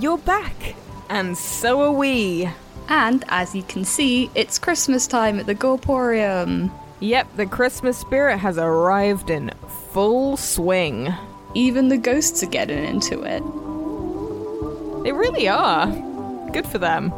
you're 0.00 0.18
back, 0.18 0.74
and 1.08 1.36
so 1.36 1.82
are 1.82 1.92
we. 1.92 2.48
And 2.88 3.24
as 3.28 3.54
you 3.54 3.62
can 3.62 3.84
see, 3.84 4.30
it's 4.34 4.58
Christmas 4.58 5.06
time 5.06 5.38
at 5.38 5.46
the 5.46 5.54
Gorporium. 5.54 6.70
Yep, 7.00 7.36
the 7.36 7.46
Christmas 7.46 7.98
spirit 7.98 8.38
has 8.38 8.58
arrived 8.58 9.30
in 9.30 9.50
full 9.92 10.36
swing. 10.36 11.12
Even 11.54 11.88
the 11.88 11.98
ghosts 11.98 12.42
are 12.42 12.46
getting 12.46 12.84
into 12.84 13.22
it. 13.22 13.42
They 15.04 15.12
really 15.12 15.48
are. 15.48 15.86
Good 16.52 16.66
for 16.66 16.78
them. 16.78 17.12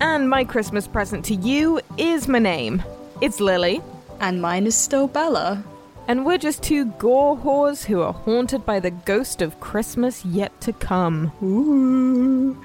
And 0.00 0.28
my 0.28 0.44
Christmas 0.44 0.86
present 0.86 1.24
to 1.26 1.34
you 1.34 1.80
is 1.96 2.28
my 2.28 2.38
name. 2.38 2.82
It's 3.20 3.40
Lily. 3.40 3.80
And 4.20 4.40
mine 4.40 4.66
is 4.66 4.74
still 4.74 5.08
Bella. 5.08 5.62
And 6.08 6.24
we're 6.24 6.38
just 6.38 6.62
two 6.62 6.84
gore 6.84 7.36
whores 7.36 7.84
who 7.84 8.00
are 8.00 8.12
haunted 8.12 8.64
by 8.64 8.78
the 8.78 8.92
ghost 8.92 9.42
of 9.42 9.58
Christmas 9.60 10.24
yet 10.24 10.58
to 10.60 10.72
come. 10.72 11.32
Ooh. 11.42 12.62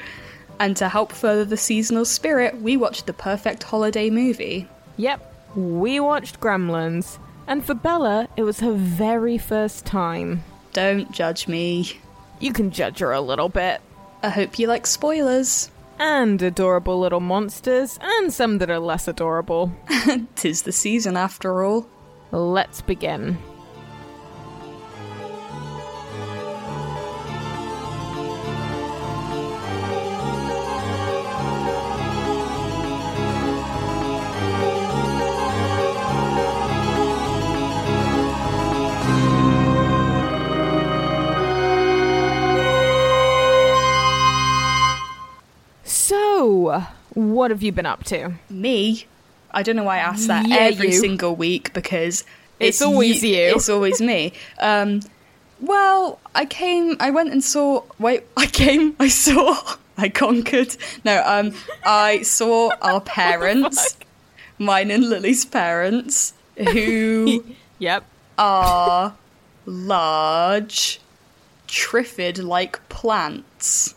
And 0.59 0.77
to 0.77 0.87
help 0.87 1.11
further 1.11 1.43
the 1.43 1.57
seasonal 1.57 2.05
spirit, 2.05 2.61
we 2.61 2.77
watched 2.77 3.07
the 3.07 3.13
perfect 3.13 3.63
holiday 3.63 4.11
movie. 4.11 4.67
Yep, 4.97 5.55
we 5.55 5.99
watched 5.99 6.39
Gremlins. 6.39 7.17
And 7.47 7.65
for 7.65 7.73
Bella, 7.73 8.27
it 8.37 8.43
was 8.43 8.59
her 8.59 8.73
very 8.73 9.39
first 9.39 9.85
time. 9.85 10.43
Don't 10.73 11.11
judge 11.11 11.47
me. 11.47 11.99
You 12.39 12.53
can 12.53 12.69
judge 12.69 12.99
her 12.99 13.11
a 13.11 13.21
little 13.21 13.49
bit. 13.49 13.81
I 14.21 14.29
hope 14.29 14.59
you 14.59 14.67
like 14.67 14.85
spoilers. 14.85 15.71
And 15.97 16.41
adorable 16.41 16.99
little 16.99 17.19
monsters, 17.19 17.99
and 18.01 18.31
some 18.31 18.59
that 18.59 18.69
are 18.69 18.79
less 18.79 19.07
adorable. 19.07 19.71
Tis 20.35 20.61
the 20.61 20.71
season 20.71 21.17
after 21.17 21.63
all. 21.63 21.87
Let's 22.31 22.79
begin. 22.81 23.37
So, 45.83 46.85
what 47.13 47.51
have 47.51 47.61
you 47.61 47.73
been 47.73 47.85
up 47.85 48.05
to? 48.05 48.33
Me? 48.49 49.05
I 49.53 49.63
don't 49.63 49.75
know 49.75 49.83
why 49.83 49.97
I 49.97 49.99
ask 50.01 50.27
that 50.27 50.47
Yeah, 50.47 50.57
every 50.57 50.87
you. 50.87 50.93
single 50.99 51.35
week 51.35 51.73
because 51.73 52.23
It's 52.59 52.81
always 52.81 53.23
you. 53.23 53.35
It's 53.55 53.69
always 53.69 54.01
me. 54.01 54.33
Um, 54.59 55.01
well, 55.59 56.19
I 56.33 56.45
came. 56.45 56.95
I 56.99 57.09
went 57.11 57.31
and 57.31 57.43
saw. 57.43 57.83
Wait, 57.99 58.23
I 58.37 58.45
came. 58.47 58.95
I 58.99 59.07
saw. 59.09 59.57
I 59.97 60.09
conquered. 60.09 60.75
No, 61.05 61.21
um, 61.25 61.53
I 61.85 62.21
saw 62.23 62.71
our 62.81 63.01
parents, 63.21 63.97
mine 64.57 64.89
and 64.89 65.07
Lily's 65.09 65.45
parents, 65.45 66.33
who 66.57 67.43
Yep. 67.79 68.03
are 68.37 69.13
large, 69.65 70.99
triffid-like 71.67 72.87
plants. 72.89 73.95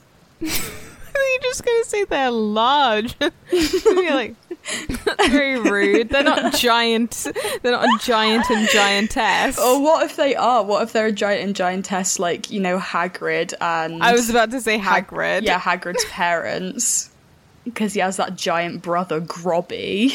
You're 1.33 1.43
just 1.43 1.65
gonna 1.65 1.85
say 1.85 2.05
they're 2.05 2.31
large. 2.31 3.17
You're 3.53 4.15
like, 4.15 4.35
very 5.29 5.59
rude. 5.61 6.09
They're 6.09 6.23
not 6.23 6.55
giant. 6.55 7.27
They're 7.63 7.73
not 7.73 7.85
a 7.85 7.99
giant 8.05 8.51
and 8.51 8.69
giantess. 8.69 9.59
Or 9.59 9.81
what 9.83 10.05
if 10.05 10.17
they 10.17 10.35
are? 10.35 10.65
What 10.65 10.83
if 10.83 10.93
they're 10.93 11.07
a 11.07 11.13
giant 11.13 11.45
and 11.45 11.57
giantess 11.57 12.19
like, 12.19 12.51
you 12.51 12.61
know, 12.61 12.79
Hagrid 12.79 13.55
and 13.61 14.03
I 14.03 14.13
was 14.13 14.31
about 14.31 14.51
to 14.53 14.61
say 14.61 14.79
Hagrid. 14.79 15.43
Yeah, 15.43 15.61
Hagrid's 15.61 16.05
parents. 16.07 17.11
Because 17.65 17.95
he 17.95 18.01
has 18.01 18.19
that 18.19 18.37
giant 18.37 18.83
brother, 18.83 19.23
Grobby. 19.23 20.11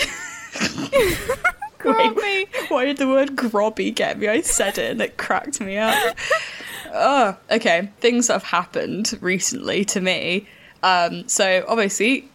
Grobby. 1.80 2.16
Wait, 2.16 2.50
why 2.68 2.86
did 2.86 2.98
the 2.98 3.08
word 3.08 3.36
grobby 3.36 3.96
get 3.96 4.20
me? 4.20 4.28
I 4.28 4.42
said 4.42 4.78
it 4.78 4.92
and 4.92 5.02
it 5.02 5.18
cracked 5.18 5.60
me 5.62 5.78
up. 5.78 6.16
oh, 6.94 7.38
okay. 7.50 7.90
Things 8.00 8.28
that 8.28 8.34
have 8.34 8.44
happened 8.44 9.18
recently 9.22 9.86
to 9.86 10.02
me. 10.02 10.48
Um, 10.84 11.28
so 11.28 11.66
obviously, 11.68 12.28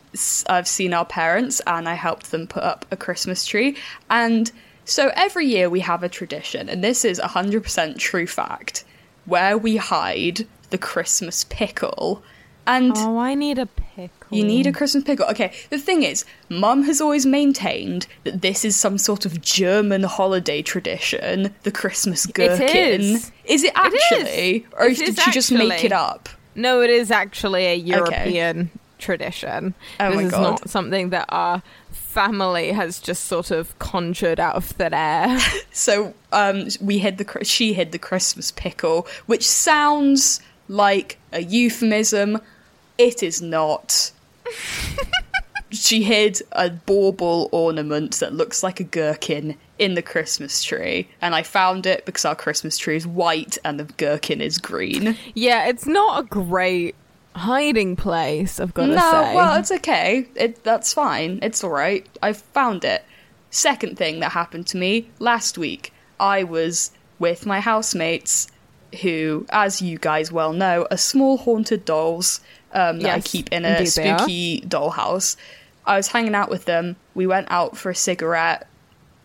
I've 0.47 0.69
seen 0.69 0.93
our 0.95 1.05
parents 1.05 1.61
and 1.67 1.89
I 1.89 1.95
helped 1.95 2.31
them 2.31 2.47
put 2.47 2.63
up 2.63 2.87
a 2.91 2.97
Christmas 2.97 3.45
tree. 3.45 3.77
And 4.11 4.51
so 4.85 5.11
every 5.17 5.47
year 5.47 5.69
we 5.71 5.81
have 5.81 6.03
a 6.03 6.09
tradition, 6.09 6.69
and 6.69 6.85
this 6.85 7.05
is 7.05 7.19
100% 7.19 7.99
true 7.99 8.27
fact, 8.27 8.85
where 9.25 9.57
we 9.57 9.77
hide 9.77 10.47
the 10.71 10.79
Christmas 10.79 11.45
pickle. 11.45 12.23
And 12.67 12.93
Oh, 12.97 13.19
I 13.19 13.35
need 13.35 13.59
a 13.59 13.67
pickle. 13.67 14.11
you 14.31 14.43
need 14.45 14.67
a 14.67 14.73
Christmas 14.73 15.05
pickle. 15.05 15.27
Okay, 15.27 15.53
the 15.71 15.79
thing 15.79 16.03
is, 16.03 16.25
Mum 16.49 16.83
has 16.85 17.01
always 17.01 17.27
maintained 17.27 18.07
that 18.25 18.41
this 18.41 18.65
is 18.65 18.75
some 18.75 18.97
sort 18.99 19.27
of 19.27 19.41
German 19.43 20.03
holiday 20.03 20.63
tradition, 20.63 21.55
the 21.63 21.71
Christmas 21.73 22.25
gherkin. 22.27 22.69
is. 23.01 23.33
Is 23.45 23.65
it 23.65 23.73
actually? 23.75 24.67
Or 24.79 24.87
It 24.87 24.97
did 24.99 25.09
is 25.11 25.19
she 25.23 25.31
just 25.31 25.53
make 25.53 25.85
it 25.85 25.93
up? 25.93 26.29
No, 26.55 26.81
it 26.83 26.91
is 26.91 27.11
actually 27.11 27.67
a 27.67 27.75
European 27.75 28.71
tradition. 28.99 29.75
Oh 30.01 30.09
this 30.11 30.17
my 30.17 30.23
is 30.23 30.31
God. 30.31 30.43
not 30.43 30.69
something 30.71 31.11
that 31.11 31.27
our 31.29 31.63
family 31.91 32.71
has 32.71 33.01
just 33.01 33.25
sort 33.25 33.51
of 33.51 33.77
conjured 33.79 34.39
out 34.39 34.55
of 34.55 34.65
thin 34.65 34.95
air. 34.95 35.39
So 35.73 36.15
um, 36.31 36.69
we 36.81 36.99
hid 36.99 37.19
the 37.19 37.45
she 37.45 37.75
hid 37.75 37.91
the 37.91 37.99
Christmas 37.99 38.53
pickle, 38.53 39.09
which 39.27 39.45
sounds 39.45 40.41
like 40.69 41.19
a 41.33 41.43
euphemism. 41.43 42.41
It 42.97 43.25
is 43.25 43.43
not. 43.43 44.13
she 45.75 46.03
hid 46.03 46.41
a 46.53 46.71
bauble 46.71 47.49
ornament 47.53 48.15
that 48.21 48.33
looks 48.33 48.63
like 48.63 48.81
a 48.81 48.85
gherkin 48.85 49.57
in 49.79 49.95
the 49.95 50.03
Christmas 50.03 50.63
tree, 50.63 51.09
and 51.21 51.35
I 51.35 51.43
found 51.43 51.87
it 51.87 52.07
because 52.07 52.25
our 52.25 52.37
Christmas 52.37 52.79
tree 52.79 52.97
is 52.97 53.07
white 53.07 53.59
and 53.65 53.79
the 53.79 53.85
gherkin 53.85 54.41
is 54.41 54.59
green. 54.59 55.17
yeah, 55.35 55.67
it's 55.67 55.87
not 55.87 56.25
a 56.25 56.27
great 56.27 56.95
hiding 57.35 57.97
place, 57.97 58.61
I've 58.61 58.75
got 58.75 58.87
to 58.87 58.95
no, 58.95 59.01
say. 59.01 59.35
well, 59.35 59.59
it's 59.59 59.73
okay. 59.73 60.29
It 60.35 60.63
that's 60.65 60.93
fine. 60.93 61.39
It's 61.43 61.65
all 61.65 61.71
right. 61.71 62.07
I 62.23 62.33
found 62.33 62.85
it. 62.85 63.05
Second 63.51 63.97
thing 63.97 64.21
that 64.21 64.33
happened 64.33 64.67
to 64.69 64.77
me 64.77 65.09
last 65.19 65.59
week, 65.59 65.93
I 66.19 66.45
was 66.45 66.91
with 67.19 67.47
my 67.47 67.61
housemates, 67.61 68.49
who, 69.03 69.47
as 69.51 69.81
you 69.81 69.99
guys 69.99 70.33
well 70.33 70.53
know, 70.53 70.87
are 70.91 70.97
small 70.97 71.39
haunted 71.39 71.85
dolls 71.85 72.41
um, 72.73 73.01
that 73.01 73.15
I 73.15 73.21
keep 73.21 73.53
in 73.53 73.65
a 73.65 73.71
indeed 73.71 73.89
they 73.89 74.11
are. 74.11 74.19
spooky 74.19 74.61
dollhouse. 74.63 75.37
I 75.87 75.97
was 75.97 76.09
hanging 76.09 76.35
out 76.35 76.51
with 76.51 76.65
them. 76.65 76.97
We 77.15 77.27
went 77.27 77.49
out 77.51 77.77
for 77.77 77.91
a 77.91 77.95
cigarette. 77.95 78.67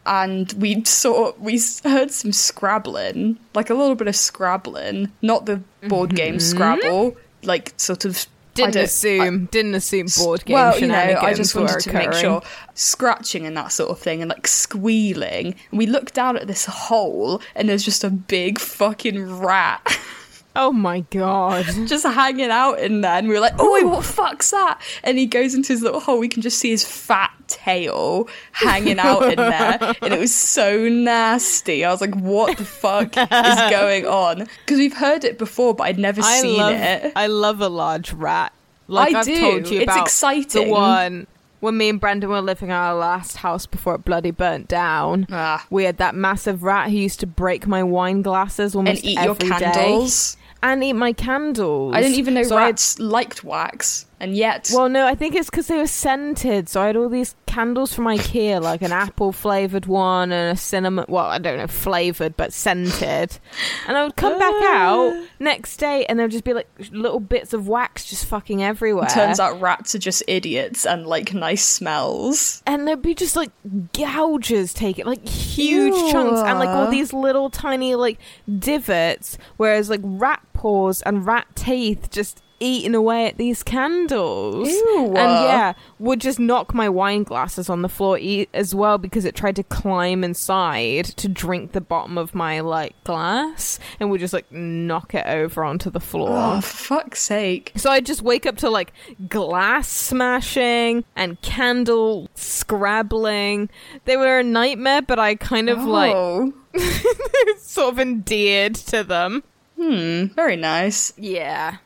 And 0.05 0.51
we 0.53 0.83
saw, 0.85 1.33
we 1.37 1.59
heard 1.83 2.09
some 2.09 2.31
scrabbling, 2.31 3.37
like 3.53 3.69
a 3.69 3.75
little 3.75 3.95
bit 3.95 4.07
of 4.07 4.15
scrabbling, 4.15 5.11
not 5.21 5.45
the 5.45 5.61
board 5.87 6.15
game 6.15 6.39
Scrabble, 6.39 7.15
like 7.43 7.73
sort 7.77 8.05
of. 8.05 8.25
I 8.57 8.61
Mm-hmm. 8.61 8.71
didn't 8.71 8.83
assume, 8.85 9.45
didn't 9.51 9.75
assume 9.75 10.07
board 10.17 10.43
game 10.43 10.55
well, 10.55 10.77
you 10.77 10.87
know, 10.87 10.95
I 11.21 11.33
just 11.33 11.55
wanted 11.55 11.79
to 11.81 11.93
make 11.93 12.11
sure 12.13 12.41
scratching 12.73 13.45
and 13.45 13.55
that 13.55 13.71
sort 13.71 13.89
of 13.89 13.99
thing 13.99 14.21
and 14.21 14.27
like 14.29 14.47
squealing. 14.47 15.55
And 15.69 15.77
we 15.77 15.85
looked 15.85 16.13
down 16.13 16.35
at 16.35 16.47
this 16.47 16.65
hole 16.65 17.41
and 17.55 17.69
there's 17.69 17.85
just 17.85 18.03
a 18.03 18.09
big 18.09 18.59
fucking 18.59 19.39
rat 19.39 19.97
Oh 20.55 20.71
my 20.71 21.01
god. 21.11 21.65
just 21.87 22.05
hanging 22.05 22.49
out 22.49 22.79
in 22.79 23.01
there. 23.01 23.13
And 23.17 23.27
we 23.27 23.33
were 23.35 23.39
like, 23.39 23.53
oh, 23.59 23.73
wait, 23.73 23.85
what 23.85 23.97
the 23.97 24.11
fuck's 24.13 24.51
that? 24.51 24.81
And 25.03 25.17
he 25.17 25.25
goes 25.25 25.53
into 25.53 25.71
his 25.73 25.81
little 25.81 25.99
hole. 25.99 26.19
We 26.19 26.27
can 26.27 26.41
just 26.41 26.57
see 26.57 26.71
his 26.71 26.83
fat 26.83 27.31
tail 27.47 28.27
hanging 28.51 28.99
out 28.99 29.23
in 29.23 29.35
there. 29.37 29.95
And 30.01 30.13
it 30.13 30.19
was 30.19 30.33
so 30.33 30.89
nasty. 30.89 31.85
I 31.85 31.91
was 31.91 32.01
like, 32.01 32.15
what 32.15 32.57
the 32.57 32.65
fuck 32.65 33.15
is 33.17 33.69
going 33.69 34.05
on? 34.05 34.47
Because 34.65 34.79
we've 34.79 34.95
heard 34.95 35.23
it 35.23 35.37
before, 35.37 35.73
but 35.75 35.83
I'd 35.83 35.99
never 35.99 36.21
I 36.23 36.41
seen 36.41 36.57
love 36.57 36.73
it. 36.73 37.13
I 37.15 37.27
love 37.27 37.61
a 37.61 37.69
large 37.69 38.11
rat. 38.13 38.51
Like 38.87 39.13
I 39.13 39.17
have 39.19 39.25
do. 39.25 39.39
told 39.39 39.69
you 39.69 39.81
It's 39.81 39.95
exciting. 39.95 40.65
the 40.65 40.71
one 40.71 41.27
when 41.59 41.77
me 41.77 41.89
and 41.89 41.99
Brendan 41.99 42.29
were 42.29 42.41
living 42.41 42.69
in 42.69 42.75
our 42.75 42.95
last 42.95 43.37
house 43.37 43.65
before 43.65 43.95
it 43.95 44.05
bloody 44.05 44.31
burnt 44.31 44.67
down. 44.67 45.27
Ah. 45.31 45.65
We 45.69 45.83
had 45.83 45.97
that 45.97 46.15
massive 46.15 46.63
rat 46.63 46.89
who 46.89 46.97
used 46.97 47.19
to 47.21 47.27
break 47.27 47.67
my 47.67 47.83
wine 47.83 48.21
glasses 48.21 48.75
almost 48.75 49.03
And 49.03 49.11
eat 49.11 49.19
your 49.19 49.31
every 49.31 49.49
day. 49.49 49.59
candles. 49.71 50.37
and 50.63 50.83
eat 50.83 50.93
my 50.93 51.13
candles. 51.13 51.95
I 51.95 52.01
didn't 52.01 52.17
even 52.17 52.33
know 52.33 52.43
So 52.43 52.57
I 52.57 52.65
rats 52.67 52.99
liked 52.99 53.43
wax, 53.43 54.05
and 54.19 54.35
yet 54.35 54.69
well, 54.73 54.89
no, 54.89 55.05
I 55.05 55.15
think 55.15 55.35
it's 55.35 55.49
because 55.49 55.67
they 55.67 55.77
were 55.77 55.87
scented. 55.87 56.67
So 56.69 56.81
I 56.81 56.87
had 56.87 56.95
all 56.97 57.09
these 57.09 57.35
candles 57.45 57.93
from 57.93 58.05
IKEA, 58.05 58.61
like 58.61 58.81
an 58.81 58.91
apple 58.91 59.31
flavored 59.31 59.85
one 59.85 60.31
and 60.31 60.55
a 60.55 60.59
cinnamon. 60.59 61.05
Well, 61.07 61.25
I 61.25 61.39
don't 61.39 61.57
know, 61.57 61.67
flavored 61.67 62.37
but 62.37 62.53
scented. 62.53 63.39
And 63.87 63.97
I 63.97 64.03
would 64.03 64.15
come 64.15 64.37
back 64.37 64.53
Ah. 64.61 64.75
out 65.09 65.27
next 65.39 65.77
day, 65.77 66.05
and 66.05 66.19
there'd 66.19 66.31
just 66.31 66.43
be 66.43 66.53
like 66.53 66.67
little 66.91 67.19
bits 67.19 67.53
of 67.53 67.67
wax 67.67 68.05
just 68.05 68.25
fucking 68.25 68.61
everywhere. 68.63 69.07
turns 69.07 69.39
out 69.39 69.59
rats 69.61 69.95
are 69.95 69.99
just 69.99 70.21
idiots 70.27 70.85
and 70.85 71.07
like 71.07 71.33
nice 71.33 71.65
smells. 71.67 72.61
and 72.67 72.87
there'd 72.87 73.01
be 73.01 73.15
just 73.15 73.35
like 73.35 73.51
gouges 73.93 74.73
taken, 74.73 75.05
like 75.07 75.27
huge 75.27 75.93
Ew. 75.95 76.11
chunks, 76.11 76.41
and 76.41 76.59
like 76.59 76.69
all 76.69 76.91
these 76.91 77.13
little 77.13 77.49
tiny 77.49 77.95
like 77.95 78.19
divots. 78.59 79.37
Whereas 79.57 79.89
like 79.89 80.01
rat 80.03 80.41
paws 80.53 81.01
and 81.03 81.25
rat 81.25 81.47
teeth 81.55 82.09
just 82.11 82.41
eating 82.59 82.95
away 82.95 83.27
at 83.27 83.37
these 83.37 83.63
candles. 83.63 84.69
Ew. 84.69 85.05
And 85.05 85.15
yeah, 85.15 85.73
would 85.97 86.21
just 86.21 86.39
knock 86.39 86.73
my 86.73 86.89
wine 86.89 87.23
glasses 87.23 87.69
on 87.69 87.81
the 87.81 87.89
floor 87.89 88.19
as 88.53 88.75
well 88.75 88.97
because 88.97 89.25
it 89.25 89.35
tried 89.35 89.55
to 89.57 89.63
climb 89.63 90.23
inside 90.23 91.05
to 91.05 91.27
drink 91.27 91.71
the 91.71 91.81
bottom 91.81 92.17
of 92.17 92.35
my 92.35 92.59
like 92.59 92.95
glass 93.03 93.79
and 93.99 94.09
would 94.09 94.19
just 94.19 94.33
like 94.33 94.51
knock 94.51 95.13
it 95.13 95.25
over 95.25 95.63
onto 95.63 95.89
the 95.89 95.99
floor. 95.99 96.29
Oh, 96.31 96.61
fuck's 96.61 97.21
sake. 97.21 97.71
So 97.75 97.89
I'd 97.89 98.05
just 98.05 98.21
wake 98.21 98.45
up 98.45 98.57
to 98.57 98.69
like 98.69 98.93
glass 99.27 99.87
smashing 99.87 101.05
and 101.15 101.41
candle 101.41 102.29
scrabbling. 102.35 103.69
They 104.05 104.17
were 104.17 104.39
a 104.39 104.43
nightmare, 104.43 105.01
but 105.01 105.19
I 105.19 105.35
kind 105.35 105.69
of 105.69 105.83
like 105.83 106.15
oh. 106.15 106.53
sort 107.57 107.93
of 107.93 107.99
endeared 107.99 108.75
to 108.75 109.03
them. 109.03 109.43
Hmm, 109.77 110.25
very 110.35 110.55
nice. 110.55 111.13
Yeah. 111.17 111.77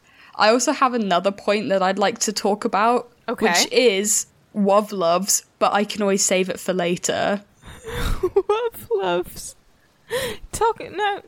I 0.44 0.50
also 0.50 0.74
have 0.74 0.94
another 0.94 1.32
point 1.32 1.70
that 1.70 1.82
I'd 1.82 1.98
like 1.98 2.20
to 2.20 2.34
talk 2.34 2.66
about, 2.66 3.10
Okay. 3.30 3.46
which 3.46 3.72
is 3.72 4.28
Wov 4.54 4.92
loves, 4.92 5.46
but 5.58 5.72
I 5.72 5.86
can 5.86 6.02
always 6.02 6.26
save 6.26 6.50
it 6.50 6.60
for 6.60 6.74
later. 6.74 7.42
Wov 7.86 8.90
loves. 8.94 9.56
Talk 10.52 10.82
no. 10.92 11.22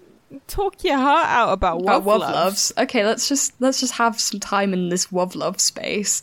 Talk 0.48 0.84
your 0.84 0.98
heart 0.98 1.28
out 1.30 1.54
about 1.54 1.82
Wov 1.82 2.06
loves. 2.06 2.20
loves. 2.20 2.74
Okay, 2.78 3.06
let's 3.06 3.30
just 3.30 3.54
let's 3.62 3.80
just 3.80 3.94
have 3.94 4.20
some 4.20 4.42
time 4.42 4.74
in 4.74 4.90
this 4.90 5.08
Wov 5.08 5.34
love 5.34 5.62
space. 5.62 6.22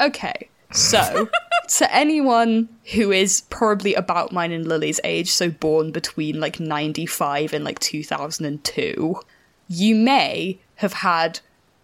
Okay, 0.00 0.48
so 0.72 1.28
to 1.76 1.94
anyone 1.94 2.70
who 2.94 3.12
is 3.12 3.42
probably 3.50 3.92
about 3.94 4.32
mine 4.32 4.50
and 4.50 4.66
Lily's 4.66 4.98
age, 5.04 5.30
so 5.30 5.50
born 5.50 5.90
between 5.92 6.40
like 6.40 6.58
ninety 6.58 7.04
five 7.04 7.52
and 7.52 7.64
like 7.66 7.78
two 7.80 8.02
thousand 8.02 8.46
and 8.46 8.64
two, 8.64 9.20
you 9.68 9.94
may 9.94 10.58
have 10.76 10.94
had 10.94 11.40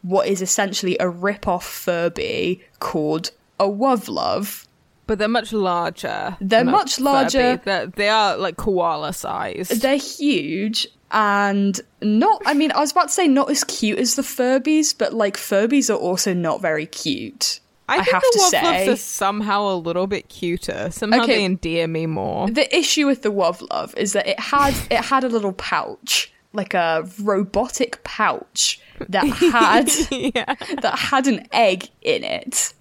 what 0.07 0.29
is 0.29 0.41
essentially 0.41 0.97
a 1.01 1.09
rip-off 1.09 1.67
Furby 1.67 2.63
called 2.79 3.33
a 3.59 3.69
Wov 3.69 4.09
love. 4.09 4.69
But 5.07 5.19
they're 5.19 5.29
much 5.29 5.53
larger. 5.53 6.37
They're 6.41 6.65
much 6.65 7.01
larger. 7.01 7.61
They're, 7.65 7.87
they 7.87 8.09
are 8.09 8.37
like 8.37 8.57
koala 8.57 9.13
sized. 9.13 9.83
They're 9.83 9.97
huge 9.97 10.87
and 11.11 11.81
not 12.03 12.43
I 12.47 12.55
mean, 12.55 12.73
I 12.73 12.81
was 12.81 12.93
about 12.93 13.09
to 13.09 13.15
say 13.15 13.29
not 13.29 13.51
as 13.51 13.65
cute 13.65 13.99
as 13.99 14.17
the 14.17 14.23
Furbies, 14.23 14.97
but 14.97 15.13
like 15.13 15.37
Furbies 15.37 15.91
are 15.91 15.99
also 15.99 16.35
not 16.35 16.61
very 16.61 16.87
cute. 16.87 17.61
I, 17.89 18.03
think 18.03 18.09
have 18.11 18.23
the 18.23 18.31
to 18.33 18.39
Wov 18.39 18.51
say. 18.51 18.89
are 18.89 18.97
somehow 18.97 19.69
a 19.69 19.77
little 19.77 20.09
bit 20.09 20.29
cuter. 20.29 20.91
Somehow 20.91 21.23
Okay. 21.23 21.37
they 21.37 21.45
endear 21.45 21.87
me 21.87 22.07
more. 22.07 22.51
The 22.51 22.77
issue 22.77 23.07
with 23.07 23.23
the 23.23 23.31
Wov 23.31 23.65
Love 23.71 23.95
is 23.97 24.13
that 24.15 24.27
it 24.27 24.41
had 24.41 24.75
it 24.91 25.05
had 25.05 25.23
a 25.23 25.29
little 25.29 25.53
pouch, 25.53 26.33
like 26.53 26.75
a 26.75 27.09
robotic 27.23 28.03
pouch 28.03 28.81
that 29.09 29.27
had 29.27 29.91
yeah. 30.35 30.55
that 30.81 30.99
had 30.99 31.27
an 31.27 31.47
egg 31.53 31.89
in 32.03 32.25
it. 32.25 32.73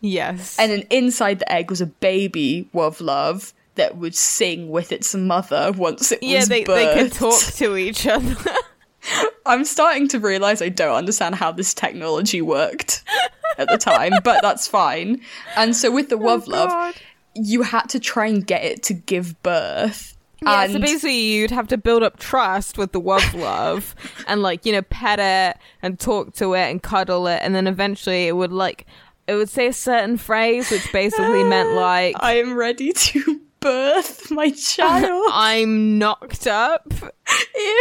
Yes. 0.00 0.58
And 0.58 0.70
then 0.70 0.82
inside 0.90 1.38
the 1.38 1.50
egg 1.50 1.70
was 1.70 1.80
a 1.80 1.86
baby 1.86 2.68
Wov 2.74 3.00
Love 3.00 3.54
that 3.76 3.96
would 3.96 4.14
sing 4.14 4.70
with 4.70 4.92
its 4.92 5.14
mother 5.14 5.72
once 5.72 6.12
it 6.12 6.22
yeah, 6.22 6.40
was 6.40 6.48
they 6.48 6.64
they 6.64 6.94
could 6.94 7.12
talk 7.12 7.40
to 7.40 7.76
each 7.76 8.06
other. 8.06 8.36
I'm 9.46 9.64
starting 9.64 10.08
to 10.08 10.18
realize 10.18 10.62
I 10.62 10.70
don't 10.70 10.94
understand 10.94 11.34
how 11.34 11.52
this 11.52 11.74
technology 11.74 12.40
worked 12.40 13.02
at 13.58 13.68
the 13.68 13.76
time, 13.76 14.12
but 14.22 14.40
that's 14.42 14.66
fine. 14.66 15.20
And 15.56 15.76
so 15.76 15.90
with 15.90 16.08
the 16.08 16.16
Wovlove, 16.16 16.68
Oh, 16.70 16.92
you 17.34 17.62
had 17.62 17.88
to 17.90 18.00
try 18.00 18.26
and 18.26 18.46
get 18.46 18.64
it 18.64 18.82
to 18.84 18.94
give 18.94 19.40
birth. 19.42 20.13
Yeah, 20.42 20.64
and 20.64 20.72
so 20.72 20.78
basically 20.78 21.18
you'd 21.18 21.50
have 21.50 21.68
to 21.68 21.78
build 21.78 22.02
up 22.02 22.18
trust 22.18 22.76
with 22.76 22.92
the 22.92 23.00
Wov 23.00 23.34
Love 23.40 23.94
and 24.26 24.42
like, 24.42 24.66
you 24.66 24.72
know, 24.72 24.82
pet 24.82 25.18
it 25.18 25.60
and 25.82 25.98
talk 25.98 26.34
to 26.34 26.54
it 26.54 26.70
and 26.70 26.82
cuddle 26.82 27.26
it 27.26 27.40
and 27.42 27.54
then 27.54 27.66
eventually 27.66 28.26
it 28.26 28.36
would 28.36 28.52
like 28.52 28.86
it 29.26 29.34
would 29.34 29.48
say 29.48 29.66
a 29.68 29.72
certain 29.72 30.18
phrase 30.18 30.70
which 30.70 30.92
basically 30.92 31.42
meant 31.48 31.70
like 31.72 32.16
I 32.20 32.38
am 32.38 32.54
ready 32.54 32.92
to 32.92 33.40
birth 33.60 34.30
my 34.30 34.50
child. 34.56 35.30
I'm 35.32 35.98
knocked 35.98 36.46
up. 36.46 36.92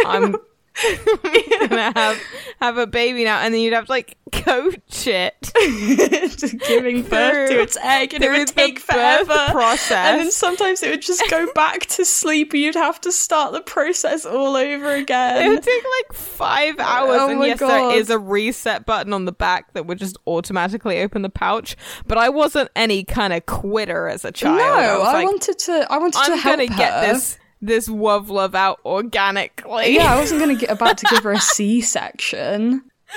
I'm 0.05 0.35
gonna 1.59 1.91
have 1.95 2.19
have 2.61 2.77
a 2.77 2.87
baby 2.87 3.23
now, 3.23 3.39
and 3.39 3.53
then 3.53 3.61
you'd 3.61 3.73
have 3.73 3.85
to 3.85 3.91
like 3.91 4.17
coach 4.31 5.05
it 5.07 5.39
to 5.43 6.57
giving 6.67 7.03
birth 7.03 7.49
to 7.49 7.61
its 7.61 7.77
egg, 7.77 8.13
and 8.13 8.23
it 8.23 8.29
would 8.31 8.47
take 8.47 8.79
forever. 8.79 9.47
process. 9.51 9.91
And 9.91 10.21
then 10.21 10.31
sometimes 10.31 10.81
it 10.81 10.89
would 10.89 11.01
just 11.01 11.29
go 11.29 11.51
back 11.55 11.85
to 11.87 12.05
sleep, 12.05 12.53
and 12.53 12.61
you'd 12.61 12.75
have 12.75 12.99
to 13.01 13.11
start 13.11 13.53
the 13.53 13.61
process 13.61 14.25
all 14.25 14.55
over 14.55 14.89
again. 14.95 15.45
It 15.45 15.49
would 15.49 15.63
take 15.63 15.83
like 15.99 16.13
five 16.17 16.75
oh 16.79 16.83
hours, 16.83 17.17
Oh 17.21 17.29
and 17.29 17.43
yes, 17.43 17.59
God. 17.59 17.69
there 17.69 17.97
is 17.97 18.09
a 18.09 18.17
reset 18.19 18.85
button 18.85 19.13
on 19.13 19.25
the 19.25 19.31
back 19.31 19.73
that 19.73 19.85
would 19.85 19.99
just 19.99 20.17
automatically 20.25 21.01
open 21.01 21.21
the 21.21 21.29
pouch. 21.29 21.75
But 22.07 22.17
I 22.17 22.29
wasn't 22.29 22.69
any 22.75 23.03
kind 23.03 23.31
of 23.33 23.45
quitter 23.45 24.07
as 24.07 24.25
a 24.25 24.31
child. 24.31 24.57
no, 24.57 24.63
I, 24.63 25.09
I 25.09 25.13
like, 25.13 25.25
wanted 25.25 25.59
to. 25.59 25.87
I 25.91 25.97
wanted 25.97 26.13
to 26.13 26.19
I'm 26.31 26.37
help 26.39 26.57
gonna 26.57 26.67
get 26.67 26.91
her. 26.93 27.13
this 27.13 27.37
this 27.63 27.87
Wov 27.87 28.27
Love 28.27 28.55
out 28.55 28.79
organically. 28.85 29.95
Yeah, 29.95 30.13
I 30.13 30.19
wasn't 30.19 30.41
going 30.41 30.55
to 30.55 30.59
get 30.59 30.69
about 30.69 30.97
to 30.99 31.07
give 31.09 31.23
her 31.23 31.31
a 31.31 31.39
C-section. 31.39 32.71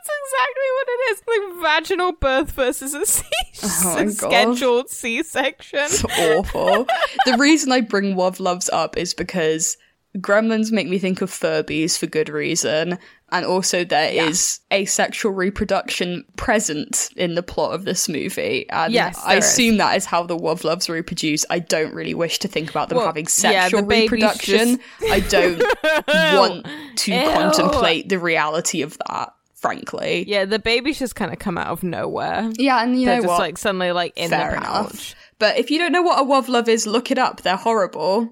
That's 0.00 0.10
exactly 0.22 0.68
what 0.76 0.88
it 0.88 1.00
is. 1.10 1.22
Like 1.26 1.62
vaginal 1.62 2.12
birth 2.12 2.52
versus 2.52 2.94
a 2.94 3.06
C 3.06 3.24
Oh 3.62 3.94
my 3.94 4.06
scheduled 4.06 4.88
C 4.88 5.22
section. 5.22 5.80
It's 5.84 6.04
awful. 6.04 6.86
the 7.26 7.36
reason 7.38 7.72
I 7.72 7.80
bring 7.80 8.14
Wov 8.14 8.40
Loves 8.40 8.68
up 8.70 8.96
is 8.96 9.14
because 9.14 9.76
gremlins 10.18 10.72
make 10.72 10.88
me 10.88 10.98
think 10.98 11.20
of 11.22 11.30
Furbies 11.30 11.96
for 11.98 12.06
good 12.06 12.28
reason, 12.28 12.98
and 13.32 13.46
also 13.46 13.84
there 13.84 14.10
is 14.12 14.58
asexual 14.72 15.32
reproduction 15.32 16.24
present 16.36 17.10
in 17.16 17.34
the 17.36 17.42
plot 17.44 17.74
of 17.74 17.84
this 17.84 18.08
movie. 18.08 18.68
And 18.70 18.92
Yes, 18.92 19.20
I 19.24 19.30
there 19.34 19.38
is. 19.38 19.44
assume 19.46 19.76
that 19.76 19.96
is 19.96 20.04
how 20.04 20.24
the 20.24 20.36
Wov 20.36 20.64
Loves 20.64 20.88
reproduce. 20.90 21.44
I 21.48 21.60
don't 21.60 21.94
really 21.94 22.14
wish 22.14 22.40
to 22.40 22.48
think 22.48 22.70
about 22.70 22.88
them 22.88 22.98
Well, 22.98 23.06
having 23.06 23.24
yeah, 23.38 23.68
the 23.68 23.70
sexual 23.70 23.82
reproduction. 23.84 24.80
I 25.10 25.20
don't 25.20 25.62
want 26.08 26.66
to 26.96 27.12
Ew. 27.14 27.30
contemplate 27.30 28.08
the 28.08 28.18
reality 28.18 28.82
of 28.82 28.98
that, 29.06 29.32
frankly. 29.54 30.24
Yeah, 30.26 30.44
the 30.44 30.58
babies 30.58 30.98
just 30.98 31.14
kind 31.14 31.32
of 31.32 31.38
come 31.38 31.56
out 31.56 31.68
of 31.68 31.84
nowhere. 31.84 32.50
Yeah, 32.56 32.82
and 32.82 32.98
you 32.98 33.06
They're 33.06 33.16
know 33.18 33.22
just 33.22 33.28
what? 33.30 33.38
like 33.38 33.58
suddenly 33.58 33.92
like 33.92 34.14
in 34.16 34.30
Fair 34.30 34.50
the 34.50 34.56
enough. 34.56 34.90
pouch. 34.92 35.14
But 35.38 35.56
if 35.56 35.70
you 35.70 35.78
don't 35.78 35.92
know 35.92 36.02
what 36.02 36.18
a 36.20 36.24
WOV 36.24 36.48
love 36.48 36.68
is, 36.68 36.84
look 36.86 37.10
it 37.12 37.18
up. 37.18 37.42
They're 37.42 37.56
horrible. 37.56 38.28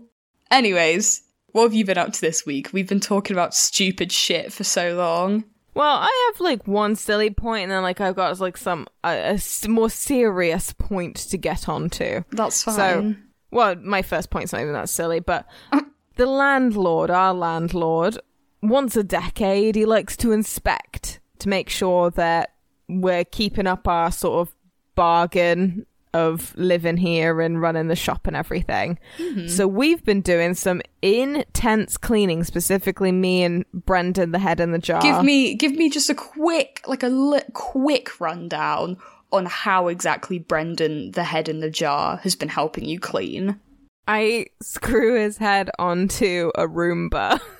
Anyways, 0.50 1.22
what 1.52 1.64
have 1.64 1.74
you 1.74 1.84
been 1.84 1.98
up 1.98 2.12
to 2.12 2.20
this 2.20 2.44
week? 2.44 2.70
We've 2.72 2.88
been 2.88 3.00
talking 3.00 3.34
about 3.34 3.54
stupid 3.54 4.12
shit 4.12 4.52
for 4.52 4.64
so 4.64 4.94
long. 4.94 5.44
Well, 5.74 5.96
I 5.96 6.30
have 6.32 6.40
like 6.40 6.66
one 6.66 6.96
silly 6.96 7.30
point, 7.30 7.64
and 7.64 7.72
then 7.72 7.82
like 7.82 8.00
I've 8.00 8.16
got 8.16 8.38
like 8.40 8.56
some 8.56 8.86
a, 9.04 9.40
more 9.68 9.90
serious 9.90 10.72
point 10.72 11.16
to 11.16 11.38
get 11.38 11.68
onto. 11.68 12.24
That's 12.30 12.64
fine. 12.64 12.74
So, 12.74 13.14
well, 13.50 13.76
my 13.76 14.02
first 14.02 14.30
point's 14.30 14.52
not 14.52 14.62
even 14.62 14.72
that 14.72 14.88
silly, 14.88 15.20
but 15.20 15.46
the 16.16 16.26
landlord, 16.26 17.10
our 17.10 17.32
landlord, 17.32 18.18
once 18.60 18.96
a 18.96 19.04
decade, 19.04 19.76
he 19.76 19.84
likes 19.84 20.16
to 20.18 20.32
inspect 20.32 21.20
to 21.38 21.48
make 21.48 21.68
sure 21.68 22.10
that 22.10 22.54
we're 22.88 23.24
keeping 23.24 23.66
up 23.66 23.86
our 23.86 24.10
sort 24.10 24.48
of 24.48 24.54
bargain 24.96 25.86
of 26.14 26.54
living 26.56 26.96
here 26.96 27.40
and 27.40 27.60
running 27.60 27.88
the 27.88 27.96
shop 27.96 28.26
and 28.26 28.36
everything. 28.36 28.98
Mm-hmm. 29.18 29.48
So 29.48 29.66
we've 29.66 30.04
been 30.04 30.20
doing 30.20 30.54
some 30.54 30.80
intense 31.02 31.96
cleaning, 31.96 32.44
specifically 32.44 33.12
me 33.12 33.42
and 33.42 33.64
Brendan, 33.72 34.32
the 34.32 34.38
head 34.38 34.60
in 34.60 34.72
the 34.72 34.78
jar. 34.78 35.02
give 35.02 35.22
me 35.22 35.54
give 35.54 35.72
me 35.72 35.90
just 35.90 36.10
a 36.10 36.14
quick 36.14 36.82
like 36.86 37.02
a 37.02 37.08
li- 37.08 37.42
quick 37.52 38.20
rundown 38.20 38.96
on 39.30 39.46
how 39.46 39.88
exactly 39.88 40.38
Brendan, 40.38 41.12
the 41.12 41.24
head 41.24 41.48
in 41.48 41.60
the 41.60 41.70
jar, 41.70 42.16
has 42.18 42.34
been 42.34 42.48
helping 42.48 42.84
you 42.84 42.98
clean. 42.98 43.60
I 44.06 44.46
screw 44.62 45.20
his 45.20 45.36
head 45.36 45.70
onto 45.78 46.50
a 46.54 46.66
Roomba. 46.66 47.40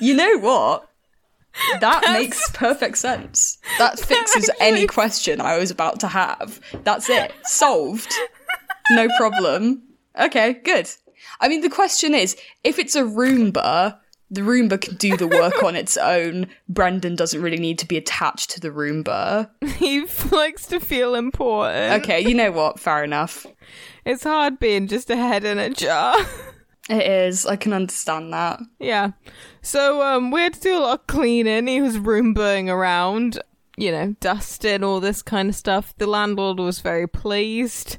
You 0.00 0.14
know 0.14 0.38
what? 0.38 0.89
That 1.80 2.02
makes 2.12 2.50
perfect 2.52 2.98
sense. 2.98 3.58
That 3.78 3.98
fixes 4.00 4.50
any 4.60 4.86
question 4.86 5.40
I 5.40 5.58
was 5.58 5.70
about 5.70 6.00
to 6.00 6.08
have. 6.08 6.60
That's 6.84 7.08
it. 7.08 7.32
Solved. 7.44 8.12
No 8.90 9.08
problem. 9.16 9.82
Okay, 10.18 10.54
good. 10.64 10.88
I 11.40 11.48
mean, 11.48 11.60
the 11.60 11.70
question 11.70 12.14
is 12.14 12.36
if 12.64 12.78
it's 12.78 12.94
a 12.96 13.02
Roomba, 13.02 13.98
the 14.30 14.42
Roomba 14.42 14.80
can 14.80 14.94
do 14.96 15.16
the 15.16 15.26
work 15.26 15.62
on 15.62 15.74
its 15.76 15.96
own. 15.96 16.46
Brendan 16.68 17.16
doesn't 17.16 17.42
really 17.42 17.58
need 17.58 17.78
to 17.80 17.86
be 17.86 17.96
attached 17.96 18.50
to 18.50 18.60
the 18.60 18.68
Roomba. 18.70 19.50
he 19.76 20.06
likes 20.30 20.66
to 20.66 20.80
feel 20.80 21.14
important. 21.14 22.02
Okay, 22.02 22.20
you 22.20 22.34
know 22.34 22.52
what? 22.52 22.78
Fair 22.78 23.02
enough. 23.04 23.46
It's 24.04 24.24
hard 24.24 24.58
being 24.58 24.86
just 24.86 25.10
a 25.10 25.16
head 25.16 25.44
in 25.44 25.58
a 25.58 25.70
jar. 25.70 26.16
It 26.90 27.06
is. 27.06 27.46
I 27.46 27.56
can 27.56 27.72
understand 27.72 28.32
that. 28.32 28.60
yeah. 28.78 29.12
So 29.62 30.02
um 30.02 30.30
we 30.30 30.40
had 30.40 30.54
to 30.54 30.60
do 30.60 30.76
a 30.76 30.80
lot 30.80 31.00
of 31.00 31.06
cleaning. 31.06 31.66
He 31.68 31.80
was 31.80 31.96
roombaing 31.96 32.68
around, 32.68 33.38
you 33.76 33.92
know, 33.92 34.16
dusting, 34.20 34.82
all 34.82 35.00
this 35.00 35.22
kind 35.22 35.48
of 35.48 35.54
stuff. 35.54 35.94
The 35.98 36.06
landlord 36.06 36.58
was 36.58 36.80
very 36.80 37.06
pleased. 37.06 37.98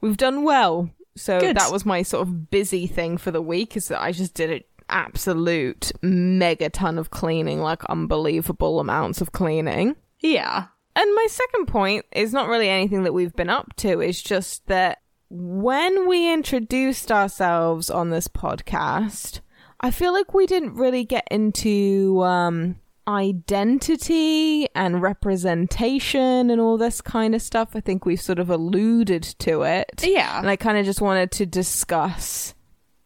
We've 0.00 0.16
done 0.16 0.42
well. 0.44 0.90
So 1.16 1.38
Good. 1.38 1.56
that 1.56 1.70
was 1.70 1.84
my 1.84 2.02
sort 2.02 2.26
of 2.26 2.50
busy 2.50 2.86
thing 2.86 3.18
for 3.18 3.30
the 3.30 3.42
week 3.42 3.76
is 3.76 3.88
that 3.88 4.00
I 4.00 4.12
just 4.12 4.32
did 4.34 4.48
it 4.50 4.66
absolute 4.88 5.92
megaton 6.02 6.98
of 6.98 7.10
cleaning, 7.10 7.60
like 7.60 7.84
unbelievable 7.84 8.80
amounts 8.80 9.20
of 9.20 9.32
cleaning. 9.32 9.96
Yeah. 10.20 10.66
And 10.96 11.14
my 11.14 11.26
second 11.28 11.66
point 11.66 12.06
is 12.12 12.32
not 12.32 12.48
really 12.48 12.68
anything 12.68 13.04
that 13.04 13.12
we've 13.14 13.34
been 13.34 13.50
up 13.50 13.76
to, 13.76 14.00
it's 14.00 14.20
just 14.20 14.66
that 14.66 14.99
when 15.30 16.08
we 16.08 16.32
introduced 16.32 17.10
ourselves 17.12 17.88
on 17.88 18.10
this 18.10 18.28
podcast, 18.28 19.40
I 19.80 19.90
feel 19.92 20.12
like 20.12 20.34
we 20.34 20.46
didn't 20.46 20.74
really 20.74 21.04
get 21.04 21.26
into 21.30 22.22
um, 22.24 22.76
identity 23.06 24.66
and 24.74 25.00
representation 25.00 26.50
and 26.50 26.60
all 26.60 26.76
this 26.76 27.00
kind 27.00 27.34
of 27.34 27.42
stuff. 27.42 27.70
I 27.74 27.80
think 27.80 28.04
we've 28.04 28.20
sort 28.20 28.40
of 28.40 28.50
alluded 28.50 29.22
to 29.22 29.62
it. 29.62 30.02
Yeah. 30.02 30.38
And 30.38 30.50
I 30.50 30.56
kind 30.56 30.78
of 30.78 30.84
just 30.84 31.00
wanted 31.00 31.30
to 31.32 31.46
discuss 31.46 32.54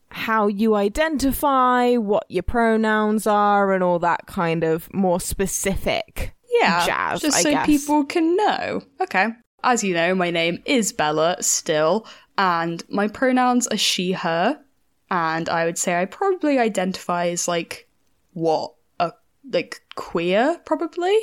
how 0.09 0.47
you 0.47 0.77
identify, 0.77 1.97
what 1.97 2.25
your 2.29 2.43
pronouns 2.43 3.27
are, 3.27 3.73
and 3.73 3.83
all 3.83 3.99
that 3.99 4.27
kind 4.27 4.65
of 4.65 4.93
more 4.95 5.21
specific 5.21 6.35
yeah, 6.61 6.87
jazz, 6.87 7.21
just 7.21 7.37
I 7.37 7.43
so 7.43 7.51
guess. 7.51 7.67
people 7.67 8.05
can 8.05 8.37
know. 8.37 8.83
Okay. 9.01 9.29
As 9.65 9.83
you 9.83 9.95
know, 9.95 10.15
my 10.15 10.31
name 10.31 10.63
is 10.65 10.93
Bella 10.93 11.37
still, 11.41 12.07
and 12.39 12.83
my 12.89 13.09
pronouns 13.09 13.67
are 13.69 13.77
she, 13.77 14.13
her, 14.13 14.61
and 15.11 15.49
I 15.49 15.65
would 15.65 15.79
say 15.79 16.01
I 16.01 16.05
probably 16.05 16.59
identify 16.59 17.29
as 17.29 17.49
like 17.49 17.89
what 18.35 18.75
a 19.01 19.13
like 19.51 19.83
queer 19.95 20.61
probably 20.65 21.19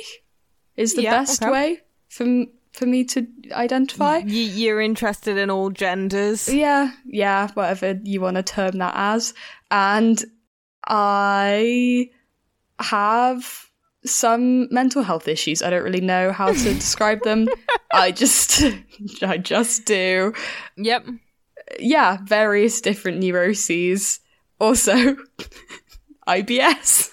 is 0.76 0.94
the 0.94 1.02
Yeah, 1.02 1.12
best 1.20 1.42
okay. 1.42 1.52
way 1.52 1.80
for 2.08 2.44
for 2.72 2.86
me 2.86 3.04
to 3.04 3.26
identify. 3.52 4.18
Y- 4.18 4.24
you're 4.30 4.80
interested 4.80 5.36
in 5.36 5.50
all 5.50 5.70
genders. 5.70 6.48
Yeah, 6.48 6.92
yeah, 7.04 7.48
whatever 7.52 8.00
you 8.02 8.20
want 8.20 8.36
to 8.36 8.42
term 8.42 8.78
that 8.78 8.94
as. 8.96 9.34
And 9.70 10.22
I 10.86 12.10
have 12.78 13.70
some 14.04 14.72
mental 14.72 15.02
health 15.02 15.28
issues. 15.28 15.62
I 15.62 15.70
don't 15.70 15.82
really 15.82 16.00
know 16.00 16.32
how 16.32 16.52
to 16.52 16.74
describe 16.74 17.22
them. 17.22 17.48
I 17.92 18.10
just 18.12 18.62
I 19.22 19.38
just 19.38 19.84
do. 19.84 20.32
Yep. 20.76 21.06
Yeah, 21.78 22.18
various 22.24 22.80
different 22.80 23.18
neuroses. 23.18 24.20
Also 24.58 25.16
IBS. 26.28 27.10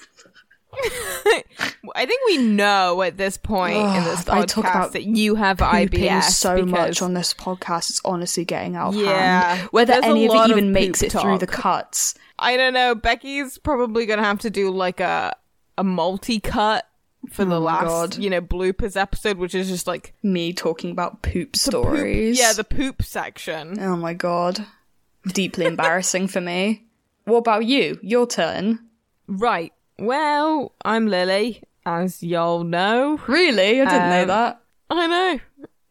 I 1.95 2.05
think 2.05 2.21
we 2.27 2.37
know 2.37 3.01
at 3.01 3.17
this 3.17 3.37
point 3.37 3.75
in 3.75 3.83
Ugh, 3.83 4.05
this 4.05 4.29
I 4.29 4.41
podcast 4.41 4.47
talk 4.47 4.63
about 4.63 4.93
that 4.93 5.03
you 5.03 5.35
have 5.35 5.57
IBS 5.57 6.23
so 6.31 6.55
because 6.55 6.69
much 6.69 7.01
on 7.01 7.13
this 7.13 7.33
podcast. 7.33 7.89
It's 7.89 8.01
honestly 8.05 8.45
getting 8.45 8.75
out 8.75 8.89
of 8.89 9.01
Yeah, 9.01 9.55
hand. 9.55 9.69
Whether 9.71 9.93
any 9.93 10.25
of 10.25 10.33
it 10.33 10.37
of 10.37 10.49
even 10.51 10.71
makes 10.71 10.99
poop 11.01 11.07
it 11.07 11.19
through 11.19 11.39
the 11.39 11.47
cuts. 11.47 12.15
I 12.37 12.55
don't 12.55 12.73
know. 12.73 12.95
Becky's 12.95 13.57
probably 13.57 14.05
gonna 14.05 14.23
have 14.23 14.39
to 14.39 14.49
do 14.49 14.71
like 14.71 14.99
a 15.01 15.35
a 15.79 15.83
multi 15.83 16.39
cut 16.39 16.85
for 17.31 17.43
the 17.45 17.55
Oh 17.55 17.59
last 17.59 17.85
God. 17.85 18.17
you 18.17 18.29
know 18.29 18.41
bloopers 18.41 18.95
episode, 18.95 19.37
which 19.37 19.55
is 19.55 19.67
just 19.69 19.87
like 19.87 20.13
Me 20.23 20.53
talking 20.53 20.91
about 20.91 21.21
poop 21.21 21.33
poop- 21.53 21.55
stories. 21.55 22.37
yeah, 22.39 22.53
the 22.53 22.63
poop 22.63 23.01
section. 23.01 23.79
Oh 23.79 23.95
my 23.97 24.13
god. 24.13 24.65
Deeply 25.27 25.65
embarrassing 25.65 26.27
for 26.27 26.41
me. 26.41 26.85
What 27.25 27.37
about 27.39 27.65
you? 27.65 27.99
Your 28.01 28.25
turn. 28.27 28.79
Right. 29.27 29.73
Well, 29.99 30.73
I'm 30.85 31.07
Lily, 31.07 31.61
as 31.85 32.23
y'all 32.23 32.63
know. 32.63 33.19
Really? 33.27 33.81
I 33.81 33.85
didn't 33.85 34.09
know 34.09 34.21
Um, 34.21 34.27
that. 34.29 34.61
I 34.89 35.07
know. 35.07 35.39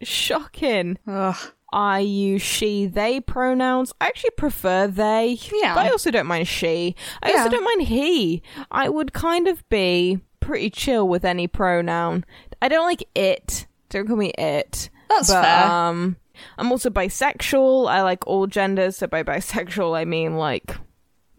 Shocking. 0.02 0.98
Ugh. 1.06 1.36
I 1.72 1.98
use 2.00 2.42
she, 2.42 2.86
they 2.86 3.20
pronouns. 3.20 3.92
I 4.00 4.06
actually 4.06 4.30
prefer 4.30 4.86
they. 4.86 5.38
Yeah. 5.52 5.74
But 5.74 5.86
I 5.86 5.90
also 5.90 6.10
don't 6.10 6.26
mind 6.26 6.48
she. 6.48 6.96
I 7.22 7.30
Yeah. 7.30 7.36
also 7.38 7.50
don't 7.50 7.64
mind 7.64 7.82
he. 7.88 8.42
I 8.70 8.88
would 8.88 9.12
kind 9.12 9.48
of 9.48 9.68
be 9.68 10.20
pretty 10.40 10.70
chill 10.70 11.06
with 11.06 11.24
any 11.24 11.46
pronoun. 11.46 12.24
I 12.62 12.68
don't 12.68 12.86
like 12.86 13.06
it. 13.14 13.66
Don't 13.90 14.06
call 14.06 14.16
me 14.16 14.30
it. 14.38 14.88
That's 15.08 15.28
but, 15.30 15.42
fair. 15.42 15.66
Um, 15.66 16.16
I'm 16.56 16.70
also 16.72 16.90
bisexual. 16.90 17.88
I 17.90 18.02
like 18.02 18.26
all 18.26 18.46
genders. 18.46 18.96
So 18.98 19.06
by 19.06 19.22
bisexual, 19.22 19.96
I 19.96 20.04
mean 20.04 20.36
like 20.36 20.76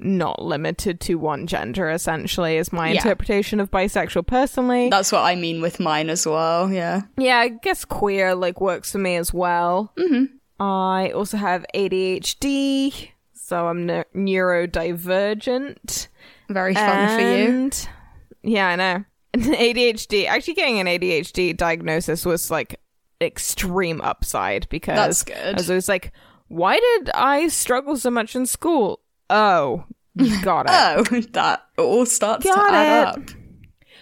not 0.02 0.42
limited 0.42 1.00
to 1.02 1.16
one 1.16 1.46
gender, 1.46 1.90
essentially, 1.90 2.56
is 2.58 2.72
my 2.72 2.88
Yeah. 2.90 2.96
interpretation 2.96 3.60
of 3.60 3.70
bisexual 3.70 4.26
personally. 4.28 4.90
That's 4.90 5.12
what 5.12 5.22
I 5.24 5.36
mean 5.36 5.62
with 5.62 5.80
mine 5.80 6.10
as 6.10 6.26
well, 6.26 6.72
yeah. 6.72 7.02
Yeah, 7.18 7.38
I 7.40 7.50
guess 7.50 7.84
queer 7.86 8.34
like 8.36 8.62
works 8.62 8.92
for 8.94 8.98
me 8.98 9.16
as 9.18 9.34
well. 9.34 9.92
Mm-hmm. 9.98 10.36
I 10.62 11.12
also 11.12 11.38
have 11.38 11.66
ADHD, 11.76 13.10
so 13.34 13.68
I'm 13.68 13.86
ne- 13.86 14.04
neurodivergent. 14.16 16.08
Very 16.50 16.74
fun 16.74 17.18
for 17.18 17.22
you. 17.22 17.50
And- 17.50 17.90
Yeah, 18.42 18.68
I 18.70 18.76
know. 18.76 19.04
ADHD. 19.36 20.26
Actually, 20.28 20.54
getting 20.56 20.80
an 20.80 20.88
ADHD 20.88 21.56
diagnosis 21.56 22.26
was 22.26 22.50
like 22.50 22.80
extreme 23.22 24.02
upside 24.02 24.68
because 24.70 24.96
That's 24.96 25.24
good. 25.24 25.36
I 25.56 25.58
was 25.58 25.70
always 25.70 25.90
like, 25.90 26.12
why 26.48 26.80
did 26.80 27.10
I 27.14 27.48
struggle 27.50 27.98
so 27.98 28.10
much 28.10 28.36
in 28.36 28.46
school? 28.46 29.02
Oh, 29.30 29.86
got 30.44 30.66
it. 30.68 30.72
Oh, 31.12 31.22
that 31.34 31.66
all 31.78 32.06
starts 32.06 32.44
Got 32.46 32.70
to 32.70 32.76
add 32.76 33.02
it. 33.02 33.08
up. 33.08 33.30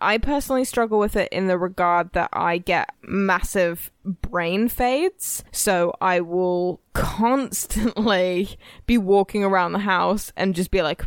I 0.00 0.18
personally 0.18 0.64
struggle 0.64 0.98
with 0.98 1.14
it 1.14 1.28
in 1.30 1.46
the 1.46 1.56
regard 1.56 2.12
that 2.12 2.30
I 2.32 2.58
get 2.58 2.90
massive 3.02 3.90
brain 4.04 4.68
fades. 4.68 5.44
So 5.52 5.94
I 6.00 6.20
will 6.20 6.80
constantly 6.92 8.56
be 8.86 8.98
walking 8.98 9.44
around 9.44 9.72
the 9.72 9.78
house 9.78 10.32
and 10.36 10.56
just 10.56 10.72
be 10.72 10.82
like, 10.82 11.06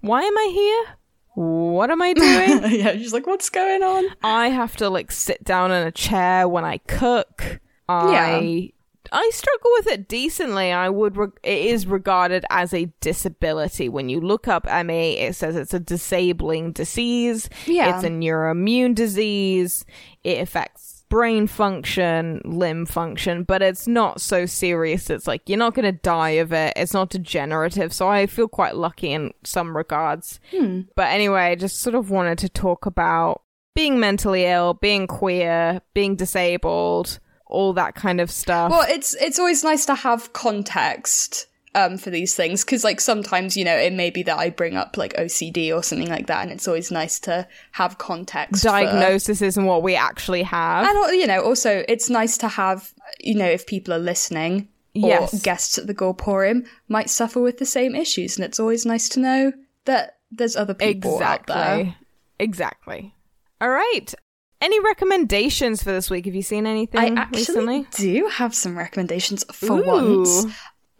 why 0.00 0.22
am 0.22 0.38
I 0.38 0.50
here? 0.52 0.96
What 1.34 1.90
am 1.90 2.02
I 2.02 2.12
doing? 2.12 2.72
yeah. 2.80 2.92
She's 2.92 3.12
like, 3.12 3.26
"What's 3.26 3.50
going 3.50 3.82
on?" 3.82 4.04
I 4.22 4.48
have 4.48 4.76
to 4.76 4.90
like 4.90 5.12
sit 5.12 5.44
down 5.44 5.72
in 5.72 5.86
a 5.86 5.92
chair 5.92 6.48
when 6.48 6.64
I 6.64 6.78
cook. 6.78 7.60
I 7.88 8.72
I 9.12 9.30
struggle 9.32 9.70
with 9.78 9.86
it 9.88 10.08
decently. 10.08 10.70
I 10.70 10.88
would 10.88 11.16
re- 11.16 11.28
it 11.42 11.66
is 11.66 11.86
regarded 11.86 12.44
as 12.50 12.72
a 12.74 12.92
disability. 13.00 13.88
When 13.88 14.08
you 14.08 14.20
look 14.20 14.48
up 14.48 14.66
ME, 14.66 15.18
it 15.18 15.34
says 15.34 15.56
it's 15.56 15.74
a 15.74 15.80
disabling 15.80 16.72
disease. 16.72 17.48
Yeah. 17.66 17.94
It's 17.94 18.04
a 18.04 18.08
neuroimmune 18.10 18.94
disease. 18.94 19.84
It 20.22 20.40
affects 20.40 20.89
brain 21.10 21.46
function, 21.46 22.40
limb 22.44 22.86
function, 22.86 23.42
but 23.42 23.60
it's 23.60 23.86
not 23.86 24.20
so 24.22 24.46
serious. 24.46 25.10
It's 25.10 25.26
like 25.26 25.42
you're 25.46 25.58
not 25.58 25.74
going 25.74 25.84
to 25.84 26.00
die 26.00 26.30
of 26.30 26.52
it. 26.52 26.72
It's 26.76 26.94
not 26.94 27.10
degenerative. 27.10 27.92
So 27.92 28.08
I 28.08 28.26
feel 28.26 28.48
quite 28.48 28.76
lucky 28.76 29.12
in 29.12 29.34
some 29.44 29.76
regards. 29.76 30.40
Hmm. 30.50 30.82
But 30.96 31.08
anyway, 31.08 31.42
I 31.42 31.54
just 31.56 31.80
sort 31.80 31.94
of 31.94 32.08
wanted 32.08 32.38
to 32.38 32.48
talk 32.48 32.86
about 32.86 33.42
being 33.74 34.00
mentally 34.00 34.46
ill, 34.46 34.74
being 34.74 35.06
queer, 35.06 35.82
being 35.92 36.16
disabled, 36.16 37.18
all 37.46 37.72
that 37.74 37.94
kind 37.94 38.20
of 38.20 38.30
stuff. 38.30 38.70
Well, 38.70 38.86
it's 38.88 39.14
it's 39.16 39.38
always 39.38 39.62
nice 39.62 39.84
to 39.86 39.94
have 39.94 40.32
context 40.32 41.48
um, 41.74 41.98
for 41.98 42.10
these 42.10 42.34
things 42.34 42.64
because, 42.64 42.82
like, 42.84 43.00
sometimes 43.00 43.56
you 43.56 43.64
know 43.64 43.76
it 43.76 43.92
may 43.92 44.10
be 44.10 44.22
that 44.24 44.38
I 44.38 44.50
bring 44.50 44.76
up 44.76 44.96
like 44.96 45.14
OCD 45.14 45.72
or 45.74 45.82
something 45.82 46.08
like 46.08 46.26
that, 46.26 46.42
and 46.42 46.50
it's 46.50 46.66
always 46.66 46.90
nice 46.90 47.20
to 47.20 47.46
have 47.72 47.98
context. 47.98 48.62
for- 48.62 48.68
Diagnosis 48.68 49.40
isn't 49.42 49.64
what 49.64 49.82
we 49.82 49.94
actually 49.94 50.42
have. 50.42 50.86
and 50.86 51.16
you 51.18 51.26
know, 51.26 51.40
also 51.42 51.84
it's 51.88 52.10
nice 52.10 52.36
to 52.38 52.48
have 52.48 52.92
you 53.20 53.34
know 53.36 53.46
if 53.48 53.66
people 53.66 53.94
are 53.94 53.98
listening 53.98 54.68
or 54.96 55.08
Yes. 55.08 55.42
guests 55.42 55.78
at 55.78 55.86
the 55.86 55.94
Gorporium 55.94 56.66
might 56.88 57.08
suffer 57.08 57.40
with 57.40 57.58
the 57.58 57.66
same 57.66 57.94
issues, 57.94 58.36
and 58.36 58.44
it's 58.44 58.58
always 58.58 58.84
nice 58.84 59.08
to 59.10 59.20
know 59.20 59.52
that 59.84 60.18
there's 60.32 60.56
other 60.56 60.74
people 60.74 61.22
out 61.22 61.46
there. 61.46 61.80
Exactly. 61.80 61.96
Exactly. 62.40 63.14
All 63.60 63.68
right. 63.70 64.14
Any 64.62 64.80
recommendations 64.80 65.82
for 65.82 65.90
this 65.92 66.10
week? 66.10 66.26
Have 66.26 66.34
you 66.34 66.42
seen 66.42 66.66
anything 66.66 67.16
I 67.18 67.20
actually 67.22 67.38
recently? 67.40 67.86
do 67.92 68.26
have 68.28 68.54
some 68.54 68.76
recommendations 68.76 69.44
for 69.52 69.78
Ooh. 69.80 69.84
once. 69.86 70.46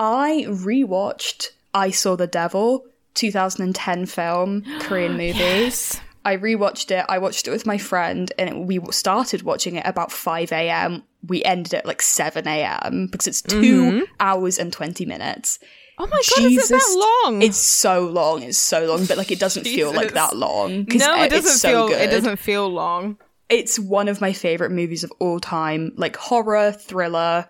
I 0.01 0.47
rewatched 0.49 1.51
I 1.75 1.91
Saw 1.91 2.17
the 2.17 2.27
Devil, 2.27 2.87
2010 3.15 4.07
film, 4.07 4.65
Korean 4.81 5.13
movie. 5.17 5.39
Yes. 5.39 6.01
I 6.25 6.37
rewatched 6.37 6.91
it. 6.91 7.05
I 7.09 7.19
watched 7.19 7.47
it 7.47 7.51
with 7.51 7.67
my 7.67 7.79
friend, 7.79 8.33
and 8.39 8.49
it, 8.49 8.57
we 8.57 8.81
started 8.91 9.43
watching 9.43 9.77
it 9.77 9.87
about 9.87 10.11
5 10.11 10.53
a.m. 10.53 11.03
We 11.27 11.43
ended 11.45 11.75
at 11.75 11.87
like 11.87 12.03
7 12.03 12.47
a.m. 12.49 13.09
because 13.13 13.27
it's 13.27 13.43
2 13.43 13.61
Mm-hmm. 13.61 14.05
hours 14.21 14.59
and 14.59 14.73
20 14.73 15.05
minutes. 15.07 15.59
Oh 15.99 16.07
my 16.07 16.23
god, 16.37 16.45
is 16.51 16.71
it 16.71 16.75
that 16.75 17.23
long? 17.27 17.43
It's 17.43 17.59
so 17.59 18.07
long. 18.07 18.43
It's 18.43 18.57
so 18.59 18.87
long, 18.87 19.05
but 19.05 19.19
like 19.19 19.31
it 19.31 19.39
doesn't 19.39 19.65
feel 19.65 19.93
like 19.93 20.15
that 20.15 20.35
long. 20.35 20.87
no, 20.89 21.23
it 21.23 21.31
doesn't 21.31 21.59
so 21.59 21.69
feel. 21.69 21.89
good. 21.89 22.01
It 22.01 22.11
doesn't 22.11 22.39
feel 22.39 22.69
long. 22.71 23.19
It's 23.51 23.79
one 23.79 24.09
of 24.09 24.19
my 24.21 24.33
favorite 24.33 24.71
movies 24.71 25.05
of 25.05 25.13
all 25.19 25.41
time. 25.41 25.93
Like 25.97 26.17
horror, 26.17 26.73
thriller, 26.73 27.49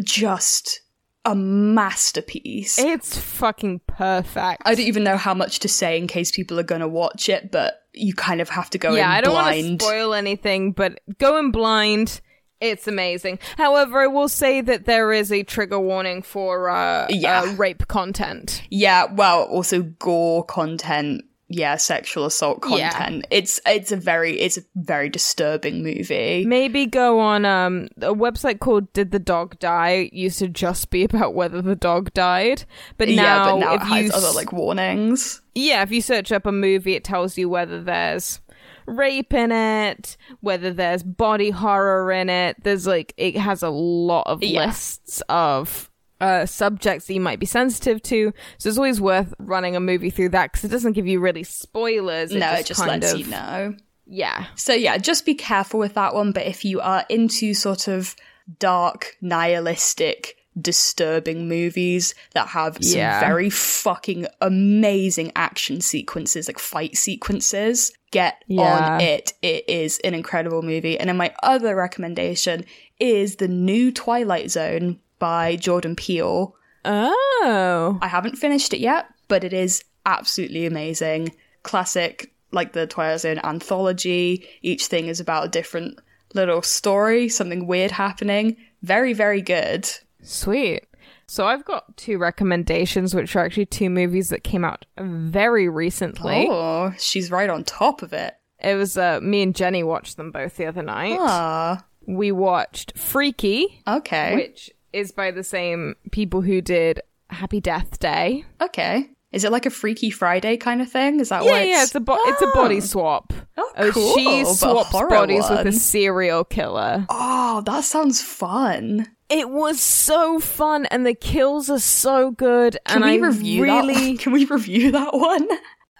just 0.00 0.81
a 1.24 1.34
masterpiece. 1.34 2.78
It's 2.78 3.16
fucking 3.16 3.80
perfect. 3.86 4.62
I 4.64 4.74
don't 4.74 4.86
even 4.86 5.04
know 5.04 5.16
how 5.16 5.34
much 5.34 5.60
to 5.60 5.68
say 5.68 5.98
in 5.98 6.06
case 6.06 6.32
people 6.32 6.58
are 6.58 6.64
going 6.64 6.80
to 6.80 6.88
watch 6.88 7.28
it, 7.28 7.50
but 7.52 7.74
you 7.92 8.14
kind 8.14 8.40
of 8.40 8.48
have 8.48 8.70
to 8.70 8.78
go 8.78 8.94
yeah, 8.94 9.10
in 9.10 9.16
I 9.16 9.20
don't 9.20 9.34
want 9.34 9.54
to 9.80 9.84
spoil 9.84 10.14
anything, 10.14 10.72
but 10.72 11.00
going 11.18 11.50
blind, 11.50 12.20
it's 12.60 12.88
amazing. 12.88 13.38
However, 13.56 14.00
I 14.00 14.06
will 14.06 14.28
say 14.28 14.60
that 14.62 14.84
there 14.86 15.12
is 15.12 15.30
a 15.30 15.42
trigger 15.42 15.78
warning 15.78 16.22
for 16.22 16.70
uh, 16.70 17.06
Yeah. 17.10 17.42
uh, 17.42 17.52
rape 17.54 17.86
content. 17.88 18.62
yeah, 18.70 19.04
well, 19.12 19.42
also 19.44 19.82
gore 19.82 20.44
content. 20.44 21.22
Yeah, 21.54 21.76
sexual 21.76 22.24
assault 22.24 22.64
Yeah. 22.68 22.90
content. 22.90 23.26
It's 23.30 23.60
it's 23.66 23.92
a 23.92 23.96
very 23.96 24.40
it's 24.40 24.56
a 24.56 24.62
very 24.74 25.08
disturbing 25.10 25.82
movie. 25.82 26.44
Maybe 26.46 26.86
go 26.86 27.20
on 27.20 27.44
um 27.44 27.88
a 27.98 28.14
website 28.14 28.58
called 28.60 28.92
Did 28.94 29.10
the 29.10 29.18
Dog 29.18 29.58
Die? 29.58 29.90
It 29.90 30.12
used 30.14 30.38
to 30.38 30.48
just 30.48 30.90
be 30.90 31.04
about 31.10 31.34
whether 31.34 31.60
the 31.60 31.76
dog 31.76 32.12
died, 32.14 32.64
but 32.96 33.08
now, 33.08 33.14
yeah, 33.14 33.44
but 33.44 33.58
now 33.58 33.74
if 33.74 33.82
it 33.82 33.86
has 33.86 34.14
other 34.14 34.34
like 34.34 34.52
warnings. 34.52 35.42
yeah, 35.54 35.82
if 35.82 35.90
you 35.92 36.00
search 36.00 36.32
up 36.32 36.46
a 36.46 36.52
movie, 36.52 36.94
it 36.94 37.04
tells 37.04 37.36
you 37.36 37.48
whether 37.48 37.82
there's 37.82 38.40
rape 38.86 39.32
in 39.34 39.52
it, 39.52 40.16
whether 40.40 40.72
there's 40.72 41.02
body 41.02 41.50
horror 41.50 42.10
in 42.10 42.28
it. 42.30 42.56
There's 42.64 42.86
like 42.86 43.12
it 43.16 43.36
has 43.36 43.62
a 43.62 43.70
lot 43.70 44.24
of 44.26 44.42
Yeah. 44.42 44.66
lists 44.66 45.22
of 45.28 45.90
uh, 46.22 46.46
subjects 46.46 47.06
that 47.06 47.14
you 47.14 47.20
might 47.20 47.40
be 47.40 47.46
sensitive 47.46 48.00
to. 48.04 48.32
So 48.58 48.68
it's 48.68 48.78
always 48.78 49.00
worth 49.00 49.34
running 49.38 49.74
a 49.76 49.80
movie 49.80 50.08
through 50.10 50.30
that 50.30 50.52
because 50.52 50.64
it 50.64 50.68
doesn't 50.68 50.92
give 50.92 51.06
you 51.06 51.20
really 51.20 51.42
spoilers. 51.42 52.30
It 52.32 52.38
no, 52.38 52.46
just 52.46 52.60
it 52.60 52.66
just 52.68 52.86
lets 52.86 53.12
of, 53.12 53.18
you 53.18 53.26
know. 53.26 53.76
Yeah. 54.06 54.46
So 54.54 54.72
yeah, 54.72 54.98
just 54.98 55.26
be 55.26 55.34
careful 55.34 55.80
with 55.80 55.94
that 55.94 56.14
one. 56.14 56.32
But 56.32 56.46
if 56.46 56.64
you 56.64 56.80
are 56.80 57.04
into 57.08 57.54
sort 57.54 57.88
of 57.88 58.14
dark, 58.58 59.16
nihilistic, 59.20 60.36
disturbing 60.60 61.48
movies 61.48 62.14
that 62.34 62.48
have 62.48 62.76
some 62.80 62.98
Yeah. 62.98 63.20
very 63.20 63.48
fucking 63.48 64.26
amazing 64.40 65.32
action 65.34 65.80
sequences, 65.80 66.46
like 66.46 66.58
fight 66.58 66.96
sequences, 66.96 67.90
get 68.10 68.42
Yeah. 68.46 68.94
on 68.94 69.00
it. 69.00 69.32
It 69.42 69.64
is 69.68 69.98
an 70.04 70.14
incredible 70.14 70.62
movie. 70.62 70.98
And 70.98 71.08
then 71.08 71.16
my 71.16 71.32
other 71.42 71.74
recommendation 71.74 72.64
is 73.00 73.36
the 73.36 73.48
new 73.48 73.90
Twilight 73.90 74.50
Zone 74.50 74.98
by 75.22 75.54
Jordan 75.54 75.94
Peele. 75.94 76.52
Oh. 76.84 77.96
I 78.02 78.08
haven't 78.08 78.36
finished 78.38 78.74
it 78.74 78.80
yet, 78.80 79.06
but 79.28 79.44
it 79.44 79.52
is 79.52 79.84
absolutely 80.04 80.66
amazing. 80.66 81.32
Classic, 81.62 82.32
like 82.50 82.72
the 82.72 82.88
Twilight 82.88 83.20
Zone 83.20 83.38
anthology. 83.44 84.44
Each 84.62 84.86
thing 84.88 85.06
is 85.06 85.20
about 85.20 85.44
a 85.44 85.48
different 85.48 86.00
little 86.34 86.60
story, 86.60 87.28
something 87.28 87.68
weird 87.68 87.92
happening. 87.92 88.56
Very, 88.82 89.12
very 89.12 89.40
good. 89.42 89.88
Sweet. 90.22 90.86
So 91.28 91.46
I've 91.46 91.64
got 91.64 91.96
two 91.96 92.18
recommendations, 92.18 93.14
which 93.14 93.36
are 93.36 93.44
actually 93.44 93.66
two 93.66 93.90
movies 93.90 94.28
that 94.30 94.42
came 94.42 94.64
out 94.64 94.84
very 94.98 95.68
recently. 95.68 96.48
Oh, 96.50 96.92
she's 96.98 97.30
right 97.30 97.48
on 97.48 97.62
top 97.62 98.02
of 98.02 98.12
it. 98.12 98.34
It 98.58 98.74
was 98.74 98.98
uh, 98.98 99.20
me 99.22 99.42
and 99.42 99.54
Jenny 99.54 99.84
watched 99.84 100.16
them 100.16 100.32
both 100.32 100.56
the 100.56 100.66
other 100.66 100.82
night. 100.82 101.16
Ah, 101.20 101.84
We 102.06 102.32
watched 102.32 102.98
Freaky, 102.98 103.82
okay. 103.86 104.34
which 104.34 104.70
is 104.92 105.12
by 105.12 105.30
the 105.30 105.44
same 105.44 105.96
people 106.10 106.42
who 106.42 106.60
did 106.60 107.00
Happy 107.30 107.60
Death 107.60 107.98
Day. 107.98 108.44
Okay. 108.60 109.08
Is 109.32 109.44
it 109.44 109.52
like 109.52 109.64
a 109.64 109.70
Freaky 109.70 110.10
Friday 110.10 110.58
kind 110.58 110.82
of 110.82 110.90
thing? 110.90 111.18
Is 111.18 111.30
that 111.30 111.42
Yeah, 111.44 111.50
what 111.50 111.66
yeah, 111.66 111.82
it's 111.82 111.94
a 111.94 112.00
bo- 112.00 112.18
it's 112.20 112.42
a 112.42 112.48
ah. 112.48 112.54
body 112.54 112.80
swap. 112.80 113.32
Oh, 113.56 113.72
oh 113.76 113.90
cool, 113.92 114.14
she 114.14 114.44
swaps 114.44 114.92
bodies 114.92 115.48
with 115.48 115.66
a 115.66 115.72
serial 115.72 116.44
killer. 116.44 117.06
Oh, 117.08 117.62
that 117.64 117.84
sounds 117.84 118.20
fun. 118.22 119.08
It 119.30 119.48
was 119.48 119.80
so 119.80 120.38
fun, 120.38 120.84
and 120.86 121.06
the 121.06 121.14
kills 121.14 121.70
are 121.70 121.78
so 121.78 122.32
good. 122.32 122.76
Can 122.84 123.02
and 123.02 123.04
we 123.04 123.12
I 123.12 123.26
review 123.26 123.62
really, 123.62 124.12
that? 124.12 124.18
Can 124.22 124.32
we 124.32 124.44
review 124.44 124.92
that 124.92 125.14
one? 125.14 125.48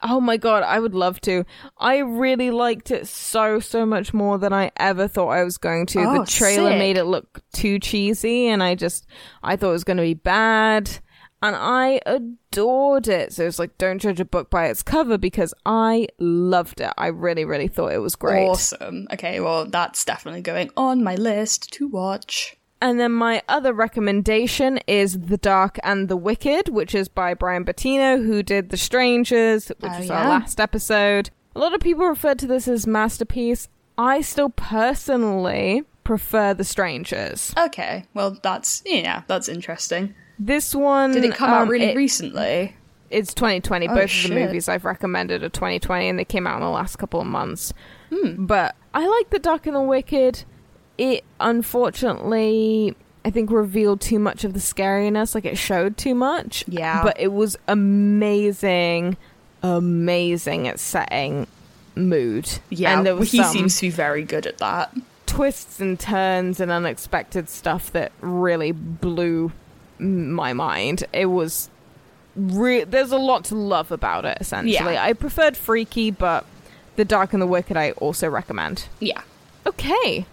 Oh 0.02 0.20
my 0.20 0.36
god, 0.36 0.62
I 0.62 0.78
would 0.78 0.94
love 0.94 1.20
to. 1.22 1.44
I 1.78 1.98
really 1.98 2.50
liked 2.50 2.90
it 2.90 3.06
so 3.06 3.60
so 3.60 3.86
much 3.86 4.12
more 4.12 4.38
than 4.38 4.52
I 4.52 4.72
ever 4.76 5.06
thought 5.08 5.28
I 5.28 5.44
was 5.44 5.58
going 5.58 5.86
to. 5.86 6.00
Oh, 6.00 6.20
the 6.20 6.26
trailer 6.26 6.70
sick. 6.70 6.78
made 6.78 6.96
it 6.96 7.04
look 7.04 7.40
too 7.52 7.78
cheesy 7.78 8.48
and 8.48 8.62
I 8.62 8.74
just 8.74 9.06
I 9.42 9.56
thought 9.56 9.70
it 9.70 9.72
was 9.72 9.84
going 9.84 9.98
to 9.98 10.02
be 10.02 10.14
bad 10.14 10.90
and 11.42 11.56
I 11.56 12.00
adored 12.06 13.08
it. 13.08 13.32
So 13.32 13.46
it's 13.46 13.58
like 13.58 13.76
don't 13.78 14.00
judge 14.00 14.20
a 14.20 14.24
book 14.24 14.50
by 14.50 14.66
its 14.66 14.82
cover 14.82 15.18
because 15.18 15.54
I 15.66 16.08
loved 16.18 16.80
it. 16.80 16.92
I 16.98 17.08
really 17.08 17.44
really 17.44 17.68
thought 17.68 17.92
it 17.92 17.98
was 17.98 18.16
great. 18.16 18.48
Awesome. 18.48 19.06
Okay, 19.12 19.40
well, 19.40 19.66
that's 19.66 20.04
definitely 20.04 20.42
going 20.42 20.70
on 20.76 21.04
my 21.04 21.14
list 21.14 21.72
to 21.74 21.88
watch. 21.88 22.56
And 22.82 22.98
then 22.98 23.12
my 23.12 23.42
other 23.48 23.72
recommendation 23.72 24.78
is 24.88 25.16
The 25.20 25.36
Dark 25.36 25.78
and 25.84 26.08
the 26.08 26.16
Wicked, 26.16 26.68
which 26.68 26.96
is 26.96 27.06
by 27.08 27.32
Bryan 27.32 27.64
Bertino, 27.64 28.22
who 28.26 28.42
did 28.42 28.70
The 28.70 28.76
Strangers, 28.76 29.68
which 29.68 29.92
Oh, 29.94 29.98
is 30.00 30.08
yeah. 30.08 30.22
our 30.24 30.28
last 30.28 30.58
episode. 30.60 31.30
A 31.54 31.60
lot 31.60 31.74
of 31.74 31.80
people 31.80 32.04
refer 32.04 32.34
to 32.34 32.46
this 32.46 32.66
as 32.66 32.84
masterpiece. 32.84 33.68
I 33.96 34.20
still 34.20 34.50
personally 34.50 35.84
prefer 36.02 36.54
The 36.54 36.64
Strangers. 36.64 37.54
Okay, 37.56 38.04
well, 38.14 38.36
that's, 38.42 38.82
yeah, 38.84 39.22
that's 39.28 39.48
interesting. 39.48 40.14
This 40.38 40.74
one 40.74 41.12
Did 41.12 41.24
it 41.24 41.34
come 41.36 41.50
out 41.50 41.62
um, 41.62 41.68
really 41.68 41.86
it- 41.86 41.96
recently? 41.96 42.74
It's 43.10 43.34
2020. 43.34 43.88
Oh, 43.88 43.94
Both 43.94 44.04
of 44.24 44.30
the 44.30 44.34
movies 44.34 44.68
I've 44.68 44.84
recommended 44.86 45.44
are 45.44 45.50
2020, 45.50 46.08
and 46.08 46.18
they 46.18 46.24
came 46.24 46.46
out 46.46 46.56
in 46.56 46.62
the 46.62 46.70
last 46.70 46.96
couple 46.96 47.20
of 47.20 47.26
months. 47.26 47.72
Hmm. 48.10 48.46
But 48.46 48.74
I 48.94 49.06
like 49.06 49.28
The 49.30 49.38
Dark 49.38 49.66
and 49.66 49.76
the 49.76 49.82
Wicked. 49.82 50.44
It 50.98 51.24
unfortunately, 51.40 52.96
I 53.24 53.30
think, 53.30 53.50
revealed 53.50 54.00
too 54.00 54.18
much 54.18 54.44
of 54.44 54.52
the 54.54 54.60
scariness. 54.60 55.34
Like 55.34 55.44
it 55.44 55.58
showed 55.58 55.96
too 55.96 56.14
much. 56.14 56.64
Yeah. 56.68 57.02
But 57.02 57.18
it 57.18 57.32
was 57.32 57.56
amazing, 57.68 59.16
amazing 59.62 60.68
at 60.68 60.78
setting 60.80 61.46
mood. 61.94 62.48
Yeah, 62.70 62.96
and 62.96 63.06
there 63.06 63.16
was 63.16 63.30
he 63.30 63.42
seems 63.44 63.76
to 63.76 63.82
be 63.86 63.90
very 63.90 64.22
good 64.22 64.46
at 64.46 64.58
that. 64.58 64.94
twists 65.26 65.80
and 65.80 65.98
turns 65.98 66.60
and 66.60 66.70
unexpected 66.70 67.48
stuff 67.48 67.90
that 67.92 68.12
really 68.20 68.72
blew 68.72 69.52
my 69.98 70.52
mind. 70.52 71.04
It 71.12 71.26
was 71.26 71.68
re- 72.36 72.84
there's 72.84 73.12
a 73.12 73.18
lot 73.18 73.44
to 73.46 73.54
love 73.54 73.92
about 73.92 74.24
it 74.24 74.38
essentially. 74.40 74.94
Yeah. 74.94 75.04
I 75.04 75.12
preferred 75.12 75.56
Freaky, 75.56 76.10
but 76.10 76.44
The 76.96 77.04
Dark 77.04 77.32
and 77.32 77.40
the 77.42 77.46
Wicked 77.46 77.76
I 77.76 77.92
also 77.92 78.28
recommend. 78.28 78.88
Yeah. 79.00 79.22
Okay. 79.66 80.26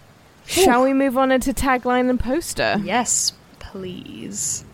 Shall 0.50 0.82
we 0.82 0.92
move 0.92 1.16
on 1.16 1.30
into 1.30 1.54
tagline 1.54 2.10
and 2.10 2.18
poster? 2.18 2.80
Yes, 2.82 3.34
please. 3.60 4.64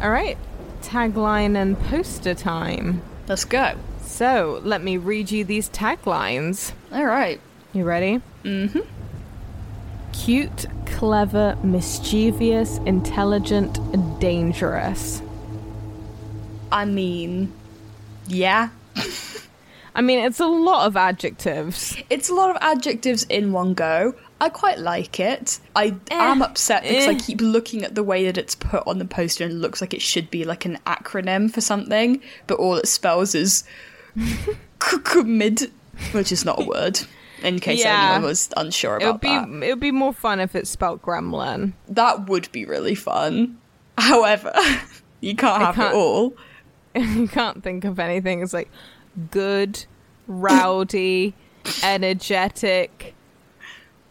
All 0.00 0.10
right. 0.10 0.38
Tagline 0.80 1.54
and 1.54 1.78
poster 1.78 2.34
time. 2.34 3.02
Let's 3.28 3.44
go. 3.44 3.74
So, 4.00 4.62
let 4.64 4.82
me 4.82 4.96
read 4.96 5.30
you 5.30 5.44
these 5.44 5.68
taglines. 5.68 6.72
All 6.92 7.04
right. 7.04 7.42
You 7.74 7.84
ready? 7.84 8.22
Mm-hmm. 8.42 8.80
Cute, 10.14 10.66
clever, 10.86 11.58
mischievous, 11.62 12.78
intelligent, 12.86 13.78
dangerous. 14.18 15.20
I 16.72 16.86
mean, 16.86 17.52
yeah. 18.26 18.70
I 19.98 20.00
mean, 20.00 20.20
it's 20.20 20.38
a 20.38 20.46
lot 20.46 20.86
of 20.86 20.96
adjectives. 20.96 21.96
It's 22.08 22.28
a 22.28 22.34
lot 22.34 22.50
of 22.50 22.56
adjectives 22.60 23.24
in 23.24 23.50
one 23.50 23.74
go. 23.74 24.14
I 24.40 24.48
quite 24.48 24.78
like 24.78 25.18
it. 25.18 25.58
I 25.74 25.96
am 26.12 26.40
upset 26.40 26.84
because 26.84 27.08
I 27.08 27.14
eh. 27.14 27.18
keep 27.18 27.40
looking 27.40 27.82
at 27.82 27.96
the 27.96 28.04
way 28.04 28.24
that 28.26 28.38
it's 28.38 28.54
put 28.54 28.86
on 28.86 28.98
the 29.00 29.04
poster 29.04 29.42
and 29.42 29.52
it 29.52 29.56
looks 29.56 29.80
like 29.80 29.92
it 29.92 30.00
should 30.00 30.30
be 30.30 30.44
like 30.44 30.64
an 30.64 30.78
acronym 30.86 31.52
for 31.52 31.60
something, 31.60 32.22
but 32.46 32.60
all 32.60 32.76
it 32.76 32.86
spells 32.86 33.34
is 33.34 33.64
mid, 35.24 35.72
which 36.12 36.30
is 36.30 36.44
not 36.44 36.62
a 36.62 36.64
word. 36.64 37.00
In 37.42 37.58
case 37.58 37.80
Yeah. 37.80 38.12
anyone 38.12 38.22
was 38.28 38.50
unsure 38.56 38.98
It 39.00 39.04
would 39.04 39.08
about 39.16 39.20
be 39.20 39.28
that, 39.28 39.66
it 39.66 39.70
would 39.72 39.80
be 39.80 39.90
more 39.90 40.12
fun 40.12 40.38
if 40.38 40.54
it's 40.54 40.70
spelled 40.70 41.02
gremlin. 41.02 41.72
that 41.88 42.28
would 42.28 42.50
be 42.52 42.64
really 42.64 42.94
fun. 42.94 43.58
However, 43.96 44.52
you 45.20 45.34
can't 45.34 45.60
have 45.60 45.74
can't- 45.74 45.92
it 45.92 45.96
all. 45.96 46.34
you 46.94 47.26
can't 47.26 47.64
think 47.64 47.84
of 47.84 47.98
anything. 47.98 48.42
It's 48.42 48.52
like 48.52 48.70
good, 49.30 49.84
rowdy, 50.26 51.34
energetic, 51.82 53.14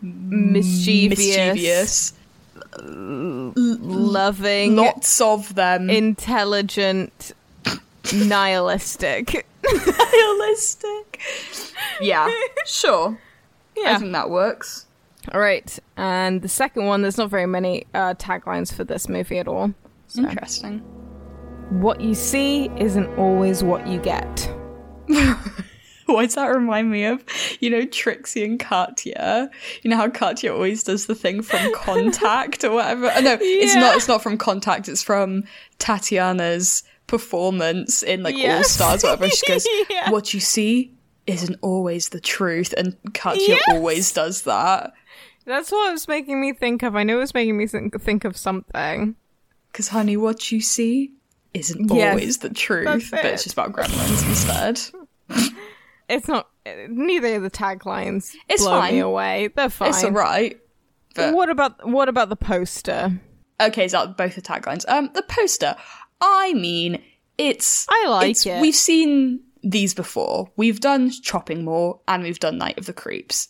mischievous, 0.02 1.20
Mischievous, 1.20 2.14
loving, 2.80 4.76
lots 4.76 5.22
of 5.22 5.56
them. 5.56 5.90
intelligent, 5.90 7.34
nihilistic. 8.14 9.46
Realistic. 10.14 11.22
Yeah, 12.00 12.32
sure. 12.66 13.18
I 13.86 13.98
think 13.98 14.12
that 14.14 14.30
works. 14.30 14.86
All 15.34 15.42
right. 15.42 15.78
And 15.98 16.42
the 16.42 16.48
second 16.48 16.86
one, 16.86 17.02
there's 17.02 17.18
not 17.18 17.30
very 17.30 17.46
many 17.48 17.86
uh, 17.94 18.14
taglines 18.16 18.74
for 18.74 18.84
this 18.84 19.10
movie 19.10 19.40
at 19.40 19.48
all. 19.48 19.74
So, 20.08 20.22
Interesting. 20.22 20.80
what 21.70 22.00
you 22.00 22.16
see 22.16 22.70
isn't 22.78 23.08
always 23.18 23.62
what 23.64 23.86
you 23.88 24.00
get. 24.00 24.50
Why 26.06 26.26
does 26.26 26.36
that 26.36 26.48
remind 26.48 26.90
me 26.90 27.04
of, 27.04 27.22
you 27.60 27.70
know, 27.70 27.86
Trixie 27.86 28.46
and 28.46 28.58
Katya? 28.58 29.50
You 29.84 29.90
know 29.90 29.98
how 29.98 30.10
Katya 30.10 30.54
always 30.54 30.84
does 30.84 31.06
the 31.06 31.16
thing 31.16 31.42
from 31.42 31.74
Contact 31.76 32.64
or 32.64 32.72
whatever? 32.72 33.12
Oh, 33.14 33.20
no, 33.20 33.38
it's 33.42 33.76
not. 33.76 33.96
It's 33.98 34.08
not 34.08 34.24
from 34.24 34.38
Contact. 34.38 34.88
It's 34.88 35.04
from 35.04 35.44
Tatianna's 35.80 36.84
performance 37.08 38.04
in 38.04 38.24
like 38.24 38.36
All 38.36 38.64
Stars, 38.64 39.04
whatever. 39.04 39.28
She 39.30 39.46
goes, 39.48 39.68
Yeah. 39.90 40.10
"What 40.12 40.34
you 40.34 40.40
see 40.40 40.94
isn't 41.26 41.58
always 41.62 42.10
the 42.10 42.22
truth," 42.22 42.74
and 42.78 42.96
Katya 43.14 43.48
Yes. 43.48 43.64
always 43.70 44.12
does 44.14 44.44
that. 44.44 44.94
That's 45.46 45.72
what 45.72 45.90
it 45.90 45.92
was 45.94 46.08
making 46.08 46.40
me 46.40 46.54
think 46.54 46.84
of. 46.84 46.96
I 46.96 47.04
knew 47.04 47.18
it 47.18 47.22
was 47.22 47.34
making 47.34 47.58
me 47.58 47.68
think, 47.68 48.02
think 48.02 48.24
of 48.26 48.36
something. 48.38 49.16
Because, 49.72 49.90
honey, 49.90 50.16
what 50.18 50.52
you 50.52 50.60
see 50.62 51.12
isn't 51.60 51.92
Yes, 51.94 52.12
always 52.14 52.38
the 52.40 52.50
truth, 52.50 53.10
but 53.12 53.26
it's 53.26 53.44
just 53.44 53.54
about 53.54 53.72
gremlins 53.74 54.28
instead. 54.28 54.80
It's 56.10 56.28
not. 56.30 56.48
Neither 56.88 57.36
of 57.36 57.44
the 57.44 57.52
taglines 57.52 58.34
It's 58.48 58.64
blow 58.64 58.80
fine. 58.80 58.94
me 58.94 59.00
away. 59.02 59.50
They're 59.54 59.70
fine. 59.70 59.90
It's 59.90 60.06
alright. 60.06 60.58
But 61.16 61.34
What 61.34 61.50
about 61.50 61.86
what 61.86 62.08
about 62.08 62.30
the 62.30 62.38
poster? 62.38 63.20
Okay, 63.60 63.90
so 63.90 64.08
both 64.08 64.36
the 64.36 64.42
taglines. 64.42 64.86
Um, 64.88 65.10
the 65.14 65.24
poster. 65.24 65.76
I 66.22 66.54
mean, 66.54 67.02
it's. 67.38 67.86
I 67.90 68.06
like 68.08 68.30
it's- 68.30 68.46
it. 68.46 68.62
We've 68.62 68.74
seen 68.74 69.42
these 69.64 69.94
before. 69.94 70.50
We've 70.56 70.80
done 70.80 71.10
Chopping 71.12 71.66
Mall 71.66 72.02
and 72.08 72.24
we've 72.24 72.40
done 72.40 72.58
Night 72.58 72.78
of 72.78 72.86
the 72.86 72.94
Creeps. 72.94 73.50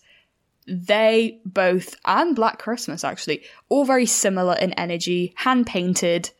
They 0.65 1.39
both, 1.45 1.95
and 2.05 2.35
Black 2.35 2.57
Christmas 2.57 3.03
actually, 3.03 3.43
all 3.69 3.85
very 3.85 4.07
similar 4.07 4.55
in 4.55 4.73
energy, 4.73 5.33
hand 5.37 5.67
painted, 5.67 6.31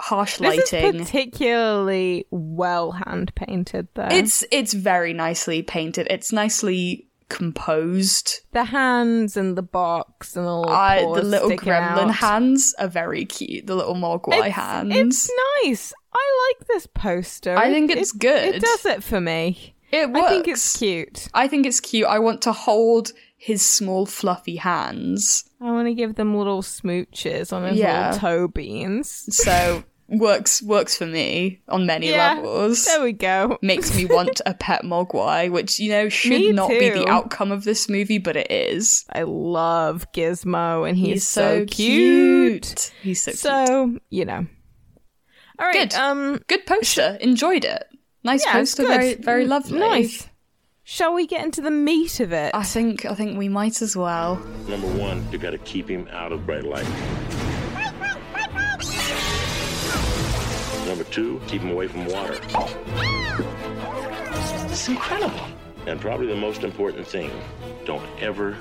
harsh 0.00 0.38
This 0.38 0.72
lighting. 0.72 0.94
is 0.96 1.06
particularly 1.06 2.26
well 2.30 2.92
hand 2.92 3.34
painted, 3.34 3.88
though. 3.94 4.08
it's 4.10 4.44
it's 4.50 4.72
very 4.72 5.12
nicely 5.12 5.62
painted. 5.62 6.06
It's 6.10 6.32
nicely 6.32 7.06
composed. 7.28 8.40
the 8.52 8.64
hands 8.64 9.36
and 9.36 9.56
the 9.56 9.62
box 9.62 10.36
and 10.36 10.46
I, 10.46 11.00
the 11.02 11.22
little 11.22 11.50
gremlin 11.50 12.08
out. 12.08 12.14
hands 12.14 12.74
are 12.78 12.88
very 12.88 13.24
cute. 13.24 13.66
The 13.66 13.74
little 13.76 13.94
Mogwai 13.94 14.46
It's, 14.46 14.54
hands. 14.56 14.92
it's 14.94 15.30
nice. 15.64 15.92
I 16.14 16.54
like 16.58 16.66
this 16.68 16.86
poster. 16.86 17.56
I 17.56 17.70
think 17.70 17.90
it's 17.90 18.14
it- 18.14 18.18
good. 18.18 18.54
It 18.56 18.62
does 18.62 18.86
it 18.86 19.02
for 19.02 19.20
me. 19.20 19.74
It 19.90 20.10
works. 20.10 20.26
I 20.26 20.28
think 20.30 20.48
it's 20.48 20.76
cute. 20.78 21.28
I 21.34 21.48
think 21.48 21.66
it's 21.66 21.80
cute. 21.80 22.06
I 22.06 22.18
want 22.18 22.42
to 22.42 22.52
hold 22.52 23.12
his 23.36 23.64
small 23.64 24.04
fluffy 24.06 24.56
hands. 24.56 25.44
I 25.60 25.70
want 25.72 25.88
to 25.88 25.94
give 25.94 26.14
them 26.14 26.36
little 26.36 26.62
smooches 26.62 27.52
on 27.52 27.62
their 27.62 27.72
Yeah. 27.72 28.06
little 28.10 28.20
toe 28.20 28.48
beans. 28.48 29.34
So 29.34 29.82
works 30.08 30.62
works 30.62 30.96
for 30.96 31.04
me 31.06 31.60
on 31.68 31.84
many 31.84 32.10
Yeah, 32.10 32.34
levels. 32.34 32.84
There 32.84 33.02
we 33.02 33.12
go. 33.12 33.58
Makes 33.60 33.94
me 33.96 34.06
want 34.06 34.40
a 34.46 34.54
pet 34.54 34.82
mogwai, 34.84 35.50
which 35.50 35.78
you 35.80 35.90
know 35.90 36.08
should 36.08 36.30
Me 36.30 36.52
not 36.52 36.68
be 36.70 36.90
the 36.90 37.08
outcome 37.08 37.50
of 37.52 37.64
this 37.64 37.88
movie, 37.88 38.18
but 38.18 38.36
it 38.36 38.50
is. 38.50 39.04
I 39.12 39.22
love 39.22 40.06
Gizmo, 40.12 40.88
and 40.88 40.96
he's, 40.96 41.08
He's 41.08 41.26
so, 41.28 41.58
so 41.60 41.66
cute. 41.66 42.62
cute. 42.62 42.92
He's 43.02 43.22
so, 43.22 43.30
cute. 43.32 43.38
So 43.40 43.98
you 44.10 44.24
know. 44.24 44.46
All 45.58 45.66
right. 45.66 45.90
Good. 45.90 45.94
Um. 45.94 46.40
Good 46.46 46.66
poster. 46.66 47.18
Enjoyed 47.20 47.64
it. 47.64 47.84
Nice 48.22 48.44
Yeah, 48.46 48.52
poster. 48.52 48.86
Very 48.86 49.14
very 49.14 49.44
lovely. 49.46 49.80
Nice. 49.80 50.28
Shall 50.90 51.12
we 51.12 51.26
get 51.26 51.44
into 51.44 51.60
the 51.60 51.70
meat 51.70 52.18
of 52.18 52.32
it? 52.32 52.54
I 52.54 52.62
think 52.62 53.04
I 53.04 53.12
think 53.12 53.36
we 53.36 53.46
might 53.46 53.82
as 53.82 53.94
well. 53.94 54.36
Number 54.68 54.86
one, 54.86 55.22
you 55.30 55.36
gotta 55.36 55.58
keep 55.58 55.86
him 55.86 56.08
out 56.10 56.32
of 56.32 56.46
bright 56.46 56.64
light. 56.64 56.88
Number 60.86 61.04
two, 61.04 61.42
keep 61.46 61.60
him 61.60 61.72
away 61.72 61.88
from 61.88 62.06
water. 62.06 62.38
It's 64.70 64.88
incredible. 64.88 65.38
And 65.86 66.00
probably 66.00 66.26
the 66.26 66.36
most 66.36 66.64
important 66.64 67.06
thing, 67.06 67.32
don't 67.84 68.08
ever 68.18 68.56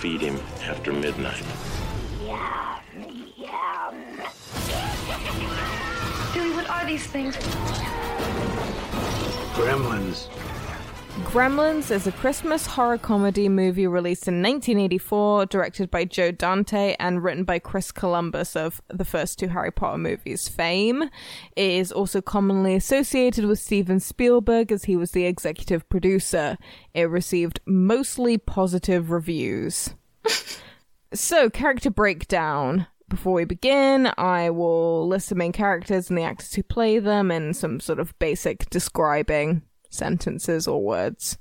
feed 0.00 0.20
him 0.20 0.38
after 0.64 0.92
midnight. 0.92 1.42
Yum, 2.22 3.24
yum. 3.38 3.94
Billy, 6.34 6.50
what 6.54 6.68
are 6.68 6.84
these 6.84 7.06
things? 7.06 7.38
Gremlins. 9.54 10.28
Gremlins 11.24 11.90
is 11.90 12.06
a 12.06 12.12
Christmas 12.12 12.66
horror 12.66 12.96
comedy 12.96 13.48
movie 13.48 13.86
released 13.86 14.28
in 14.28 14.42
1984, 14.42 15.46
directed 15.46 15.90
by 15.90 16.04
Joe 16.04 16.30
Dante 16.30 16.94
and 17.00 17.22
written 17.22 17.42
by 17.44 17.58
Chris 17.58 17.90
Columbus 17.90 18.54
of 18.54 18.80
the 18.88 19.04
first 19.04 19.38
two 19.38 19.48
Harry 19.48 19.72
Potter 19.72 19.98
movies 19.98 20.48
fame. 20.48 21.02
It 21.56 21.70
is 21.70 21.90
also 21.90 22.20
commonly 22.20 22.74
associated 22.74 23.44
with 23.44 23.58
Steven 23.58 23.98
Spielberg 23.98 24.70
as 24.70 24.84
he 24.84 24.96
was 24.96 25.10
the 25.10 25.26
executive 25.26 25.88
producer. 25.88 26.56
It 26.94 27.10
received 27.10 27.60
mostly 27.66 28.38
positive 28.38 29.10
reviews. 29.10 29.90
So, 31.12 31.50
character 31.50 31.90
breakdown. 31.90 32.86
Before 33.08 33.32
we 33.32 33.44
begin, 33.44 34.12
I 34.16 34.50
will 34.50 35.08
list 35.08 35.30
the 35.30 35.34
main 35.34 35.50
characters 35.50 36.08
and 36.08 36.16
the 36.16 36.22
actors 36.22 36.54
who 36.54 36.62
play 36.62 37.00
them 37.00 37.32
and 37.32 37.56
some 37.56 37.80
sort 37.80 37.98
of 37.98 38.16
basic 38.20 38.70
describing 38.70 39.62
sentences 39.90 40.66
or 40.66 40.82
words. 40.82 41.38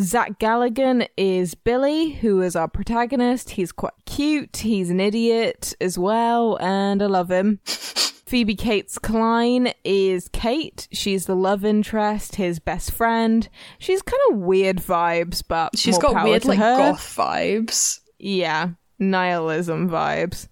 Zach 0.00 0.38
Galligan 0.38 1.06
is 1.16 1.54
Billy, 1.54 2.12
who 2.12 2.40
is 2.40 2.56
our 2.56 2.68
protagonist. 2.68 3.50
He's 3.50 3.70
quite 3.70 3.92
cute. 4.06 4.58
He's 4.58 4.88
an 4.88 4.98
idiot 4.98 5.74
as 5.80 5.98
well, 5.98 6.56
and 6.60 7.02
I 7.02 7.06
love 7.06 7.30
him. 7.30 7.60
Phoebe 7.66 8.54
Cates 8.54 8.96
Kline 8.96 9.72
is 9.84 10.28
Kate. 10.28 10.88
She's 10.92 11.26
the 11.26 11.34
love 11.34 11.64
interest, 11.64 12.36
his 12.36 12.60
best 12.60 12.92
friend. 12.92 13.48
She's 13.78 14.00
kind 14.02 14.20
of 14.30 14.38
weird 14.38 14.76
vibes, 14.78 15.42
but 15.46 15.76
She's 15.76 15.98
got 15.98 16.24
weird 16.24 16.44
like 16.44 16.58
her. 16.58 16.76
goth 16.78 17.16
vibes. 17.16 18.00
Yeah, 18.18 18.70
nihilism 18.98 19.90
vibes. 19.90 20.48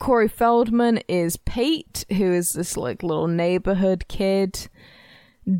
Corey 0.00 0.28
Feldman 0.28 0.98
is 1.08 1.36
Pete, 1.38 2.04
who 2.10 2.32
is 2.32 2.52
this 2.52 2.76
like 2.76 3.02
little 3.02 3.28
neighborhood 3.28 4.06
kid. 4.08 4.68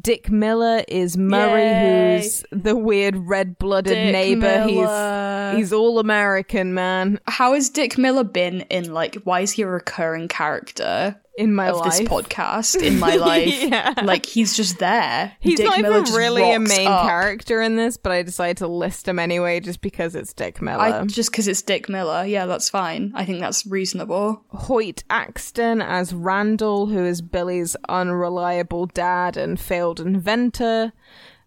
Dick 0.00 0.30
Miller 0.30 0.82
is 0.88 1.16
Murray, 1.16 1.62
Yay. 1.62 2.16
who's 2.16 2.44
the 2.50 2.74
weird 2.74 3.16
red-blooded 3.16 3.92
Dick 3.92 4.12
neighbor. 4.12 4.64
Miller. 4.66 5.50
He's 5.50 5.58
he's 5.58 5.72
all 5.72 5.98
American, 5.98 6.72
man. 6.72 7.20
How 7.26 7.52
has 7.54 7.68
Dick 7.68 7.98
Miller 7.98 8.24
been 8.24 8.62
in 8.62 8.94
like 8.94 9.16
why 9.24 9.40
is 9.40 9.52
he 9.52 9.62
a 9.62 9.66
recurring 9.66 10.28
character 10.28 11.20
In 11.36 11.52
my 11.54 11.68
of 11.70 11.78
life, 11.78 11.98
this 11.98 12.08
podcast 12.08 12.80
in 12.82 12.98
my 12.98 13.16
life? 13.16 13.62
Yeah. 13.62 13.94
Like 14.02 14.24
he's 14.26 14.56
just 14.56 14.78
there. 14.78 15.32
he's 15.40 15.58
Dick 15.58 15.66
not 15.66 15.80
Miller 15.80 16.00
even 16.02 16.14
really 16.14 16.52
a 16.52 16.60
main 16.60 16.86
up. 16.86 17.06
character 17.06 17.60
in 17.60 17.76
this, 17.76 17.96
but 17.96 18.12
I 18.12 18.22
decided 18.22 18.58
to 18.58 18.68
list 18.68 19.08
him 19.08 19.18
anyway, 19.18 19.60
just 19.60 19.80
because 19.80 20.14
it's 20.14 20.32
Dick 20.32 20.62
Miller. 20.62 20.82
I 20.82 21.04
just 21.04 21.30
because 21.32 21.48
it's 21.48 21.62
Dick 21.62 21.88
Miller, 21.88 22.24
yeah, 22.24 22.46
that's 22.46 22.70
fine. 22.70 23.12
I 23.14 23.24
think 23.24 23.40
that's 23.40 23.66
reasonable. 23.66 24.44
Hoyt 24.48 25.02
Axton 25.10 25.82
as 25.82 26.14
Randall, 26.14 26.86
who 26.86 27.04
is 27.04 27.20
Billy's 27.20 27.76
unreliable 27.88 28.86
dad 28.86 29.36
and 29.36 29.58
failed 29.58 30.00
inventor. 30.00 30.92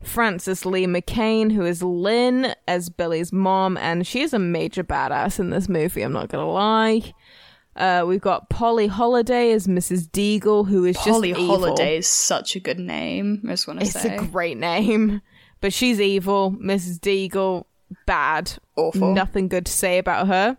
Frances 0.04 0.64
Lee 0.66 0.86
McCain, 0.86 1.52
who 1.52 1.66
is 1.66 1.82
Lynn 1.82 2.54
as 2.68 2.90
Billy's 2.90 3.34
mom, 3.34 3.78
and 3.78 4.06
she 4.06 4.22
is 4.22 4.32
a 4.34 4.40
major 4.40 4.84
badass 4.84 5.40
in 5.40 5.50
this 5.50 5.68
movie, 5.68 6.04
I'm 6.04 6.14
not 6.14 6.30
gonna 6.30 6.50
lie. 6.50 7.14
Uh, 7.78 8.04
we've 8.08 8.22
got 8.22 8.50
Polly 8.50 8.88
Holliday 8.88 9.52
as 9.52 9.68
Mrs. 9.68 10.10
Deagle, 10.10 10.68
who 10.68 10.86
is 10.86 10.98
Polly 10.98 11.30
just 11.30 11.42
evil. 11.42 11.60
Holliday 11.60 11.98
is 11.98 12.08
such 12.08 12.56
a 12.56 12.60
good 12.60 12.80
name. 12.80 13.42
I 13.46 13.50
just 13.52 13.68
want 13.68 13.80
to 13.80 13.86
say 13.86 14.16
It's 14.16 14.24
a 14.24 14.26
great 14.26 14.58
name, 14.58 15.22
but 15.62 15.72
she's 15.74 16.02
evil. 16.02 16.52
Mrs. 16.52 17.00
Deagle, 17.00 17.66
bad. 18.06 18.52
Awful. 18.76 19.14
Nothing 19.14 19.48
good 19.48 19.66
to 19.68 19.72
say 19.72 20.00
about 20.00 20.28
her. 20.28 20.58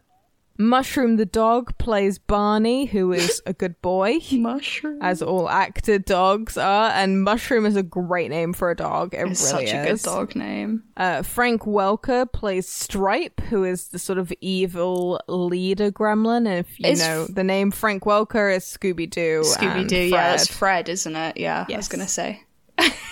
Mushroom 0.60 1.16
the 1.16 1.24
dog 1.24 1.78
plays 1.78 2.18
Barney, 2.18 2.86
who 2.86 3.12
is 3.12 3.40
a 3.46 3.52
good 3.52 3.80
boy, 3.80 4.18
Mushroom. 4.32 4.98
as 5.00 5.22
all 5.22 5.48
actor 5.48 5.98
dogs 6.00 6.58
are. 6.58 6.90
And 6.90 7.22
Mushroom 7.22 7.64
is 7.64 7.76
a 7.76 7.82
great 7.82 8.28
name 8.30 8.52
for 8.52 8.70
a 8.70 8.76
dog. 8.76 9.14
It 9.14 9.26
It's 9.28 9.52
really 9.52 9.66
such 9.66 9.74
a 9.74 9.86
is. 9.88 10.02
good 10.02 10.10
dog 10.10 10.34
name. 10.34 10.82
Uh, 10.96 11.22
Frank 11.22 11.62
Welker 11.62 12.30
plays 12.32 12.66
Stripe, 12.68 13.40
who 13.42 13.62
is 13.62 13.88
the 13.88 14.00
sort 14.00 14.18
of 14.18 14.32
evil 14.40 15.20
leader 15.28 15.92
gremlin. 15.92 16.38
And 16.48 16.58
if 16.66 16.80
you 16.80 16.88
Is- 16.90 16.98
know 17.00 17.26
the 17.26 17.44
name 17.44 17.70
Frank 17.70 18.02
Welker 18.02 18.54
is 18.56 18.64
Scooby 18.64 19.08
Doo. 19.08 19.42
Scooby 19.44 19.86
Doo, 19.86 19.96
yeah, 19.96 20.30
that's 20.30 20.48
Fred, 20.48 20.88
isn't 20.88 21.14
it? 21.14 21.36
Yeah, 21.36 21.66
I 21.70 21.76
was 21.76 21.86
gonna 21.88 22.08
say. 22.08 22.42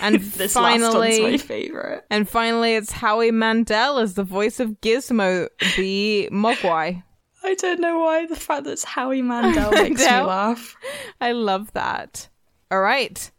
And 0.01 0.15
This 0.21 0.53
one's 0.55 0.81
my 0.81 0.89
finally, 0.91 1.37
favorite. 1.37 2.05
and 2.09 2.27
finally, 2.27 2.75
it's 2.75 2.91
Howie 2.91 3.31
Mandel 3.31 3.99
as 3.99 4.13
the 4.15 4.23
voice 4.23 4.59
of 4.59 4.79
Gizmo, 4.81 5.47
the 5.77 6.29
Mogwai. 6.31 7.03
I 7.47 7.53
don't 7.53 7.79
know 7.79 7.99
why 7.99 8.25
the 8.25 8.35
fact 8.35 8.65
that 8.65 8.71
it's 8.71 8.83
Howie 8.83 9.21
Mandel 9.31 9.71
makes 9.71 10.01
me 10.01 10.05
laugh. 10.07 10.75
I 11.21 11.31
love 11.31 11.71
that. 11.71 12.27
All 12.69 12.81
right. 12.81 13.31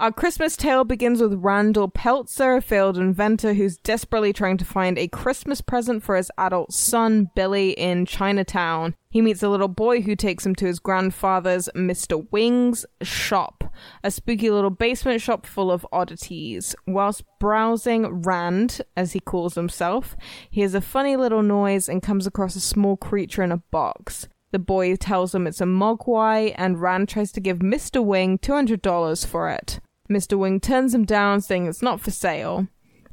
Our 0.00 0.10
Christmas 0.10 0.56
tale 0.56 0.84
begins 0.84 1.20
with 1.20 1.34
Randall 1.34 1.88
Peltzer, 1.88 2.56
a 2.56 2.62
failed 2.62 2.96
inventor 2.96 3.52
who's 3.52 3.76
desperately 3.76 4.32
trying 4.32 4.56
to 4.56 4.64
find 4.64 4.96
a 4.96 5.08
Christmas 5.08 5.60
present 5.60 6.02
for 6.02 6.16
his 6.16 6.30
adult 6.38 6.72
son, 6.72 7.28
Billy, 7.36 7.72
in 7.72 8.06
Chinatown. 8.06 8.94
He 9.10 9.20
meets 9.20 9.42
a 9.42 9.50
little 9.50 9.68
boy 9.68 10.00
who 10.00 10.16
takes 10.16 10.46
him 10.46 10.54
to 10.54 10.64
his 10.64 10.78
grandfather's 10.78 11.68
Mr. 11.76 12.26
Wing's 12.30 12.86
shop, 13.02 13.62
a 14.02 14.10
spooky 14.10 14.48
little 14.48 14.70
basement 14.70 15.20
shop 15.20 15.44
full 15.44 15.70
of 15.70 15.86
oddities. 15.92 16.74
Whilst 16.86 17.22
browsing 17.38 18.22
Rand, 18.22 18.80
as 18.96 19.12
he 19.12 19.20
calls 19.20 19.54
himself, 19.54 20.16
hears 20.48 20.72
a 20.72 20.80
funny 20.80 21.14
little 21.14 21.42
noise 21.42 21.90
and 21.90 22.02
comes 22.02 22.26
across 22.26 22.56
a 22.56 22.60
small 22.60 22.96
creature 22.96 23.42
in 23.42 23.52
a 23.52 23.58
box. 23.70 24.28
The 24.50 24.58
boy 24.58 24.96
tells 24.96 25.34
him 25.34 25.46
it's 25.46 25.60
a 25.60 25.64
mogwai, 25.64 26.54
and 26.56 26.80
Rand 26.80 27.10
tries 27.10 27.32
to 27.32 27.40
give 27.40 27.58
Mr. 27.58 28.02
Wing 28.02 28.38
$200 28.38 29.26
for 29.26 29.50
it. 29.50 29.78
Mr. 30.10 30.36
Wing 30.36 30.60
turns 30.60 30.94
him 30.94 31.04
down, 31.04 31.40
saying 31.40 31.66
it's 31.66 31.82
not 31.82 32.00
for 32.00 32.10
sale. 32.10 32.66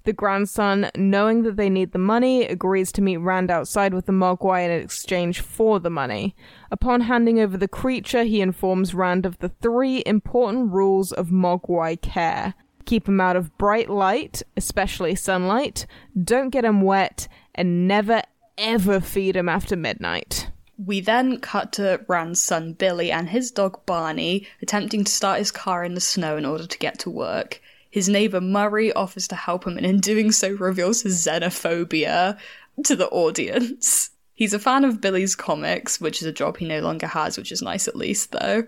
The 0.03 0.13
grandson, 0.13 0.89
knowing 0.95 1.43
that 1.43 1.57
they 1.57 1.69
need 1.69 1.91
the 1.91 1.99
money, 1.99 2.45
agrees 2.45 2.93
to 2.93 3.01
meet 3.01 3.17
Rand 3.17 3.51
outside 3.51 3.93
with 3.93 4.05
the 4.05 4.13
mogwai 4.13 4.63
in 4.63 4.71
exchange 4.71 5.41
for 5.41 5.81
the 5.81 5.89
money. 5.89 6.33
Upon 6.71 7.01
handing 7.01 7.41
over 7.41 7.57
the 7.57 7.67
creature, 7.67 8.23
he 8.23 8.39
informs 8.39 8.93
Rand 8.93 9.25
of 9.25 9.37
the 9.39 9.49
three 9.49 10.01
important 10.05 10.71
rules 10.71 11.11
of 11.11 11.27
mogwai 11.27 12.01
care. 12.01 12.53
Keep 12.85 13.09
him 13.09 13.19
out 13.19 13.35
of 13.35 13.57
bright 13.57 13.89
light, 13.89 14.41
especially 14.55 15.13
sunlight, 15.13 15.85
don't 16.23 16.51
get 16.51 16.63
him 16.63 16.79
wet, 16.79 17.27
and 17.53 17.85
never 17.85 18.21
ever 18.57 19.01
feed 19.01 19.35
him 19.35 19.49
after 19.49 19.75
midnight. 19.75 20.49
We 20.77 21.01
then 21.01 21.39
cut 21.39 21.73
to 21.73 22.01
Rand's 22.07 22.41
son 22.41 22.73
Billy 22.73 23.11
and 23.11 23.29
his 23.29 23.51
dog 23.51 23.85
Barney 23.85 24.47
attempting 24.61 25.03
to 25.03 25.11
start 25.11 25.39
his 25.39 25.51
car 25.51 25.83
in 25.83 25.95
the 25.95 26.01
snow 26.01 26.37
in 26.37 26.45
order 26.45 26.67
to 26.67 26.77
get 26.77 26.99
to 26.99 27.09
work. 27.09 27.61
His 27.89 28.07
neighbor 28.07 28.41
Murray 28.41 28.93
offers 28.93 29.27
to 29.29 29.35
help 29.35 29.65
him 29.65 29.77
and 29.77 29.85
in 29.85 29.99
doing 29.99 30.31
so 30.31 30.51
reveals 30.51 31.01
his 31.01 31.25
xenophobia 31.25 32.37
to 32.83 32.95
the 32.95 33.07
audience. 33.07 34.11
He's 34.33 34.53
a 34.53 34.59
fan 34.59 34.83
of 34.85 35.01
Billy's 35.01 35.35
comics, 35.35 35.99
which 35.99 36.21
is 36.21 36.27
a 36.27 36.31
job 36.31 36.57
he 36.57 36.67
no 36.67 36.79
longer 36.79 37.07
has, 37.07 37.37
which 37.37 37.51
is 37.51 37.63
nice 37.63 37.87
at 37.87 37.95
least 37.95 38.31
though. 38.31 38.67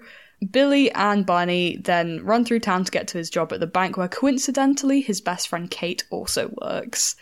Billy 0.51 0.89
and 0.93 1.25
Barney 1.25 1.77
then 1.77 2.23
run 2.23 2.43
through 2.43 2.61
town 2.61 2.85
to 2.85 2.91
get 2.91 3.07
to 3.09 3.17
his 3.17 3.29
job 3.29 3.53
at 3.53 3.59
the 3.59 3.67
bank 3.67 3.97
where 3.97 4.07
coincidentally 4.07 5.01
his 5.01 5.21
best 5.21 5.47
friend 5.47 5.69
Kate 5.69 6.05
also 6.09 6.49
works. 6.61 7.15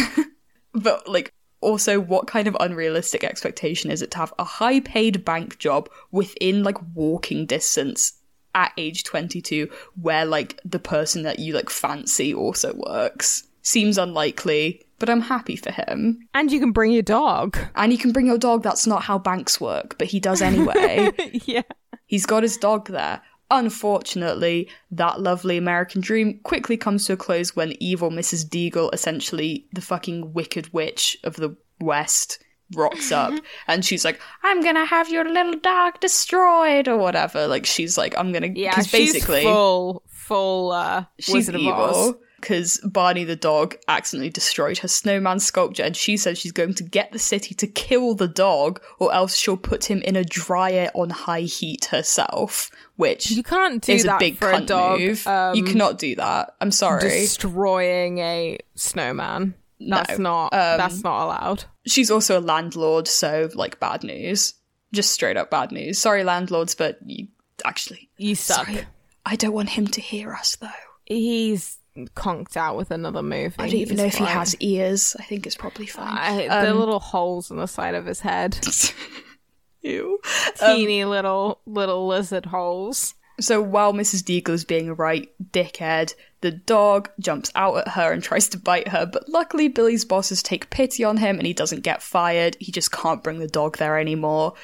but 0.72 1.08
like 1.08 1.32
also 1.62 1.98
what 2.00 2.26
kind 2.26 2.46
of 2.48 2.56
unrealistic 2.60 3.24
expectation 3.24 3.90
is 3.90 4.02
it 4.02 4.10
to 4.10 4.18
have 4.18 4.32
a 4.38 4.44
high 4.44 4.80
paid 4.80 5.24
bank 5.24 5.58
job 5.58 5.88
within 6.10 6.62
like 6.62 6.76
walking 6.94 7.46
distance 7.46 8.14
at 8.54 8.72
age 8.76 9.04
22 9.04 9.68
where 10.00 10.24
like 10.26 10.60
the 10.64 10.78
person 10.78 11.22
that 11.22 11.38
you 11.38 11.54
like 11.54 11.70
fancy 11.70 12.34
also 12.34 12.74
works 12.74 13.44
seems 13.62 13.96
unlikely 13.96 14.84
but 14.98 15.08
i'm 15.08 15.22
happy 15.22 15.56
for 15.56 15.70
him 15.72 16.18
And 16.34 16.52
you 16.52 16.60
can 16.60 16.72
bring 16.72 16.90
your 16.92 17.02
dog. 17.02 17.56
and 17.76 17.92
you 17.92 17.98
can 17.98 18.12
bring 18.12 18.26
your 18.26 18.36
dog 18.38 18.62
that's 18.62 18.86
not 18.86 19.02
how 19.04 19.18
banks 19.18 19.58
work 19.60 19.96
but 19.98 20.08
he 20.08 20.20
does 20.20 20.42
anyway 20.42 21.08
yeah. 21.46 21.62
He's 22.06 22.26
got 22.26 22.42
his 22.42 22.58
dog 22.58 22.88
there. 22.88 23.22
Unfortunately, 23.52 24.68
that 24.90 25.20
lovely 25.20 25.58
American 25.58 26.00
dream 26.00 26.40
quickly 26.42 26.78
comes 26.78 27.04
to 27.04 27.12
a 27.12 27.16
close 27.16 27.54
when 27.54 27.74
evil 27.80 28.10
Mrs. 28.10 28.48
Deagle, 28.48 28.92
essentially 28.94 29.66
the 29.74 29.82
fucking 29.82 30.32
wicked 30.32 30.72
witch 30.72 31.18
of 31.22 31.36
the 31.36 31.54
West, 31.78 32.42
rocks 32.74 33.12
up 33.12 33.34
and 33.66 33.84
she's 33.84 34.04
like, 34.04 34.18
I'm 34.42 34.62
gonna 34.62 34.86
have 34.86 35.10
your 35.10 35.28
little 35.28 35.58
dog 35.58 36.00
destroyed 36.00 36.88
or 36.88 36.96
whatever. 36.96 37.46
Like, 37.46 37.66
she's 37.66 37.98
like, 37.98 38.16
I'm 38.16 38.32
gonna. 38.32 38.48
Yeah, 38.54 38.74
she's 38.76 38.90
basically, 38.90 39.42
full, 39.42 40.02
full 40.08 40.72
uh, 40.72 41.04
she's 41.18 41.34
Wizard 41.34 41.56
of 41.56 41.66
Oz. 41.66 41.96
evil. 41.96 42.20
Because 42.42 42.78
Barney 42.84 43.24
the 43.24 43.36
dog 43.36 43.76
accidentally 43.88 44.28
destroyed 44.30 44.78
her 44.78 44.88
snowman 44.88 45.38
sculpture, 45.38 45.84
and 45.84 45.96
she 45.96 46.16
says 46.16 46.36
she's 46.36 46.52
going 46.52 46.74
to 46.74 46.82
get 46.82 47.12
the 47.12 47.18
city 47.18 47.54
to 47.54 47.66
kill 47.66 48.14
the 48.14 48.28
dog, 48.28 48.82
or 48.98 49.14
else 49.14 49.36
she'll 49.36 49.56
put 49.56 49.84
him 49.90 50.02
in 50.02 50.16
a 50.16 50.24
dryer 50.24 50.90
on 50.94 51.08
high 51.10 51.42
heat 51.42 51.86
herself. 51.86 52.70
Which 52.96 53.30
You 53.30 53.42
can't 53.42 53.82
do 53.82 53.92
is 53.92 54.02
that 54.04 54.16
a 54.16 54.18
big 54.18 54.36
for 54.36 54.50
a 54.50 54.60
dog. 54.60 55.00
move. 55.00 55.26
Um, 55.26 55.54
you 55.56 55.64
cannot 55.64 55.98
do 55.98 56.14
that. 56.16 56.54
I'm 56.60 56.70
sorry. 56.72 57.00
destroying 57.00 58.18
a 58.18 58.58
snowman. 58.74 59.54
That's 59.80 60.18
not. 60.18 60.52
um, 60.52 60.78
that's 60.78 61.02
not 61.02 61.24
allowed. 61.24 61.64
She's 61.86 62.10
also 62.10 62.38
a 62.38 62.40
landlord, 62.42 63.08
so 63.08 63.48
like 63.54 63.80
bad 63.80 64.04
news. 64.04 64.54
Just 64.92 65.12
straight 65.12 65.36
up 65.36 65.50
bad 65.50 65.72
news. 65.72 65.98
Sorry, 65.98 66.22
landlords, 66.22 66.74
but 66.74 66.98
you 67.06 67.28
actually. 67.64 68.10
You 68.18 68.34
suck. 68.34 68.66
Sorry, 68.66 68.84
I 69.24 69.36
don't 69.36 69.52
want 69.54 69.70
him 69.70 69.86
to 69.88 70.00
hear 70.00 70.32
us 70.32 70.56
though. 70.56 70.68
He's 71.06 71.78
conked 72.14 72.56
out 72.56 72.76
with 72.76 72.90
another 72.90 73.22
movie. 73.22 73.54
I 73.58 73.66
don't 73.66 73.74
even 73.76 73.96
know 73.96 74.04
if 74.04 74.14
he 74.16 74.24
has 74.24 74.54
ears. 74.56 75.16
I 75.18 75.24
think 75.24 75.46
it's 75.46 75.56
probably 75.56 75.86
fine. 75.86 76.16
I, 76.16 76.46
Um, 76.46 76.64
the 76.66 76.74
little 76.74 77.00
holes 77.00 77.50
in 77.50 77.56
the 77.56 77.66
side 77.66 77.94
of 77.94 78.06
his 78.06 78.20
head, 78.20 78.58
Ew. 79.82 80.20
Um, 80.60 80.76
teeny 80.76 81.04
little 81.04 81.60
little 81.66 82.06
lizard 82.06 82.46
holes. 82.46 83.14
So 83.40 83.60
while 83.60 83.92
Mrs. 83.92 84.22
Deagle 84.22 84.50
is 84.50 84.64
being 84.64 84.88
a 84.88 84.94
right 84.94 85.28
dickhead, 85.52 86.14
the 86.42 86.52
dog 86.52 87.10
jumps 87.18 87.50
out 87.54 87.78
at 87.78 87.88
her 87.88 88.12
and 88.12 88.22
tries 88.22 88.48
to 88.50 88.58
bite 88.58 88.88
her, 88.88 89.06
but 89.06 89.28
luckily 89.28 89.68
Billy's 89.68 90.04
bosses 90.04 90.42
take 90.42 90.70
pity 90.70 91.02
on 91.02 91.16
him 91.16 91.38
and 91.38 91.46
he 91.46 91.54
doesn't 91.54 91.80
get 91.82 92.02
fired. 92.02 92.56
He 92.60 92.70
just 92.70 92.92
can't 92.92 93.22
bring 93.22 93.38
the 93.38 93.48
dog 93.48 93.78
there 93.78 93.98
anymore. 93.98 94.54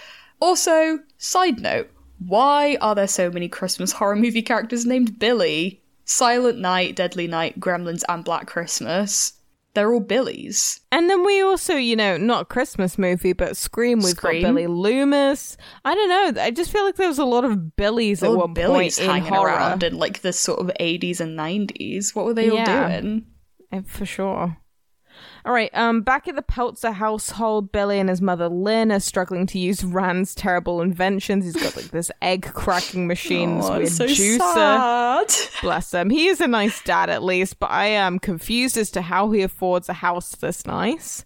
Also, 0.41 1.01
side 1.17 1.61
note, 1.61 1.91
why 2.25 2.77
are 2.81 2.95
there 2.95 3.09
so 3.09 3.31
many 3.31 3.49
Christmas 3.49 3.93
horror 3.93 4.17
movie 4.17 4.43
characters 4.43 4.87
named 4.87 5.19
Billy? 5.19 5.83
Silent 6.09 6.59
Night, 6.59 6.97
Deadly 6.97 7.27
Night, 7.27 7.61
Gremlins, 7.61 8.03
and 8.09 8.25
Black 8.25 8.47
Christmas. 8.47 9.35
They're 9.75 9.93
all 9.93 10.01
Billies. 10.01 10.81
And 10.91 11.09
then 11.11 11.25
we 11.25 11.41
also, 11.43 11.77
you 11.77 11.95
know, 11.95 12.17
not 12.17 12.43
a 12.43 12.45
Christmas 12.47 12.97
movie, 12.99 13.35
but 13.35 13.57
Scream. 13.57 13.99
We've 13.99 14.09
Scream. 14.17 14.43
got 14.43 14.49
Billy 14.49 14.67
Loomis. 14.67 15.57
I 15.85 15.95
don't 15.95 16.09
know. 16.35 16.43
I 16.43 16.51
just 16.51 16.73
feel 16.73 16.85
like 16.85 16.97
there 16.97 17.07
was 17.07 17.19
a 17.19 17.25
lot 17.27 17.45
of 17.45 17.77
Billies 17.77 18.23
at 18.23 18.31
All 18.31 18.39
one 18.39 18.55
Billies 18.55 18.99
point 18.99 19.07
in 19.07 19.11
hanging 19.15 19.29
horror. 19.33 19.51
around 19.51 19.83
in 19.83 19.99
like 19.99 20.23
the 20.23 20.33
sort 20.33 20.59
of 20.61 20.73
80s 20.81 21.21
and 21.21 21.39
90s. 21.39 22.15
What 22.17 22.25
were 22.25 22.35
they 22.35 22.49
all 22.51 22.65
doing? 22.65 23.27
Uh, 23.71 23.83
For 23.87 24.07
sure. 24.07 24.57
All 25.49 25.55
right. 25.55 25.71
Um, 25.73 26.03
back 26.03 26.29
at 26.29 26.37
the 26.37 26.43
Peltzer 26.43 26.93
household, 26.93 27.73
Billy 27.73 27.99
and 27.99 28.11
his 28.11 28.21
mother 28.21 28.51
Lynn 28.51 28.93
are 28.93 29.01
struggling 29.01 29.47
to 29.47 29.59
use 29.59 29.83
Rand's 29.83 30.35
terrible 30.35 30.83
inventions. 30.83 31.47
He's 31.47 31.57
got 31.57 31.75
like 31.75 31.91
this 31.91 32.11
egg 32.21 32.53
cracking 32.53 33.07
machine, 33.07 33.57
this 33.57 33.71
Oh, 33.71 33.79
weird 33.79 33.89
so 33.89 34.05
juicer. 34.05 34.39
sad. 34.39 35.35
Bless 35.63 35.95
him. 35.95 36.11
He 36.11 36.27
is 36.27 36.43
a 36.43 36.47
nice 36.47 36.83
dad 36.83 37.09
at 37.09 37.23
least, 37.23 37.59
but 37.61 37.71
I 37.71 37.87
am 37.87 38.19
confused 38.19 38.77
as 38.77 38.91
to 38.91 39.01
how 39.01 39.31
he 39.31 39.41
affords 39.41 39.89
a 39.89 39.95
house 39.95 40.33
this 40.37 40.67
nice. 40.67 41.25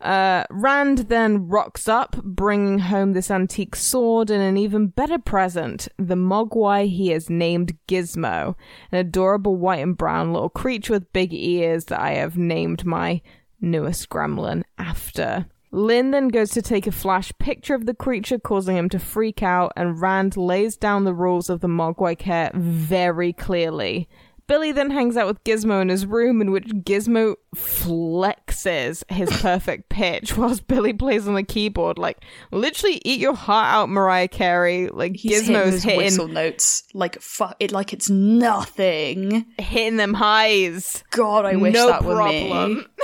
Uh, 0.00 0.44
Rand 0.48 1.10
then 1.10 1.46
rocks 1.48 1.86
up, 1.86 2.16
bringing 2.24 2.78
home 2.78 3.12
this 3.12 3.30
antique 3.30 3.76
sword 3.76 4.30
and 4.30 4.42
an 4.42 4.56
even 4.56 4.86
better 4.86 5.18
present 5.18 5.86
the 5.98 6.14
Mogwai 6.14 6.88
he 6.88 7.08
has 7.08 7.28
named 7.28 7.76
Gizmo, 7.86 8.54
an 8.90 8.98
adorable 8.98 9.56
white 9.56 9.82
and 9.82 9.98
brown 9.98 10.32
little 10.32 10.48
creature 10.48 10.94
with 10.94 11.12
big 11.12 11.34
ears 11.34 11.84
that 11.86 12.00
I 12.00 12.12
have 12.12 12.38
named 12.38 12.86
my 12.86 13.20
newest 13.60 14.08
gremlin 14.08 14.62
after. 14.78 15.46
Lynn 15.72 16.10
then 16.10 16.28
goes 16.28 16.50
to 16.50 16.62
take 16.62 16.86
a 16.88 16.92
flash 16.92 17.32
picture 17.38 17.74
of 17.74 17.86
the 17.86 17.94
creature, 17.94 18.38
causing 18.40 18.76
him 18.76 18.88
to 18.88 18.98
freak 18.98 19.42
out, 19.42 19.72
and 19.76 20.00
Rand 20.00 20.36
lays 20.36 20.76
down 20.76 21.04
the 21.04 21.14
rules 21.14 21.48
of 21.48 21.60
the 21.60 21.68
Mogwai 21.68 22.18
care 22.18 22.50
very 22.54 23.32
clearly. 23.32 24.08
Billy 24.48 24.72
then 24.72 24.90
hangs 24.90 25.16
out 25.16 25.28
with 25.28 25.44
Gizmo 25.44 25.80
in 25.80 25.88
his 25.90 26.06
room, 26.06 26.40
in 26.42 26.50
which 26.50 26.66
Gizmo 26.66 27.36
flexes 27.54 29.04
his 29.08 29.30
perfect 29.40 29.88
pitch 29.90 30.36
whilst 30.36 30.66
Billy 30.66 30.92
plays 30.92 31.28
on 31.28 31.34
the 31.34 31.44
keyboard. 31.44 31.98
Like, 31.98 32.24
literally, 32.50 33.00
eat 33.04 33.20
your 33.20 33.34
heart 33.34 33.72
out, 33.72 33.88
Mariah 33.88 34.26
Carey. 34.26 34.88
Like, 34.88 35.14
He's 35.14 35.42
Gizmo's 35.42 35.52
those 35.52 35.82
hitting, 35.84 35.98
whistle 35.98 36.26
notes 36.26 36.82
like 36.94 37.20
fu- 37.20 37.54
it 37.60 37.70
like 37.70 37.92
it's 37.92 38.10
nothing. 38.10 39.46
hitting 39.56 39.98
them 39.98 40.14
highs. 40.14 41.04
God, 41.10 41.44
I 41.44 41.54
wish 41.54 41.74
no 41.74 41.86
that 41.86 42.02
were 42.02 42.20
me. 42.26 42.82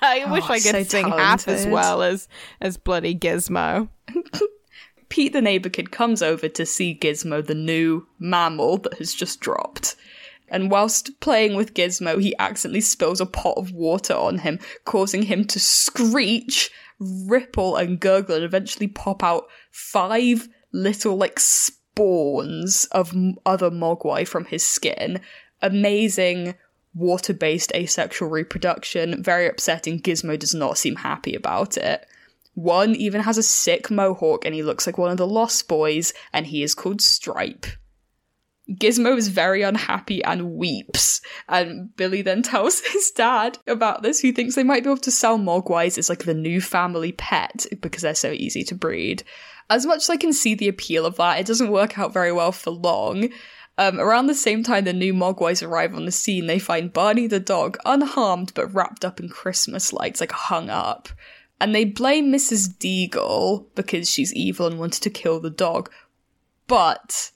I 0.00 0.22
oh, 0.26 0.32
wish 0.32 0.44
Oh, 0.48 0.52
I 0.52 0.60
could 0.60 0.72
so 0.72 0.82
sing 0.84 1.08
half 1.08 1.48
as 1.48 1.66
well 1.66 2.02
as 2.02 2.28
as 2.60 2.76
bloody 2.76 3.14
Gizmo. 3.14 3.88
Pete 5.08 5.32
the 5.34 5.42
neighbor 5.42 5.68
kid 5.68 5.90
comes 5.90 6.22
over 6.22 6.48
to 6.48 6.64
see 6.64 6.98
Gizmo, 6.98 7.44
the 7.44 7.54
new 7.54 8.06
mammal 8.18 8.78
that 8.78 8.94
has 8.94 9.12
just 9.12 9.40
dropped. 9.40 9.94
And 10.48 10.70
whilst 10.70 11.18
playing 11.20 11.54
with 11.54 11.74
Gizmo, 11.74 12.20
he 12.20 12.34
accidentally 12.38 12.80
spills 12.82 13.20
a 13.20 13.26
pot 13.26 13.56
of 13.56 13.72
water 13.72 14.14
on 14.14 14.38
him, 14.38 14.58
causing 14.84 15.22
him 15.22 15.46
to 15.46 15.58
screech, 15.60 16.70
ripple, 16.98 17.76
and 17.76 18.00
gurgle, 18.00 18.36
and 18.36 18.44
eventually 18.44 18.86
pop 18.86 19.22
out 19.22 19.44
five 19.70 20.48
little, 20.72 21.16
like, 21.16 21.38
spawns 21.40 22.84
of 22.92 23.14
other 23.46 23.70
mogwai 23.70 24.26
from 24.26 24.44
his 24.44 24.64
skin. 24.64 25.20
Amazing 25.62 26.54
water 26.94 27.32
based 27.32 27.72
asexual 27.74 28.28
reproduction. 28.28 29.22
Very 29.22 29.48
upsetting. 29.48 30.00
Gizmo 30.00 30.38
does 30.38 30.54
not 30.54 30.78
seem 30.78 30.96
happy 30.96 31.34
about 31.34 31.76
it. 31.76 32.06
One 32.54 32.94
even 32.94 33.22
has 33.22 33.38
a 33.38 33.42
sick 33.42 33.90
mohawk 33.90 34.44
and 34.44 34.54
he 34.54 34.62
looks 34.62 34.86
like 34.86 34.98
one 34.98 35.10
of 35.10 35.16
the 35.16 35.26
Lost 35.26 35.68
Boys, 35.68 36.12
and 36.32 36.46
he 36.46 36.62
is 36.62 36.74
called 36.74 37.00
Stripe. 37.00 37.66
Gizmo 38.70 39.16
is 39.16 39.28
very 39.28 39.62
unhappy 39.62 40.22
and 40.22 40.54
weeps, 40.54 41.20
and 41.48 41.94
Billy 41.96 42.22
then 42.22 42.42
tells 42.42 42.80
his 42.80 43.10
dad 43.10 43.58
about 43.66 44.02
this, 44.02 44.20
who 44.20 44.32
thinks 44.32 44.54
they 44.54 44.62
might 44.62 44.84
be 44.84 44.90
able 44.90 44.98
to 44.98 45.10
sell 45.10 45.38
Mogwais 45.38 45.98
as 45.98 46.08
like 46.08 46.24
the 46.24 46.34
new 46.34 46.60
family 46.60 47.12
pet 47.12 47.66
because 47.80 48.02
they're 48.02 48.14
so 48.14 48.30
easy 48.30 48.62
to 48.64 48.74
breed. 48.74 49.24
As 49.70 49.86
much 49.86 50.02
as 50.02 50.10
I 50.10 50.16
can 50.16 50.32
see 50.32 50.54
the 50.54 50.68
appeal 50.68 51.06
of 51.06 51.16
that, 51.16 51.40
it 51.40 51.46
doesn't 51.46 51.70
work 51.70 51.98
out 51.98 52.12
very 52.12 52.32
well 52.32 52.52
for 52.52 52.70
long. 52.70 53.30
Um, 53.78 53.98
around 53.98 54.26
the 54.26 54.34
same 54.34 54.62
time 54.62 54.84
the 54.84 54.92
new 54.92 55.14
Mogwais 55.14 55.66
arrive 55.66 55.94
on 55.94 56.04
the 56.04 56.12
scene, 56.12 56.46
they 56.46 56.58
find 56.58 56.92
Barney 56.92 57.26
the 57.26 57.40
dog 57.40 57.78
unharmed 57.84 58.52
but 58.54 58.72
wrapped 58.72 59.04
up 59.04 59.18
in 59.18 59.28
Christmas 59.28 59.92
lights, 59.92 60.20
like 60.20 60.32
hung 60.32 60.68
up. 60.68 61.08
And 61.60 61.74
they 61.74 61.84
blame 61.84 62.32
Mrs. 62.32 62.76
Deagle 62.76 63.66
because 63.74 64.10
she's 64.10 64.34
evil 64.34 64.66
and 64.66 64.78
wanted 64.78 65.02
to 65.04 65.10
kill 65.10 65.40
the 65.40 65.50
dog. 65.50 65.90
But 66.66 67.30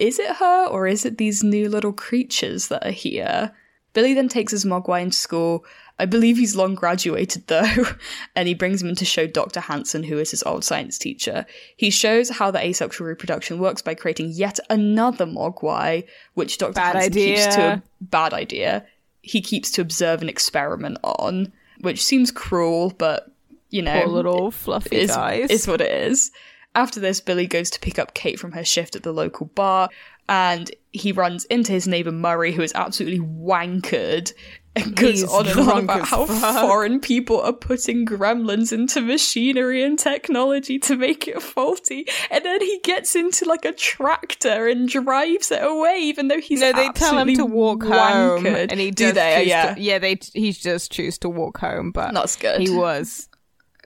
is 0.00 0.18
it 0.18 0.36
her 0.36 0.66
or 0.66 0.86
is 0.86 1.04
it 1.04 1.18
these 1.18 1.44
new 1.44 1.68
little 1.68 1.92
creatures 1.92 2.68
that 2.68 2.86
are 2.86 2.90
here? 2.90 3.52
Billy 3.92 4.14
then 4.14 4.28
takes 4.28 4.52
his 4.52 4.64
Mogwai 4.64 5.02
into 5.02 5.16
school. 5.16 5.64
I 6.02 6.04
believe 6.04 6.36
he's 6.36 6.56
long 6.56 6.74
graduated 6.74 7.46
though, 7.46 7.84
and 8.34 8.48
he 8.48 8.54
brings 8.54 8.82
him 8.82 8.88
in 8.88 8.96
to 8.96 9.04
show 9.04 9.28
Dr. 9.28 9.60
Hanson, 9.60 10.02
who 10.02 10.18
is 10.18 10.32
his 10.32 10.42
old 10.42 10.64
science 10.64 10.98
teacher. 10.98 11.46
He 11.76 11.90
shows 11.90 12.28
how 12.28 12.50
the 12.50 12.58
asexual 12.58 13.06
reproduction 13.06 13.60
works 13.60 13.82
by 13.82 13.94
creating 13.94 14.30
yet 14.30 14.58
another 14.68 15.26
Mogwai, 15.26 16.02
which 16.34 16.58
Dr. 16.58 16.72
Bad 16.72 16.96
Hanson 16.96 17.12
keeps 17.12 17.44
to 17.54 17.62
idea. 17.62 17.82
bad 18.00 18.34
idea. 18.34 18.84
He 19.20 19.40
keeps 19.40 19.70
to 19.72 19.80
observe 19.80 20.22
an 20.22 20.28
experiment 20.28 20.98
on, 21.04 21.52
which 21.82 22.02
seems 22.02 22.32
cruel, 22.32 22.90
but 22.98 23.30
you 23.70 23.80
know, 23.80 24.00
Poor 24.02 24.12
little 24.12 24.50
fluffy 24.50 24.96
is, 24.96 25.10
guys. 25.12 25.50
is 25.50 25.68
what 25.68 25.80
it 25.80 25.92
is. 25.92 26.32
After 26.74 26.98
this, 26.98 27.20
Billy 27.20 27.46
goes 27.46 27.70
to 27.70 27.78
pick 27.78 28.00
up 28.00 28.14
Kate 28.14 28.40
from 28.40 28.50
her 28.52 28.64
shift 28.64 28.96
at 28.96 29.04
the 29.04 29.12
local 29.12 29.46
bar, 29.46 29.88
and 30.28 30.68
he 30.90 31.12
runs 31.12 31.44
into 31.44 31.70
his 31.70 31.86
neighbor 31.86 32.10
Murray, 32.10 32.50
who 32.52 32.62
is 32.62 32.72
absolutely 32.74 33.20
wankered, 33.20 34.32
and 34.74 34.96
goes 34.96 35.22
on 35.24 35.46
and 35.46 35.60
on 35.60 35.84
about 35.84 36.06
how 36.06 36.26
fuck. 36.26 36.66
foreign 36.66 37.00
people 37.00 37.40
are 37.40 37.52
putting 37.52 38.06
gremlins 38.06 38.72
into 38.72 39.00
machinery 39.00 39.82
and 39.82 39.98
technology 39.98 40.78
to 40.78 40.96
make 40.96 41.28
it 41.28 41.42
faulty. 41.42 42.06
And 42.30 42.44
then 42.44 42.60
he 42.60 42.80
gets 42.82 43.14
into 43.14 43.44
like 43.44 43.64
a 43.64 43.72
tractor 43.72 44.68
and 44.68 44.88
drives 44.88 45.50
it 45.50 45.62
away, 45.62 45.98
even 46.02 46.28
though 46.28 46.40
he's 46.40 46.60
no, 46.60 46.72
they 46.72 46.88
tell 46.90 47.18
him 47.18 47.34
to 47.36 47.44
walk 47.44 47.82
home, 47.82 48.46
and 48.46 48.72
he 48.72 48.90
do 48.90 49.06
does 49.06 49.14
they? 49.14 49.38
choose 49.40 49.48
Yeah, 49.48 49.74
to, 49.74 49.80
yeah, 49.80 49.98
they 49.98 50.18
he 50.32 50.52
just 50.52 50.90
choose 50.90 51.18
to 51.18 51.28
walk 51.28 51.58
home, 51.58 51.90
but 51.92 52.14
That's 52.14 52.36
good. 52.36 52.60
He 52.60 52.70
was 52.70 53.28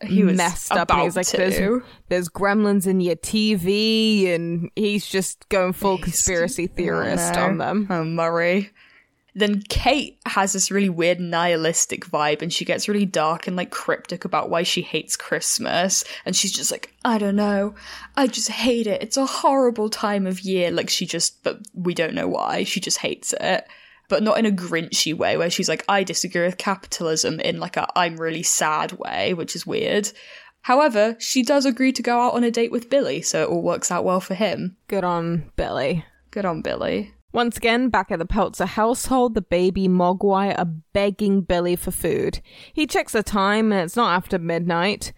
he 0.03 0.25
was 0.25 0.37
messed 0.37 0.72
up, 0.72 0.90
and 0.90 1.03
he's 1.03 1.16
like, 1.16 1.27
"There's 1.29 1.57
to. 1.57 1.83
there's 2.09 2.29
gremlins 2.29 2.87
in 2.87 3.01
your 3.01 3.16
TV," 3.16 4.35
and 4.35 4.70
he's 4.77 5.07
just 5.07 5.49
going 5.49 5.72
full 5.72 5.99
conspiracy 5.99 6.66
theorist 6.66 7.35
on 7.37 7.59
them. 7.59 7.87
Oh, 7.88 8.05
Murray. 8.05 8.70
Then 9.37 9.61
Kate 9.68 10.18
has 10.25 10.55
this 10.55 10.70
really 10.70 10.88
weird 10.88 11.20
nihilistic 11.20 12.07
vibe 12.07 12.40
and 12.40 12.51
she 12.51 12.64
gets 12.64 12.88
really 12.88 13.05
dark 13.05 13.46
and 13.46 13.55
like 13.55 13.70
cryptic 13.70 14.25
about 14.25 14.49
why 14.49 14.62
she 14.62 14.81
hates 14.81 15.14
Christmas. 15.14 16.05
And 16.25 16.35
she's 16.35 16.53
just 16.53 16.72
like, 16.72 16.94
I 17.05 17.18
don't 17.18 17.37
know. 17.37 17.75
I 18.16 18.29
just 18.29 18.49
hate 18.49 18.87
it. 18.87 19.03
It's 19.03 19.18
a 19.18 19.27
horrible 19.27 19.90
time 19.90 20.27
of 20.27 20.40
year. 20.40 20.70
Like 20.70 20.88
she 20.88 21.05
just, 21.05 21.44
but 21.44 21.59
we 21.75 21.92
don't 21.92 22.14
know 22.14 22.27
why. 22.27 22.64
She 22.64 22.81
just 22.81 22.96
hates 22.96 23.35
it. 23.38 23.68
But 24.09 24.22
not 24.22 24.38
in 24.38 24.46
a 24.46 24.51
grinchy 24.51 25.12
way 25.12 25.37
where 25.37 25.51
she's 25.51 25.68
like, 25.68 25.85
I 25.87 26.03
disagree 26.03 26.46
with 26.46 26.57
capitalism 26.57 27.38
in 27.40 27.61
like 27.61 27.77
a 27.77 27.87
I'm 27.94 28.16
really 28.16 28.42
sad 28.42 28.92
way, 28.92 29.35
which 29.35 29.55
is 29.55 29.66
weird. 29.66 30.11
However, 30.62 31.14
she 31.18 31.42
does 31.42 31.66
agree 31.66 31.92
to 31.92 32.03
go 32.03 32.20
out 32.20 32.35
on 32.35 32.42
a 32.42 32.51
date 32.51 32.72
with 32.72 32.88
Billy, 32.88 33.20
so 33.20 33.42
it 33.42 33.49
all 33.51 33.62
works 33.62 33.90
out 33.90 34.05
well 34.05 34.20
for 34.20 34.35
him. 34.35 34.77
Good 34.88 35.05
on 35.05 35.51
Billy. 35.57 36.07
Good 36.31 36.46
on 36.46 36.62
Billy. 36.62 37.12
Once 37.32 37.56
again, 37.56 37.88
back 37.88 38.10
at 38.10 38.18
the 38.18 38.26
Peltzer 38.26 38.66
household, 38.66 39.34
the 39.34 39.42
baby 39.42 39.88
Mogwai 39.88 40.56
are 40.58 40.72
begging 40.92 41.42
Billy 41.42 41.76
for 41.76 41.90
food. 41.90 42.40
He 42.72 42.86
checks 42.86 43.12
the 43.12 43.22
time 43.22 43.72
and 43.72 43.82
it's 43.82 43.96
not 43.96 44.14
after 44.16 44.38
midnight. 44.38 45.12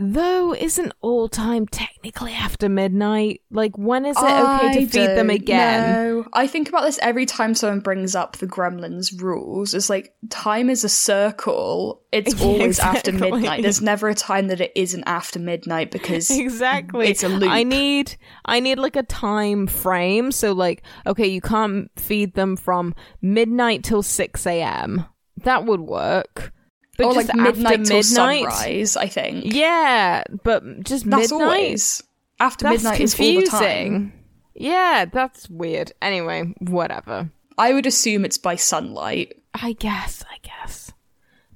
Though, 0.00 0.54
isn't 0.54 0.92
all 1.00 1.28
time 1.28 1.66
technically 1.66 2.32
after 2.32 2.68
midnight? 2.68 3.40
Like, 3.50 3.76
when 3.76 4.06
is 4.06 4.16
it 4.16 4.22
okay 4.22 4.74
to 4.74 4.86
feed 4.86 5.08
them 5.08 5.28
again? 5.28 5.92
know. 5.92 6.28
I 6.32 6.46
think 6.46 6.68
about 6.68 6.82
this 6.84 7.00
every 7.02 7.26
time 7.26 7.52
someone 7.56 7.80
brings 7.80 8.14
up 8.14 8.36
the 8.36 8.46
Gremlins 8.46 9.20
rules. 9.20 9.74
It's 9.74 9.90
like 9.90 10.14
time 10.30 10.70
is 10.70 10.84
a 10.84 10.88
circle. 10.88 12.02
It's 12.12 12.32
Yeah, 12.40 12.46
always 12.46 12.78
after 12.78 13.10
exactly. 13.10 13.40
midnight. 13.40 13.62
There's 13.62 13.82
never 13.82 14.08
a 14.08 14.14
time 14.14 14.46
that 14.48 14.60
it 14.60 14.70
isn't 14.76 15.02
after 15.06 15.40
midnight 15.40 15.90
because 15.90 16.30
Exactly. 16.30 17.08
It's 17.08 17.24
a 17.24 17.28
loop. 17.28 17.50
I 17.50 17.64
need 17.64 18.14
I 18.44 18.60
need 18.60 18.78
like 18.78 18.94
a 18.94 19.02
time 19.02 19.66
frame. 19.66 20.30
So 20.30 20.52
like, 20.52 20.84
okay, 21.06 21.26
you 21.26 21.40
can't 21.40 21.90
feed 21.96 22.34
them 22.34 22.54
from 22.54 22.94
midnight 23.20 23.82
till 23.82 24.04
six 24.04 24.46
AM. 24.46 25.06
That 25.38 25.64
would 25.64 25.80
work. 25.80 26.52
But 26.98 27.06
or 27.06 27.14
just 27.14 27.28
like 27.28 27.36
midnight 27.36 27.80
midnight. 27.80 28.04
sunrise. 28.04 28.96
I 28.96 29.06
think 29.06 29.54
Yeah, 29.54 30.24
but 30.44 30.82
just 30.82 31.08
that's 31.08 31.30
midnight. 31.30 31.44
always 31.46 32.02
after 32.40 32.64
That's 32.64 32.82
midnight 32.82 33.00
is 33.00 33.18
all 33.18 33.26
the 33.26 33.46
time. 33.46 33.60
confusing. 33.60 34.12
Yeah, 34.54 35.04
that's 35.10 35.48
weird. 35.48 35.92
Anyway, 36.02 36.52
whatever. 36.58 37.30
I 37.56 37.72
would 37.72 37.86
assume 37.86 38.24
it's 38.24 38.38
by 38.38 38.56
sunlight. 38.56 39.34
I 39.54 39.72
guess, 39.72 40.24
I 40.30 40.36
guess. 40.42 40.92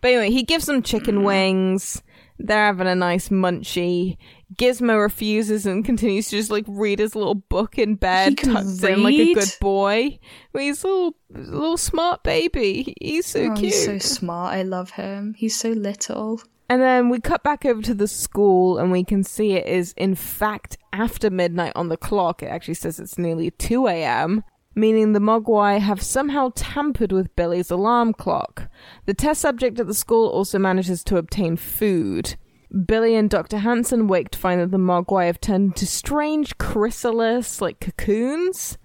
But 0.00 0.08
anyway, 0.12 0.30
he 0.30 0.42
gives 0.44 0.66
them 0.66 0.82
chicken 0.82 1.18
Mm. 1.18 1.24
wings. 1.24 2.02
They're 2.38 2.64
having 2.66 2.86
a 2.88 2.94
nice 2.94 3.28
munchie. 3.28 4.16
Gizmo 4.56 5.00
refuses 5.00 5.66
and 5.66 5.84
continues 5.84 6.28
to 6.30 6.36
just 6.36 6.50
like 6.50 6.64
read 6.68 6.98
his 6.98 7.14
little 7.14 7.34
book 7.34 7.78
in 7.78 7.94
bed, 7.94 8.36
can 8.36 8.50
in 8.56 9.02
like 9.02 9.14
a 9.14 9.34
good 9.34 9.54
boy. 9.60 10.18
He's 10.56 10.84
a 10.84 10.86
little, 10.88 11.14
little 11.30 11.76
smart 11.76 12.22
baby. 12.22 12.94
He's 13.00 13.26
so 13.26 13.40
Oh, 13.52 13.54
cute. 13.54 13.72
he's 13.72 13.84
so 13.84 13.98
smart. 13.98 14.54
I 14.54 14.62
love 14.62 14.90
him. 14.90 15.34
He's 15.34 15.56
so 15.58 15.70
little. 15.70 16.40
And 16.68 16.80
then 16.80 17.08
we 17.08 17.20
cut 17.20 17.42
back 17.42 17.64
over 17.66 17.82
to 17.82 17.94
the 17.94 18.08
school 18.08 18.78
and 18.78 18.90
we 18.90 19.04
can 19.04 19.24
see 19.24 19.52
it 19.52 19.66
is 19.66 19.92
in 19.96 20.14
fact 20.14 20.78
after 20.92 21.28
midnight 21.30 21.72
on 21.76 21.88
the 21.88 21.96
clock. 21.96 22.42
It 22.42 22.46
actually 22.46 22.74
says 22.74 22.98
it's 22.98 23.18
nearly 23.18 23.50
2 23.50 23.86
a.m., 23.88 24.42
meaning 24.74 25.12
the 25.12 25.20
Mogwai 25.20 25.78
have 25.80 26.00
somehow 26.00 26.50
tampered 26.54 27.12
with 27.12 27.36
Billy's 27.36 27.70
alarm 27.70 28.14
clock. 28.14 28.68
The 29.04 29.12
test 29.12 29.42
subject 29.42 29.78
at 29.80 29.86
the 29.86 29.92
school 29.92 30.28
also 30.28 30.58
manages 30.58 31.04
to 31.04 31.18
obtain 31.18 31.56
food. 31.56 32.36
Billy 32.72 33.14
and 33.14 33.28
Dr. 33.28 33.58
Hanson 33.58 34.08
wake 34.08 34.30
to 34.30 34.38
find 34.38 34.60
that 34.60 34.70
the 34.70 34.78
Mogwai 34.78 35.26
have 35.26 35.40
turned 35.40 35.72
into 35.72 35.86
strange 35.86 36.56
chrysalis 36.58 37.60
like 37.60 37.80
cocoons. 37.80 38.78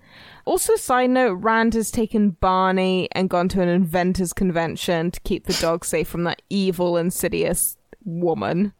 Also, 0.45 0.76
side 0.76 1.10
note, 1.10 1.36
Rand 1.36 1.73
has 1.73 1.91
taken 1.91 2.32
Barney 2.32 3.08
and 3.13 3.30
gone 3.30 3.50
to 3.50 3.62
an 3.62 3.69
inventors 3.69 4.34
convention 4.34 5.12
to 5.12 5.19
keep 5.21 5.45
the 5.45 5.58
dog 5.62 5.86
safe 5.86 6.08
from 6.08 6.23
that 6.23 6.41
evil, 6.50 6.97
insidious 6.97 7.78
woman. 8.04 8.73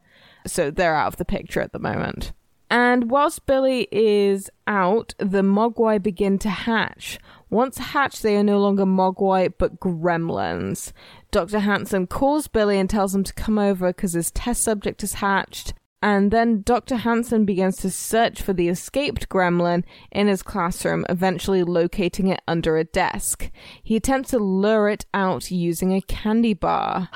So 0.46 0.72
they're 0.72 0.96
out 0.96 1.08
of 1.08 1.18
the 1.18 1.26
picture 1.26 1.62
at 1.62 1.74
the 1.74 1.80
moment. 1.80 2.32
And 2.70 3.10
whilst 3.10 3.45
Billy 3.45 3.88
is 3.91 4.49
out, 4.66 5.14
the 5.20 5.41
Mogwai 5.41 6.03
begin 6.03 6.38
to 6.39 6.49
hatch. 6.49 7.18
Once 7.49 7.78
hatched, 7.78 8.24
they 8.24 8.36
are 8.36 8.43
no 8.43 8.60
longer 8.60 8.86
Mogwai, 8.86 9.53
but 9.58 9.80
gremlins. 9.80 10.91
Dr. 11.32 11.59
Hanson 11.59 12.07
calls 12.07 12.47
Billy 12.47 12.80
and 12.80 12.89
tells 12.89 13.13
him 13.13 13.23
to 13.23 13.34
come 13.34 13.57
over 13.59 13.89
because 13.89 14.13
his 14.13 14.32
test 14.32 14.63
subject 14.63 15.03
is 15.03 15.15
hatched. 15.15 15.73
And 16.01 16.30
then 16.30 16.61
Dr. 16.61 16.97
Hanson 16.97 17.43
begins 17.43 17.78
to 17.78 17.89
search 17.89 18.41
for 18.41 18.53
the 18.53 18.69
escaped 18.69 19.30
gremlin 19.30 19.84
in 20.11 20.28
his 20.28 20.43
classroom, 20.43 21.05
eventually 21.09 21.63
locating 21.63 22.28
it 22.28 22.41
under 22.47 22.78
a 22.78 22.84
desk. 22.84 23.49
He 23.82 23.95
attempts 23.95 24.30
to 24.30 24.39
lure 24.39 24.89
it 24.89 25.05
out 25.13 25.49
using 25.49 25.93
a 25.93 26.01
candy 26.01 26.53
bar. 26.53 27.09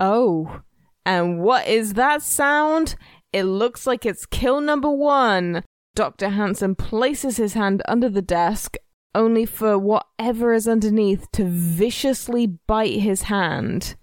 Oh, 0.00 0.62
and 1.06 1.40
what 1.40 1.68
is 1.68 1.94
that 1.94 2.22
sound? 2.22 2.96
It 3.32 3.44
looks 3.44 3.86
like 3.86 4.04
it's 4.04 4.26
kill 4.26 4.60
number 4.60 4.90
one. 4.90 5.62
Dr. 5.94 6.30
Hanson 6.30 6.74
places 6.74 7.36
his 7.36 7.54
hand 7.54 7.82
under 7.86 8.08
the 8.08 8.22
desk, 8.22 8.76
only 9.14 9.46
for 9.46 9.78
whatever 9.78 10.52
is 10.52 10.66
underneath 10.66 11.30
to 11.32 11.44
viciously 11.44 12.46
bite 12.46 13.00
his 13.00 13.22
hand. 13.22 13.94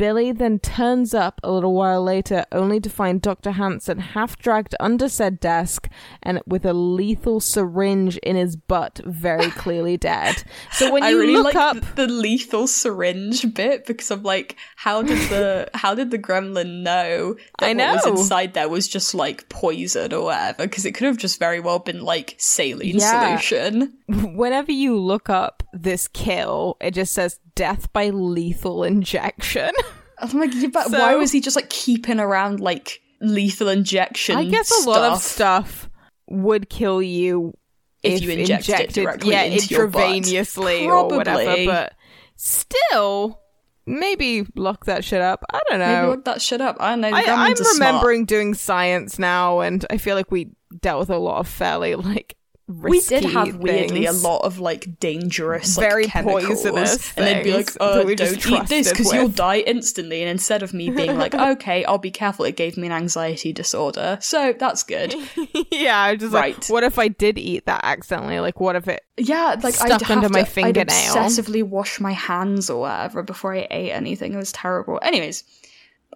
Billy 0.00 0.32
then 0.32 0.58
turns 0.58 1.12
up 1.12 1.38
a 1.42 1.52
little 1.52 1.74
while 1.74 2.02
later, 2.02 2.46
only 2.52 2.80
to 2.80 2.88
find 2.88 3.20
Dr. 3.20 3.50
Hanson 3.50 3.98
half 3.98 4.38
dragged 4.38 4.74
under 4.80 5.10
said 5.10 5.38
desk 5.40 5.90
and 6.22 6.40
with 6.46 6.64
a 6.64 6.72
lethal 6.72 7.38
syringe 7.38 8.16
in 8.22 8.34
his 8.34 8.56
butt, 8.56 9.02
very 9.04 9.50
clearly 9.50 9.98
dead. 9.98 10.42
So 10.72 10.90
when 10.90 11.02
I 11.02 11.10
you 11.10 11.20
really 11.20 11.34
look 11.34 11.54
like 11.54 11.56
up, 11.56 11.96
the, 11.96 12.06
lethal 12.06 12.66
syringe 12.66 13.52
bit 13.52 13.84
because 13.84 14.10
I'm 14.10 14.22
like, 14.22 14.56
how 14.76 15.02
did 15.02 15.18
the 15.28 15.68
how 15.74 15.94
did 15.94 16.10
the 16.10 16.18
gremlin 16.18 16.82
know 16.82 17.34
that 17.58 17.66
I 17.66 17.74
what 17.74 18.06
was 18.06 18.20
inside 18.20 18.54
there 18.54 18.70
was 18.70 18.88
just 18.88 19.14
like 19.14 19.50
poison 19.50 20.14
or 20.14 20.24
whatever? 20.24 20.62
Because 20.62 20.86
it 20.86 20.92
could 20.92 21.08
have 21.08 21.18
just 21.18 21.38
very 21.38 21.60
well 21.60 21.78
been 21.78 22.00
like 22.00 22.36
saline 22.38 22.96
Yeah. 22.96 23.36
solution. 23.36 23.98
whenever 24.08 24.72
you 24.72 24.96
look 24.96 25.28
up 25.28 25.62
this 25.74 26.08
kill, 26.08 26.78
it 26.80 26.92
just 26.92 27.12
says 27.12 27.38
death 27.54 27.92
by 27.92 28.10
lethal 28.10 28.84
injection. 28.84 29.70
I'm 30.18 30.38
like, 30.38 30.50
yeah, 30.54 30.68
but 30.72 30.88
So- 30.88 30.98
why 30.98 31.14
was 31.16 31.32
he 31.32 31.40
just 31.40 31.56
like 31.56 31.70
keeping 31.70 32.20
around 32.20 32.60
like 32.60 33.00
lethal 33.20 33.68
injection? 33.68 34.36
I 34.36 34.44
guess 34.44 34.70
a 34.84 34.88
lot 34.88 35.12
of 35.12 35.20
stuff? 35.20 35.68
stuff 35.82 35.90
would 36.28 36.68
kill 36.68 37.00
you 37.02 37.54
If 38.02 38.22
you 38.22 38.30
injected 38.30 38.80
it 38.80 38.92
directly 38.92 39.32
yeah, 39.32 39.42
into 39.42 39.74
your 39.74 39.86
butt. 39.88 40.02
intravenously 40.02 40.86
or 40.86 41.08
whatever. 41.08 41.64
But 41.66 41.94
still, 42.36 43.40
maybe 43.86 44.46
lock 44.54 44.86
that 44.86 45.04
shit 45.04 45.20
up. 45.20 45.44
I 45.52 45.60
don't 45.68 45.78
know. 45.80 45.94
Maybe 46.02 46.06
look 46.08 46.24
that 46.26 46.42
shit 46.42 46.60
up. 46.60 46.76
I 46.80 46.90
don't 46.90 47.00
know. 47.00 47.08
I, 47.12 47.22
I'm 47.22 47.52
are 47.52 47.56
smart. 47.56 47.74
remembering 47.74 48.24
doing 48.26 48.54
science 48.54 49.18
now, 49.18 49.60
and 49.60 49.84
I 49.90 49.96
feel 49.98 50.16
like 50.16 50.30
we 50.30 50.50
dealt 50.80 51.00
with 51.00 51.10
a 51.10 51.18
lot 51.18 51.38
of 51.40 51.48
fairly 51.48 51.94
like 51.94 52.36
we 52.70 53.00
did 53.00 53.24
have 53.24 53.56
weirdly 53.56 54.06
a 54.06 54.12
lot 54.12 54.44
of 54.44 54.58
like 54.60 54.98
dangerous, 55.00 55.76
Very 55.76 56.06
chemicals, 56.06 56.44
poisonous 56.44 57.16
and 57.16 57.26
they'd 57.26 57.42
be 57.42 57.52
like, 57.52 57.70
"Oh, 57.80 58.04
don't 58.14 58.46
eat 58.46 58.68
this 58.68 58.90
because 58.90 59.12
you'll 59.12 59.28
die 59.28 59.58
instantly." 59.58 60.20
And 60.22 60.30
instead 60.30 60.62
of 60.62 60.72
me 60.72 60.90
being 60.90 61.18
like, 61.18 61.34
"Okay, 61.52 61.84
I'll 61.84 61.98
be 61.98 62.10
careful," 62.10 62.44
it 62.44 62.56
gave 62.56 62.76
me 62.76 62.86
an 62.86 62.92
anxiety 62.92 63.52
disorder, 63.52 64.18
so 64.20 64.54
that's 64.58 64.82
good. 64.82 65.14
yeah, 65.70 65.98
I 65.98 66.12
was 66.12 66.20
just 66.20 66.32
Right. 66.34 66.54
like, 66.56 66.66
what 66.68 66.84
if 66.84 66.98
I 66.98 67.08
did 67.08 67.38
eat 67.38 67.66
that 67.66 67.80
accidentally? 67.82 68.40
Like, 68.40 68.60
what 68.60 68.76
if 68.76 68.86
it? 68.88 69.02
Yeah, 69.16 69.56
like 69.62 69.80
I'd 69.80 69.86
Stuck 69.88 70.02
have 70.02 70.10
under 70.18 70.28
to, 70.28 70.32
my 70.32 70.40
I'd 70.40 70.76
obsessively 70.76 71.62
wash 71.62 72.00
my 72.00 72.12
hands 72.12 72.70
or 72.70 72.82
whatever 72.82 73.22
before 73.22 73.54
I 73.54 73.66
ate 73.70 73.90
anything. 73.90 74.32
It 74.32 74.36
was 74.36 74.52
terrible. 74.52 74.98
Anyways, 75.02 75.44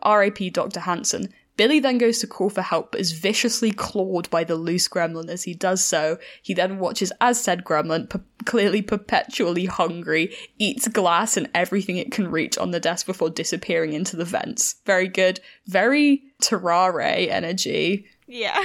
R.I.P. 0.03 0.51
Dr. 0.51 0.81
Hanson. 0.81 1.29
Billy 1.57 1.79
then 1.79 1.99
goes 1.99 2.19
to 2.19 2.27
call 2.27 2.51
for 2.51 2.63
help, 2.63 2.93
but 2.93 3.01
is 3.01 3.13
viciously 3.13 3.71
clawed 3.71 4.29
by 4.31 4.45
the 4.45 4.57
loose 4.57 4.89
gremlin 4.89 5.29
as 5.29 5.45
he 5.45 5.55
does 5.55 5.85
so. 5.85 6.19
He 6.43 6.55
then 6.55 6.79
watches 6.79 7.13
as 7.21 7.43
said 7.43 7.65
gremlin, 7.65 8.09
per- 8.09 8.25
clearly 8.45 8.83
perpetually 8.83 9.67
hungry, 9.67 10.35
eats 10.59 10.89
glass 10.89 11.37
and 11.37 11.49
everything 11.55 11.97
it 11.97 12.13
can 12.13 12.31
reach 12.31 12.59
on 12.59 12.73
the 12.73 12.81
desk 12.81 13.07
before 13.07 13.31
disappearing 13.31 13.93
into 13.93 14.17
the 14.17 14.25
vents. 14.25 14.77
Very 14.85 15.09
good. 15.09 15.41
Very 15.67 16.23
Tarrare 16.41 17.31
energy. 17.31 18.07
Yeah. 18.27 18.63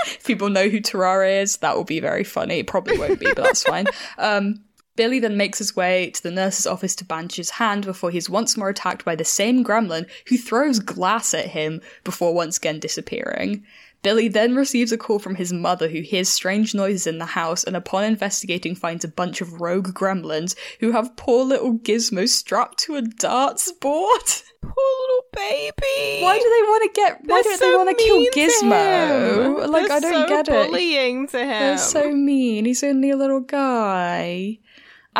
If 0.05 0.25
people 0.25 0.49
know 0.49 0.69
who 0.69 0.79
Tarrare 0.79 1.41
is, 1.41 1.57
that 1.57 1.75
will 1.75 1.83
be 1.83 1.99
very 1.99 2.23
funny. 2.23 2.59
It 2.59 2.67
probably 2.67 2.97
won't 2.97 3.19
be, 3.19 3.27
but 3.27 3.43
that's 3.43 3.63
fine. 3.63 3.85
Um, 4.17 4.63
Billy 4.99 5.19
then 5.19 5.37
makes 5.37 5.59
his 5.59 5.77
way 5.77 6.09
to 6.09 6.21
the 6.21 6.29
nurse's 6.29 6.67
office 6.67 6.93
to 6.97 7.05
bandage 7.05 7.37
his 7.37 7.51
hand 7.51 7.85
before 7.85 8.11
he's 8.11 8.29
once 8.29 8.57
more 8.57 8.67
attacked 8.67 9.05
by 9.05 9.15
the 9.15 9.23
same 9.23 9.63
gremlin 9.63 10.05
who 10.27 10.37
throws 10.37 10.79
glass 10.79 11.33
at 11.33 11.45
him 11.45 11.79
before 12.03 12.33
once 12.33 12.57
again 12.57 12.81
disappearing. 12.81 13.63
Billy 14.01 14.27
then 14.27 14.57
receives 14.57 14.91
a 14.91 14.97
call 14.97 15.17
from 15.17 15.35
his 15.35 15.53
mother 15.53 15.87
who 15.87 16.01
hears 16.01 16.27
strange 16.27 16.75
noises 16.75 17.07
in 17.07 17.17
the 17.17 17.25
house 17.25 17.63
and 17.63 17.77
upon 17.77 18.03
investigating 18.03 18.75
finds 18.75 19.05
a 19.05 19.07
bunch 19.07 19.39
of 19.39 19.61
rogue 19.61 19.93
gremlins 19.93 20.53
who 20.81 20.91
have 20.91 21.15
poor 21.15 21.45
little 21.45 21.75
Gizmo 21.79 22.27
strapped 22.27 22.79
to 22.79 22.97
a 22.97 23.01
darts 23.01 23.71
board. 23.71 24.21
Poor 24.61 24.73
little 24.73 25.25
baby. 25.33 26.21
Why 26.21 26.37
do 26.37 26.43
they 26.43 26.67
want 26.67 26.93
to 26.93 27.01
get 27.01 27.21
why 27.23 27.41
They're 27.41 27.57
don't 27.57 27.59
they 27.61 27.75
want 27.77 27.97
to 27.97 28.03
kill 28.03 28.25
Gizmo? 28.33 29.69
Like 29.69 29.87
They're 29.87 29.95
I 29.95 29.99
don't 30.01 30.27
so 30.27 30.27
get 30.27 30.49
it. 30.49 30.67
bullying 30.67 31.27
to 31.27 31.39
him. 31.39 31.47
They're 31.47 31.77
so 31.77 32.11
mean. 32.11 32.65
He's 32.65 32.83
only 32.83 33.09
a 33.09 33.15
little 33.15 33.39
guy. 33.39 34.59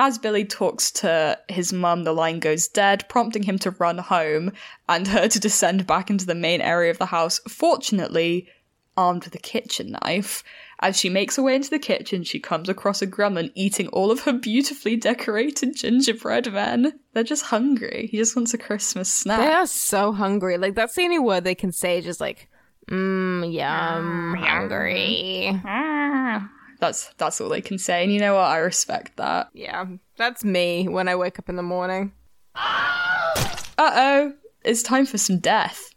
As 0.02 0.18
Billy 0.18 0.46
talks 0.46 0.92
to 0.92 1.38
his 1.50 1.74
mum, 1.74 2.06
the 2.06 2.14
line 2.14 2.40
goes 2.40 2.70
dead, 2.70 3.04
prompting 3.10 3.44
him 3.44 3.60
to 3.60 3.72
run 3.72 3.98
home 3.98 4.54
and 4.88 5.06
her 5.10 5.28
to 5.28 5.40
descend 5.42 5.86
back 5.86 6.10
into 6.10 6.26
the 6.26 6.34
main 6.34 6.62
area 6.62 6.90
of 6.90 7.00
the 7.00 7.08
house, 7.08 7.40
fortunately 7.50 8.48
armed 8.96 9.26
with 9.26 9.36
a 9.36 9.40
kitchen 9.40 9.98
knife. 10.02 10.42
As 10.80 10.98
she 10.98 11.10
makes 11.10 11.36
her 11.36 11.44
way 11.44 11.56
into 11.56 11.70
the 11.70 11.80
kitchen, 11.80 12.24
she 12.24 12.40
comes 12.40 12.70
across 12.70 13.02
a 13.02 13.08
gremlin 13.08 13.52
eating 13.56 13.90
all 13.90 14.10
of 14.10 14.22
her 14.22 14.32
beautifully 14.32 14.96
decorated 14.96 15.76
gingerbread 15.76 16.50
men. 16.54 16.98
They're 17.12 17.24
just 17.26 17.44
hungry. 17.44 18.08
He 18.10 18.16
just 18.16 18.38
wants 18.38 18.54
a 18.54 18.58
Christmas 18.58 19.12
snack. 19.12 19.42
They 19.42 19.52
are 19.52 19.68
so 19.68 20.14
hungry. 20.14 20.58
Like 20.58 20.76
that's 20.76 20.96
the 20.96 21.04
only 21.04 21.20
word 21.20 21.44
they 21.44 21.56
can 21.56 21.74
say. 21.74 22.00
Just 22.00 22.22
like, 22.22 22.48
mmm, 22.90 23.54
yum, 23.54 24.36
hungry. 24.36 25.52
Mm. 25.62 26.50
That's 26.80 27.14
that's 27.18 27.40
all 27.42 27.50
they 27.50 27.62
can 27.62 27.78
say, 27.78 28.04
and 28.04 28.12
you 28.14 28.20
know 28.20 28.36
what? 28.36 28.46
I 28.46 28.58
respect 28.58 29.18
that. 29.18 29.50
Yeah, 29.54 29.86
that's 30.18 30.44
me 30.44 30.88
when 30.88 31.08
I 31.08 31.16
wake 31.16 31.40
up 31.40 31.50
in 31.50 31.56
the 31.56 31.64
morning. 31.64 32.14
Uh 33.78 33.92
oh, 33.96 34.34
it's 34.66 34.84
time 34.84 35.06
for 35.06 35.18
some 35.18 35.40
death. 35.40 35.94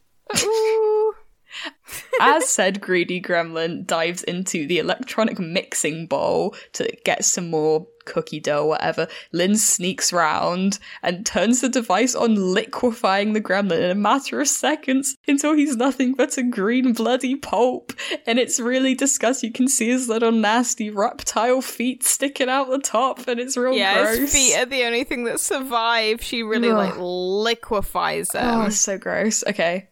As 2.21 2.49
said 2.49 2.81
greedy 2.81 3.21
gremlin 3.21 3.85
dives 3.87 4.23
into 4.23 4.69
the 4.69 4.79
electronic 4.79 5.41
mixing 5.41 6.07
bowl 6.07 6.55
to 6.75 6.89
get 7.05 7.25
some 7.25 7.51
more 7.51 7.87
cookie 8.05 8.41
dough 8.41 8.67
whatever, 8.67 9.09
Lynn 9.33 9.57
sneaks 9.57 10.13
round 10.13 10.79
and 11.03 11.25
turns 11.27 11.61
the 11.61 11.69
device 11.69 12.15
on 12.15 12.35
liquefying 12.55 13.33
the 13.33 13.41
gremlin 13.41 13.81
in 13.83 13.91
a 13.91 13.95
matter 13.95 14.41
of 14.41 14.49
seconds 14.49 15.17
until 15.27 15.55
he's 15.55 15.77
nothing 15.77 16.15
but 16.15 16.37
a 16.39 16.43
green 16.43 16.93
bloody 16.93 17.37
pulp. 17.37 17.93
And 18.27 18.39
it's 18.39 18.59
really 18.61 18.95
disgusting. 18.95 19.49
You 19.49 19.53
can 19.55 19.69
see 19.69 19.89
his 19.89 20.09
little 20.09 20.33
nasty 20.33 20.91
reptile 20.91 21.61
feet 21.63 22.05
sticking 22.05 22.49
out 22.49 22.69
the 22.71 22.79
top 22.79 23.27
and 23.29 23.39
it's 23.41 23.57
real 23.57 23.73
Yeah, 23.73 24.03
gross. 24.03 24.19
his 24.19 24.33
feet 24.33 24.57
are 24.57 24.67
the 24.67 24.85
only 24.85 25.05
thing 25.05 25.25
that 25.25 25.41
survive. 25.41 26.23
She 26.23 26.43
really 26.43 26.71
Ugh. 26.71 26.77
like 26.77 26.95
liquefies 26.99 28.29
them. 28.29 28.61
Oh, 28.61 28.67
it's 28.67 28.77
so 28.77 28.99
gross. 28.99 29.45
Okay. 29.47 29.89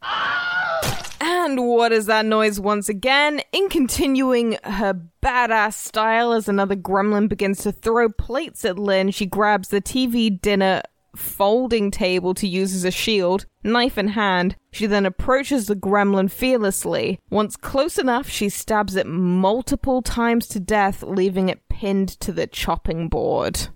And 1.23 1.67
what 1.67 1.93
is 1.93 2.07
that 2.07 2.25
noise 2.25 2.59
once 2.59 2.89
again? 2.89 3.43
In 3.53 3.69
continuing 3.69 4.57
her 4.65 4.95
badass 5.23 5.75
style 5.75 6.33
as 6.33 6.49
another 6.49 6.77
gremlin 6.77 7.29
begins 7.29 7.63
to 7.63 7.73
throw 7.73 8.09
plates 8.09 8.65
at 8.65 8.79
Lynn, 8.79 9.11
she 9.11 9.27
grabs 9.27 9.69
the 9.69 9.81
TV 9.81 10.41
dinner 10.41 10.83
folding 11.17 11.91
table 11.91 12.35
to 12.35 12.47
use 12.47 12.75
as 12.75 12.85
a 12.85 12.91
shield, 12.91 13.47
knife 13.65 13.99
in 13.99 14.09
hand. 14.09 14.57
She 14.73 14.87
then 14.87 15.07
approaches 15.07 15.67
the 15.67 15.75
gremlin 15.75 16.31
fearlessly. 16.31 17.19
Once 17.31 17.57
close 17.57 17.99
enough, 17.99 18.29
she 18.29 18.49
stabs 18.49 18.97
it 18.97 19.07
multiple 19.07 20.03
times 20.03 20.47
to 20.49 20.61
death, 20.61 21.03
leaving 21.03 21.49
it 21.49 21.69
pinned 21.69 22.09
to 22.21 22.33
the 22.33 22.47
chopping 22.47 23.09
board. 23.09 23.69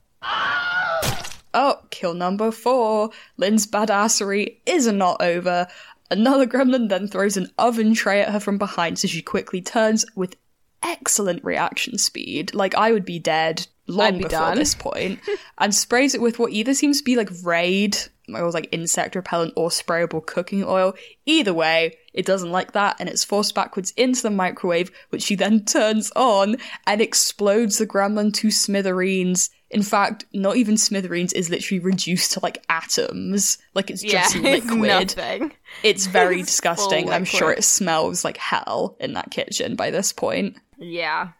Oh, 1.56 1.80
kill 1.90 2.14
number 2.14 2.50
four. 2.50 3.10
Lynn's 3.36 3.66
badassery 3.66 4.58
is 4.66 4.86
not 4.88 5.22
over. 5.22 5.66
Another 6.10 6.46
gremlin 6.46 6.88
then 6.88 7.08
throws 7.08 7.36
an 7.36 7.50
oven 7.58 7.94
tray 7.94 8.20
at 8.20 8.30
her 8.30 8.40
from 8.40 8.58
behind, 8.58 8.98
so 8.98 9.08
she 9.08 9.22
quickly 9.22 9.60
turns 9.60 10.04
with 10.14 10.36
excellent 10.84 11.42
reaction 11.42 11.98
speed. 11.98 12.54
Like 12.54 12.74
I 12.74 12.92
would 12.92 13.04
be 13.04 13.18
dead 13.18 13.66
long 13.86 14.12
be 14.18 14.24
before 14.24 14.38
done. 14.38 14.58
this 14.58 14.74
point, 14.74 15.20
and 15.58 15.74
sprays 15.74 16.14
it 16.14 16.20
with 16.20 16.38
what 16.38 16.52
either 16.52 16.74
seems 16.74 16.98
to 16.98 17.04
be 17.04 17.16
like 17.16 17.30
Raid, 17.42 17.96
or 18.32 18.50
like 18.50 18.68
insect 18.72 19.16
repellent, 19.16 19.52
or 19.56 19.70
sprayable 19.70 20.24
cooking 20.24 20.64
oil. 20.64 20.94
Either 21.26 21.52
way, 21.54 21.96
it 22.12 22.26
doesn't 22.26 22.52
like 22.52 22.72
that, 22.72 22.96
and 23.00 23.08
it's 23.08 23.24
forced 23.24 23.54
backwards 23.54 23.92
into 23.96 24.22
the 24.22 24.30
microwave, 24.30 24.90
which 25.10 25.22
she 25.22 25.34
then 25.34 25.64
turns 25.64 26.12
on 26.14 26.56
and 26.86 27.00
explodes 27.00 27.78
the 27.78 27.86
gremlin 27.86 28.32
to 28.34 28.50
smithereens. 28.50 29.50
In 29.70 29.82
fact, 29.82 30.24
not 30.32 30.56
even 30.56 30.76
smithereens 30.78 31.32
is 31.32 31.50
literally 31.50 31.80
reduced 31.80 32.30
to 32.32 32.40
like 32.40 32.64
atoms. 32.68 33.58
Like 33.74 33.90
it's 33.90 34.02
just 34.02 34.36
it's 34.36 34.66
liquid. 34.66 35.16
nothing. 35.16 35.52
It's 35.82 36.06
very 36.06 36.40
It's 36.40 36.50
disgusting. 36.50 37.10
I'm 37.10 37.24
sure 37.24 37.50
it 37.50 37.64
smells 37.64 38.24
like 38.24 38.36
hell 38.36 38.96
in 39.00 39.14
that 39.14 39.32
kitchen 39.32 39.74
by 39.74 39.90
this 39.90 40.12
point. 40.12 40.56
Yeah. 40.84 41.30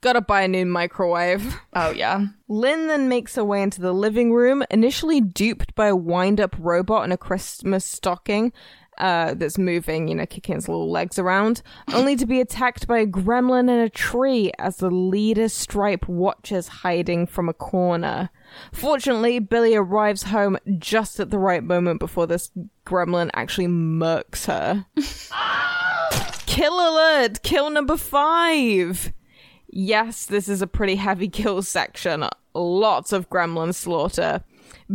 Gotta 0.00 0.20
buy 0.20 0.42
a 0.42 0.48
new 0.48 0.66
microwave. 0.66 1.56
Oh 1.76 1.90
yeah. 1.90 2.26
Lynn 2.48 2.86
then 2.86 3.08
makes 3.08 3.34
her 3.34 3.44
way 3.44 3.60
into 3.60 3.80
the 3.80 3.92
living 3.92 4.32
room, 4.32 4.62
initially 4.70 5.20
duped 5.20 5.74
by 5.74 5.88
a 5.88 5.96
wind 5.96 6.40
up 6.40 6.54
robot 6.56 7.04
in 7.04 7.10
a 7.10 7.16
Christmas 7.16 7.84
stocking 7.84 8.52
uh, 8.98 9.34
that's 9.34 9.58
moving, 9.58 10.06
you 10.06 10.14
know, 10.14 10.24
kicking 10.24 10.56
its 10.56 10.68
little 10.68 10.88
legs 10.88 11.18
around, 11.18 11.62
only 11.92 12.14
to 12.14 12.26
be 12.26 12.40
attacked 12.40 12.86
by 12.86 12.98
a 12.98 13.06
gremlin 13.06 13.62
in 13.62 13.80
a 13.80 13.88
tree 13.88 14.52
as 14.60 14.76
the 14.76 14.88
leader 14.88 15.48
stripe 15.48 16.08
watches 16.08 16.68
hiding 16.68 17.26
from 17.26 17.48
a 17.48 17.54
corner. 17.54 18.30
Fortunately, 18.72 19.40
Billy 19.40 19.74
arrives 19.74 20.22
home 20.22 20.56
just 20.78 21.18
at 21.18 21.30
the 21.30 21.38
right 21.38 21.64
moment 21.64 21.98
before 21.98 22.28
this 22.28 22.52
gremlin 22.86 23.30
actually 23.34 23.66
murks 23.66 24.46
her. 24.46 24.86
Kill 26.46 26.74
alert! 26.74 27.42
Kill 27.42 27.70
number 27.70 27.96
five! 27.96 29.12
Yes, 29.68 30.26
this 30.26 30.48
is 30.48 30.62
a 30.62 30.66
pretty 30.66 30.96
heavy 30.96 31.28
kill 31.28 31.62
section. 31.62 32.28
Lots 32.54 33.12
of 33.12 33.28
gremlin 33.28 33.74
slaughter. 33.74 34.44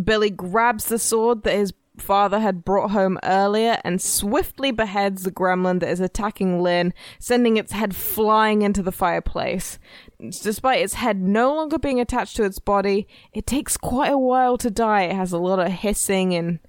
Billy 0.04 0.30
grabs 0.30 0.86
the 0.86 1.00
sword 1.00 1.43
that 1.43 1.56
his 1.56 1.74
father 1.97 2.39
had 2.39 2.64
brought 2.64 2.91
home 2.91 3.20
earlier 3.24 3.78
and 3.84 4.02
swiftly 4.02 4.72
beheads 4.72 5.24
the 5.24 5.32
gremlin 5.32 5.80
that 5.82 5.89
is 5.89 6.00
attacking 6.00 6.62
Lynn, 6.62 6.93
sending 7.20 7.58
its 7.58 7.74
head 7.74 7.95
flying 7.95 8.62
into 8.62 8.82
the 8.82 8.91
fireplace. 8.91 9.80
Despite 10.20 10.82
its 10.82 10.93
head 10.93 11.22
no 11.22 11.54
longer 11.54 11.78
being 11.78 12.00
attached 12.00 12.36
to 12.38 12.45
its 12.45 12.60
body, 12.60 13.08
it 13.34 13.45
takes 13.45 13.76
quite 13.76 14.12
a 14.12 14.18
while 14.18 14.58
to 14.58 14.72
die. 14.72 15.04
It 15.04 15.16
has 15.16 15.34
a 15.34 15.38
lot 15.38 15.60
of 15.60 15.72
hissing 15.72 16.34
and 16.34 16.60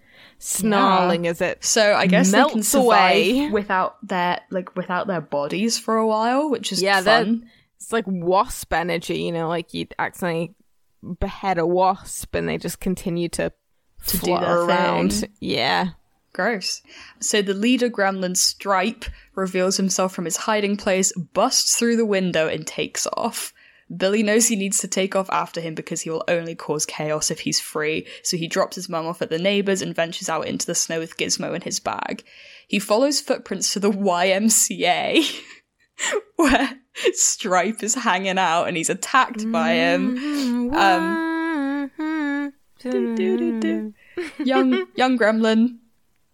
snarling 0.43 1.27
as 1.27 1.41
it 1.41 1.63
So 1.65 1.95
I 1.95 2.07
guess 2.07 2.31
they 2.33 2.39
can 2.39 2.49
melts 2.55 2.69
survive 2.69 2.87
away. 2.87 3.51
without 3.51 3.97
their 4.07 4.41
like 4.51 4.75
without 4.77 5.07
their 5.07 5.21
bodies 5.21 5.79
for 5.79 5.97
a 5.97 6.07
while, 6.07 6.51
which 6.51 6.73
is 6.73 6.83
Yeah, 6.83 7.01
fun. 7.03 7.49
It's 7.77 7.93
like 7.93 8.05
wasp 8.07 8.73
energy, 8.73 9.23
you 9.23 9.33
know, 9.33 9.49
like 9.49 9.73
you'd 9.75 9.95
accidentally 9.99 10.55
behead 11.19 11.59
a 11.59 11.67
wasp 11.67 12.35
and 12.35 12.49
they 12.49 12.59
just 12.59 12.81
continue 12.81 13.29
to, 13.31 13.53
To 14.09 14.13
do 14.19 14.27
flutter 14.27 14.47
their 14.47 14.61
around. 14.63 15.13
thing. 15.15 15.31
Yeah. 15.41 15.89
Gross. 16.33 16.83
So 17.21 17.43
the 17.43 17.55
leader 17.55 17.89
gremlin 17.91 18.37
Stripe 18.37 19.05
reveals 19.35 19.77
himself 19.79 20.15
from 20.15 20.27
his 20.27 20.37
hiding 20.37 20.77
place, 20.77 21.13
busts 21.33 21.77
through 21.77 21.97
the 21.97 22.07
window, 22.07 22.47
and 22.49 22.67
takes 22.67 23.07
off. 23.15 23.53
Billy 23.97 24.23
knows 24.23 24.47
he 24.47 24.57
needs 24.57 24.79
to 24.81 24.89
take 24.89 25.17
off 25.17 25.29
after 25.31 25.61
him 25.61 25.75
because 25.75 26.03
he 26.03 26.11
will 26.11 26.25
only 26.29 26.55
cause 26.55 26.87
chaos 26.87 27.31
if 27.31 27.41
he's 27.41 27.61
free, 27.61 28.07
so 28.23 28.37
he 28.37 28.47
drops 28.47 28.77
his 28.77 28.89
mum 28.89 29.07
off 29.07 29.21
at 29.21 29.31
the 29.31 29.39
neighbours 29.39 29.83
and 29.83 29.95
ventures 29.95 30.29
out 30.29 30.47
into 30.47 30.67
the 30.67 30.75
snow 30.75 31.01
with 31.01 31.17
Gizmo 31.17 31.55
in 31.55 31.63
his 31.63 31.81
bag. 31.81 32.23
He 32.69 32.79
follows 32.79 33.21
footprints 33.21 33.73
to 33.73 33.81
the 33.81 33.91
YMCA, 33.91 35.41
where 36.37 36.79
Stripe 37.13 37.83
is 37.83 37.97
hanging 37.97 38.39
out 38.39 38.65
and 38.65 38.77
he's 38.77 38.91
attacked 38.91 39.51
by 39.51 39.73
him. 39.73 40.73
Um, 40.73 42.53
do-do-do-do. 42.79 43.93
young 44.39 44.87
young 44.95 45.19
gremlin. 45.19 45.79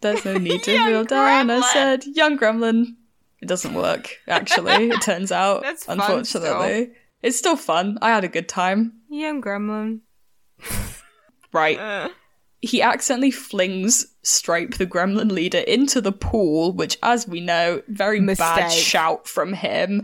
There's 0.01 0.23
no 0.25 0.37
need 0.37 0.61
to 0.63 0.85
feel 0.85 1.03
down. 1.05 1.49
I 1.49 1.61
said 1.73 2.05
young 2.05 2.37
gremlin. 2.37 2.95
It 3.41 3.47
doesn't 3.47 3.73
work. 3.73 4.15
Actually, 4.27 4.89
it 4.89 5.01
turns 5.01 5.31
out. 5.31 5.65
Unfortunately, 5.87 6.91
it's 7.27 7.37
still 7.37 7.57
fun. 7.57 7.97
I 8.01 8.09
had 8.09 8.23
a 8.23 8.29
good 8.29 8.47
time. 8.47 8.93
Young 9.09 9.41
gremlin. 9.41 9.99
Right. 11.51 11.77
Uh. 11.77 12.09
He 12.61 12.81
accidentally 12.81 13.31
flings 13.31 14.15
Stripe, 14.23 14.75
the 14.75 14.87
gremlin 14.87 15.31
leader, 15.31 15.59
into 15.59 16.01
the 16.01 16.11
pool, 16.11 16.73
which, 16.73 16.97
as 17.03 17.27
we 17.27 17.39
know, 17.39 17.81
very 17.87 18.19
bad 18.19 18.69
shout 18.69 19.27
from 19.27 19.53
him. 19.53 20.03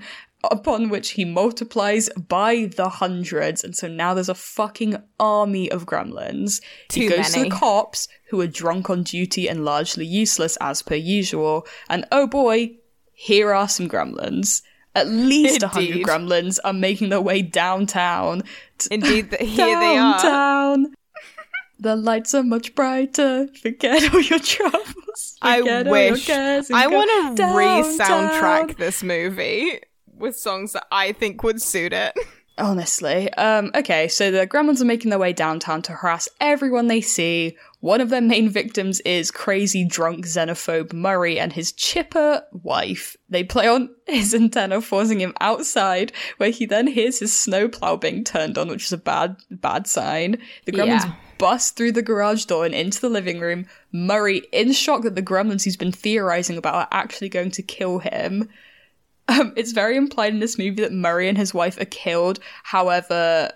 Upon 0.51 0.89
which 0.89 1.11
he 1.11 1.23
multiplies 1.23 2.09
by 2.09 2.69
the 2.75 2.89
hundreds, 2.89 3.63
and 3.63 3.73
so 3.73 3.87
now 3.87 4.13
there's 4.13 4.27
a 4.27 4.35
fucking 4.35 5.01
army 5.17 5.71
of 5.71 5.85
gremlins. 5.85 6.61
Too 6.89 7.01
he 7.01 7.07
goes 7.07 7.31
to 7.31 7.43
the 7.43 7.49
cops, 7.49 8.09
who 8.29 8.41
are 8.41 8.47
drunk 8.47 8.89
on 8.89 9.03
duty 9.03 9.47
and 9.47 9.63
largely 9.63 10.05
useless 10.05 10.57
as 10.57 10.81
per 10.81 10.95
usual, 10.95 11.65
and 11.89 12.05
oh 12.11 12.27
boy, 12.27 12.75
here 13.13 13.53
are 13.53 13.69
some 13.69 13.87
gremlins. 13.87 14.61
At 14.95 15.07
least 15.07 15.63
a 15.63 15.67
hundred 15.67 16.03
gremlins 16.03 16.59
are 16.63 16.73
making 16.73 17.09
their 17.09 17.21
way 17.21 17.41
downtown. 17.41 18.43
Indeed, 18.91 19.31
th- 19.31 19.41
here 19.41 19.79
they 19.79 19.97
are. 19.97 20.21
Downtown. 20.21 20.93
The 21.79 21.95
lights 21.95 22.33
are 22.33 22.43
much 22.43 22.75
brighter. 22.75 23.47
Forget 23.61 24.13
all 24.13 24.21
your 24.21 24.39
troubles. 24.39 25.37
I 25.41 25.59
Forget 25.59 25.85
your 25.85 25.91
wish. 25.91 26.29
I 26.29 26.87
want 26.87 27.37
to 27.37 27.43
re-soundtrack 27.43 28.77
this 28.77 29.03
movie 29.03 29.79
with 30.17 30.37
songs 30.37 30.73
that 30.73 30.85
I 30.91 31.11
think 31.11 31.43
would 31.43 31.61
suit 31.61 31.91
it. 31.91 32.13
Honestly. 32.57 33.33
Um, 33.33 33.71
okay, 33.75 34.07
so 34.07 34.29
the 34.31 34.45
gremlins 34.47 34.79
are 34.79 34.85
making 34.85 35.09
their 35.09 35.19
way 35.19 35.33
downtown 35.33 35.81
to 35.83 35.91
harass 35.93 36.29
everyone 36.39 36.87
they 36.87 37.01
see. 37.01 37.57
One 37.83 37.99
of 37.99 38.09
their 38.09 38.21
main 38.21 38.47
victims 38.47 39.01
is 39.01 39.29
crazy 39.29 39.83
drunk 39.83 40.25
xenophobe 40.25 40.93
Murray 40.93 41.37
and 41.37 41.51
his 41.51 41.73
chipper 41.73 42.41
wife. 42.53 43.17
They 43.27 43.43
play 43.43 43.67
on 43.67 43.89
his 44.07 44.33
antenna, 44.33 44.79
forcing 44.79 45.19
him 45.19 45.33
outside, 45.41 46.13
where 46.37 46.49
he 46.49 46.65
then 46.65 46.87
hears 46.87 47.19
his 47.19 47.37
snowplow 47.37 47.97
being 47.97 48.23
turned 48.23 48.57
on, 48.57 48.69
which 48.69 48.85
is 48.85 48.93
a 48.93 48.97
bad, 48.97 49.35
bad 49.51 49.85
sign. 49.85 50.37
The 50.63 50.71
gremlins 50.71 51.03
Yeah. 51.03 51.15
bust 51.37 51.75
through 51.75 51.91
the 51.91 52.01
garage 52.01 52.45
door 52.45 52.65
and 52.65 52.73
into 52.73 53.01
the 53.01 53.09
living 53.09 53.41
room. 53.41 53.65
Murray, 53.91 54.43
in 54.53 54.71
shock 54.71 55.01
that 55.01 55.15
the 55.15 55.21
gremlins 55.21 55.65
he's 55.65 55.75
been 55.75 55.91
theorizing 55.91 56.57
about 56.57 56.75
are 56.75 56.87
actually 56.93 57.27
going 57.27 57.51
to 57.51 57.61
kill 57.61 57.99
him. 57.99 58.47
Um, 59.27 59.51
it's 59.57 59.73
very 59.73 59.97
implied 59.97 60.31
in 60.31 60.39
this 60.39 60.57
movie 60.57 60.81
that 60.83 60.93
Murray 60.93 61.27
and 61.27 61.37
his 61.37 61.53
wife 61.53 61.77
are 61.81 61.85
killed. 61.85 62.39
However, 62.63 63.51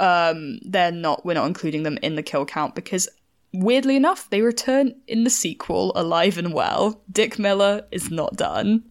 um, 0.00 0.58
they're 0.62 0.90
not. 0.90 1.26
We're 1.26 1.34
not 1.34 1.48
including 1.48 1.82
them 1.82 1.98
in 2.00 2.14
the 2.14 2.22
kill 2.22 2.46
count 2.46 2.74
because, 2.74 3.10
weirdly 3.52 3.96
enough, 3.96 4.28
they 4.30 4.42
return 4.42 4.94
in 5.06 5.24
the 5.24 5.30
sequel 5.30 5.92
alive 5.94 6.38
and 6.38 6.52
well. 6.54 7.02
Dick 7.10 7.38
Miller 7.38 7.86
is 7.90 8.10
not 8.10 8.34
done. 8.36 8.84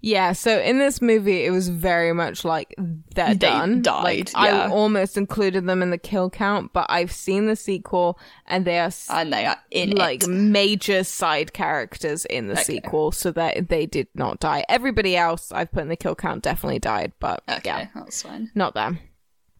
Yeah, 0.00 0.32
so 0.32 0.60
in 0.60 0.78
this 0.78 1.02
movie, 1.02 1.44
it 1.44 1.50
was 1.50 1.68
very 1.68 2.12
much 2.12 2.44
like 2.44 2.72
they're 3.14 3.28
They 3.34 3.48
done. 3.48 3.82
died, 3.82 4.04
Like, 4.04 4.32
yeah. 4.32 4.66
I 4.66 4.70
almost 4.70 5.16
included 5.16 5.66
them 5.66 5.82
in 5.82 5.90
the 5.90 5.98
kill 5.98 6.30
count, 6.30 6.72
but 6.72 6.86
I've 6.88 7.10
seen 7.10 7.46
the 7.46 7.56
sequel, 7.56 8.16
and 8.46 8.64
they 8.64 8.78
are 8.78 8.90
And 9.10 9.32
they 9.32 9.44
are 9.46 9.56
in 9.72 9.90
like 9.96 10.22
it. 10.22 10.28
major 10.28 11.02
side 11.02 11.52
characters 11.52 12.24
in 12.26 12.46
the 12.46 12.56
sequel, 12.56 13.10
so 13.10 13.32
that 13.32 13.68
they 13.70 13.86
did 13.86 14.06
not 14.14 14.38
die. 14.38 14.64
Everybody 14.68 15.16
else 15.16 15.50
I've 15.50 15.72
put 15.72 15.82
in 15.82 15.88
the 15.88 15.96
kill 15.96 16.14
count 16.14 16.44
definitely 16.44 16.78
died, 16.78 17.12
but 17.18 17.42
Okay, 17.48 17.60
yeah, 17.64 17.86
that's 17.94 18.22
fine. 18.22 18.52
not 18.54 18.74
them. 18.74 19.00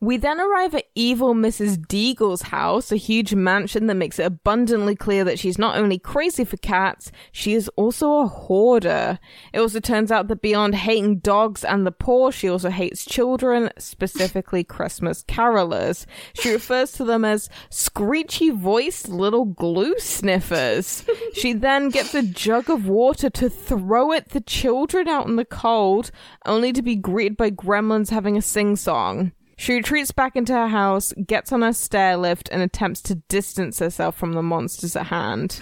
We 0.00 0.16
then 0.16 0.40
arrive 0.40 0.76
at 0.76 0.84
evil 0.94 1.34
Mrs. 1.34 1.76
Deagle's 1.76 2.42
house, 2.42 2.92
a 2.92 2.96
huge 2.96 3.34
mansion 3.34 3.88
that 3.88 3.96
makes 3.96 4.20
it 4.20 4.26
abundantly 4.26 4.94
clear 4.94 5.24
that 5.24 5.40
she's 5.40 5.58
not 5.58 5.76
only 5.76 5.98
crazy 5.98 6.44
for 6.44 6.56
cats, 6.58 7.10
she 7.32 7.54
is 7.54 7.68
also 7.74 8.18
a 8.18 8.28
hoarder. 8.28 9.18
It 9.52 9.58
also 9.58 9.80
turns 9.80 10.12
out 10.12 10.28
that 10.28 10.40
beyond 10.40 10.76
hating 10.76 11.18
dogs 11.18 11.64
and 11.64 11.84
the 11.84 11.90
poor, 11.90 12.30
she 12.30 12.48
also 12.48 12.70
hates 12.70 13.04
children, 13.04 13.70
specifically 13.76 14.62
Christmas 14.62 15.24
carolers. 15.24 16.06
She 16.34 16.52
refers 16.52 16.92
to 16.92 17.04
them 17.04 17.24
as 17.24 17.50
screechy 17.68 18.50
voiced 18.50 19.08
little 19.08 19.46
glue 19.46 19.98
sniffers. 19.98 21.04
she 21.34 21.52
then 21.54 21.88
gets 21.88 22.14
a 22.14 22.22
jug 22.22 22.70
of 22.70 22.86
water 22.86 23.30
to 23.30 23.50
throw 23.50 24.12
at 24.12 24.28
the 24.28 24.40
children 24.40 25.08
out 25.08 25.26
in 25.26 25.34
the 25.34 25.44
cold, 25.44 26.12
only 26.46 26.72
to 26.72 26.82
be 26.82 26.94
greeted 26.94 27.36
by 27.36 27.50
gremlins 27.50 28.10
having 28.10 28.36
a 28.36 28.42
sing 28.42 28.76
song. 28.76 29.32
She 29.58 29.74
retreats 29.74 30.12
back 30.12 30.36
into 30.36 30.52
her 30.52 30.68
house, 30.68 31.12
gets 31.26 31.50
on 31.50 31.62
her 31.62 31.72
stair 31.72 32.16
lift, 32.16 32.48
and 32.52 32.62
attempts 32.62 33.02
to 33.02 33.16
distance 33.16 33.80
herself 33.80 34.16
from 34.16 34.34
the 34.34 34.42
monsters 34.42 34.94
at 34.94 35.06
hand. 35.06 35.58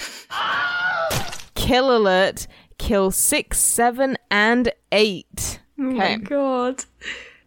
Kill 1.55 1.97
alert! 1.97 2.47
Kill 2.79 3.11
six, 3.11 3.59
seven, 3.59 4.19
and 4.31 4.71
eight. 4.93 5.61
Oh 5.81 5.95
okay. 5.95 6.19
God. 6.19 6.85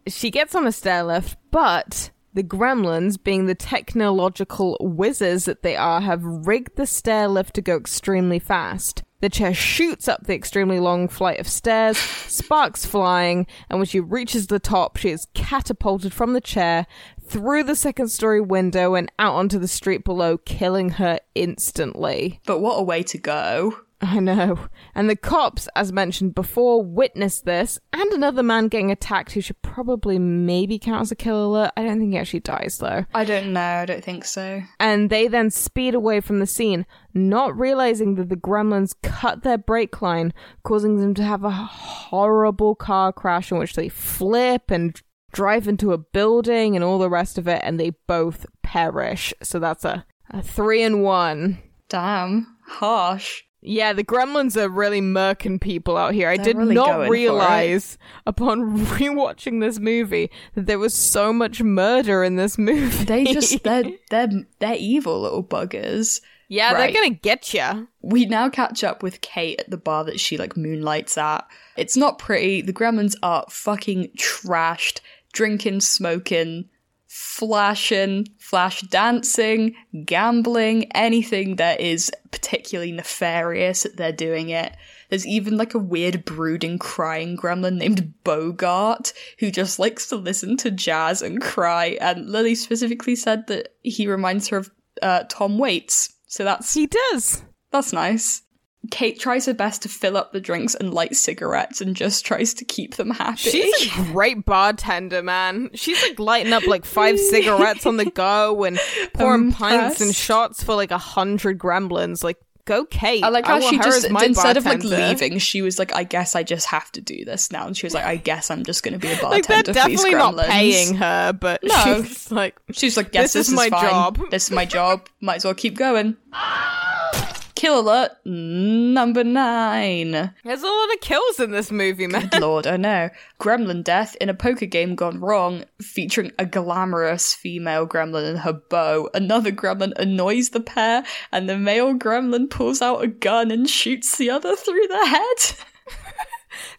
She 0.08 0.32
gets 0.32 0.56
on 0.56 0.66
a 0.66 0.72
stair 0.72 1.04
lift, 1.04 1.38
but 1.52 2.10
the 2.34 2.42
gremlins, 2.42 3.22
being 3.22 3.46
the 3.46 3.54
technological 3.54 4.76
whizzes 4.80 5.44
that 5.44 5.62
they 5.62 5.76
are, 5.76 6.00
have 6.00 6.24
rigged 6.24 6.76
the 6.76 6.86
stair 6.86 7.28
lift 7.28 7.54
to 7.54 7.62
go 7.62 7.76
extremely 7.76 8.40
fast. 8.40 9.04
The 9.20 9.28
chair 9.28 9.52
shoots 9.52 10.08
up 10.08 10.26
the 10.26 10.34
extremely 10.34 10.80
long 10.80 11.06
flight 11.06 11.40
of 11.40 11.48
stairs, 11.48 11.98
sparks 11.98 12.86
flying, 12.86 13.46
and 13.68 13.78
when 13.78 13.86
she 13.86 14.00
reaches 14.00 14.46
the 14.46 14.58
top, 14.58 14.96
she 14.96 15.10
is 15.10 15.28
catapulted 15.34 16.14
from 16.14 16.32
the 16.32 16.40
chair 16.40 16.86
through 17.22 17.64
the 17.64 17.76
second 17.76 18.08
story 18.08 18.40
window 18.40 18.94
and 18.94 19.12
out 19.18 19.34
onto 19.34 19.58
the 19.58 19.68
street 19.68 20.04
below, 20.04 20.38
killing 20.38 20.90
her 20.90 21.20
instantly. 21.34 22.40
But 22.46 22.60
what 22.60 22.78
a 22.78 22.82
way 22.82 23.02
to 23.04 23.18
go. 23.18 23.74
I 24.02 24.18
know. 24.18 24.58
And 24.94 25.10
the 25.10 25.16
cops, 25.16 25.68
as 25.76 25.92
mentioned 25.92 26.34
before, 26.34 26.82
witnessed 26.82 27.44
this, 27.44 27.78
and 27.92 28.10
another 28.12 28.42
man 28.42 28.68
getting 28.68 28.90
attacked 28.90 29.32
who 29.32 29.40
should 29.42 29.60
probably 29.60 30.18
maybe 30.18 30.78
count 30.78 31.02
as 31.02 31.12
a 31.12 31.16
kill 31.16 31.44
alert. 31.44 31.72
I 31.76 31.82
don't 31.82 31.98
think 31.98 32.12
he 32.12 32.18
actually 32.18 32.40
dies, 32.40 32.78
though. 32.78 33.04
I 33.12 33.24
don't 33.24 33.52
know. 33.52 33.60
I 33.60 33.84
don't 33.84 34.02
think 34.02 34.24
so. 34.24 34.62
And 34.78 35.10
they 35.10 35.28
then 35.28 35.50
speed 35.50 35.94
away 35.94 36.20
from 36.20 36.38
the 36.38 36.46
scene, 36.46 36.86
not 37.12 37.58
realizing 37.58 38.14
that 38.14 38.30
the 38.30 38.36
gremlins 38.36 38.94
cut 39.02 39.42
their 39.42 39.58
brake 39.58 40.00
line, 40.00 40.32
causing 40.62 40.96
them 40.96 41.12
to 41.14 41.22
have 41.22 41.44
a 41.44 41.50
horrible 41.50 42.74
car 42.74 43.12
crash 43.12 43.52
in 43.52 43.58
which 43.58 43.74
they 43.74 43.90
flip 43.90 44.70
and 44.70 45.00
drive 45.32 45.68
into 45.68 45.92
a 45.92 45.98
building 45.98 46.74
and 46.74 46.84
all 46.84 46.98
the 46.98 47.10
rest 47.10 47.36
of 47.36 47.46
it, 47.46 47.60
and 47.64 47.78
they 47.78 47.90
both 48.06 48.46
perish. 48.62 49.34
So 49.42 49.58
that's 49.58 49.84
a, 49.84 50.06
a 50.30 50.42
three 50.42 50.82
and 50.82 51.02
one. 51.02 51.58
Damn. 51.88 52.56
Harsh. 52.66 53.42
Yeah, 53.62 53.92
the 53.92 54.02
gremlins 54.04 54.56
are 54.56 54.70
really 54.70 55.02
murking 55.02 55.60
people 55.60 55.98
out 55.98 56.14
here. 56.14 56.30
I 56.30 56.36
They're 56.36 56.46
did 56.46 56.56
really 56.56 56.74
not 56.74 57.10
realize 57.10 57.98
upon 58.26 58.78
rewatching 58.86 59.60
this 59.60 59.78
movie 59.78 60.30
that 60.54 60.64
there 60.66 60.78
was 60.78 60.94
so 60.94 61.30
much 61.30 61.62
murder 61.62 62.24
in 62.24 62.36
this 62.36 62.56
movie. 62.56 63.04
They 63.04 63.24
just 63.32 63.62
they're 63.62 63.84
they're 64.08 64.30
they're 64.60 64.76
evil 64.78 65.20
little 65.20 65.44
buggers. 65.44 66.22
yeah, 66.48 66.72
Right. 66.72 66.92
they're 66.92 67.02
gonna 67.02 67.14
get 67.16 67.52
you. 67.52 67.86
We 68.00 68.24
now 68.24 68.48
catch 68.48 68.82
up 68.82 69.02
with 69.02 69.20
Kate 69.20 69.60
at 69.60 69.68
the 69.70 69.76
bar 69.76 70.04
that 70.04 70.18
she 70.18 70.38
like 70.38 70.56
moonlights 70.56 71.18
at. 71.18 71.46
It's 71.76 71.98
not 71.98 72.18
pretty. 72.18 72.62
The 72.62 72.72
gremlins 72.72 73.14
are 73.22 73.44
fucking 73.50 74.12
trashed, 74.16 75.00
drinking, 75.34 75.82
smoking, 75.82 76.69
flashing, 77.12 78.24
flash 78.38 78.82
dancing, 78.82 79.74
gambling, 80.04 80.84
anything 80.92 81.56
that 81.56 81.80
is 81.80 82.08
particularly 82.30 82.92
nefarious, 82.92 83.84
they're 83.96 84.12
doing 84.12 84.50
it. 84.50 84.76
There's 85.08 85.26
even 85.26 85.56
like 85.56 85.74
a 85.74 85.80
weird 85.80 86.24
brooding 86.24 86.78
crying 86.78 87.36
gremlin 87.36 87.78
named 87.78 88.14
Bogart 88.22 89.12
who 89.40 89.50
just 89.50 89.80
likes 89.80 90.06
to 90.10 90.16
listen 90.16 90.56
to 90.58 90.70
jazz 90.70 91.20
and 91.20 91.42
cry. 91.42 91.98
And 92.00 92.30
Lily 92.30 92.54
specifically 92.54 93.16
said 93.16 93.48
that 93.48 93.74
he 93.82 94.06
reminds 94.06 94.46
her 94.46 94.58
of 94.58 94.70
uh, 95.02 95.24
Tom 95.28 95.58
Waits. 95.58 96.14
So 96.28 96.44
that's 96.44 96.72
He 96.74 96.86
does. 96.86 97.42
that's 97.72 97.92
nice. 97.92 98.42
Kate 98.90 99.18
tries 99.18 99.46
her 99.46 99.54
best 99.54 99.82
to 99.82 99.88
fill 99.88 100.16
up 100.16 100.32
the 100.32 100.40
drinks 100.40 100.74
and 100.74 100.92
light 100.92 101.14
cigarettes 101.16 101.80
and 101.80 101.94
just 101.96 102.24
tries 102.24 102.54
to 102.54 102.64
keep 102.64 102.96
them 102.96 103.10
happy. 103.10 103.50
She's 103.50 103.86
a 103.86 104.02
great 104.12 104.44
bartender, 104.44 105.22
man. 105.22 105.70
She's 105.74 106.02
like 106.02 106.18
lighting 106.18 106.52
up 106.52 106.66
like 106.66 106.84
five 106.84 107.18
cigarettes 107.18 107.86
on 107.86 107.96
the 107.96 108.06
go 108.06 108.64
and 108.64 108.78
pouring 109.14 109.52
pints 109.52 110.00
and 110.00 110.14
shots 110.14 110.62
for 110.62 110.74
like 110.74 110.90
a 110.90 110.98
hundred 110.98 111.58
gremlins. 111.58 112.24
Like, 112.24 112.38
go 112.66 112.84
Kate. 112.84 113.24
I 113.24 113.28
like 113.30 113.46
how 113.46 113.54
want 113.54 113.64
she 113.64 113.76
her 113.78 113.82
just 113.82 114.04
as 114.04 114.10
my 114.10 114.24
instead 114.24 114.56
of 114.56 114.64
like 114.64 114.84
leaving, 114.84 115.38
she 115.38 115.62
was 115.62 115.78
like, 115.78 115.94
"I 115.94 116.04
guess 116.04 116.36
I 116.36 116.42
just 116.42 116.66
have 116.66 116.92
to 116.92 117.00
do 117.00 117.24
this 117.24 117.50
now." 117.50 117.66
And 117.66 117.76
she 117.76 117.86
was 117.86 117.94
like, 117.94 118.04
"I 118.04 118.16
guess 118.16 118.50
I'm 118.50 118.64
just 118.64 118.82
going 118.82 118.92
to 118.94 118.98
be 118.98 119.08
a 119.08 119.16
bartender 119.16 119.36
Like 119.36 119.46
they're 119.46 119.56
for 119.58 119.88
these 119.88 120.00
definitely 120.02 120.12
not 120.12 120.36
paying 120.46 120.94
her, 120.94 121.32
but 121.32 121.62
No. 121.64 122.02
she's 122.04 122.30
like, 122.30 122.56
She's 122.72 122.96
like, 122.96 123.10
"Yes, 123.12 123.32
This 123.32 123.46
this, 123.46 123.48
is 123.48 123.54
my 123.54 123.70
fine. 123.70 123.82
job." 123.90 124.20
This 124.30 124.44
is 124.44 124.50
my 124.50 124.66
job. 124.66 125.08
Might 125.20 125.36
as 125.36 125.44
well 125.44 125.54
keep 125.54 125.76
going." 125.76 126.16
Kill 127.60 127.80
alert 127.80 128.12
number 128.24 129.22
nine. 129.22 130.12
there's 130.12 130.62
a 130.62 130.66
lot 130.66 130.94
of 130.94 131.00
kills 131.02 131.40
in 131.40 131.50
this 131.50 131.70
movie, 131.70 132.06
man. 132.06 132.28
Good 132.28 132.40
lord, 132.40 132.66
I 132.66 132.78
know. 132.78 133.10
Gremlin 133.38 133.84
death 133.84 134.16
in 134.18 134.30
a 134.30 134.34
poker 134.34 134.64
game 134.64 134.94
gone 134.94 135.20
wrong, 135.20 135.64
featuring 135.78 136.32
a 136.38 136.46
glamorous 136.46 137.34
female 137.34 137.86
gremlin 137.86 138.26
and 138.26 138.38
her 138.38 138.54
beau. 138.54 139.10
Another 139.12 139.52
gremlin 139.52 139.92
annoys 139.98 140.48
the 140.50 140.60
pair, 140.60 141.04
and 141.32 141.50
the 141.50 141.58
male 141.58 141.92
gremlin 141.92 142.48
pulls 142.48 142.80
out 142.80 143.04
a 143.04 143.08
gun 143.08 143.50
and 143.50 143.68
shoots 143.68 144.16
the 144.16 144.30
other 144.30 144.56
through 144.56 144.86
the 144.88 145.06
head. 145.06 145.66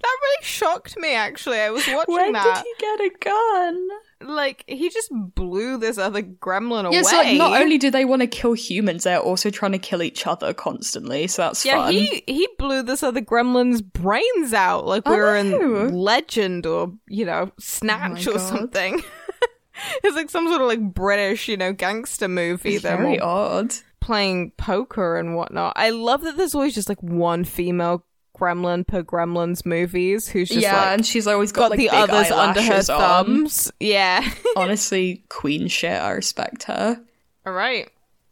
That 0.01 0.17
really 0.21 0.43
shocked 0.43 0.97
me. 0.97 1.13
Actually, 1.13 1.59
I 1.59 1.69
was 1.69 1.87
watching 1.87 2.13
Where 2.13 2.33
that. 2.33 2.63
did 2.63 2.65
he 2.65 2.73
get 2.79 2.99
a 2.99 3.19
gun? 3.23 3.87
Like 4.23 4.63
he 4.67 4.89
just 4.89 5.09
blew 5.11 5.77
this 5.77 5.97
other 5.97 6.21
gremlin 6.21 6.85
away. 6.85 6.95
Yeah, 6.97 7.01
so 7.03 7.17
like, 7.17 7.37
not 7.37 7.59
only 7.61 7.77
do 7.77 7.89
they 7.91 8.05
want 8.05 8.21
to 8.21 8.27
kill 8.27 8.53
humans, 8.53 9.03
they're 9.03 9.19
also 9.19 9.49
trying 9.49 9.71
to 9.73 9.79
kill 9.79 10.01
each 10.03 10.27
other 10.27 10.53
constantly. 10.53 11.27
So 11.27 11.43
that's 11.43 11.65
Yeah, 11.65 11.77
fun. 11.85 11.93
he 11.93 12.23
he 12.27 12.47
blew 12.57 12.83
this 12.83 13.03
other 13.03 13.21
gremlin's 13.21 13.81
brains 13.81 14.53
out 14.53 14.85
like 14.85 15.07
we 15.07 15.15
I 15.15 15.17
were 15.17 15.35
in 15.35 15.53
oh, 15.53 15.89
Legend 15.93 16.65
or 16.65 16.93
you 17.07 17.25
know 17.25 17.49
oh 17.49 17.53
Snatch 17.59 18.27
Oh 18.27 18.31
or 18.31 18.37
God. 18.37 18.49
something. 18.49 19.01
it's 20.03 20.15
like 20.15 20.29
some 20.29 20.47
sort 20.47 20.61
of 20.61 20.67
like 20.67 20.93
British 20.93 21.47
you 21.47 21.57
know 21.57 21.73
gangster 21.73 22.27
movie. 22.27 22.77
They're 22.77 22.97
Very 22.97 23.19
odd. 23.19 23.73
playing 23.99 24.51
poker 24.57 25.17
and 25.17 25.35
whatnot. 25.35 25.73
I 25.75 25.89
love 25.91 26.21
that 26.23 26.37
there's 26.37 26.55
always 26.55 26.75
just 26.75 26.89
like 26.89 27.01
one 27.01 27.43
female 27.45 28.05
gremlin 28.37 28.85
per 28.85 29.03
Gremlins 29.03 29.65
movies 29.65 30.27
who's 30.27 30.49
just 30.49 30.61
yeah, 30.61 30.75
like 30.75 30.93
and 30.93 31.05
she's 31.05 31.27
always 31.27 31.51
got, 31.51 31.63
got 31.63 31.71
like, 31.71 31.79
the 31.79 31.89
others 31.89 32.31
under 32.31 32.61
her 32.61 32.67
eyelashes 32.67 32.89
on. 32.89 32.99
thumbs. 32.99 33.71
Yeah. 33.79 34.27
Honestly, 34.55 35.23
queen 35.29 35.67
shit. 35.67 36.01
I 36.01 36.11
respect 36.11 36.63
her. 36.63 37.01
All 37.45 37.53
right. 37.53 37.89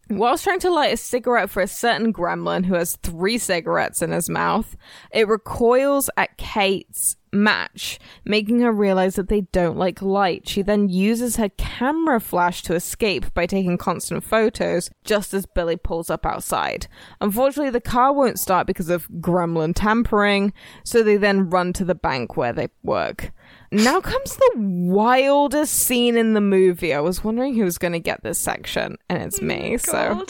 Whilst 0.10 0.44
trying 0.44 0.60
to 0.62 0.72
light 0.72 0.94
a 0.94 0.98
cigarette 0.98 1.52
for 1.52 1.62
a 1.62 1.68
certain 1.68 2.12
gremlin 2.12 2.66
who 2.66 2.74
has 2.74 2.96
three 3.04 3.38
cigarettes 3.38 4.02
in 4.02 4.12
his 4.12 4.28
mouth, 4.28 4.76
it 5.12 5.28
recoils 5.28 6.10
at 6.18 6.38
Kate's 6.38 7.16
match, 7.32 8.00
making 8.26 8.62
her 8.62 8.72
realize 8.72 9.16
that 9.16 9.30
they 9.30 9.42
don't 9.42 9.78
like 9.78 10.02
light. 10.02 10.48
She 10.48 10.62
then 10.62 10.90
uses 10.90 11.36
her 11.36 11.50
camera 11.50 12.20
flash 12.20 12.62
to 12.64 12.76
escape 12.76 13.34
by 13.34 13.46
taking 13.46 13.78
constant 13.78 14.24
photos 14.24 14.90
just 15.04 15.34
as 15.34 15.46
Billy 15.46 15.78
pulls 15.78 16.10
up 16.10 16.26
outside. 16.26 16.88
Unfortunately, 17.22 17.72
the 17.72 17.82
car 17.82 18.14
won't 18.14 18.40
start 18.40 18.68
because 18.68 18.90
of 18.90 19.08
gremlin 19.20 19.74
tampering, 19.76 20.54
so 20.84 21.04
they 21.04 21.18
then 21.18 21.50
run 21.50 21.74
to 21.74 21.86
the 21.86 21.96
bank 21.96 22.36
where 22.38 22.54
they 22.54 22.70
work. 22.84 23.32
Now 23.72 24.02
comes 24.02 24.36
the 24.36 24.52
wildest 24.58 25.74
scene 25.74 26.18
in 26.18 26.34
the 26.34 26.42
movie. 26.42 26.94
I 26.94 27.00
was 27.02 27.24
wondering 27.24 27.56
who 27.56 27.64
was 27.64 27.78
going 27.78 27.94
to 27.94 28.00
get 28.00 28.24
this 28.24 28.40
section, 28.40 28.98
and 29.08 29.22
it's 29.22 29.40
oh 29.42 29.46
me. 29.46 29.78
So, 29.78 30.26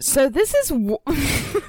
so 0.00 0.28
this 0.28 0.54
is 0.54 0.68
w- 0.68 0.98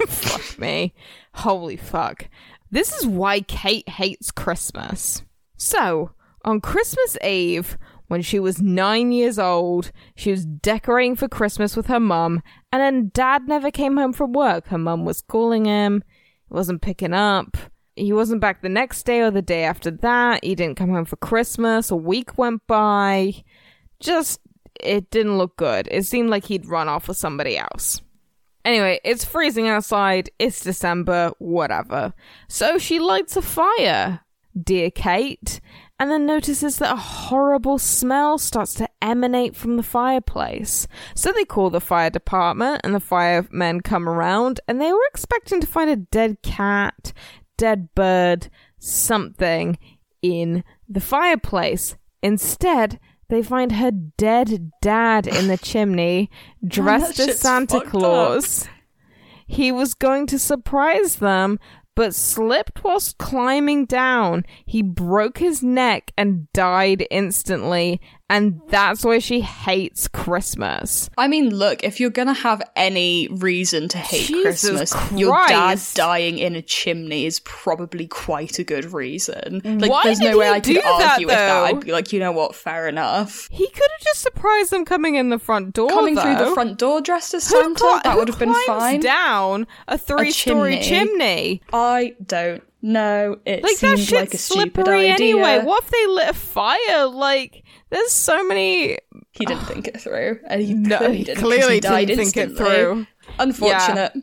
fuck 0.07 0.59
me, 0.59 0.93
holy 1.33 1.77
fuck. 1.77 2.29
This 2.71 2.93
is 2.93 3.07
why 3.07 3.41
Kate 3.41 3.87
hates 3.89 4.31
Christmas. 4.31 5.23
So 5.57 6.11
on 6.45 6.61
Christmas 6.61 7.17
Eve, 7.23 7.77
when 8.07 8.21
she 8.21 8.39
was 8.39 8.61
nine 8.61 9.11
years 9.11 9.37
old, 9.37 9.91
she 10.15 10.31
was 10.31 10.45
decorating 10.45 11.15
for 11.15 11.27
Christmas 11.27 11.75
with 11.75 11.87
her 11.87 11.99
mum, 11.99 12.41
and 12.71 12.81
then 12.81 13.11
Dad 13.13 13.47
never 13.47 13.71
came 13.71 13.97
home 13.97 14.13
from 14.13 14.33
work. 14.33 14.67
Her 14.67 14.77
mum 14.77 15.05
was 15.05 15.21
calling 15.21 15.65
him, 15.65 16.03
he 16.49 16.53
wasn't 16.53 16.81
picking 16.81 17.13
up. 17.13 17.57
He 17.95 18.13
wasn't 18.13 18.41
back 18.41 18.61
the 18.61 18.69
next 18.69 19.03
day 19.03 19.19
or 19.19 19.29
the 19.29 19.41
day 19.41 19.63
after 19.63 19.91
that. 19.91 20.43
He 20.43 20.55
didn't 20.55 20.77
come 20.77 20.89
home 20.89 21.05
for 21.05 21.17
Christmas. 21.17 21.91
A 21.91 21.95
week 21.95 22.37
went 22.37 22.65
by. 22.65 23.43
Just, 23.99 24.39
it 24.79 25.11
didn't 25.11 25.37
look 25.37 25.57
good. 25.57 25.87
It 25.91 26.05
seemed 26.05 26.29
like 26.29 26.45
he'd 26.45 26.65
run 26.65 26.87
off 26.87 27.09
with 27.09 27.17
somebody 27.17 27.57
else. 27.57 28.01
Anyway, 28.69 28.99
it's 29.03 29.25
freezing 29.25 29.67
outside. 29.67 30.29
It's 30.37 30.61
December, 30.61 31.31
whatever. 31.39 32.13
So 32.47 32.77
she 32.77 32.99
lights 32.99 33.35
a 33.35 33.41
fire, 33.41 34.19
dear 34.61 34.91
Kate, 34.91 35.59
and 35.99 36.11
then 36.11 36.27
notices 36.27 36.77
that 36.77 36.93
a 36.93 36.95
horrible 36.95 37.79
smell 37.79 38.37
starts 38.37 38.75
to 38.75 38.87
emanate 39.01 39.55
from 39.55 39.75
the 39.75 39.81
fireplace. 39.81 40.87
So 41.15 41.31
they 41.31 41.45
call 41.45 41.71
the 41.71 41.81
fire 41.81 42.11
department, 42.11 42.81
and 42.83 42.93
the 42.93 42.99
firemen 42.99 43.81
come 43.81 44.07
around, 44.07 44.59
and 44.67 44.79
they 44.79 44.91
were 44.91 45.09
expecting 45.09 45.59
to 45.61 45.65
find 45.65 45.89
a 45.89 45.95
dead 45.95 46.43
cat, 46.43 47.11
dead 47.57 47.95
bird, 47.95 48.51
something 48.77 49.79
in 50.21 50.63
the 50.87 51.01
fireplace. 51.01 51.97
Instead, 52.21 52.99
they 53.29 53.41
find 53.41 53.73
her 53.73 53.91
dead 53.91 54.71
dad 54.81 55.27
in 55.27 55.47
the 55.47 55.57
chimney, 55.57 56.29
oh, 56.63 56.67
dressed 56.67 57.17
that 57.17 57.29
as 57.29 57.39
Santa 57.39 57.75
fucked 57.75 57.87
up. 57.87 57.91
Claus. 57.91 58.67
He 59.47 59.71
was 59.71 59.93
going 59.95 60.27
to 60.27 60.37
surprise 60.37 61.15
them, 61.15 61.59
but 61.95 62.13
slipped 62.13 62.83
whilst 62.83 63.17
climbing 63.17 63.85
down. 63.85 64.45
He 64.65 64.81
broke 64.81 65.39
his 65.39 65.63
neck 65.63 66.11
and 66.17 66.51
died 66.53 67.05
instantly, 67.09 67.99
and 68.29 68.61
that's 68.69 69.03
why 69.03 69.19
she 69.19 69.41
hates 69.41 70.07
Christmas. 70.07 71.09
I 71.17 71.27
mean, 71.27 71.49
look, 71.53 71.83
if 71.83 71.99
you're 71.99 72.09
gonna 72.09 72.33
have 72.33 72.61
any 72.75 73.27
reason 73.31 73.87
to 73.89 73.97
hate 73.97 74.27
Jesus 74.27 74.61
Christmas, 74.61 75.11
your 75.11 75.35
dad 75.47 75.79
dying 75.95 76.37
in 76.37 76.55
a 76.55 76.61
chimney 76.61 77.25
is 77.25 77.39
probably 77.41 78.07
quite 78.07 78.59
a 78.59 78.63
good 78.63 78.93
reason. 78.93 79.61
Like, 79.63 79.89
Why 79.91 80.03
there's 80.03 80.19
no 80.19 80.37
way 80.37 80.49
I 80.49 80.59
could 80.59 80.73
do 80.75 80.81
that, 80.81 81.11
argue 81.11 81.27
with 81.27 81.35
that. 81.35 81.53
though? 81.59 81.65
I'd 81.65 81.79
be 81.85 81.91
like, 81.91 82.13
you 82.13 82.19
know 82.19 82.31
what, 82.31 82.55
fair 82.55 82.87
enough. 82.87 83.47
He 83.51 83.67
could 83.67 83.89
have 83.97 84.01
just 84.03 84.21
surprised 84.21 84.71
them 84.71 84.85
coming 84.85 85.15
in 85.15 85.29
the 85.29 85.39
front 85.39 85.73
door. 85.73 85.89
Coming 85.89 86.15
through 86.15 86.35
the 86.35 86.51
front 86.53 86.77
door 86.77 87.01
dressed 87.01 87.33
as 87.33 87.49
Who 87.49 87.59
Santa, 87.59 87.75
cli- 87.79 87.99
that 88.03 88.17
would 88.17 88.27
have 88.27 88.39
been 88.39 88.53
fine. 88.67 88.99
Down 88.99 89.67
a 89.87 89.97
three-story 89.97 90.79
chimney. 90.79 91.07
chimney. 91.07 91.61
I 91.73 92.15
don't 92.25 92.63
know. 92.81 93.37
It 93.45 93.63
Like 93.63 93.77
that 93.79 93.97
shit's 93.99 94.11
like 94.11 94.33
a 94.33 94.37
stupid 94.37 94.73
slippery 94.75 95.11
idea. 95.11 95.13
anyway. 95.35 95.59
What 95.65 95.83
if 95.83 95.89
they 95.89 96.07
lit 96.07 96.29
a 96.29 96.33
fire? 96.33 97.05
Like, 97.07 97.63
there's 97.89 98.11
so 98.11 98.43
many. 98.45 98.97
He 99.31 99.45
didn't 99.45 99.65
think 99.65 99.87
it 99.87 99.99
through. 100.01 100.39
And 100.47 100.61
he 100.61 100.73
No, 100.73 100.97
clearly 100.97 101.17
he 101.17 101.23
didn't, 101.23 101.43
clearly 101.43 101.79
didn't 101.79 102.07
think 102.07 102.37
it 102.37 102.49
instantly. 102.49 102.55
through. 102.75 103.07
Unfortunate. 103.39 104.13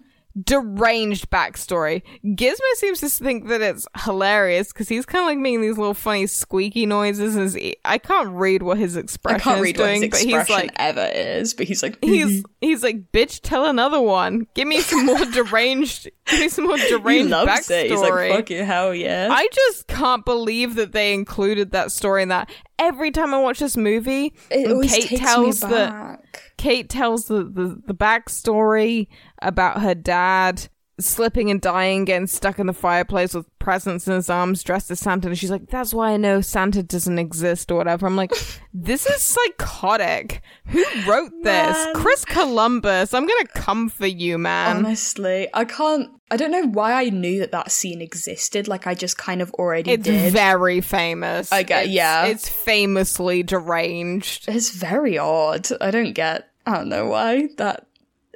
Deranged 0.43 1.31
backstory. 1.31 2.03
Gizmo 2.25 2.75
seems 2.75 3.01
to 3.01 3.09
think 3.09 3.49
that 3.49 3.63
it's 3.63 3.87
hilarious 4.05 4.73
because 4.73 4.89
he's 4.89 5.07
kind 5.07 5.23
of 5.23 5.27
like 5.27 5.39
making 5.39 5.63
these 5.63 5.79
little 5.79 5.95
funny 5.95 6.27
squeaky 6.27 6.87
noises. 6.87 7.37
As 7.37 7.55
he, 7.55 7.77
I 7.85 7.99
can't 7.99 8.31
read 8.31 8.63
what 8.63 8.79
his 8.79 8.97
expression 8.97 9.41
I 9.41 9.43
can't 9.43 9.57
is 9.59 9.63
read 9.63 9.79
what 9.79 9.85
doing, 9.85 10.03
his 10.03 10.11
but 10.11 10.21
he's 10.21 10.35
expression 10.35 10.67
like, 10.67 10.73
ever 10.77 11.07
is, 11.07 11.55
but 11.55 11.67
he's 11.67 11.83
like, 11.83 11.99
he's 12.05 12.43
he's 12.61 12.83
like, 12.83 13.13
bitch, 13.13 13.41
tell 13.43 13.65
another 13.65 14.01
one. 14.01 14.47
Give 14.55 14.69
me 14.69 14.81
some 14.81 15.07
more 15.07 15.25
deranged. 15.33 16.11
Give 16.27 16.41
me 16.41 16.49
some 16.49 16.67
more 16.67 16.79
he 16.79 16.89
deranged 16.89 17.31
loves 17.31 17.51
backstory. 17.51 17.85
it. 17.85 17.91
He's 17.91 18.01
like, 18.01 18.31
fucking 18.31 18.65
hell 18.65 18.95
yeah. 18.95 19.29
I 19.31 19.49
just 19.53 19.87
can't 19.87 20.25
believe 20.25 20.75
that 20.75 20.93
they 20.93 21.15
included 21.15 21.73
that 21.73 21.93
story 21.93 22.23
in 22.23 22.29
that. 22.29 22.51
Every 22.79 23.11
time 23.11 23.33
I 23.33 23.39
watch 23.39 23.59
this 23.59 23.77
movie, 23.77 24.35
it 24.51 24.89
Kate 24.89 25.09
takes 25.09 25.21
tells 25.21 25.63
me 25.65 25.71
the. 25.71 26.19
Kate 26.59 26.89
tells 26.89 27.27
the, 27.27 27.45
the, 27.45 27.81
the 27.87 27.95
backstory 27.95 29.09
about 29.43 29.83
her 29.83 29.95
dad 29.95 30.69
slipping 30.99 31.51
and 31.51 31.61
dying, 31.61 32.07
getting 32.07 32.27
stuck 32.27 32.59
in 32.59 32.67
the 32.67 32.73
fireplace 32.73 33.35
with 33.35 33.47
presents 33.59 34.07
in 34.09 34.15
his 34.15 34.31
arms, 34.31 34.63
dressed 34.63 34.91
as 34.91 34.99
Santa. 34.99 35.29
And 35.29 35.37
she's 35.39 35.51
like, 35.51 35.69
that's 35.69 35.93
why 35.93 36.13
I 36.13 36.17
know 36.17 36.41
Santa 36.41 36.83
doesn't 36.83 37.19
exist 37.19 37.71
or 37.71 37.75
whatever. 37.77 38.07
I'm 38.07 38.17
like, 38.17 38.33
this 38.73 39.05
is 39.05 39.21
psychotic. 39.21 40.41
Who 40.69 40.83
wrote 41.07 41.33
this? 41.43 41.77
Man. 41.77 41.95
Chris 41.97 42.25
Columbus. 42.25 43.13
I'm 43.13 43.27
going 43.27 43.45
to 43.47 43.53
come 43.61 43.91
for 43.91 44.07
you, 44.07 44.39
man. 44.39 44.79
Honestly, 44.79 45.49
I 45.53 45.65
can't 45.67 46.11
I 46.31 46.37
don't 46.37 46.51
know 46.51 46.67
why 46.67 46.93
I 46.95 47.11
knew 47.11 47.39
that 47.41 47.53
that 47.53 47.71
scene 47.71 48.01
existed. 48.01 48.67
Like 48.67 48.87
I 48.87 48.95
just 48.95 49.19
kind 49.19 49.43
of 49.43 49.51
already 49.53 49.93
It's 49.93 50.03
did. 50.05 50.33
very 50.33 50.81
famous. 50.81 51.53
I 51.53 51.63
get- 51.63 51.83
It's- 51.85 51.95
yeah. 51.95 52.25
It's 52.25 52.49
famously 52.49 53.43
deranged. 53.43 54.47
It's 54.49 54.71
very 54.71 55.19
odd. 55.19 55.69
I 55.81 55.91
don't 55.91 56.15
get. 56.15 56.49
I 56.65 56.79
don't 56.79 56.89
know 56.89 57.07
why 57.07 57.49
that. 57.59 57.87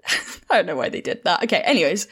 I 0.50 0.56
don't 0.56 0.66
know 0.66 0.76
why 0.76 0.88
they 0.88 1.00
did 1.00 1.24
that. 1.24 1.44
Okay. 1.44 1.58
Anyways, 1.58 2.08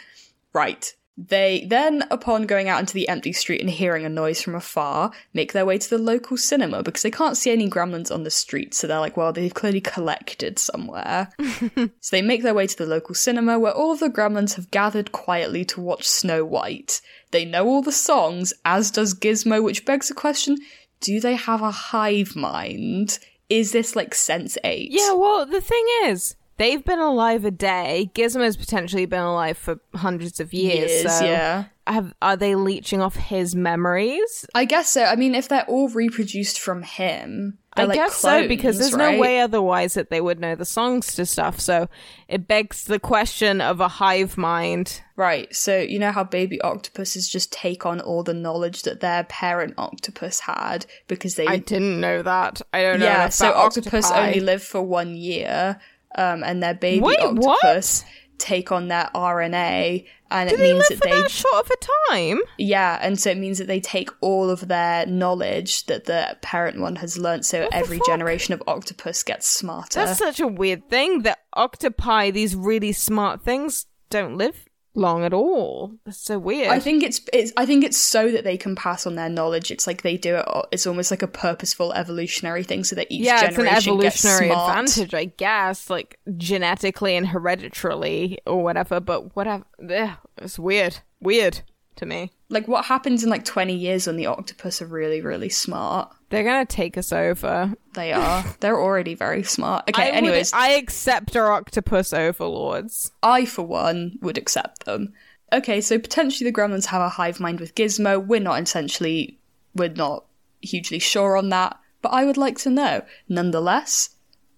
right. 0.53 0.95
They 1.21 1.67
then, 1.69 2.05
upon 2.13 2.47
going 2.47 2.69
out 2.69 2.79
into 2.79 2.95
the 2.95 3.09
empty 3.09 3.33
street 3.33 3.61
and 3.61 3.69
hearing 3.69 4.05
a 4.05 4.09
noise 4.09 4.41
from 4.41 4.55
afar, 4.55 5.11
make 5.35 5.53
their 5.53 5.67
way 5.67 5.77
to 5.77 5.91
the 5.91 5.99
local 5.99 6.37
cinema 6.37 6.85
because 6.85 7.03
they 7.03 7.11
can't 7.11 7.37
see 7.37 7.51
any 7.51 7.69
gremlins 7.69 8.15
on 8.15 8.23
the 8.23 8.31
street. 8.31 8.73
So 8.73 8.87
they're 8.87 9.01
like, 9.01 9.17
well, 9.17 9.33
they've 9.33 9.53
clearly 9.53 9.81
collected 9.81 10.61
somewhere. 10.61 11.31
so 11.41 11.89
they 12.13 12.23
make 12.23 12.45
their 12.45 12.55
way 12.55 12.69
to 12.69 12.77
the 12.77 12.87
local 12.87 13.17
cinema 13.17 13.59
where 13.59 13.73
all 13.73 13.91
of 13.91 13.99
the 13.99 14.11
gremlins 14.11 14.55
have 14.55 14.71
gathered 14.71 15.11
quietly 15.11 15.65
to 15.65 15.81
watch 15.81 16.09
Snow 16.09 16.45
White. 16.45 17.01
They 17.33 17.45
know 17.45 17.67
all 17.67 17.83
the 17.83 17.91
songs, 17.91 18.55
as 18.65 18.93
does 18.93 19.13
Gizmo, 19.13 19.61
which 19.61 19.85
begs 19.85 20.07
the 20.07 20.15
question 20.15 20.59
do 21.01 21.21
they 21.21 21.35
have 21.35 21.63
a 21.63 21.71
hive 21.71 22.37
mind? 22.37 23.19
Is 23.49 23.73
this 23.73 23.97
like 23.97 24.15
Sense 24.15 24.59
8? 24.63 24.91
Yeah, 24.91 25.13
well, 25.15 25.47
the 25.47 25.61
thing 25.61 25.85
is, 26.05 26.37
they've 26.59 26.85
been 26.85 26.99
alive 26.99 27.45
a 27.45 27.51
day. 27.51 28.11
Gizmo's 28.15 28.57
potentially 28.57 29.07
been 29.07 29.23
alive 29.23 29.57
for 29.57 29.81
hundreds 29.95 30.41
of 30.41 30.53
years. 30.53 30.91
Years, 30.91 31.19
so 31.19 31.25
yeah. 31.25 31.65
Have, 31.87 32.13
are 32.21 32.37
they 32.37 32.55
leeching 32.55 33.01
off 33.01 33.17
his 33.17 33.57
memories? 33.57 34.45
I 34.55 34.67
guess 34.67 34.91
so. 34.91 35.05
I 35.05 35.17
mean, 35.17 35.35
if 35.35 35.49
they're 35.49 35.65
all 35.65 35.89
reproduced 35.89 36.61
from 36.61 36.83
him, 36.83 37.59
I 37.79 37.85
like 37.85 37.95
guess 37.95 38.17
so 38.17 38.47
because 38.49 38.79
there's 38.79 38.93
right? 38.93 39.15
no 39.15 39.21
way 39.21 39.41
otherwise 39.41 39.95
that 39.95 40.11
they 40.11 40.21
would 40.21 40.41
know 40.41 40.55
the 40.55 40.65
songs 40.65 41.15
to 41.15 41.25
stuff. 41.25 41.61
So 41.61 41.89
it 42.27 42.47
begs 42.49 42.85
the 42.85 42.99
question 42.99 43.61
of 43.61 43.81
a 43.81 43.89
hive 43.89 44.37
mind. 44.37 45.03
Right. 45.17 45.55
So 45.55 45.79
you 45.79 45.99
know 45.99 46.13
how 46.13 46.25
baby 46.25 46.61
octopuses 46.61 47.29
just 47.29 47.53
take 47.53 47.87
on 47.87 48.01
all 48.01 48.23
the 48.23 48.35
knowledge 48.35 48.83
that 48.83 49.01
their 49.01 49.25
parent 49.25 49.75
octopus 49.79 50.41
had 50.41 50.87
because 51.07 51.37
they 51.37 51.47
I 51.47 51.59
didn't 51.59 52.01
know 52.01 52.23
that. 52.23 52.61
I 52.73 52.83
don't 52.83 53.01
know. 53.01 53.07
yeah. 53.07 53.29
So 53.29 53.53
octopus 53.53 54.07
octopi. 54.07 54.27
only 54.27 54.41
live 54.41 54.63
for 54.63 54.83
one 54.83 55.17
year, 55.17 55.81
um, 56.15 56.43
and 56.43 56.63
their 56.63 56.75
baby 56.75 57.01
Wait, 57.01 57.19
what? 57.21 57.65
octopus 57.65 58.05
take 58.39 58.71
on 58.71 58.87
their 58.89 59.11
RNA, 59.15 60.07
and 60.31 60.49
Do 60.49 60.55
it 60.55 60.61
means 60.61 60.87
that 60.89 60.99
for 60.99 61.09
they 61.09 61.29
short 61.29 61.65
of 61.67 61.71
a 61.71 62.13
time? 62.13 62.39
yeah, 62.57 62.99
and 63.03 63.19
so 63.19 63.31
it 63.31 63.39
means 63.39 63.59
that 63.59 63.67
they 63.67 63.81
take 63.81 64.11
all 64.21 64.49
of 64.51 64.69
their 64.69 65.07
knowledge 65.07 65.87
that 65.87 66.05
the 66.05 66.37
parent 66.41 66.81
one 66.81 66.97
has 66.97 67.19
learnt. 67.19 67.45
So 67.45 67.63
the 67.63 67.75
every 67.75 68.01
generation 68.07 68.55
of 68.55 68.63
octopus 68.67 69.23
gets 69.23 69.49
smarter. 69.49 70.05
That's 70.05 70.19
such 70.19 70.39
a 70.41 70.47
weird 70.47 70.89
thing 70.89 71.23
that 71.23 71.41
octopi, 71.57 72.31
these 72.31 72.55
really 72.55 72.93
smart 72.93 73.43
things, 73.43 73.87
don't 74.11 74.37
live 74.37 74.68
long 74.99 75.25
at 75.25 75.33
all. 75.33 75.93
That's 76.05 76.19
so 76.19 76.39
weird. 76.39 76.69
I 76.69 76.79
think 76.81 77.03
it's 77.03 77.21
it's 77.33 77.53
I 77.57 77.65
think 77.65 77.85
it's 77.85 77.97
so 77.97 78.31
that 78.31 78.45
they 78.45 78.57
can 78.57 78.75
pass 78.75 79.07
on 79.07 79.15
their 79.15 79.29
knowledge. 79.29 79.71
It's 79.71 79.87
like 79.87 80.03
they 80.03 80.17
do 80.17 80.37
it. 80.37 80.47
It's 80.73 80.87
almost 80.87 81.11
like 81.11 81.23
a 81.23 81.29
purposeful 81.29 81.93
evolutionary 81.95 82.65
thing, 82.65 82.85
so 82.85 82.97
that 82.97 83.07
each 83.11 83.25
yeah, 83.25 83.45
it's 83.45 83.57
an 83.57 83.65
generation 83.65 83.99
gets 83.99 84.25
evolutionary 84.25 84.53
advantage, 84.53 85.15
I 85.15 85.27
guess, 85.27 85.89
like 85.89 86.19
genetically 86.37 87.17
and 87.17 87.27
hereditarily 87.27 88.39
or 88.47 88.63
whatever. 88.63 89.01
But 89.01 89.35
whatever, 89.37 89.65
Ugh, 89.89 90.11
it's 90.39 90.59
weird, 90.59 90.99
weird 91.21 91.63
to 91.99 92.07
me. 92.07 92.33
Like 92.49 92.67
what 92.67 92.85
happens 92.87 93.23
in 93.23 93.31
like 93.31 93.45
twenty 93.45 93.75
years 93.75 94.07
when 94.07 94.17
the 94.17 94.27
octopus 94.27 94.81
are 94.83 94.87
really 94.87 95.21
really 95.21 95.49
smart? 95.49 96.11
They're 96.31 96.45
gonna 96.45 96.67
take 96.67 96.97
us 96.99 97.13
over. 97.13 97.75
They 97.95 98.13
are. 98.13 98.45
They're 98.61 98.81
already 98.81 99.15
very 99.15 99.43
smart. 99.43 99.89
Okay. 99.89 100.03
I 100.03 100.07
would- 100.07 100.15
anyways, 100.17 100.53
I 100.53 100.71
accept 100.71 101.37
our 101.37 101.53
octopus 101.53 102.13
overlords. 102.13 103.13
I, 103.23 103.45
for 103.45 103.63
one, 103.63 104.19
would 104.23 104.39
accept 104.39 104.85
them. 104.85 105.13
Okay, 105.53 105.81
so 105.81 105.99
potentially 105.99 106.51
the 106.51 106.55
gremlins 106.59 106.87
have 106.87 107.01
a 107.01 107.09
hive 107.09 107.41
mind 107.41 107.61
with 107.61 107.75
Gizmo. 107.75 108.25
We're 108.25 108.41
not 108.41 108.61
essentially, 108.63 109.39
we're 109.75 109.89
not 109.89 110.25
hugely 110.61 110.99
sure 110.99 111.37
on 111.39 111.49
that, 111.49 111.79
but 112.03 112.11
I 112.11 112.27
would 112.27 112.37
like 112.37 112.59
to 112.59 112.71
know. 112.71 113.03
Nonetheless, 113.31 114.11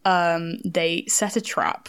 um, 0.05 0.59
they 0.65 1.05
set 1.07 1.37
a 1.37 1.41
trap. 1.41 1.89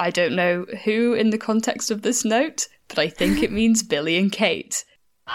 I 0.00 0.10
don't 0.10 0.34
know 0.34 0.66
who 0.84 1.12
in 1.14 1.30
the 1.30 1.38
context 1.38 1.92
of 1.92 2.02
this 2.02 2.24
note, 2.24 2.66
but 2.88 2.98
I 2.98 3.08
think 3.08 3.42
it 3.42 3.52
means 3.52 3.82
Billy 3.82 4.16
and 4.16 4.30
Kate. 4.30 4.84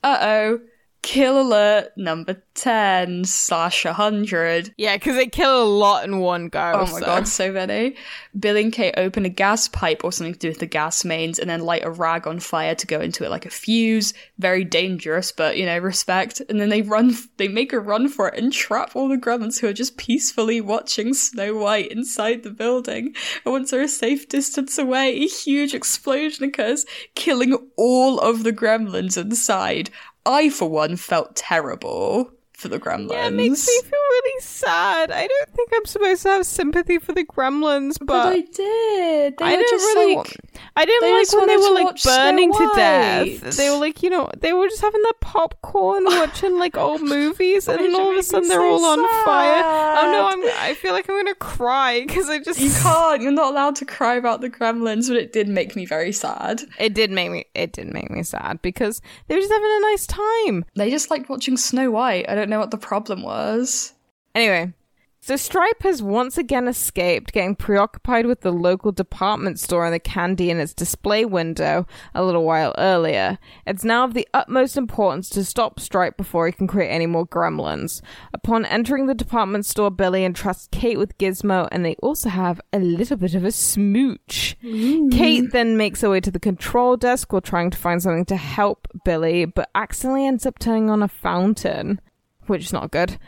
Uh 0.00 0.18
oh. 0.20 0.60
Kill 1.02 1.40
alert 1.40 1.96
number 1.96 2.42
10 2.54 3.24
slash 3.24 3.84
100. 3.84 4.74
Yeah, 4.76 4.96
because 4.96 5.14
they 5.16 5.26
kill 5.26 5.62
a 5.62 5.64
lot 5.64 6.04
in 6.04 6.18
one 6.18 6.48
go. 6.48 6.72
Oh 6.74 6.86
my 6.86 6.98
so- 6.98 7.06
god, 7.06 7.28
so 7.28 7.52
many. 7.52 7.94
Bill 8.38 8.56
and 8.56 8.72
Kate 8.72 8.94
open 8.96 9.24
a 9.24 9.30
gas 9.30 9.68
pipe 9.68 10.02
or 10.04 10.12
something 10.12 10.34
to 10.34 10.38
do 10.38 10.48
with 10.48 10.58
the 10.58 10.66
gas 10.66 11.04
mains 11.04 11.38
and 11.38 11.48
then 11.48 11.60
light 11.60 11.84
a 11.84 11.90
rag 11.90 12.26
on 12.26 12.40
fire 12.40 12.74
to 12.74 12.86
go 12.86 13.00
into 13.00 13.24
it 13.24 13.30
like 13.30 13.46
a 13.46 13.50
fuse. 13.50 14.12
Very 14.38 14.64
dangerous, 14.64 15.32
but 15.32 15.56
you 15.56 15.66
know, 15.66 15.78
respect. 15.78 16.42
And 16.48 16.60
then 16.60 16.68
they 16.68 16.82
run, 16.82 17.16
they 17.36 17.48
make 17.48 17.72
a 17.72 17.80
run 17.80 18.08
for 18.08 18.28
it 18.28 18.38
and 18.38 18.52
trap 18.52 18.94
all 18.94 19.08
the 19.08 19.16
gremlins 19.16 19.60
who 19.60 19.68
are 19.68 19.72
just 19.72 19.96
peacefully 19.96 20.60
watching 20.60 21.14
Snow 21.14 21.54
White 21.56 21.92
inside 21.92 22.42
the 22.42 22.50
building. 22.50 23.14
And 23.44 23.52
once 23.52 23.70
they're 23.70 23.82
a 23.82 23.88
safe 23.88 24.28
distance 24.28 24.76
away, 24.78 25.14
a 25.14 25.28
huge 25.28 25.74
explosion 25.74 26.44
occurs, 26.44 26.84
killing 27.14 27.56
all 27.76 28.18
of 28.18 28.42
the 28.42 28.52
gremlins 28.52 29.16
inside. 29.16 29.90
I, 30.28 30.50
for 30.50 30.68
one, 30.68 30.96
felt 30.96 31.34
terrible 31.34 32.30
for 32.52 32.68
the 32.68 32.78
gremlins. 32.78 33.12
Yeah, 33.12 33.28
it 33.28 33.32
makes 33.32 33.66
me 33.66 33.80
feel 33.82 33.98
really 33.98 34.27
sad. 34.40 35.10
I 35.10 35.26
don't 35.26 35.50
think 35.50 35.70
I'm 35.74 35.84
supposed 35.84 36.22
to 36.22 36.28
have 36.30 36.46
sympathy 36.46 36.98
for 36.98 37.12
the 37.12 37.24
gremlins, 37.24 37.98
but, 37.98 38.06
But 38.06 38.26
I 38.32 38.40
did. 38.40 39.38
They 39.38 39.44
I 39.44 39.50
were 39.52 39.56
didn't 39.56 39.70
just 39.70 39.84
really. 39.96 40.16
like, 40.16 40.26
wa- 40.26 40.60
I 40.76 40.84
didn't 40.84 41.12
like 41.12 41.32
when 41.32 41.46
they 41.46 41.56
were 41.56 41.74
like 41.74 42.02
burning 42.02 42.52
to 42.52 42.70
death. 42.74 43.56
They 43.56 43.70
were 43.70 43.78
like, 43.78 44.02
you 44.02 44.10
know, 44.10 44.30
they 44.38 44.52
were 44.52 44.68
just 44.68 44.80
having 44.80 45.02
their 45.02 45.12
popcorn, 45.20 46.04
watching 46.06 46.58
like 46.58 46.76
old 46.76 47.02
movies, 47.02 47.68
and 47.68 47.78
then 47.78 47.94
all 47.94 48.12
of 48.12 48.18
a 48.18 48.22
sudden 48.22 48.48
they're 48.48 48.58
so 48.58 48.66
all 48.72 48.84
on 48.84 49.24
fire. 49.24 49.62
Oh 49.64 50.12
no. 50.12 50.28
I'm. 50.28 50.42
I 50.60 50.74
feel 50.74 50.92
like 50.92 51.08
I'm 51.08 51.16
gonna 51.16 51.34
cry 51.34 52.04
because 52.06 52.28
I 52.28 52.38
just. 52.38 52.60
You 52.60 52.70
can't. 52.70 53.22
You're 53.22 53.32
not 53.32 53.52
allowed 53.52 53.76
to 53.76 53.84
cry 53.84 54.14
about 54.16 54.40
the 54.40 54.50
gremlins, 54.50 55.08
but 55.08 55.16
it 55.16 55.32
did 55.32 55.48
make 55.48 55.74
me 55.76 55.86
very 55.86 56.12
sad. 56.12 56.62
It 56.78 56.94
did 56.94 57.10
make 57.10 57.30
me. 57.30 57.44
It 57.54 57.72
did 57.72 57.92
make 57.92 58.10
me 58.10 58.22
sad 58.22 58.60
because 58.62 59.00
they 59.26 59.34
were 59.34 59.40
just 59.40 59.52
having 59.52 59.70
a 59.70 59.80
nice 59.82 60.06
time. 60.06 60.64
They 60.74 60.90
just 60.90 61.10
liked 61.10 61.28
watching 61.28 61.56
Snow 61.56 61.90
White. 61.90 62.28
I 62.28 62.34
don't 62.34 62.48
know 62.50 62.58
what 62.60 62.70
the 62.70 62.78
problem 62.78 63.22
was. 63.22 63.92
Anyway, 64.34 64.72
so 65.20 65.36
Stripe 65.36 65.82
has 65.82 66.02
once 66.02 66.38
again 66.38 66.68
escaped, 66.68 67.32
getting 67.32 67.56
preoccupied 67.56 68.24
with 68.24 68.40
the 68.40 68.52
local 68.52 68.92
department 68.92 69.58
store 69.58 69.84
and 69.84 69.92
the 69.92 69.98
candy 69.98 70.48
in 70.48 70.58
its 70.58 70.72
display 70.72 71.24
window 71.24 71.86
a 72.14 72.24
little 72.24 72.44
while 72.44 72.72
earlier. 72.78 73.38
It's 73.66 73.84
now 73.84 74.04
of 74.04 74.14
the 74.14 74.28
utmost 74.32 74.76
importance 74.76 75.28
to 75.30 75.44
stop 75.44 75.80
Stripe 75.80 76.16
before 76.16 76.46
he 76.46 76.52
can 76.52 76.66
create 76.66 76.88
any 76.88 77.06
more 77.06 77.26
gremlins. 77.26 78.00
Upon 78.32 78.64
entering 78.64 79.06
the 79.06 79.14
department 79.14 79.66
store, 79.66 79.90
Billy 79.90 80.24
entrusts 80.24 80.68
Kate 80.70 80.98
with 80.98 81.18
Gizmo, 81.18 81.68
and 81.72 81.84
they 81.84 81.96
also 81.96 82.28
have 82.28 82.60
a 82.72 82.78
little 82.78 83.16
bit 83.16 83.34
of 83.34 83.44
a 83.44 83.52
smooch. 83.52 84.56
Kate 84.62 85.50
then 85.50 85.76
makes 85.76 86.00
her 86.00 86.10
way 86.10 86.20
to 86.20 86.30
the 86.30 86.40
control 86.40 86.96
desk 86.96 87.32
while 87.32 87.42
trying 87.42 87.70
to 87.70 87.78
find 87.78 88.02
something 88.02 88.24
to 88.26 88.36
help 88.36 88.86
Billy, 89.04 89.44
but 89.44 89.68
accidentally 89.74 90.26
ends 90.26 90.46
up 90.46 90.58
turning 90.58 90.88
on 90.88 91.02
a 91.02 91.08
fountain, 91.08 92.00
which 92.46 92.64
is 92.64 92.72
not 92.72 92.92
good. 92.92 93.18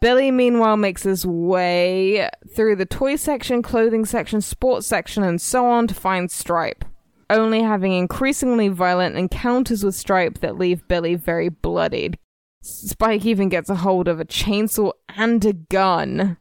Billy, 0.00 0.30
meanwhile, 0.30 0.76
makes 0.76 1.02
his 1.02 1.26
way 1.26 2.28
through 2.54 2.76
the 2.76 2.86
toy 2.86 3.16
section, 3.16 3.62
clothing 3.62 4.04
section, 4.04 4.40
sports 4.40 4.86
section, 4.86 5.22
and 5.22 5.40
so 5.40 5.66
on 5.66 5.86
to 5.86 5.94
find 5.94 6.30
Stripe, 6.30 6.84
only 7.28 7.62
having 7.62 7.92
increasingly 7.92 8.68
violent 8.68 9.16
encounters 9.16 9.84
with 9.84 9.94
Stripe 9.94 10.38
that 10.40 10.56
leave 10.58 10.86
Billy 10.88 11.14
very 11.14 11.48
bloodied. 11.50 12.18
Spike 12.62 13.24
even 13.24 13.48
gets 13.48 13.70
a 13.70 13.76
hold 13.76 14.08
of 14.08 14.20
a 14.20 14.24
chainsaw 14.24 14.92
and 15.10 15.44
a 15.44 15.52
gun, 15.52 16.36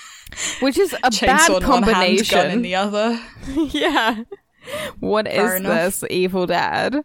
which 0.60 0.78
is 0.78 0.92
a 0.94 1.10
Chainsaw 1.10 1.26
bad 1.26 1.48
in 1.48 1.52
one 1.54 1.62
hand, 1.62 1.62
gun 1.62 1.82
combination. 1.84 2.50
in 2.50 2.62
the 2.62 2.74
other. 2.74 3.20
yeah. 3.48 4.24
What 5.00 5.26
is 5.26 5.34
Fair 5.34 5.56
enough. 5.56 6.00
this, 6.00 6.04
evil 6.10 6.46
dad? 6.46 7.04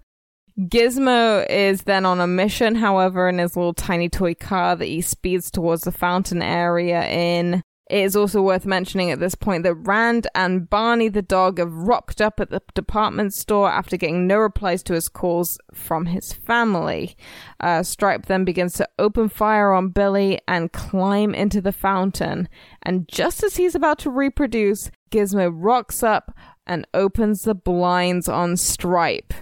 Gizmo 0.59 1.45
is 1.51 1.83
then 1.83 2.03
on 2.03 2.19
a 2.19 2.25
mission, 2.25 2.75
however, 2.75 3.29
in 3.29 3.37
his 3.37 3.55
little 3.55 3.75
tiny 3.75 4.09
toy 4.09 4.33
car 4.33 4.75
that 4.75 4.85
he 4.85 5.01
speeds 5.01 5.51
towards 5.51 5.83
the 5.83 5.91
fountain 5.91 6.41
area 6.41 7.07
in. 7.07 7.61
It 7.89 8.03
is 8.03 8.17
also 8.17 8.41
worth 8.41 8.65
mentioning 8.65 9.11
at 9.11 9.19
this 9.19 9.35
point 9.35 9.63
that 9.63 9.75
Rand 9.75 10.27
and 10.35 10.69
Barney 10.69 11.07
the 11.07 11.21
dog 11.21 11.59
have 11.59 11.71
rocked 11.71 12.19
up 12.19 12.39
at 12.41 12.49
the 12.49 12.61
department 12.73 13.33
store 13.33 13.69
after 13.69 13.95
getting 13.95 14.27
no 14.27 14.39
replies 14.39 14.83
to 14.83 14.93
his 14.93 15.07
calls 15.07 15.57
from 15.73 16.07
his 16.07 16.33
family. 16.33 17.15
Uh, 17.61 17.83
Stripe 17.83 18.25
then 18.25 18.43
begins 18.43 18.73
to 18.73 18.89
open 18.99 19.29
fire 19.29 19.71
on 19.71 19.89
Billy 19.89 20.39
and 20.49 20.73
climb 20.73 21.33
into 21.33 21.61
the 21.61 21.71
fountain. 21.71 22.49
And 22.83 23.07
just 23.07 23.41
as 23.41 23.55
he's 23.55 23.75
about 23.75 23.99
to 23.99 24.09
reproduce, 24.09 24.91
Gizmo 25.11 25.49
rocks 25.53 26.03
up 26.03 26.35
and 26.65 26.85
opens 26.93 27.43
the 27.43 27.55
blinds 27.55 28.27
on 28.27 28.57
Stripe. 28.57 29.33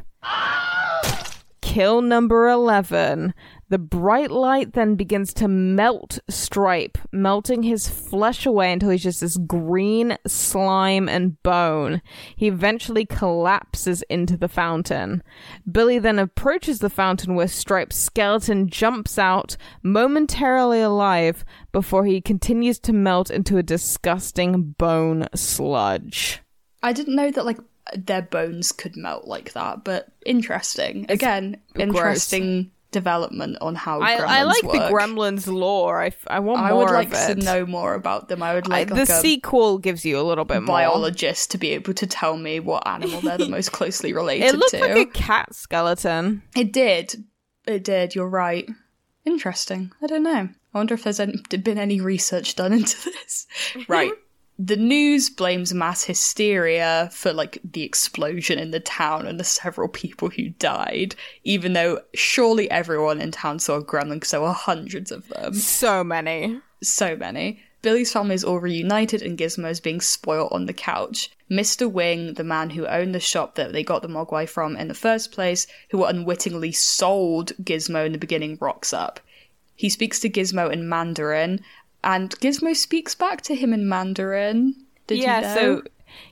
Kill 1.66 2.00
number 2.00 2.48
11. 2.48 3.34
The 3.70 3.80
bright 3.80 4.30
light 4.30 4.74
then 4.74 4.94
begins 4.94 5.34
to 5.34 5.48
melt 5.48 6.20
Stripe, 6.30 7.00
melting 7.12 7.64
his 7.64 7.90
flesh 7.90 8.46
away 8.46 8.72
until 8.72 8.92
he's 8.92 9.02
just 9.02 9.22
this 9.22 9.36
green 9.36 10.16
slime 10.28 11.10
and 11.10 11.42
bone. 11.42 12.04
He 12.36 12.48
eventually 12.48 13.06
collapses 13.08 14.04
into 14.12 14.38
the 14.38 14.48
fountain. 14.48 15.24
Billy 15.70 15.98
then 15.98 16.20
approaches 16.20 16.80
the 16.80 16.90
fountain 16.90 17.34
where 17.34 17.48
Stripe's 17.48 17.98
skeleton 17.98 18.70
jumps 18.70 19.18
out, 19.18 19.58
momentarily 19.82 20.82
alive, 20.82 21.44
before 21.72 22.06
he 22.06 22.22
continues 22.22 22.80
to 22.82 22.94
melt 22.94 23.32
into 23.32 23.58
a 23.58 23.64
disgusting 23.64 24.76
bone 24.78 25.28
sludge. 25.34 26.42
I 26.84 26.94
didn't 26.94 27.16
know 27.16 27.32
that 27.32 27.46
like 27.46 27.58
their 27.96 28.22
bones 28.22 28.72
could 28.72 28.96
melt 28.98 29.26
like 29.28 29.54
that, 29.54 29.84
but 29.84 30.08
interesting. 30.26 31.06
Again, 31.10 31.58
gross. 31.74 31.88
interesting 31.88 32.72
development 32.92 33.58
on 33.60 33.76
how 33.76 34.00
I, 34.02 34.16
gremlins 34.16 34.26
I 34.28 34.44
like 34.44 34.64
work. 34.64 34.74
the 34.74 34.80
Gremlins 34.80 35.48
lore. 35.54 36.02
I, 36.02 36.12
I 36.28 36.40
want 36.40 36.62
I 36.62 36.70
more 36.70 36.86
would 36.86 36.92
like 36.92 37.12
to 37.12 37.36
know 37.36 37.66
more 37.66 37.94
about 37.94 38.30
them. 38.30 38.42
I 38.42 38.54
would 38.54 38.68
I- 38.68 38.70
like, 38.80 38.88
the 38.88 38.96
like 38.96 39.08
sequel 39.10 39.80
gives 39.80 40.06
you 40.06 40.18
a 40.18 40.24
little 40.24 40.46
bit 40.46 40.62
more. 40.62 40.78
biologist 40.78 41.52
to 41.52 41.58
be 41.58 41.72
able 41.72 41.94
to 41.94 42.08
tell 42.08 42.38
me 42.38 42.60
what 42.62 42.88
animal 42.88 43.20
they're 43.22 43.38
the 43.38 43.50
most 43.50 43.72
closely 43.74 44.14
related 44.22 44.46
It 44.46 44.56
looked 44.56 44.72
to. 44.72 44.80
like 44.80 44.96
a 44.96 45.06
cat 45.08 45.54
skeleton. 45.54 46.42
It 46.56 46.72
did. 46.72 47.24
It 47.68 47.84
did. 47.84 48.16
You're 48.16 48.30
right. 48.30 48.66
Interesting. 49.26 49.92
I 50.02 50.08
don't 50.08 50.24
know. 50.24 50.50
I 50.74 50.78
wonder 50.78 50.94
if 50.94 51.04
there's 51.04 51.20
any, 51.20 51.38
been 51.50 51.78
any 51.78 52.00
research 52.00 52.56
done 52.56 52.74
into 52.74 52.98
this. 53.12 53.48
right. 53.88 54.12
The 54.58 54.78
news 54.78 55.30
blames 55.30 55.74
mass 55.74 56.06
hysteria 56.06 57.10
for 57.12 57.34
like 57.34 57.58
the 57.64 57.84
explosion 57.84 58.58
in 58.58 58.72
the 58.72 58.80
town 58.80 59.28
and 59.28 59.38
the 59.38 59.44
several 59.44 59.90
people 59.90 60.30
who 60.30 60.50
died, 60.50 61.16
even 61.44 61.74
though 61.74 62.02
surely 62.14 62.72
everyone 62.72 63.20
in 63.20 63.32
town 63.32 63.60
saw 63.60 63.76
a 63.76 63.84
gremlin 63.84 64.16
because 64.16 64.32
there 64.32 64.40
were 64.40 64.54
hundreds 64.54 65.12
of 65.12 65.28
them. 65.28 65.54
So 65.56 66.06
many. 66.06 66.62
So 66.82 67.18
many. 67.18 67.60
Billy's 67.82 68.14
family 68.14 68.34
is 68.34 68.44
all 68.44 68.60
reunited 68.60 69.22
and 69.22 69.38
Gizmo 69.38 69.70
is 69.70 69.80
being 69.80 70.02
spoiled 70.02 70.52
on 70.54 70.66
the 70.66 70.74
couch. 70.74 71.30
Mr. 71.52 71.92
Wing, 71.92 72.34
the 72.34 72.44
man 72.44 72.72
who 72.72 72.88
owned 72.88 73.14
the 73.14 73.20
shop 73.20 73.56
that 73.56 73.74
they 73.74 73.84
got 73.84 74.02
the 74.02 74.08
Mogwai 74.08 74.48
from 74.50 74.76
in 74.78 74.88
the 74.88 74.94
first 74.94 75.32
place, 75.32 75.68
who 75.90 76.04
unwittingly 76.04 76.72
sold 76.72 77.52
Gizmo 77.62 78.06
in 78.06 78.14
the 78.14 78.18
beginning, 78.18 78.58
rocks 78.60 78.94
up. 78.94 79.20
He 79.76 79.90
speaks 79.90 80.20
to 80.22 80.30
Gizmo 80.30 80.72
in 80.72 80.88
Mandarin, 80.88 81.60
and 82.06 82.30
Gizmo 82.40 82.76
speaks 82.76 83.16
back 83.16 83.42
to 83.42 83.56
him 83.56 83.74
in 83.74 83.90
Mandarin. 83.90 84.76
Did 85.08 85.18
yeah, 85.20 85.36
you 85.38 85.42
know? 85.42 85.82
so 85.82 85.84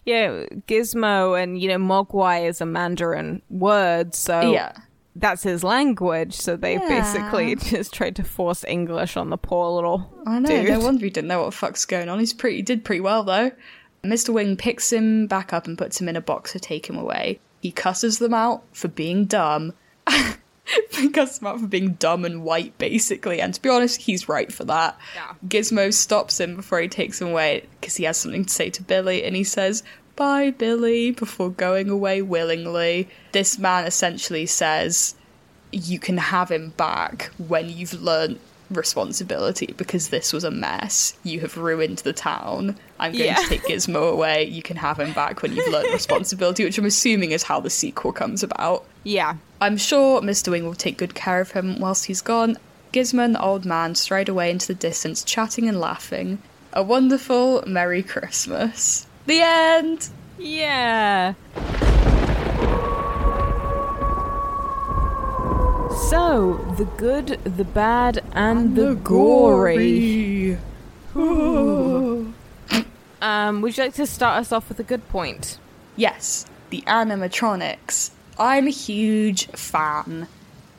yeah, 0.06 0.46
Gizmo 0.68 1.42
and 1.42 1.60
you 1.60 1.68
know 1.68 1.78
Mogwai 1.78 2.48
is 2.48 2.62
a 2.62 2.66
Mandarin 2.66 3.42
word, 3.50 4.16
so 4.16 4.52
yeah. 4.54 4.74
that's 5.16 5.44
his 5.44 5.64
language. 5.64 6.34
So 6.36 6.56
they 6.56 6.74
Yeah. 6.74 6.88
basically 6.88 7.56
just 7.76 7.94
tried 7.94 8.16
to 8.18 8.24
force 8.24 8.64
English 8.64 9.18
on 9.18 9.30
the 9.30 9.38
poor 9.38 9.70
little 9.72 10.14
I 10.26 10.40
know. 10.40 10.48
dude. 10.48 10.70
No 10.70 10.80
wonder 10.80 11.04
he 11.04 11.10
didn't 11.12 11.28
know 11.28 11.40
what 11.40 11.46
the 11.52 11.58
fuck's 11.58 11.86
going 11.86 12.08
on. 12.08 12.20
He's 12.20 12.34
pretty 12.34 12.62
did 12.62 12.86
pretty 12.86 13.02
well 13.02 13.24
though. 13.24 13.52
Mr. 14.04 14.30
Wing 14.34 14.58
picks 14.58 14.92
him 14.92 15.28
back 15.28 15.54
up 15.54 15.66
and 15.66 15.78
puts 15.78 16.00
him 16.00 16.10
in 16.10 16.16
a 16.18 16.22
box 16.22 16.52
to 16.52 16.60
take 16.60 16.90
him 16.90 16.98
away. 16.98 17.40
He 17.62 17.72
cusses 17.72 18.20
them 18.20 18.34
out 18.34 18.64
for 18.74 18.90
being 18.90 19.26
dumb. 19.26 19.74
cusses 21.14 21.40
them 21.40 21.48
out 21.48 21.60
for 21.60 21.68
being 21.68 21.94
dumb 21.94 22.26
and 22.26 22.44
white, 22.44 22.78
basically. 22.78 23.42
And 23.42 23.54
to 23.54 23.62
be 23.62 23.70
honest, 23.70 24.02
he's 24.02 24.30
right 24.30 24.52
for 24.52 24.64
that. 24.66 24.98
Yeah. 25.16 25.34
Gizmo 25.48 25.94
stops 25.94 26.40
him 26.40 26.56
before 26.56 26.80
he 26.80 26.88
takes 26.88 27.22
him 27.22 27.30
away 27.30 27.66
because 27.80 27.98
he 27.98 28.06
has 28.06 28.18
something 28.18 28.46
to 28.46 28.54
say 28.54 28.70
to 28.72 28.84
Billy, 28.84 29.24
and 29.24 29.36
he 29.36 29.44
says, 29.44 29.84
"Bye, 30.16 30.52
Billy," 30.52 31.12
before 31.12 31.50
going 31.50 31.90
away 31.90 32.22
willingly. 32.22 33.10
This 33.32 33.58
man 33.60 33.86
essentially 33.86 34.46
says, 34.46 35.16
you 35.74 36.00
can 36.00 36.18
have 36.18 36.52
him 36.52 36.70
back 36.78 37.32
when 37.38 37.70
you've 37.70 37.94
learnt 37.94 38.40
responsibility 38.72 39.74
because 39.78 40.10
this 40.10 40.32
was 40.34 40.44
a 40.44 40.52
mess. 40.52 41.16
You 41.24 41.40
have 41.42 41.58
ruined 41.58 42.00
the 42.00 42.14
town. 42.14 42.78
I'm 43.00 43.12
going 43.14 43.26
Yeah. 43.26 43.36
to 43.36 43.48
take 43.48 43.64
Gizmo 43.64 44.12
away. 44.12 44.46
You 44.46 44.62
can 44.62 44.78
have 44.78 45.00
him 45.00 45.14
back 45.14 45.42
when 45.42 45.54
you've 45.56 45.68
learned 45.72 45.92
responsibility, 45.94 46.64
which 46.64 46.78
I'm 46.78 46.86
assuming 46.86 47.32
is 47.32 47.44
how 47.44 47.60
the 47.60 47.70
sequel 47.70 48.12
comes 48.14 48.44
about. 48.44 48.86
yeah. 49.04 49.36
I'm 49.62 49.78
sure 49.78 50.20
Mr. 50.22 50.52
Wing 50.52 50.66
will 50.66 50.76
take 50.76 50.98
good 50.98 51.16
care 51.16 51.40
of 51.40 51.52
him 51.52 51.80
whilst 51.80 52.06
he's 52.06 52.22
gone. 52.22 52.58
Gizmo 52.92 53.24
and 53.24 53.36
the 53.36 53.42
old 53.42 53.64
man 53.66 53.96
stride 53.96 54.28
away 54.28 54.52
into 54.52 54.68
the 54.68 54.74
distance, 54.74 55.24
chatting 55.24 55.70
and 55.70 55.80
laughing. 55.80 56.40
A 56.74 56.84
wonderful 56.84 57.64
Merry 57.66 58.04
Christmas. 58.04 59.08
The 59.26 59.40
end! 59.42 60.10
Yeah. 60.38 61.34
So, 65.96 66.64
the 66.78 66.86
good, 66.98 67.28
the 67.44 67.64
bad, 67.64 68.24
and, 68.34 68.76
the, 68.76 68.96
gory. 68.96 70.58
Um, 73.22 73.62
would 73.62 73.78
you 73.78 73.84
like 73.84 73.94
to 73.96 74.06
start 74.06 74.40
us 74.40 74.52
off 74.52 74.70
with 74.70 74.80
a 74.80 74.84
good 74.84 75.08
point? 75.10 75.58
Yes, 75.96 76.46
the 76.72 76.82
animatronics. 76.88 78.12
I'm 78.38 78.68
a 78.68 78.72
huge 78.72 79.48
fan 79.48 80.28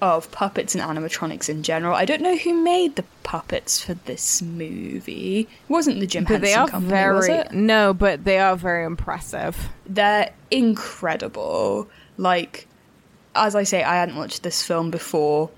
of 0.03 0.31
puppets 0.33 0.75
and 0.75 0.83
animatronics 0.85 1.49
in 1.49 1.63
general. 1.63 1.95
I 1.95 2.05
don't 2.05 2.21
know 2.21 2.37
who 2.37 2.53
made 2.63 2.97
the 2.97 3.05
puppets 3.23 3.81
for 3.81 3.95
this 3.95 4.43
movie. 4.43 5.41
It 5.41 5.71
wasn't 5.71 6.01
the 6.01 6.07
Jim 6.07 6.25
But 6.25 6.43
they 6.43 6.53
are 6.55 6.69
Company, 6.69 6.91
very 6.91 7.45
no, 7.53 7.95
but 7.95 8.25
they 8.25 8.39
are 8.39 8.57
very 8.57 8.85
impressive. 8.85 9.71
They're 9.87 10.33
incredible. 10.51 11.89
Like, 12.19 12.69
as 13.35 13.55
I 13.55 13.63
say, 13.65 13.83
I 13.83 13.97
hadn't 13.97 14.17
watched 14.17 14.43
this 14.43 14.63
film 14.63 14.91
before 14.91 15.51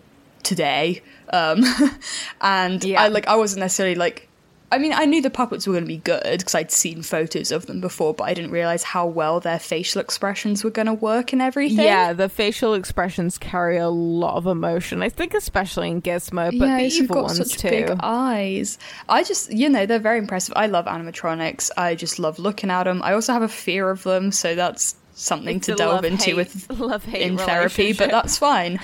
today, 0.43 1.03
um, 1.33 1.65
and 2.41 2.83
Yeah. 2.85 3.03
I 3.03 3.09
like 3.09 3.27
I 3.27 3.37
wasn't 3.37 3.61
necessarily 3.61 3.95
like. 3.97 4.29
I 4.73 4.79
mean, 4.79 4.93
I 4.93 5.05
knew 5.05 5.23
the 5.23 5.31
puppets 5.31 5.65
were 5.65 5.75
going 5.75 5.85
to 5.85 5.89
be 5.89 5.99
good 5.99 6.39
because 6.39 6.57
I'd 6.57 6.73
seen 6.73 7.01
photos 7.03 7.53
of 7.53 7.67
them 7.67 7.81
before, 7.81 8.13
but 8.15 8.25
I 8.25 8.35
didn't 8.35 8.51
realize 8.51 8.83
how 8.83 9.07
well 9.07 9.39
their 9.39 9.61
facial 9.61 10.01
expressions 10.01 10.65
were 10.65 10.71
going 10.71 10.87
to 10.87 10.93
work 10.93 11.33
and 11.33 11.41
everything. 11.41 11.85
Yeah, 11.85 12.13
the 12.13 12.29
facial 12.29 12.75
expressions 12.75 13.39
carry 13.39 13.77
a 13.77 13.89
lot 13.89 14.35
of 14.35 14.49
emotion. 14.49 15.03
I 15.03 15.09
think 15.09 15.35
especially 15.35 15.89
in 15.89 16.03
Gizmo, 16.03 16.47
but 16.59 16.67
yeah, 16.67 16.79
the 16.79 16.85
evil 16.85 17.15
got 17.15 17.25
ones 17.27 17.39
such 17.39 17.59
too. 17.61 17.71
big 17.71 17.91
eyes. 18.01 18.77
I 19.09 19.23
just, 19.23 19.53
you 19.53 19.69
know, 19.69 19.87
they're 19.87 20.01
very 20.01 20.19
impressive. 20.19 20.53
I 20.57 20.67
love 20.67 20.87
animatronics. 20.87 21.71
I 21.77 21.95
just 21.95 22.19
love 22.19 22.41
looking 22.41 22.69
at 22.69 22.85
them. 22.85 23.03
I 23.05 23.13
also 23.13 23.33
have 23.35 23.43
a 23.43 23.49
fear 23.49 23.89
of 23.89 24.03
them, 24.03 24.33
so 24.33 24.57
that's 24.57 24.97
something 25.19 25.57
It's 25.57 25.67
to 25.67 25.75
delve 25.75 26.05
into 26.05 26.37
love-hate- 26.37 26.69
with 26.69 26.79
love-hate 26.79 27.23
in 27.23 27.39
therapy, 27.39 27.93
but 27.93 28.11
that's 28.11 28.39
fine. 28.39 28.79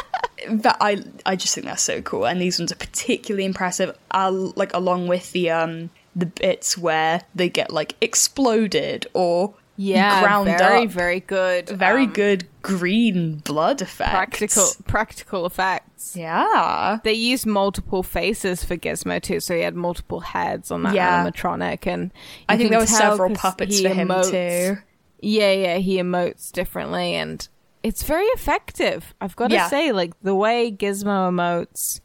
but 0.50 0.76
I, 0.80 1.02
I 1.26 1.34
just 1.36 1.54
think 1.54 1.66
that's 1.66 1.82
so 1.82 2.00
cool, 2.02 2.26
and 2.26 2.40
these 2.40 2.58
ones 2.58 2.70
are 2.72 2.76
particularly 2.76 3.44
impressive. 3.44 3.96
i 4.10 4.28
like 4.28 4.72
along 4.74 5.08
with 5.08 5.32
the 5.32 5.50
um 5.50 5.90
the 6.14 6.26
bits 6.26 6.76
where 6.76 7.22
they 7.34 7.48
get 7.48 7.72
like 7.72 7.94
exploded 8.00 9.06
or 9.14 9.54
yeah, 9.80 10.20
ground 10.22 10.46
very 10.46 10.84
up. 10.86 10.90
very 10.90 11.20
good, 11.20 11.68
very 11.68 12.02
um, 12.04 12.12
good 12.12 12.48
green 12.62 13.36
blood 13.36 13.80
effects. 13.80 14.10
practical 14.10 14.66
practical 14.88 15.46
effects. 15.46 16.16
Yeah. 16.16 16.98
They 17.04 17.12
used 17.12 17.46
multiple 17.46 18.02
faces 18.02 18.64
for 18.64 18.76
Gizmo 18.76 19.22
too, 19.22 19.38
so 19.38 19.54
he 19.54 19.60
had 19.62 19.76
multiple 19.76 20.18
heads 20.20 20.72
on 20.72 20.82
that 20.82 20.94
Yeah. 20.94 21.24
animatronic, 21.24 21.86
and 21.86 22.10
I 22.48 22.56
think 22.56 22.70
there 22.70 22.80
were 22.80 22.86
several 22.86 23.34
puppets 23.36 23.80
for 23.80 23.88
him 23.88 24.08
emotes- 24.08 24.30
too. 24.32 24.78
Yeah, 25.20 25.52
yeah, 25.52 25.76
he 25.78 25.96
emotes 25.98 26.52
differently, 26.52 27.14
and 27.14 27.46
it's 27.82 28.02
very 28.02 28.26
effective. 28.26 29.14
I've 29.20 29.36
got 29.36 29.48
to 29.48 29.54
Yeah. 29.54 29.68
say, 29.68 29.92
like 29.92 30.12
the 30.22 30.34
way 30.34 30.70
Gizmo 30.70 31.30
emotes 31.30 32.00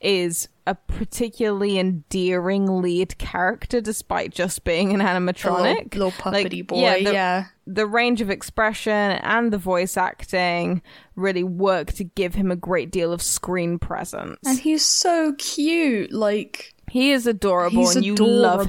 is 0.00 0.48
a 0.66 0.74
particularly 0.74 1.78
endearing 1.78 2.80
lead 2.80 3.18
character, 3.18 3.80
despite 3.80 4.32
just 4.32 4.64
being 4.64 4.94
an 4.94 5.00
animatronic, 5.00 5.92
little 5.94 6.12
puppety 6.12 6.58
Like, 6.60 6.66
boy, 6.68 7.04
the, 7.04 7.12
yeah. 7.12 7.44
the 7.66 7.86
range 7.86 8.20
of 8.22 8.30
expression 8.30 8.92
and 8.92 9.52
the 9.52 9.58
voice 9.58 9.96
acting 9.98 10.80
really 11.16 11.42
work 11.44 11.92
to 11.94 12.04
give 12.04 12.34
him 12.34 12.50
a 12.50 12.56
great 12.56 12.90
deal 12.90 13.12
of 13.12 13.20
screen 13.20 13.78
presence. 13.78 14.38
And 14.46 14.58
he's 14.58 14.84
so 14.84 15.34
cute. 15.36 16.12
Like 16.12 16.72
he 16.90 17.10
is 17.12 17.26
adorable, 17.26 17.88
and 17.90 18.04
you 18.04 18.14
adorable. 18.14 18.40
love 18.40 18.66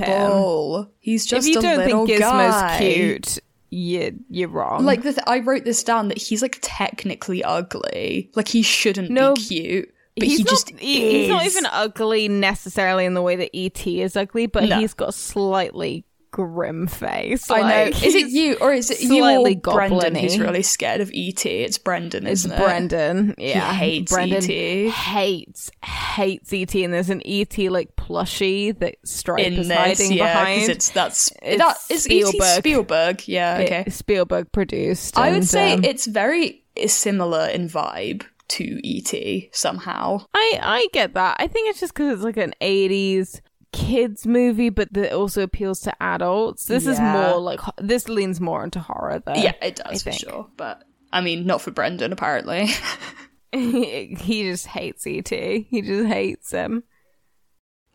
him. 0.85 0.91
He's 0.99 1.25
just 1.25 1.47
if 1.47 1.53
you 1.53 1.59
a 1.59 1.61
don't 1.61 1.77
little 1.77 2.05
think 2.07 2.19
Gizmo's 2.19 2.61
guy. 2.61 2.77
cute, 2.79 3.39
you 3.71 4.19
you're 4.29 4.49
wrong. 4.49 4.85
Like 4.85 5.01
the 5.01 5.13
th- 5.13 5.23
I 5.27 5.39
wrote 5.39 5.63
this 5.63 5.83
down 5.83 6.09
that 6.09 6.17
he's 6.19 6.41
like 6.41 6.59
technically 6.61 7.43
ugly. 7.43 8.29
Like 8.35 8.47
he 8.49 8.61
shouldn't 8.61 9.09
No, 9.09 9.33
be 9.33 9.41
cute, 9.41 9.93
but 10.17 10.27
he's 10.27 10.37
he 10.39 10.43
not, 10.43 10.49
just 10.49 10.69
he- 10.71 11.21
he's 11.21 11.29
not 11.29 11.45
even 11.45 11.65
ugly 11.67 12.27
necessarily 12.27 13.05
in 13.05 13.13
the 13.13 13.21
way 13.21 13.35
that 13.37 13.55
ET 13.55 13.87
is 13.87 14.15
ugly, 14.17 14.45
but 14.45 14.65
No. 14.65 14.77
he's 14.79 14.93
got 14.93 15.13
slightly 15.13 16.05
grim 16.31 16.87
face. 16.87 17.49
I 17.51 17.61
know. 17.61 17.97
Is 17.97 18.15
it 18.15 18.29
you 18.29 18.55
or 18.61 18.73
is 18.73 18.89
it 18.89 19.01
you 19.01 19.23
or 19.23 19.43
Brendan 19.61 20.15
who's 20.15 20.31
goblin-y. 20.33 20.45
really 20.51 20.63
scared 20.63 21.01
of 21.01 21.11
ET? 21.13 21.45
It's 21.45 21.77
Brendan, 21.77 22.25
It's 22.25 22.41
isn't 22.45 22.53
it? 22.53 22.57
Brendan. 22.57 23.35
Yeah, 23.37 23.73
hates 23.73 24.11
Brendan 24.11 24.43
ET. 24.49 24.89
Hates 24.91 25.71
hates 25.83 26.51
ET, 26.53 26.73
and 26.75 26.93
there's 26.93 27.09
an 27.09 27.21
ET 27.25 27.57
like 27.69 27.95
plushie 27.95 28.77
that 28.79 28.95
Stripe 29.05 29.45
In 29.45 29.53
is 29.53 29.67
this, 29.67 29.77
hiding 29.77 30.13
yeah, 30.13 30.33
behind. 30.43 30.69
it's 30.71 30.89
that's 30.89 31.31
It's 31.41 31.57
that 31.57 31.77
is 31.93 32.03
Spielberg. 32.03 32.57
Spielberg. 32.59 33.27
Yeah, 33.27 33.57
It- 33.59 33.65
okay. 33.65 33.89
Spielberg 33.89 34.51
produced. 34.51 35.17
I 35.17 35.27
would 35.29 35.37
and, 35.37 35.47
say 35.47 35.73
um, 35.73 35.83
it's 35.83 36.05
very 36.07 36.63
similar 36.87 37.47
in 37.47 37.67
vibe 37.69 38.23
to 38.49 38.79
ET 38.83 39.49
somehow. 39.53 40.25
I 40.33 40.59
I 40.61 40.87
get 40.93 41.13
that. 41.13 41.37
I 41.39 41.47
think 41.47 41.69
it's 41.69 41.79
just 41.79 41.93
because 41.93 42.13
it's 42.15 42.23
like 42.23 42.37
an 42.37 42.53
'80s 42.61 43.41
kids 43.71 44.25
movie, 44.25 44.69
but 44.69 44.91
that 44.93 45.13
also 45.13 45.43
appeals 45.43 45.79
to 45.81 46.03
adults. 46.03 46.65
This 46.65 46.85
is 46.85 46.99
more 46.99 47.37
like 47.37 47.59
this 47.77 48.09
leans 48.09 48.39
more 48.39 48.63
into 48.63 48.79
horror, 48.79 49.21
though. 49.25 49.33
yeah, 49.35 49.53
it 49.61 49.77
does 49.77 50.03
for 50.03 50.11
sure. 50.11 50.47
But 50.57 50.83
I 51.11 51.21
mean, 51.21 51.45
not 51.45 51.61
for 51.61 51.71
Brendan 51.71 52.11
apparently. 52.13 52.69
he 53.51 54.43
just 54.43 54.67
hates 54.67 55.05
ET. 55.05 55.29
He 55.29 55.81
just 55.81 56.07
hates 56.07 56.51
him. 56.51 56.83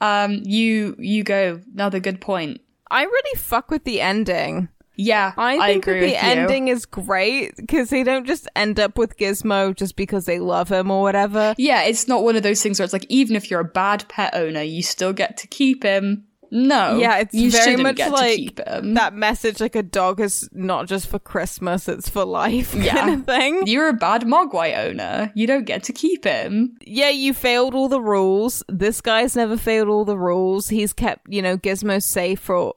um, 0.00 0.42
you 0.44 0.96
you 0.98 1.24
go. 1.24 1.60
Another 1.72 2.00
good 2.00 2.20
point. 2.20 2.60
I 2.90 3.04
really 3.04 3.38
fuck 3.38 3.70
with 3.70 3.84
the 3.84 4.00
ending. 4.00 4.68
Yeah, 4.96 5.32
I 5.36 5.58
I, 5.58 5.66
think 5.72 5.84
the 5.84 6.08
you. 6.08 6.16
ending 6.18 6.68
is 6.68 6.86
great 6.86 7.56
because 7.56 7.90
they 7.90 8.02
don't 8.02 8.26
just 8.26 8.48
end 8.56 8.80
up 8.80 8.96
with 8.98 9.16
Gizmo 9.18 9.74
just 9.74 9.96
because 9.96 10.24
they 10.26 10.38
love 10.38 10.68
him 10.70 10.90
or 10.90 11.02
whatever. 11.02 11.54
Yeah, 11.58 11.82
it's 11.82 12.08
not 12.08 12.22
one 12.24 12.36
of 12.36 12.42
those 12.42 12.62
things 12.62 12.78
where 12.78 12.84
it's 12.84 12.92
like 12.92 13.06
even 13.08 13.36
if 13.36 13.50
you're 13.50 13.60
a 13.60 13.64
bad 13.64 14.08
pet 14.08 14.34
owner, 14.34 14.62
you 14.62 14.82
still 14.82 15.12
get 15.12 15.36
to 15.38 15.46
keep 15.46 15.82
him. 15.82 16.24
No, 16.52 16.96
Yeah, 16.96 17.18
it's 17.18 17.34
you 17.34 17.50
very 17.50 17.74
much 17.74 17.96
get 17.96 18.12
like 18.12 18.36
keep 18.36 18.60
him. 18.60 18.94
that 18.94 19.12
message 19.12 19.60
like 19.60 19.74
a 19.74 19.82
dog 19.82 20.20
is 20.20 20.48
not 20.52 20.86
just 20.86 21.08
for 21.08 21.18
Christmas, 21.18 21.88
it's 21.88 22.08
for 22.08 22.24
life 22.24 22.72
Yeah. 22.86 22.94
kind 22.94 23.14
of 23.20 23.26
thing. 23.26 23.66
You're 23.66 23.88
a 23.88 23.92
bad 23.92 24.22
Mogwai 24.22 24.78
owner. 24.78 25.32
You 25.34 25.48
don't 25.48 25.64
get 25.64 25.82
to 25.84 25.92
keep 25.92 26.22
him. 26.24 26.76
yeah, 26.82 27.08
you 27.08 27.34
failed 27.34 27.74
all 27.74 27.88
the 27.88 28.00
rules. 28.00 28.62
This 28.68 29.00
guy's 29.00 29.34
never 29.34 29.56
failed 29.56 29.88
all 29.88 30.04
the 30.04 30.16
rules. 30.16 30.68
He's 30.68 30.92
kept, 30.92 31.26
you 31.28 31.42
know, 31.42 31.58
Gizmo 31.58 32.00
safe 32.00 32.38
for 32.38 32.74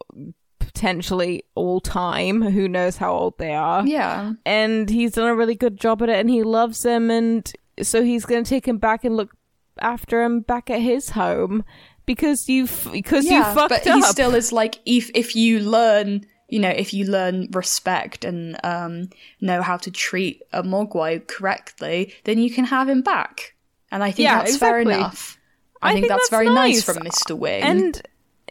potentially 0.79 1.43
all 1.55 1.81
time. 1.81 2.41
Who 2.41 2.69
knows 2.69 2.95
how 2.95 3.11
old 3.13 3.37
they 3.37 3.53
are. 3.53 3.85
Yeah, 3.85 4.33
And 4.45 4.89
he's 4.89 5.11
done 5.11 5.27
a 5.27 5.35
really 5.35 5.55
good 5.55 5.77
job 5.77 6.01
at 6.01 6.07
it 6.07 6.17
and 6.17 6.29
he 6.29 6.41
loves 6.43 6.85
him. 6.85 7.11
And 7.11 7.51
so 7.81 8.01
he's 8.01 8.23
going 8.25 8.45
to 8.45 8.49
take 8.49 8.65
him 8.65 8.77
back 8.77 9.03
and 9.03 9.17
look 9.17 9.35
after 9.81 10.23
him 10.23 10.39
back 10.39 10.69
at 10.69 10.79
his 10.79 11.09
home 11.09 11.65
because 12.05 12.47
you've 12.47 12.87
because 12.93 13.25
you 13.25 13.33
yeah, 13.33 13.53
fucked 13.53 13.69
but 13.69 13.87
up. 13.87 13.95
he 13.95 14.01
still 14.03 14.33
is 14.35 14.53
like 14.53 14.79
if 14.85 15.11
if 15.13 15.35
you 15.35 15.59
learn, 15.59 16.25
you 16.47 16.59
know, 16.59 16.69
if 16.69 16.93
you 16.93 17.05
learn 17.05 17.49
respect 17.51 18.23
and 18.23 18.57
um 18.63 19.09
know 19.41 19.61
how 19.61 19.75
to 19.77 19.91
treat 19.91 20.41
a 20.53 20.63
Mogwai 20.63 21.27
correctly, 21.27 22.13
then 22.23 22.39
you 22.39 22.49
can 22.49 22.63
have 22.65 22.87
him 22.87 23.01
back. 23.01 23.53
And 23.91 24.01
I 24.01 24.11
think 24.11 24.27
Yeah, 24.27 24.37
that's 24.39 24.57
fair 24.57 24.79
enough. 24.79 25.37
I, 25.81 25.89
I 25.89 25.93
think, 25.93 26.03
think 26.03 26.09
that's, 26.09 26.21
that's 26.23 26.29
very 26.29 26.45
nice, 26.45 26.75
nice. 26.75 26.83
from 26.83 27.03
Mr. 27.03 27.37
Wing. 27.37 27.63
And 27.63 28.01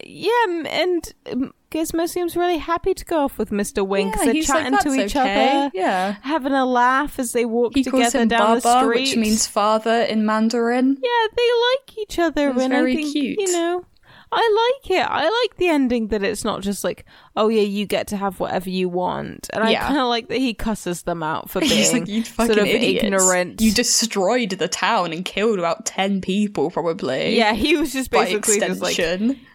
yeah, 0.04 0.62
and 0.66 1.12
um, 1.32 1.52
Gizmo 1.70 2.08
seems 2.08 2.36
really 2.36 2.58
happy 2.58 2.94
to 2.94 3.04
go 3.04 3.18
off 3.24 3.38
with 3.38 3.50
Mr. 3.50 3.86
Wing 3.86 4.06
because 4.10 4.20
Yeah, 4.20 4.24
they're 4.26 4.34
he's 4.34 4.48
like, 4.48 4.62
chatting 4.64 4.78
to 4.92 5.00
each 5.04 5.16
okay." 5.16 5.58
other, 5.58 5.70
Yeah. 5.74 6.16
having 6.22 6.52
a 6.52 6.64
laugh 6.64 7.18
as 7.18 7.32
they 7.32 7.44
walk 7.44 7.74
he 7.74 7.82
together 7.82 8.24
down 8.26 8.58
Baba, 8.58 8.60
the 8.60 8.80
street. 8.80 9.00
which 9.00 9.16
means 9.16 9.46
father 9.46 10.00
in 10.02 10.24
Mandarin. 10.24 10.96
yeah, 11.02 11.26
they 11.36 11.50
like 11.72 11.98
each 11.98 12.18
other, 12.18 12.50
It's 12.50 12.60
and 12.62 12.72
very 12.72 12.92
I 12.92 12.96
think 12.96 13.12
cute. 13.12 13.38
you 13.40 13.52
know. 13.52 13.84
I 14.30 14.74
like 14.82 14.90
it. 14.90 15.06
I 15.08 15.24
like 15.42 15.56
the 15.56 15.68
ending 15.68 16.08
that 16.08 16.22
it's 16.22 16.44
not 16.44 16.60
just 16.60 16.84
like, 16.84 17.04
oh 17.36 17.48
yeah, 17.48 17.62
you 17.62 17.86
get 17.86 18.08
to 18.08 18.16
have 18.16 18.40
whatever 18.40 18.68
you 18.68 18.88
want, 18.88 19.48
and 19.54 19.64
I 19.64 19.74
kind 19.74 19.98
of 19.98 20.08
like 20.08 20.28
that 20.28 20.38
he 20.38 20.52
cusses 20.54 21.02
them 21.02 21.22
out 21.22 21.48
for 21.48 21.60
being 21.62 21.92
like, 21.92 22.08
you 22.08 22.22
fucking 22.24 22.54
sort 22.54 22.58
of 22.58 22.66
idiots. 22.66 23.04
ignorant. 23.04 23.60
You 23.60 23.72
destroyed 23.72 24.50
the 24.50 24.68
town 24.68 25.12
and 25.12 25.24
killed 25.24 25.58
about 25.58 25.86
10 25.86 26.20
people, 26.20 26.70
probably. 26.70 27.36
yeah, 27.36 27.54
he 27.54 27.76
was 27.76 27.92
just 27.92 28.10
basically 28.10 28.60
just 28.60 28.80
like, 28.82 28.98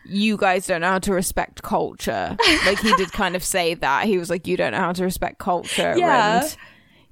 you 0.05 0.38
guys 0.38 0.65
don't 0.67 0.82
know 0.82 0.89
how 0.89 0.99
to 0.99 1.13
respect 1.13 1.61
culture. 1.63 2.36
like 2.65 2.80
he 2.80 2.93
did 2.95 3.11
kind 3.11 3.36
of 3.36 3.43
say 3.43 3.74
that. 3.76 4.05
He 4.05 4.17
was 4.17 4.30
like, 4.30 4.47
you 4.47 4.57
don't 4.57 4.71
know 4.71 4.80
how 4.80 4.93
to 4.93 5.03
respect 5.03 5.38
culture. 5.39 5.93
Yeah. 6.03 6.41
And 6.43 6.57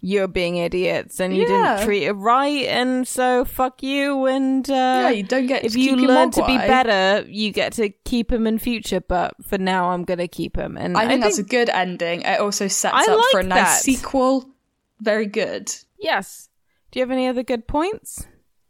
you're 0.04 0.28
being 0.28 0.58
idiots 0.58 1.20
and 1.20 1.36
you 1.36 1.44
Yeah. 1.44 1.76
didn't 1.76 1.86
treat 1.86 2.04
it 2.04 2.14
right. 2.14 2.66
And 2.66 3.08
so 3.08 3.46
fuck 3.46 3.84
you. 3.84 4.26
And 4.26 4.68
uh, 4.70 4.74
yeah, 4.74 5.10
you 5.12 5.24
don't 5.24 5.46
get 5.46 5.64
if 5.64 5.74
to 5.74 5.80
you 5.80 5.96
learn 5.96 6.32
to 6.32 6.46
be 6.46 6.58
better, 6.58 7.24
you 7.30 7.52
get 7.52 7.74
to 7.74 7.90
keep 8.04 8.32
him 8.32 8.48
in 8.48 8.58
future. 8.58 9.00
But 9.00 9.36
for 9.46 9.58
now, 9.60 9.92
I'm 9.92 10.04
going 10.04 10.18
to 10.20 10.28
keep 10.28 10.58
him. 10.58 10.76
And 10.78 10.98
I 10.98 11.08
think 11.08 11.22
that's 11.22 11.38
a 11.38 11.44
good 11.44 11.70
ending. 11.70 12.22
It 12.24 12.40
also 12.40 12.68
sets 12.68 12.96
I 13.08 13.14
up 13.14 13.26
for 13.32 13.40
a 13.42 13.44
nice 13.44 13.60
that. 13.64 13.82
sequel. 13.84 14.50
Very 15.00 15.28
good. 15.28 15.72
yes. 16.00 16.50
Do 16.92 17.00
you 17.00 17.04
have 17.06 17.12
any 17.12 17.28
other 17.28 17.44
good 17.44 17.68
points? 17.68 18.28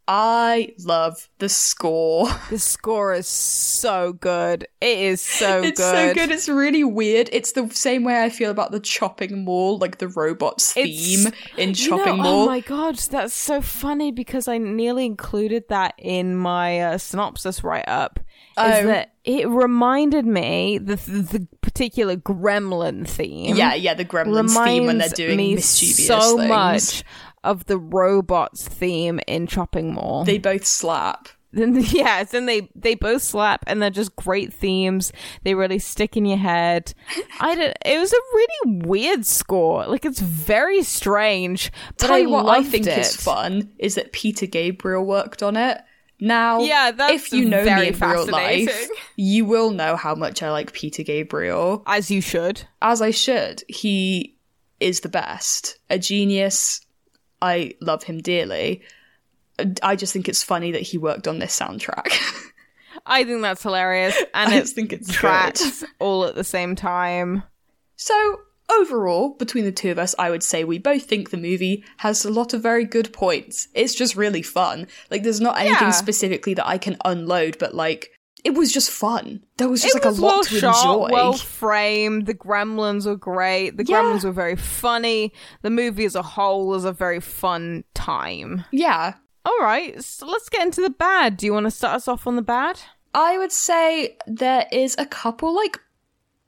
I 0.07 0.73
love 0.83 1.29
the 1.39 1.47
score. 1.49 2.27
The 2.49 2.59
score 2.59 3.13
is 3.13 3.27
so 3.27 4.13
good. 4.13 4.67
It 4.81 4.97
is 4.97 5.21
so 5.21 5.61
it's 5.61 5.79
good. 5.79 5.91
so 5.93 6.13
good. 6.13 6.31
It's 6.31 6.49
really 6.49 6.83
weird. 6.83 7.29
It's 7.31 7.53
the 7.53 7.69
same 7.69 8.03
way 8.03 8.21
I 8.21 8.29
feel 8.29 8.51
about 8.51 8.71
the 8.71 8.79
chopping 8.81 9.45
mall, 9.45 9.77
like 9.77 9.99
the 9.99 10.09
robots 10.09 10.75
It's- 10.75 10.93
theme 11.23 11.31
in 11.57 11.73
chopping 11.73 12.17
know, 12.17 12.23
mall. 12.23 12.43
Oh 12.43 12.45
my 12.47 12.59
god, 12.59 12.97
that's 12.97 13.33
so 13.33 13.61
funny 13.61 14.11
because 14.11 14.47
I 14.49 14.57
nearly 14.57 15.05
included 15.05 15.63
that 15.69 15.93
in 15.97 16.35
my 16.35 16.79
uh, 16.81 16.97
synopsis 16.97 17.63
write 17.63 17.87
up. 17.87 18.19
Oh. 18.57 18.69
Is 18.69 18.85
that 18.85 19.13
it 19.23 19.47
reminded 19.47 20.25
me 20.25 20.77
the 20.77 20.95
the 20.97 21.47
particular 21.61 22.17
Gremlin 22.17 23.07
theme? 23.07 23.55
yeah, 23.55 23.75
yeah, 23.75 23.93
the 23.93 24.03
Gremlins 24.03 24.61
theme 24.65 24.87
when 24.87 24.97
they're 24.97 25.07
doing 25.09 25.55
mischievous 25.55 26.05
so 26.05 26.35
things. 26.37 26.49
much 26.49 27.03
of 27.43 27.65
the 27.65 27.77
robots 27.77 28.67
theme 28.67 29.19
in 29.27 29.47
Chopping 29.47 29.93
Mall. 29.93 30.23
They 30.23 30.37
both 30.37 30.65
slap. 30.65 31.27
Then 31.53 31.75
yes, 31.81 32.31
then 32.31 32.45
they 32.45 32.69
they 32.75 32.95
both 32.95 33.21
slap, 33.21 33.65
and 33.67 33.81
they're 33.81 33.89
just 33.89 34.15
great 34.15 34.53
themes. 34.53 35.11
They 35.43 35.53
really 35.53 35.79
stick 35.79 36.15
in 36.15 36.23
your 36.23 36.37
head. 36.37 36.93
I 37.41 37.55
did. 37.55 37.75
It 37.83 37.99
was 37.99 38.13
a 38.13 38.15
really 38.33 38.77
weird 38.87 39.25
score. 39.25 39.85
Like 39.85 40.05
it's 40.05 40.21
very 40.21 40.81
strange. 40.81 41.69
But 41.89 41.97
Tell 42.07 42.13
I 42.13 42.19
you 42.19 42.29
what 42.29 42.45
I 42.47 42.63
think 42.63 42.87
it. 42.87 42.97
is 42.97 43.17
fun 43.17 43.69
is 43.79 43.95
that 43.95 44.13
Peter 44.13 44.45
Gabriel 44.45 45.03
worked 45.05 45.43
on 45.43 45.57
it. 45.57 45.81
Now, 46.21 46.61
Yeah, 46.61 46.93
if 47.09 47.33
you 47.33 47.43
know 47.43 47.65
me 47.65 47.87
in 47.89 47.99
real 47.99 48.27
life, 48.27 48.87
you 49.17 49.43
will 49.43 49.71
know 49.71 49.97
how 49.97 50.15
much 50.15 50.41
I 50.41 50.51
like 50.51 50.71
Peter 50.71 51.03
Gabriel. 51.03 51.83
as 51.85 52.09
you 52.09 52.21
should. 52.21 52.61
As 52.81 53.01
I 53.01 53.11
should. 53.11 53.61
He 53.67 54.37
is 54.79 55.01
the 55.01 55.09
best. 55.09 55.79
A 55.89 55.99
genius. 55.99 56.79
I 57.41 57.73
love 57.81 58.03
him 58.03 58.19
dearly. 58.19 58.81
I 59.83 59.95
just 59.95 60.13
think 60.13 60.27
it's 60.29 60.43
funny 60.43 60.71
that 60.71 60.81
he 60.81 60.97
worked 60.97 61.27
on 61.27 61.39
this 61.39 61.57
soundtrack. 61.57 62.11
I 63.05 63.23
think 63.23 63.41
that's 63.41 63.63
hilarious, 63.63 64.15
and 64.33 64.53
I 64.53 64.59
just 64.59 64.75
think 64.75 64.93
it's 64.93 65.07
good. 65.07 65.15
tracks 65.15 65.83
all 65.99 66.25
at 66.25 66.35
the 66.35 66.43
same 66.43 66.75
time. 66.75 67.43
So, 67.95 68.41
overall, 68.71 69.29
between 69.37 69.65
the 69.65 69.71
two 69.71 69.91
of 69.91 69.99
us, 69.99 70.13
I 70.19 70.29
would 70.29 70.43
say 70.43 70.63
we 70.63 70.77
both 70.77 71.03
think 71.03 71.29
the 71.29 71.37
movie 71.37 71.83
has 71.97 72.25
a 72.25 72.31
lot 72.31 72.53
of 72.53 72.61
very 72.61 72.85
good 72.85 73.11
points. 73.13 73.67
It's 73.73 73.95
just 73.95 74.15
really 74.15 74.41
fun. 74.41 74.87
Like, 75.09 75.23
there's 75.23 75.41
not 75.41 75.57
anything 75.57 75.87
Yeah. 75.87 75.91
specifically 75.91 76.53
that 76.55 76.67
I 76.67 76.77
can 76.77 76.97
unload, 77.05 77.57
but 77.59 77.73
like, 77.75 78.11
it 78.43 78.55
was 78.55 78.71
just 78.71 78.89
fun. 78.91 79.43
There 79.57 79.69
was 79.69 79.81
just 79.81 79.95
it 79.95 79.99
like 79.99 80.05
was 80.05 80.17
a 80.19 80.21
lot 80.21 80.29
well 80.31 80.43
to 80.43 80.59
shot, 80.59 80.85
enjoy. 81.03 81.09
well 81.13 81.33
framed. 81.33 82.25
The 82.25 82.33
Gremlins 82.33 83.05
were 83.05 83.15
great. 83.15 83.77
The 83.77 83.85
Yeah. 83.85 84.01
Gremlins 84.01 84.23
were 84.23 84.31
very 84.31 84.55
funny. 84.55 85.33
The 85.61 85.69
movie 85.69 86.05
as 86.05 86.15
a 86.15 86.21
whole 86.23 86.67
was 86.67 86.83
a 86.85 86.91
very 86.93 87.19
fun 87.19 87.83
time. 87.93 88.65
yeah. 88.71 89.15
All 89.43 89.57
right, 89.59 90.03
so 90.03 90.27
let's 90.27 90.49
get 90.49 90.61
into 90.61 90.81
the 90.81 90.91
bad. 90.91 91.35
Do 91.35 91.47
you 91.47 91.53
want 91.53 91.65
to 91.65 91.71
start 91.71 91.95
us 91.95 92.07
off 92.07 92.27
on 92.27 92.35
the 92.35 92.43
bad? 92.43 92.79
I 93.15 93.39
would 93.39 93.51
say 93.51 94.17
there 94.27 94.67
is 94.71 94.95
a 94.99 95.05
couple 95.07 95.55
like 95.55 95.79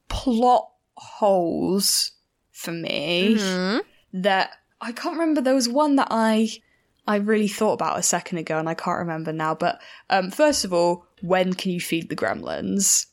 plot 0.09 0.69
holes 0.95 2.11
for 2.51 2.71
me 2.71 3.35
Mm-hmm. 3.37 3.79
that 4.21 4.51
I 4.79 4.91
can't 4.91 5.17
remember. 5.17 5.41
There 5.41 5.55
was 5.55 5.67
one 5.67 5.95
that 5.95 6.07
I 6.11 6.49
I 7.05 7.17
really 7.17 7.47
thought 7.47 7.73
about 7.73 7.99
a 7.99 8.03
second 8.03 8.37
ago 8.37 8.57
and 8.57 8.69
I 8.69 8.73
can't 8.73 8.99
remember 8.99 9.33
now. 9.33 9.55
But 9.55 9.81
um, 10.09 10.31
first 10.31 10.63
of 10.65 10.73
all, 10.73 11.05
when 11.21 11.53
can 11.53 11.71
you 11.71 11.81
feed 11.81 12.09
the 12.09 12.15
gremlins? 12.15 13.07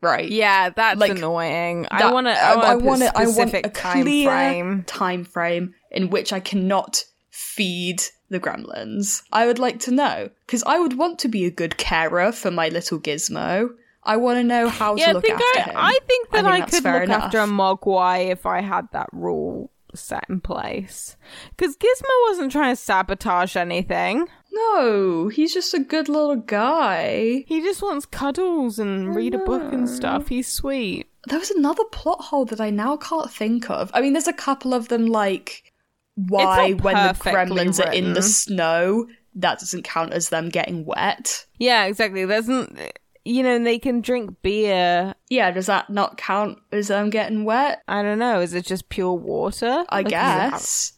Right. 0.00 0.28
Yeah, 0.30 0.70
that's 0.70 1.00
Like, 1.00 1.12
annoying. 1.12 1.86
I 1.90 2.12
want 2.12 2.26
to. 2.26 2.32
I 2.32 2.74
a 3.02 3.06
I 3.14 3.26
want 3.26 3.50
specific 3.50 3.66
a 3.66 3.70
time 3.70 4.02
clear 4.02 4.30
frame. 4.30 4.84
time 4.84 5.24
frame 5.24 5.74
in 5.90 6.10
which 6.10 6.32
I 6.32 6.40
cannot 6.40 7.04
feed 7.30 8.02
the 8.28 8.40
gremlins. 8.40 9.22
I 9.32 9.46
would 9.46 9.58
like 9.58 9.80
to 9.80 9.90
know 9.90 10.30
because 10.46 10.62
I 10.64 10.78
would 10.78 10.96
want 10.98 11.18
to 11.20 11.28
be 11.28 11.44
a 11.44 11.50
good 11.50 11.76
carer 11.76 12.32
for 12.32 12.50
my 12.50 12.68
little 12.68 12.98
gizmo. 13.00 13.70
I 14.02 14.16
want 14.16 14.38
to 14.38 14.44
know 14.44 14.68
how 14.68 14.94
Yeah, 14.96 15.06
to 15.06 15.10
I 15.10 15.12
look 15.14 15.24
think 15.24 15.40
after 15.40 15.58
I, 15.60 15.62
him. 15.62 15.74
I 15.76 15.98
think 16.06 16.30
that 16.30 16.44
I, 16.46 16.60
that's 16.60 16.70
could 16.80 16.84
look 16.84 17.02
enough. 17.02 17.24
after 17.24 17.38
a 17.40 17.46
Mogwai 17.46 18.30
if 18.30 18.46
I 18.46 18.60
had 18.60 18.88
that 18.92 19.08
rule 19.12 19.70
set 19.96 20.24
in 20.28 20.40
place. 20.40 21.16
Because 21.50 21.76
Gizmo 21.76 22.28
wasn't 22.28 22.52
trying 22.52 22.74
to 22.74 22.80
sabotage 22.80 23.56
anything. 23.56 24.28
No, 24.52 25.28
he's 25.28 25.52
just 25.52 25.74
a 25.74 25.78
good 25.78 26.08
little 26.08 26.36
guy. 26.36 27.44
He 27.46 27.60
just 27.60 27.82
wants 27.82 28.06
cuddles 28.06 28.78
and 28.78 29.14
read 29.14 29.34
a 29.34 29.38
book 29.38 29.72
and 29.72 29.88
stuff. 29.88 30.28
He's 30.28 30.48
sweet. 30.48 31.08
There 31.28 31.38
was 31.38 31.50
another 31.50 31.84
plot 31.92 32.22
hole 32.22 32.44
that 32.46 32.60
I 32.60 32.70
now 32.70 32.96
can't 32.96 33.30
think 33.30 33.68
of. 33.68 33.90
I 33.92 34.00
mean, 34.00 34.12
there's 34.12 34.28
a 34.28 34.32
couple 34.32 34.72
of 34.72 34.88
them 34.88 35.06
like 35.06 35.72
why 36.14 36.72
when 36.72 36.94
the 36.94 37.12
gremlins 37.12 37.84
are 37.84 37.92
in 37.92 38.14
the 38.14 38.22
snow, 38.22 39.06
that 39.34 39.58
doesn't 39.58 39.82
count 39.82 40.14
as 40.14 40.30
them 40.30 40.48
getting 40.48 40.86
wet. 40.86 41.44
Yeah, 41.58 41.84
exactly. 41.84 42.24
There's 42.24 42.48
n 42.48 42.78
you 43.26 43.42
know, 43.42 43.62
they 43.62 43.78
can 43.78 44.00
drink 44.00 44.30
beer. 44.42 45.14
Yeah, 45.28 45.50
does 45.50 45.66
that 45.66 45.90
not 45.90 46.16
count 46.16 46.58
as 46.72 46.88
them 46.88 47.10
getting 47.10 47.44
wet? 47.44 47.82
I 47.88 48.02
don't 48.02 48.18
know. 48.18 48.40
Is 48.40 48.54
it 48.54 48.64
just 48.64 48.88
pure 48.88 49.12
water? 49.14 49.84
I 49.88 49.96
Like, 49.96 50.04
does 50.06 50.12
it 50.12 50.16
have- 50.16 50.50
guess. 50.52 50.92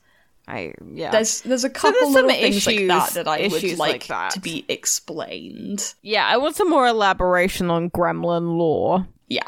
I 0.47 0.73
yeah. 0.95 1.11
There's 1.11 1.43
there's 1.43 1.65
a 1.65 1.69
So 1.69 1.73
couple 1.75 1.93
there's 2.01 2.05
some 2.15 2.27
little 2.27 2.31
things 2.41 2.67
like 2.67 2.77
issues- 2.77 2.89
that 2.89 3.11
that 3.15 3.29
I 3.29 3.49
would 3.49 3.63
like, 3.63 3.79
like 3.79 4.07
that. 4.07 4.31
to 4.31 4.41
be 4.41 4.65
explained. 4.69 5.95
yeah, 6.03 6.27
I 6.27 6.37
want 6.39 6.57
some 6.57 6.71
more 6.71 6.87
elaboration 6.87 7.71
on 7.71 7.91
gremlin 7.91 8.57
lore. 8.57 9.07
Yeah. 9.29 9.43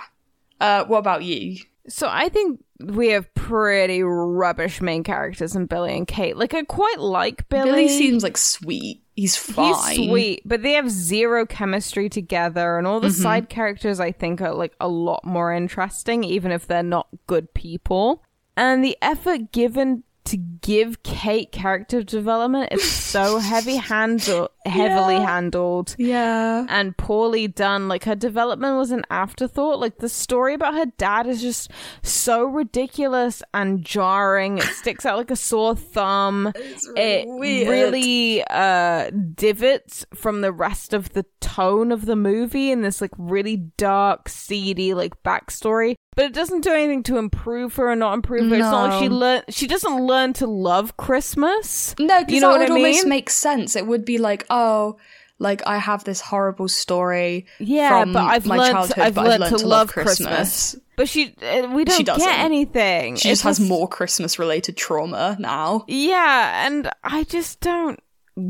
Uh, 0.60 0.84
what 0.84 0.98
about 0.98 1.24
you? 1.24 1.56
So 1.88 2.06
I 2.10 2.28
think 2.28 2.62
we 2.82 3.08
have 3.08 3.32
pretty 3.34 4.02
rubbish 4.02 4.80
main 4.80 5.02
characters 5.04 5.54
in 5.56 5.66
Billy 5.66 5.96
and 5.96 6.06
Kate. 6.06 6.36
Like 6.36 6.54
I 6.54 6.62
quite 6.64 6.98
like 7.00 7.48
Billy. 7.48 7.70
Billy 7.70 7.88
seems 7.88 8.22
like 8.22 8.36
sweet. 8.36 9.02
He's 9.16 9.36
fine. 9.36 9.74
He's 9.96 10.08
sweet, 10.08 10.42
but 10.46 10.62
they 10.62 10.72
have 10.72 10.90
zero 10.90 11.44
chemistry 11.44 12.08
together, 12.08 12.78
and 12.78 12.86
all 12.86 13.00
the 13.00 13.08
Mm-hmm. 13.08 13.22
side 13.22 13.48
characters 13.48 14.00
I 14.00 14.12
think 14.12 14.40
are 14.40 14.54
like 14.54 14.72
a 14.80 14.88
lot 14.88 15.24
more 15.24 15.52
interesting, 15.52 16.24
even 16.24 16.52
if 16.52 16.66
they're 16.66 16.82
not 16.82 17.08
good 17.26 17.52
people. 17.52 18.22
And 18.56 18.82
the 18.84 18.96
effort 19.02 19.52
given 19.52 20.04
to 20.24 20.36
give 20.36 21.02
Kate 21.02 21.50
character 21.50 22.02
development 22.02 22.72
is 22.72 22.90
so 22.90 23.38
heavy 23.52 23.76
handled, 23.76 24.50
heavily 24.66 25.14
Yeah. 25.14 25.26
handled 25.26 25.94
Yeah. 25.98 26.66
and 26.68 26.96
poorly 26.96 27.48
done. 27.48 27.88
Like 27.88 28.04
her 28.04 28.14
development 28.14 28.76
was 28.76 28.90
an 28.90 29.04
afterthought. 29.10 29.78
Like 29.80 29.98
the 29.98 30.08
story 30.08 30.54
about 30.54 30.74
her 30.74 30.86
dad 30.98 31.26
is 31.26 31.40
just 31.40 31.70
so 32.02 32.44
ridiculous 32.44 33.42
and 33.54 33.82
jarring. 33.84 34.58
It 34.58 34.64
sticks 34.64 35.06
out 35.06 35.16
like 35.16 35.30
a 35.30 35.36
sore 35.36 35.74
thumb. 35.76 36.52
it 36.96 37.24
weird. 37.26 37.68
really 37.68 38.44
uh 38.50 39.10
divots 39.34 40.04
from 40.14 40.40
the 40.40 40.52
rest 40.52 40.92
of 40.92 41.10
the 41.14 41.24
tone 41.40 41.90
of 41.92 42.06
the 42.06 42.16
movie 42.16 42.70
in 42.70 42.82
this 42.82 43.00
like 43.00 43.12
really 43.18 43.56
dark, 43.76 44.28
seedy 44.28 44.94
like 44.94 45.22
backstory. 45.22 45.94
But 46.16 46.24
it 46.26 46.32
doesn't 46.34 46.62
do 46.62 46.72
anything 46.72 47.02
to 47.04 47.18
improve 47.18 47.76
her 47.76 47.88
or 47.90 47.96
not 47.96 48.14
improve 48.14 48.50
her. 48.50 48.56
It's 48.56 48.62
not 48.62 48.90
like 48.90 49.02
she 49.02 49.08
learn 49.08 49.42
she 49.48 49.66
doesn't 49.66 49.96
learn 50.06 50.32
to 50.34 50.46
love 50.46 50.96
Christmas. 50.96 51.94
No, 51.98 52.18
because 52.20 52.34
you 52.34 52.40
know 52.40 52.48
that 52.52 52.58
what 52.58 52.68
would 52.70 52.70
I 52.70 52.82
almost 52.82 53.04
mean? 53.04 53.08
make 53.08 53.30
sense. 53.30 53.76
It 53.76 53.86
would 53.86 54.04
be 54.04 54.18
like, 54.18 54.44
oh, 54.50 54.98
like 55.38 55.66
I 55.66 55.78
have 55.78 56.04
this 56.04 56.20
horrible 56.20 56.68
story. 56.68 57.46
Yeah, 57.58 58.02
from 58.02 58.12
but 58.12 58.24
I've 58.24 58.46
my 58.46 58.56
learned 58.58 58.72
childhood, 58.72 58.98
I've 58.98 59.14
but 59.14 59.24
learned 59.26 59.44
I've 59.44 59.50
learned 59.52 59.60
to, 59.60 59.66
love 59.66 59.88
Christmas. 59.88 60.76
But 60.96 61.08
she, 61.08 61.34
uh, 61.40 61.68
we 61.72 61.84
don't 61.84 61.96
She 61.96 62.02
doesn't. 62.02 62.26
get 62.28 62.40
anything. 62.40 63.16
She 63.16 63.30
just 63.30 63.40
It's 63.46 63.58
has 63.58 63.68
more 63.68 63.88
Christmas 63.88 64.38
related 64.38 64.76
trauma 64.76 65.36
now. 65.40 65.86
Yeah, 65.88 66.66
and 66.66 66.90
I 67.02 67.24
just 67.24 67.60
don't 67.60 67.98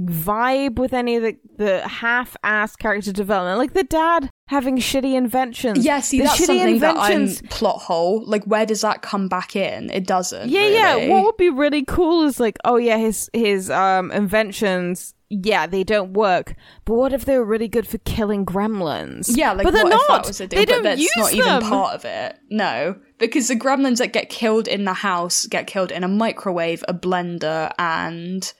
vibe 0.06 0.78
with 0.78 0.92
any 0.92 1.16
of 1.16 1.22
the, 1.22 1.36
the 1.56 1.88
half-ass 1.88 2.76
character 2.76 3.12
development. 3.12 3.58
Like 3.58 3.72
the 3.72 3.84
dad 3.84 4.30
having 4.48 4.78
shitty 4.78 5.14
inventions. 5.14 5.84
Yeah, 5.84 6.00
see, 6.00 6.18
the 6.18 6.24
that's 6.24 6.44
something 6.44 6.78
that. 6.80 6.96
I'm 6.98 7.28
plot 7.48 7.82
hole. 7.82 8.24
Like, 8.26 8.44
where 8.44 8.66
does 8.66 8.80
that 8.80 9.02
come 9.02 9.28
back 9.28 9.56
in? 9.56 9.90
It 9.90 10.06
doesn't. 10.06 10.48
Yeah, 10.48 10.66
yeah. 10.66 11.08
What 11.08 11.24
would 11.24 11.36
be 11.36 11.50
really 11.50 11.84
cool 11.84 12.24
is 12.24 12.40
like, 12.40 12.58
oh 12.64 12.76
yeah, 12.76 12.98
his 12.98 13.30
his 13.32 13.70
um 13.70 14.10
inventions. 14.10 15.14
Yeah, 15.32 15.68
they 15.68 15.84
don't 15.84 16.12
work. 16.14 16.56
But 16.84 16.94
what 16.94 17.12
if 17.12 17.24
they 17.24 17.38
were 17.38 17.44
really 17.44 17.68
good 17.68 17.86
for 17.86 17.98
killing 17.98 18.44
gremlins? 18.44 19.30
Yeah, 19.32 19.52
like 19.52 19.62
but 19.62 19.74
they're 19.74 19.84
what 19.84 19.90
not. 19.90 20.00
if 20.00 20.08
that 20.08 20.26
was 20.26 20.40
a 20.40 20.48
deal? 20.48 20.58
They 20.58 20.64
but 20.64 20.72
don't 20.72 20.82
that's 20.82 21.00
use 21.00 21.16
not 21.16 21.30
them. 21.30 21.38
even 21.38 21.70
part 21.70 21.94
of 21.94 22.04
it. 22.04 22.36
No, 22.50 22.96
because 23.18 23.46
the 23.46 23.54
gremlins 23.54 23.98
that 23.98 24.12
get 24.12 24.28
killed 24.28 24.66
in 24.66 24.86
the 24.86 24.92
house 24.92 25.46
get 25.46 25.68
killed 25.68 25.92
in 25.92 26.02
a 26.02 26.08
microwave, 26.08 26.84
a 26.88 26.94
blender, 26.94 27.70
and 27.78 28.52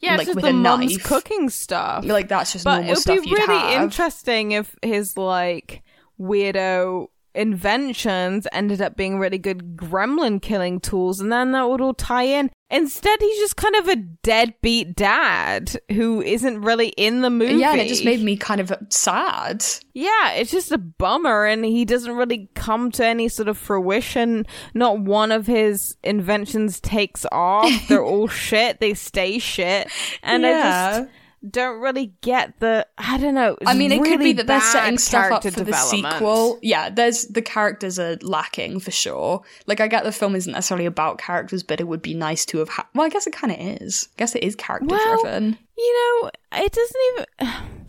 yeah, 0.00 0.16
like, 0.16 0.28
with 0.28 0.40
the 0.40 0.48
a 0.48 0.52
mum's 0.52 0.92
knife. 0.96 1.04
cooking 1.04 1.48
stuff. 1.50 2.04
like 2.04 2.28
that's 2.28 2.52
just 2.52 2.64
but 2.64 2.76
normal 2.76 2.90
it 2.90 2.94
would 2.94 2.98
stuff 2.98 3.24
be 3.24 3.30
really 3.32 3.58
have. 3.58 3.82
interesting 3.82 4.52
if 4.52 4.74
his 4.82 5.16
like 5.16 5.82
weirdo 6.20 7.08
inventions 7.34 8.46
ended 8.52 8.80
up 8.80 8.96
being 8.96 9.18
really 9.18 9.38
good 9.38 9.76
gremlin 9.76 10.40
killing 10.40 10.80
tools 10.80 11.20
and 11.20 11.30
then 11.30 11.52
that 11.52 11.68
would 11.68 11.80
all 11.82 11.92
tie 11.94 12.22
in 12.22 12.50
instead 12.70 13.20
he's 13.20 13.38
just 13.38 13.56
kind 13.56 13.76
of 13.76 13.88
a 13.88 13.96
deadbeat 13.96 14.96
dad 14.96 15.76
who 15.92 16.20
isn't 16.22 16.62
really 16.62 16.88
in 16.88 17.22
the 17.22 17.30
movie. 17.30 17.54
Yeah, 17.54 17.72
and 17.72 17.80
it 17.80 17.88
just 17.88 18.04
made 18.04 18.22
me 18.22 18.36
kind 18.36 18.60
of 18.60 18.72
sad. 18.90 19.64
yeah 19.94 20.32
it's 20.32 20.50
just 20.50 20.72
a 20.72 20.78
bummer 20.78 21.44
and 21.46 21.64
he 21.64 21.84
doesn't 21.84 22.16
really 22.16 22.48
come 22.54 22.90
to 22.92 23.04
any 23.04 23.28
sort 23.28 23.48
of 23.48 23.56
fruition. 23.56 24.46
Not 24.74 25.00
one 25.00 25.32
of 25.32 25.46
his 25.46 25.96
inventions 26.02 26.80
takes 26.80 27.24
off. 27.30 27.70
They're 27.88 28.04
all 28.04 28.28
shit. 28.46 28.80
They 28.80 28.94
stay 28.94 29.38
shit. 29.38 29.88
And 30.22 30.46
i 30.46 30.52
just 30.52 31.10
don't 31.50 31.80
really 31.80 32.12
get 32.20 32.58
the 32.60 32.86
I 32.98 33.18
don't 33.18 33.34
know. 33.34 33.56
I 33.66 33.74
mean, 33.74 33.92
it 33.92 34.02
could 34.02 34.18
be 34.20 34.32
that 34.34 34.46
they're 34.46 34.60
setting 34.60 34.98
stuff 34.98 35.32
up 35.32 35.42
for 35.42 35.64
the 35.64 35.72
sequel. 35.72 36.58
Yeah, 36.62 36.90
there's 36.90 37.26
the 37.26 37.42
characters 37.42 37.98
are 37.98 38.16
lacking 38.22 38.80
for 38.80 38.90
sure. 38.90 39.42
Like, 39.66 39.80
I 39.80 39.88
get 39.88 40.04
the 40.04 40.12
film 40.12 40.36
isn't 40.36 40.52
necessarily 40.52 40.86
about 40.86 41.18
characters, 41.18 41.62
but 41.62 41.80
it 41.80 41.84
would 41.84 42.02
be 42.02 42.14
nice 42.14 42.44
to 42.46 42.58
have. 42.58 42.68
Ha- 42.68 42.88
well, 42.94 43.06
I 43.06 43.08
guess 43.08 43.26
it 43.26 43.32
kind 43.32 43.52
of 43.52 43.82
is. 43.82 44.08
I 44.12 44.18
guess 44.18 44.34
it 44.34 44.42
is 44.42 44.56
character 44.56 44.96
driven. 44.96 45.58
You 45.78 46.20
know, 46.22 46.30
it 46.52 46.72
doesn't 46.72 47.00
even. 47.40 47.56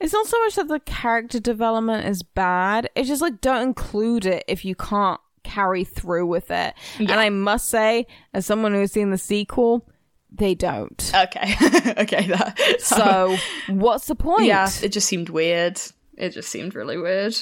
It's 0.00 0.12
not 0.12 0.26
so 0.26 0.38
much 0.44 0.54
that 0.54 0.68
the 0.68 0.78
character 0.78 1.40
development 1.40 2.06
is 2.06 2.22
bad. 2.22 2.88
It's 2.94 3.08
just 3.08 3.20
like 3.20 3.40
don't 3.40 3.64
include 3.64 4.26
it 4.26 4.44
if 4.46 4.64
you 4.64 4.76
can't 4.76 5.20
carry 5.42 5.82
through 5.82 6.26
with 6.26 6.52
it. 6.52 6.74
And 6.98 7.10
I 7.10 7.30
must 7.30 7.68
say, 7.68 8.06
as 8.32 8.46
someone 8.46 8.74
who's 8.74 8.92
seen 8.92 9.10
the 9.10 9.18
sequel, 9.18 9.84
they 10.38 10.54
don't. 10.54 11.12
Okay, 11.14 11.54
okay, 11.98 12.26
that. 12.28 12.56
So 12.80 13.36
what's 13.68 14.06
the 14.06 14.14
point? 14.14 14.46
yeah, 14.46 14.68
it 14.82 14.90
just 14.90 15.06
seemed 15.08 15.28
weird. 15.28 15.80
It 16.16 16.30
just 16.30 16.48
seemed 16.50 16.74
really 16.74 16.96
weird. 16.98 17.36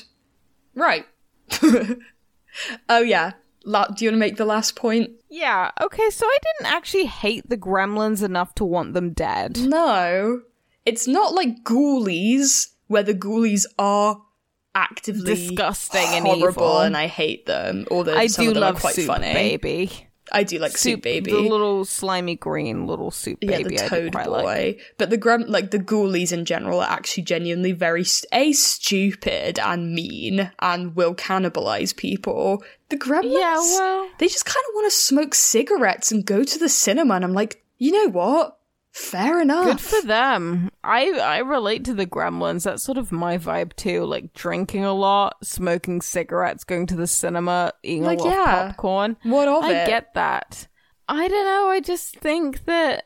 Right. 0.75 1.07
oh 2.89 3.01
yeah. 3.03 3.33
La- 3.65 3.89
do 3.89 4.05
you 4.05 4.11
want 4.11 4.15
to 4.17 4.19
make 4.27 4.37
the 4.37 4.45
last 4.45 4.77
point? 4.77 5.11
Yeah. 5.29 5.71
Okay. 5.81 6.11
So 6.11 6.27
I 6.27 6.39
didn't 6.61 6.73
actually 6.73 7.07
hate 7.07 7.49
the 7.49 7.57
Gremlins 7.57 8.23
enough 8.23 8.55
to 8.57 8.65
want 8.65 8.95
them 8.95 9.13
dead. 9.13 9.59
No, 9.59 10.43
it's 10.85 11.09
not 11.09 11.35
like 11.35 11.65
Ghoulies, 11.65 12.69
where 12.87 13.03
the 13.03 13.15
Ghoulies 13.15 13.67
are 13.79 14.23
actively 14.75 15.25
Disgusting 15.35 16.05
and 16.07 16.27
horrible, 16.27 16.49
evil. 16.63 16.81
and 16.81 16.97
I 16.97 17.07
hate 17.09 17.47
them. 17.47 17.87
Although 17.91 18.15
I 18.17 18.27
some 18.29 18.45
do 18.45 18.49
of 18.51 18.55
them 18.55 18.61
love 18.61 18.77
are 18.77 18.81
quite 18.81 18.95
Soup 18.95 19.07
funny. 19.07 19.33
Baby. 19.33 20.07
I 20.33 20.43
do 20.43 20.59
like 20.59 20.77
Soup, 20.77 21.01
Baby. 21.03 21.31
the 21.31 21.39
little 21.41 21.85
slimy 21.85 22.35
green 22.37 22.87
little 22.87 23.11
soup 23.11 23.39
yeah, 23.43 23.59
baby. 23.59 23.77
the 23.77 23.85
I 23.85 23.89
do 23.89 24.11
Toad 24.11 24.13
Boy. 24.13 24.43
like. 24.43 24.81
But 24.99 25.11
the 25.11 25.19
grem- 25.19 25.49
like 25.49 25.71
the 25.71 25.79
Ghoulies 25.79 26.33
in 26.33 26.45
general 26.45 26.81
are 26.81 26.91
actually 26.91 27.23
genuinely 27.23 27.73
very 27.73 28.05
a 28.33 28.53
stupid 28.53 29.59
and 29.59 29.95
mean 29.95 30.51
and 30.61 30.97
will 30.97 31.15
cannibalize 31.15 31.95
people. 31.95 32.63
The 32.89 32.97
Gremlins, 32.97 33.33
Yeah, 33.39 33.57
well- 33.59 34.09
they 34.19 34.27
just 34.29 34.45
kind 34.47 34.65
of 34.69 34.75
want 34.75 34.91
to 34.93 34.97
smoke 34.97 35.35
cigarettes 35.35 36.11
and 36.11 36.25
go 36.25 36.43
to 36.45 36.59
the 36.59 36.69
cinema, 36.69 37.15
and 37.15 37.25
I'm 37.25 37.33
like, 37.35 37.63
you 37.79 37.93
know 37.93 38.11
what? 38.11 38.56
Fair 38.97 39.43
enough. 39.43 39.67
Good 39.67 39.81
for 39.81 40.07
them. 40.07 40.71
I 40.83 41.11
I 41.11 41.39
relate 41.41 41.85
to 41.85 41.93
the 41.93 42.07
Gremlins. 42.07 42.65
That's 42.65 42.83
sort 42.83 42.97
of 42.97 43.13
my 43.13 43.37
vibe 43.37 43.77
too. 43.77 44.07
Like 44.07 44.33
drinking 44.33 44.87
a 44.87 44.95
lot, 44.95 45.37
smoking 45.45 46.01
cigarettes, 46.01 46.65
going 46.65 46.87
to 46.87 46.97
the 46.97 47.07
cinema, 47.07 47.75
eating 47.83 48.05
Like, 48.05 48.21
a 48.21 48.23
lot 48.23 48.33
yeah. 48.33 48.43
of 48.43 48.69
popcorn. 48.69 49.19
What 49.23 49.49
of 49.49 49.65
I 49.65 49.83
it? 49.83 49.87
get 49.87 50.15
that. 50.15 50.67
I 51.09 51.29
don't 51.29 51.45
know. 51.45 51.69
I 51.69 51.81
just 51.81 52.17
think 52.17 52.65
that 52.65 53.05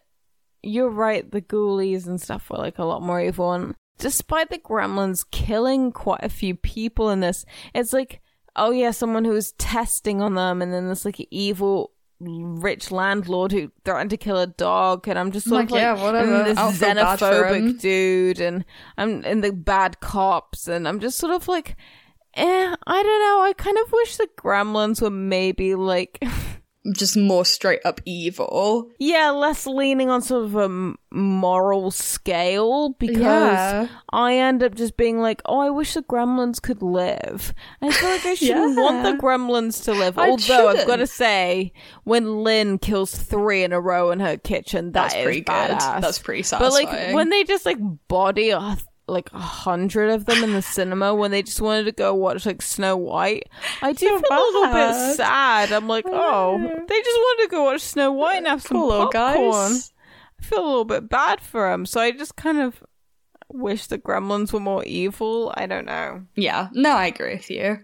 you're 0.62 0.88
right. 0.90 1.28
The 1.28 1.42
Ghoulies 1.42 2.06
and 2.06 2.20
stuff 2.20 2.48
were 2.50 2.58
like 2.58 2.78
a 2.78 2.84
lot 2.84 3.02
more 3.02 3.20
evil. 3.20 3.52
And 3.52 3.74
despite 3.98 4.48
the 4.48 4.58
Gremlins 4.58 5.28
killing 5.32 5.90
quite 5.90 6.22
a 6.22 6.28
few 6.28 6.54
people 6.54 7.10
in 7.10 7.18
this, 7.18 7.44
it's 7.74 7.92
like, 7.92 8.20
oh 8.54 8.70
yeah, 8.70 8.92
someone 8.92 9.24
who 9.24 9.32
was 9.32 9.52
testing 9.58 10.22
on 10.22 10.34
them, 10.34 10.62
and 10.62 10.72
then 10.72 10.88
this 10.88 11.04
like 11.04 11.26
evil 11.32 11.90
rich 12.20 12.90
landlord 12.90 13.50
who 13.52 13.70
threatened 13.84 14.10
to 14.10 14.16
kill 14.16 14.38
a 14.38 14.46
dog, 14.46 15.08
and 15.08 15.18
I'm 15.18 15.32
just 15.32 15.46
sort 15.48 15.56
Like, 15.60 15.66
of 15.66 15.70
like, 15.72 15.80
yeah, 15.80 16.02
whatever. 16.02 16.34
and 16.36 16.46
this 16.46 16.58
I'll 16.58 16.70
feel 16.72 16.94
bad 16.94 17.18
for 17.18 17.46
him. 17.54 17.72
xenophobic 17.72 17.80
dude, 17.80 18.40
and 18.40 18.64
I'm 18.98 19.22
and 19.24 19.42
the 19.42 19.52
bad 19.52 20.00
cops, 20.00 20.68
and 20.68 20.86
I'm 20.86 21.00
just 21.00 21.18
sort 21.18 21.32
of 21.32 21.48
like. 21.48 21.76
Eh, 22.34 22.76
I 22.86 23.02
don't 23.02 23.20
know. 23.20 23.42
I 23.42 23.52
kind 23.58 23.76
of 23.84 23.90
wish 23.90 24.16
the 24.16 24.28
gremlins 24.38 25.02
were 25.02 25.10
maybe 25.10 25.74
like 25.74 26.22
just 26.94 27.16
more 27.16 27.44
straight 27.44 27.80
up 27.84 28.00
evil. 28.06 28.88
Yeah, 28.98 29.30
less 29.30 29.66
leaning 29.66 30.08
on 30.08 30.22
sort 30.22 30.44
of 30.44 30.56
a 30.56 30.94
moral 31.14 31.90
scale 31.90 32.90
because 32.98 33.18
Yeah. 33.18 33.88
I 34.12 34.36
end 34.36 34.62
up 34.62 34.74
just 34.74 34.96
being 34.96 35.20
like, 35.20 35.42
oh, 35.44 35.58
I 35.60 35.70
wish 35.70 35.94
the 35.94 36.02
gremlins 36.02 36.60
could 36.62 36.82
live. 36.82 37.52
I 37.82 37.90
feel 37.90 38.08
like 38.10 38.24
I 38.26 38.34
shouldn't 38.34 38.76
want 38.80 39.02
the 39.02 39.22
gremlins 39.22 39.84
to 39.84 39.92
live. 39.92 40.16
I 40.18 40.30
Although 40.30 40.68
I've 40.68 40.86
got 40.86 40.96
to 40.96 41.06
say, 41.06 41.72
when 42.04 42.42
Lynn 42.44 42.78
kills 42.78 43.14
three 43.14 43.62
in 43.62 43.72
a 43.72 43.80
row 43.80 44.10
in 44.10 44.20
her 44.20 44.36
kitchen, 44.38 44.92
That's 44.92 45.12
that 45.12 45.20
is 45.20 45.24
pretty 45.24 45.40
good. 45.42 45.52
badass. 45.52 46.00
That's 46.00 46.18
pretty 46.18 46.42
satisfying. 46.44 46.86
But 46.86 46.94
like 46.94 47.14
when 47.14 47.28
they 47.28 47.44
just 47.44 47.66
like 47.66 47.78
body 48.08 48.50
a 48.50 48.78
like 49.10 49.30
a 49.32 49.38
hundred 49.38 50.10
of 50.10 50.24
them 50.26 50.42
in 50.44 50.52
the 50.52 50.62
cinema 50.62 51.14
when 51.14 51.30
they 51.30 51.42
just 51.42 51.60
wanted 51.60 51.84
to 51.84 51.92
go 51.92 52.14
watch 52.14 52.46
like 52.46 52.62
Snow 52.62 52.96
White, 52.96 53.48
I 53.82 53.92
do 53.92 54.06
So 54.08 54.18
feel 54.20 54.38
a 54.38 54.50
little 54.52 54.72
bit 54.72 55.16
sad. 55.16 55.72
I'm 55.72 55.88
like, 55.88 56.04
oh, 56.08 56.58
they 56.58 56.98
just 57.02 57.18
wanted 57.20 57.42
to 57.44 57.48
go 57.50 57.64
watch 57.64 57.80
Snow 57.82 58.12
White 58.12 58.38
and 58.38 58.46
have 58.46 58.62
some 58.62 58.76
Poor 58.78 59.10
popcorn. 59.10 59.42
guys. 59.72 59.92
I 60.40 60.44
feel 60.44 60.64
a 60.64 60.66
little 60.66 60.84
bit 60.84 61.08
bad 61.08 61.40
for 61.40 61.70
them, 61.70 61.84
so 61.86 62.00
I 62.00 62.12
just 62.12 62.36
kind 62.36 62.58
of 62.58 62.82
wish 63.52 63.88
the 63.88 63.98
Gremlins 63.98 64.52
were 64.52 64.60
more 64.60 64.84
evil. 64.84 65.52
I 65.56 65.66
don't 65.66 65.84
know. 65.86 66.24
Yeah, 66.36 66.68
no, 66.72 66.90
I 66.92 67.06
agree 67.08 67.34
with 67.34 67.50
you. 67.50 67.80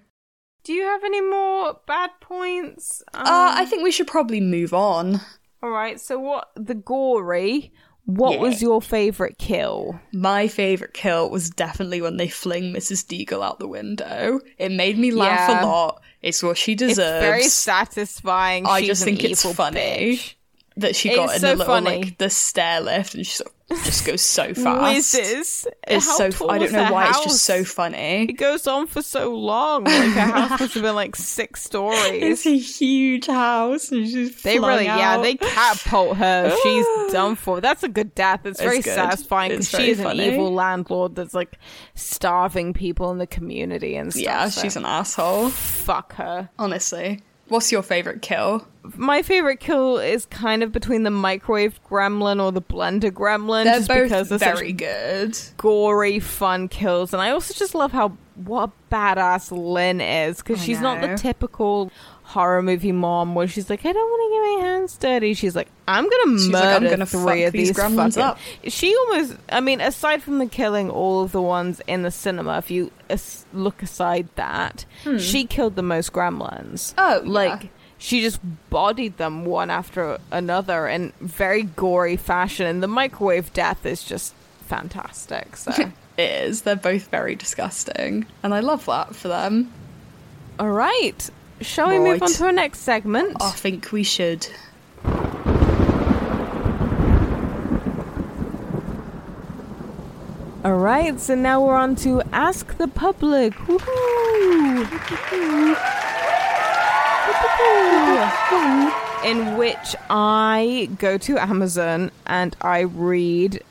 Do 0.65 0.73
you 0.73 0.82
have 0.82 1.05
any 1.05 1.20
more 1.20 1.78
bad 1.86 2.11
points? 2.20 3.03
Um, 3.15 3.23
Uh, 3.23 3.53
I 3.57 3.66
think 3.66 3.82
we 3.82 3.93
should 3.93 4.07
probably 4.09 4.40
move 4.40 4.73
on. 4.74 5.20
All 5.62 5.70
right. 5.70 6.01
So 6.01 6.19
what 6.19 6.51
the 6.57 6.74
gory? 6.74 7.73
What 8.07 8.35
Yeah. 8.35 8.41
was 8.41 8.62
your 8.62 8.81
favorite 8.81 9.37
kill? 9.37 10.01
My 10.12 10.47
favourite 10.47 10.95
kill 10.95 11.28
was 11.28 11.51
definitely 11.51 12.01
when 12.01 12.16
they 12.19 12.28
fling 12.28 12.73
Mrs. 12.73 13.05
Deagle 13.05 13.45
out 13.45 13.59
the 13.59 13.66
window. 13.69 14.41
It 14.59 14.70
made 14.70 14.97
me 14.97 15.11
laugh 15.11 15.51
Yeah. 15.51 15.65
a 15.65 15.66
lot. 15.66 16.01
It's 16.23 16.41
what 16.43 16.57
she 16.57 16.74
deserves. 16.77 16.99
It's 16.99 17.27
very 17.27 17.43
satisfying. 17.49 18.65
I 18.66 18.78
She's 18.81 18.89
just 18.89 19.05
think 19.05 19.24
it's 19.24 19.43
funny. 19.55 19.81
bitch. 19.81 20.35
That 20.78 20.94
she 20.97 21.09
It's 21.11 21.16
got 21.16 21.35
in 21.35 21.40
so 21.40 21.47
the 21.48 21.57
little 21.57 21.74
funny. 21.74 21.98
like 22.05 22.19
the 22.19 22.28
stair 22.31 22.81
lift 22.81 23.15
and 23.15 23.27
she 23.27 23.43
of 23.43 23.82
just 23.82 24.07
goes 24.07 24.20
so 24.23 24.55
fast. 24.55 24.82
Whizzes. 25.15 25.66
It's 25.89 26.07
How 26.07 26.16
so 26.19 26.31
tall 26.31 26.51
I 26.53 26.59
don't 26.59 26.70
know 26.70 26.93
why 26.93 27.09
it's 27.09 27.24
just 27.24 27.44
so 27.44 27.65
funny. 27.65 28.27
It 28.28 28.35
goes 28.35 28.66
on 28.69 28.86
for 28.86 29.03
so 29.03 29.35
long. 29.35 29.85
Like 29.85 30.11
her 30.12 30.20
house 30.20 30.61
must 30.61 30.74
have 30.74 30.82
been 30.85 30.94
like 30.94 31.16
six 31.16 31.62
stories. 31.65 32.23
It's 32.23 32.47
a 32.47 32.57
huge 32.57 33.27
house 33.27 33.90
and 33.90 34.07
she's 34.07 34.40
They 34.43 34.61
really, 34.61 34.85
yeah, 34.85 35.19
they 35.20 35.35
catapult 35.35 36.19
her. 36.19 36.55
She's 36.62 36.86
done 37.12 37.35
for. 37.35 37.61
That's 37.61 37.82
a 37.82 37.89
good 37.89 38.15
death. 38.15 38.47
It's, 38.47 38.61
very 38.61 38.77
good. 38.82 38.94
satisfying 38.94 39.51
because 39.51 39.74
It's 39.74 39.82
she's 39.82 39.98
an 39.98 40.20
evil 40.20 40.53
landlord 40.55 41.16
that's 41.16 41.35
like 41.35 41.59
starving 41.97 42.73
people 42.73 43.11
in 43.11 43.19
the 43.19 43.27
community 43.27 43.97
and 43.97 44.12
stuff. 44.12 44.23
Yeah, 44.23 44.48
so 44.48 44.61
she's 44.62 44.77
an 44.77 44.85
asshole. 44.86 45.48
fuck 45.51 46.12
her. 46.15 46.48
Honestly. 46.59 47.20
What's 47.48 47.70
your 47.70 47.82
favorite 47.82 48.23
kill? 48.23 48.66
My 48.97 49.23
favorite 49.23 49.60
kill 49.60 49.98
is 49.98 50.27
kind 50.27 50.62
of 50.62 50.73
between 50.73 51.02
the 51.05 51.10
microwave 51.10 51.81
gremlin 51.89 52.43
or 52.43 52.52
the 52.52 52.62
blender 52.62 53.10
gremlin, 53.10 53.64
They're 53.64 53.74
just 53.77 53.89
both 53.89 54.02
because 54.05 54.28
they're 54.28 54.39
very 54.39 54.73
good. 54.73 55.39
gory, 55.56 56.18
fun 56.20 56.68
kills, 56.68 57.12
and 57.12 57.20
I 57.23 57.31
also 57.31 57.55
just 57.55 57.74
love 57.74 57.93
how 57.93 58.16
what 58.36 58.70
a 58.70 58.94
badass 58.94 59.51
Lynn 59.51 60.01
is 60.01 60.39
because 60.39 60.62
she's 60.62 60.81
not 60.81 61.01
the 61.01 61.16
typical 61.16 61.90
horror 62.36 62.62
movie 62.62 62.92
mom 62.92 63.34
where 63.34 63.48
she's 63.48 63.70
like, 63.70 63.84
I 63.86 63.92
don't 63.92 64.10
want 64.10 64.22
to 64.30 64.34
get 64.36 64.42
my 64.62 64.68
hands 64.70 64.96
dirty. 64.98 65.32
She's 65.34 65.56
like, 65.56 65.68
I'm 65.88 66.04
gonna 66.08 66.38
She's 66.38 66.48
like, 66.48 66.62
murder 66.64 66.86
"I'm 66.86 66.90
gonna 66.90 67.06
three 67.06 67.44
of 67.44 67.52
these 67.52 67.68
these 67.68 67.76
gremlins 67.76 68.14
fucking-" 68.14 68.22
up. 68.22 68.38
She 68.68 68.94
almost, 68.94 69.36
I 69.48 69.60
mean, 69.60 69.80
aside 69.80 70.22
from 70.22 70.38
the 70.38 70.46
killing 70.46 70.90
all 70.90 71.22
of 71.22 71.32
the 71.32 71.40
ones 71.42 71.80
in 71.86 72.02
the 72.02 72.10
cinema, 72.10 72.58
if 72.58 72.70
you 72.70 72.90
as- 73.08 73.46
look 73.52 73.82
aside 73.82 74.28
that, 74.36 74.84
she 75.18 75.46
killed 75.46 75.76
the 75.76 75.82
most 75.82 76.12
gremlins. 76.12 76.92
Hmm. 76.92 77.00
Oh, 77.00 77.22
yeah. 77.24 77.30
like. 77.30 77.70
She 77.98 78.20
just 78.20 78.40
bodied 78.68 79.16
them 79.16 79.46
one 79.46 79.70
after 79.70 80.18
another 80.30 80.86
in 80.86 81.14
very 81.18 81.62
gory 81.62 82.18
fashion, 82.18 82.66
and 82.66 82.82
the 82.82 82.86
microwave 82.88 83.50
death 83.54 83.86
is 83.86 84.04
just 84.04 84.34
fantastic. 84.66 85.56
So, 85.56 85.72
It 85.72 85.92
is. 86.18 86.60
They're 86.62 86.76
both 86.76 87.08
very 87.08 87.34
disgusting. 87.36 88.26
And 88.42 88.52
I 88.52 88.60
love 88.60 88.84
that 88.84 89.16
for 89.16 89.28
them. 89.28 89.72
all 90.58 90.70
right, 90.70 91.30
shall 91.61 91.89
we 91.89 91.99
move 91.99 92.23
on 92.23 92.33
to 92.33 92.45
our 92.45 92.53
next 92.53 92.81
segment? 92.81 93.37
I 93.41 93.51
think 93.51 93.93
we 93.93 94.03
should. 94.03 94.47
All 100.65 100.78
right, 100.78 101.20
so 101.20 101.37
now 101.37 101.65
we're 101.65 101.77
on 101.77 101.95
to 101.97 102.23
ask 102.33 102.77
the 102.77 102.89
public. 102.89 103.55
Woohoo! 103.55 104.87
In 109.24 109.57
which 109.57 109.95
I 110.11 110.89
go 110.99 111.19
to 111.19 111.39
Amazon 111.39 112.11
and 112.27 112.57
I 112.61 112.81
read, 112.81 113.62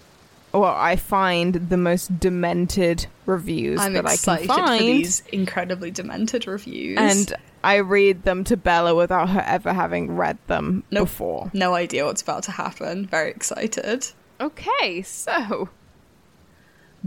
or 0.53 0.67
I 0.67 0.95
find 0.95 1.69
the 1.69 1.75
most 1.75 2.17
demented 2.19 3.07
reviews 3.25 3.79
I'm 3.81 3.93
that 3.93 4.05
I 4.05 4.15
can 4.17 4.47
find, 4.47 4.77
for 4.79 4.83
these 4.83 5.21
incredibly 5.31 5.91
demented 5.91 6.47
reviews. 6.47 6.97
and 6.99 7.33
I 7.63 7.77
read 7.77 8.23
them 8.23 8.43
to 8.45 8.57
Bella 8.57 8.93
without 8.93 9.29
her 9.29 9.43
ever 9.45 9.73
having 9.73 10.15
read 10.15 10.37
them 10.47 10.83
Nope. 10.91 11.05
before. 11.07 11.51
no 11.53 11.73
idea 11.73 12.05
what's 12.05 12.21
about 12.21 12.43
to 12.43 12.51
happen. 12.51 13.07
Very 13.07 13.31
excited. 13.31 14.07
Okay, 14.39 15.01
so. 15.01 15.69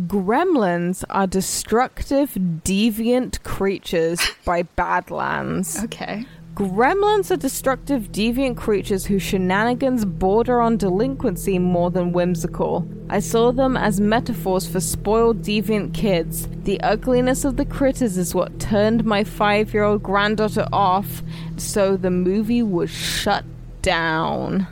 Gremlins 0.07 1.05
are 1.11 1.27
destructive, 1.27 2.31
deviant 2.35 3.43
creatures 3.43 4.21
by 4.45 4.63
Badlands. 4.77 5.83
Okay. 5.85 6.25
Gremlins 6.59 7.31
are 7.31 7.37
destructive, 7.37 8.11
deviant 8.11 8.57
creatures 8.57 9.07
whose 9.07 9.23
shenanigans 9.23 10.05
border 10.05 10.61
on 10.61 10.77
delinquency 10.77 11.57
more 11.57 11.89
than 11.89 12.11
whimsical. 12.11 12.85
I 13.09 13.21
saw 13.21 13.53
them 13.53 13.77
as 13.77 14.01
metaphors 14.01 14.67
for 14.67 14.81
spoiled, 14.81 15.43
deviant 15.43 15.95
kids. 15.95 16.49
The 16.65 16.81
ugliness 16.81 17.45
of 17.45 17.59
the 17.59 17.65
critters 17.65 18.19
is 18.19 18.35
what 18.35 18.59
turned 18.59 19.05
my 19.05 19.23
five 19.23 19.73
year 19.73 19.85
old 19.85 20.03
granddaughter 20.03 20.67
off, 20.73 21.23
so 21.57 21.97
the 21.97 22.11
movie 22.11 22.65
was 22.65 22.91
shut 22.91 23.45
down. 23.81 24.67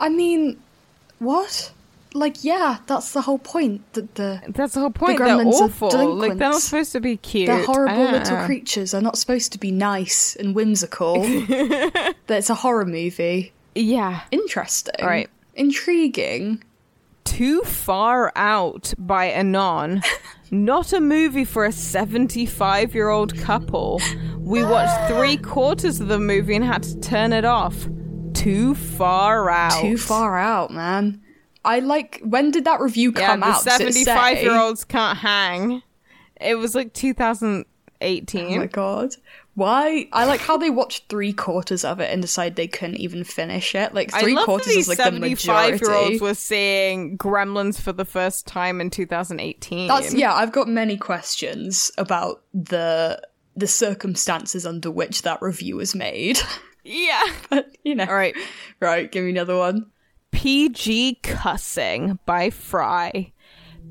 I 0.00 0.08
mean, 0.08 0.60
what? 1.20 1.70
Like, 2.12 2.42
yeah, 2.42 2.78
that's 2.86 3.12
the 3.12 3.20
whole 3.22 3.38
point. 3.38 3.92
That 3.92 4.14
the 4.16 4.42
That's 4.48 4.74
the 4.74 4.80
whole 4.80 4.90
point. 4.90 5.18
The 5.18 5.24
they're 5.24 5.46
awful. 5.46 6.16
Like 6.16 6.38
they're 6.38 6.50
not 6.50 6.60
supposed 6.60 6.92
to 6.92 7.00
be 7.00 7.16
cute. 7.16 7.46
they're 7.46 7.64
horrible 7.64 8.02
little 8.10 8.36
Ah. 8.36 8.46
creatures. 8.46 8.90
They're 8.90 9.00
not 9.00 9.16
supposed 9.16 9.52
to 9.52 9.58
be 9.58 9.70
nice 9.70 10.34
and 10.36 10.54
whimsical. 10.54 11.22
that 11.22 12.14
it's 12.28 12.50
a 12.50 12.54
horror 12.56 12.84
movie. 12.84 13.52
Yeah. 13.76 14.22
Interesting. 14.32 15.04
Right. 15.04 15.30
Intriguing. 15.54 16.64
Too 17.24 17.62
Far 17.62 18.32
Out 18.34 18.92
by 18.98 19.30
Anon. 19.30 20.02
Not 20.50 20.92
a 20.92 21.00
movie 21.00 21.44
for 21.44 21.64
a 21.64 21.70
75 21.70 22.92
year 22.92 23.08
old 23.08 23.36
couple. 23.38 24.00
We 24.38 24.64
watched 24.64 25.12
three 25.12 25.36
quarters 25.36 26.00
of 26.00 26.08
the 26.08 26.18
movie 26.18 26.56
and 26.56 26.64
had 26.64 26.82
to 26.82 26.98
turn 26.98 27.32
it 27.32 27.44
off. 27.44 27.86
Too 28.34 28.74
far 28.74 29.48
out. 29.48 29.80
Too 29.80 29.96
far 29.96 30.36
out, 30.36 30.72
man. 30.72 31.20
I 31.64 31.80
like. 31.80 32.20
When 32.22 32.50
did 32.50 32.64
that 32.64 32.80
review 32.80 33.12
Yeah, 33.14 33.26
come 33.26 33.40
the 33.40 33.46
out? 33.46 33.62
75 33.62 34.42
year 34.42 34.58
olds 34.58 34.84
can't 34.84 35.18
hang. 35.18 35.82
It 36.40 36.54
was 36.56 36.74
like 36.74 36.92
2018. 36.94 38.54
Oh 38.54 38.58
my 38.58 38.66
god. 38.66 39.14
Why? 39.54 40.08
I 40.12 40.24
like 40.24 40.40
how 40.40 40.56
they 40.56 40.70
watched 40.70 41.08
three 41.10 41.32
quarters 41.34 41.84
of 41.84 42.00
it 42.00 42.10
and 42.10 42.22
decided 42.22 42.56
they 42.56 42.68
couldn't 42.68 42.96
even 42.96 43.24
finish 43.24 43.74
it. 43.74 43.92
Like 43.92 44.10
three 44.10 44.36
quarters 44.36 44.68
is 44.74 44.88
like 44.88 44.96
the 44.96 45.04
75 45.04 45.80
year 45.82 45.90
olds 45.90 46.02
majority. 46.12 46.18
were 46.20 46.34
seeing 46.34 47.18
Gremlins 47.18 47.78
for 47.80 47.92
the 47.92 48.04
first 48.06 48.46
time 48.46 48.80
in 48.80 48.88
2018. 48.88 49.88
That's 49.88 50.14
yeah. 50.14 50.32
I've 50.32 50.52
got 50.52 50.68
many 50.68 50.96
questions 50.96 51.90
about 51.98 52.42
the 52.54 53.20
the 53.56 53.66
circumstances 53.66 54.64
under 54.64 54.90
which 54.90 55.22
that 55.22 55.42
review 55.42 55.76
was 55.76 55.94
made. 55.94 56.38
Yeah. 56.82 57.20
but 57.50 57.76
you 57.84 57.94
know, 57.94 58.06
All 58.06 58.14
right. 58.14 58.34
right. 58.80 59.12
Give 59.12 59.22
me 59.22 59.30
another 59.30 59.54
one. 59.54 59.90
PG 60.32 61.20
cussing 61.22 62.18
by 62.26 62.50
Fry. 62.50 63.32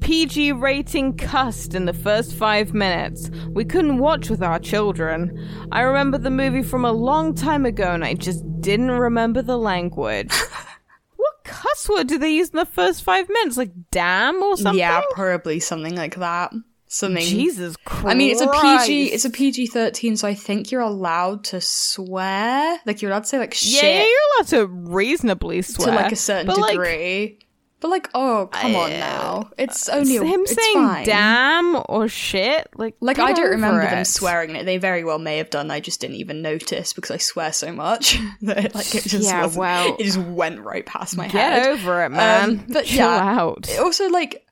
PG 0.01 0.53
rating 0.53 1.17
cussed 1.17 1.73
in 1.73 1.85
the 1.85 1.93
first 1.93 2.33
five 2.33 2.73
minutes. 2.73 3.29
We 3.49 3.65
couldn't 3.65 3.97
watch 3.97 4.29
with 4.29 4.41
our 4.41 4.59
children. 4.59 5.67
I 5.71 5.81
remember 5.81 6.17
the 6.17 6.29
movie 6.29 6.63
from 6.63 6.85
a 6.85 6.91
long 6.91 7.35
time 7.35 7.65
ago 7.65 7.91
and 7.91 8.03
I 8.03 8.13
just 8.13 8.43
didn't 8.61 8.91
remember 8.91 9.41
the 9.41 9.57
language. 9.57 10.31
what 11.15 11.43
cuss 11.43 11.89
word 11.89 12.07
do 12.07 12.17
they 12.17 12.31
use 12.31 12.49
in 12.49 12.57
the 12.57 12.65
first 12.65 13.03
five 13.03 13.27
minutes? 13.29 13.57
Like 13.57 13.71
damn 13.91 14.41
or 14.41 14.57
something? 14.57 14.79
Yeah, 14.79 15.01
probably 15.11 15.59
something 15.59 15.95
like 15.95 16.15
that. 16.15 16.53
Something. 16.91 17.21
Jesus 17.23 17.77
Christ. 17.85 18.07
I 18.07 18.15
mean, 18.15 18.31
it's 18.31 18.41
a 18.41 18.47
PG. 18.47 19.11
It's 19.13 19.23
a 19.23 19.29
PG 19.29 19.67
thirteen, 19.67 20.17
so 20.17 20.27
I 20.27 20.33
think 20.33 20.71
you're 20.71 20.81
allowed 20.81 21.43
to 21.45 21.61
swear. 21.61 22.79
Like 22.83 23.03
you're 23.03 23.11
allowed 23.11 23.25
to 23.25 23.29
say 23.29 23.37
like 23.37 23.53
shit 23.53 23.83
yeah, 23.83 24.03
you're 24.03 24.17
allowed 24.39 24.47
to 24.47 24.65
reasonably 24.65 25.61
swear. 25.61 25.89
to 25.89 25.95
like 25.95 26.11
a 26.11 26.15
certain 26.15 26.47
but, 26.47 26.57
like, 26.57 26.71
degree. 26.71 27.37
but 27.79 27.89
like, 27.89 28.09
oh 28.15 28.49
come 28.51 28.75
on 28.75 28.89
now, 28.89 29.51
it's 29.59 29.87
only 29.87 30.17
a, 30.17 30.23
him 30.23 30.41
it's 30.41 30.55
saying 30.55 30.73
fine. 30.73 31.05
damn 31.05 31.79
or 31.87 32.07
shit, 32.07 32.67
like 32.75 32.95
Like 33.01 33.19
I 33.19 33.33
don't 33.33 33.51
remember 33.51 33.81
them 33.81 34.03
swearing 34.03 34.55
it. 34.55 34.65
They 34.65 34.77
very 34.77 35.03
well 35.03 35.19
may 35.19 35.37
have 35.37 35.51
done. 35.51 35.69
I 35.69 35.79
just 35.81 36.01
didn't 36.01 36.15
even 36.15 36.41
notice 36.41 36.93
because 36.93 37.11
I 37.11 37.17
swear 37.17 37.53
so 37.53 37.71
much 37.71 38.17
that 38.41 38.73
like 38.73 38.95
it 38.95 39.03
just 39.03 39.25
Yeah, 39.25 39.45
well, 39.45 39.95
it 39.99 40.03
just 40.03 40.17
went 40.17 40.59
right 40.61 40.87
past 40.87 41.15
my 41.15 41.27
Get 41.27 41.53
head. 41.53 41.67
over 41.67 42.03
it, 42.03 42.09
man. 42.09 42.49
Um, 42.49 42.65
but 42.67 42.85
Chill 42.85 43.05
yeah, 43.05 43.39
out. 43.39 43.69
Also, 43.77 44.09
like, 44.09 44.43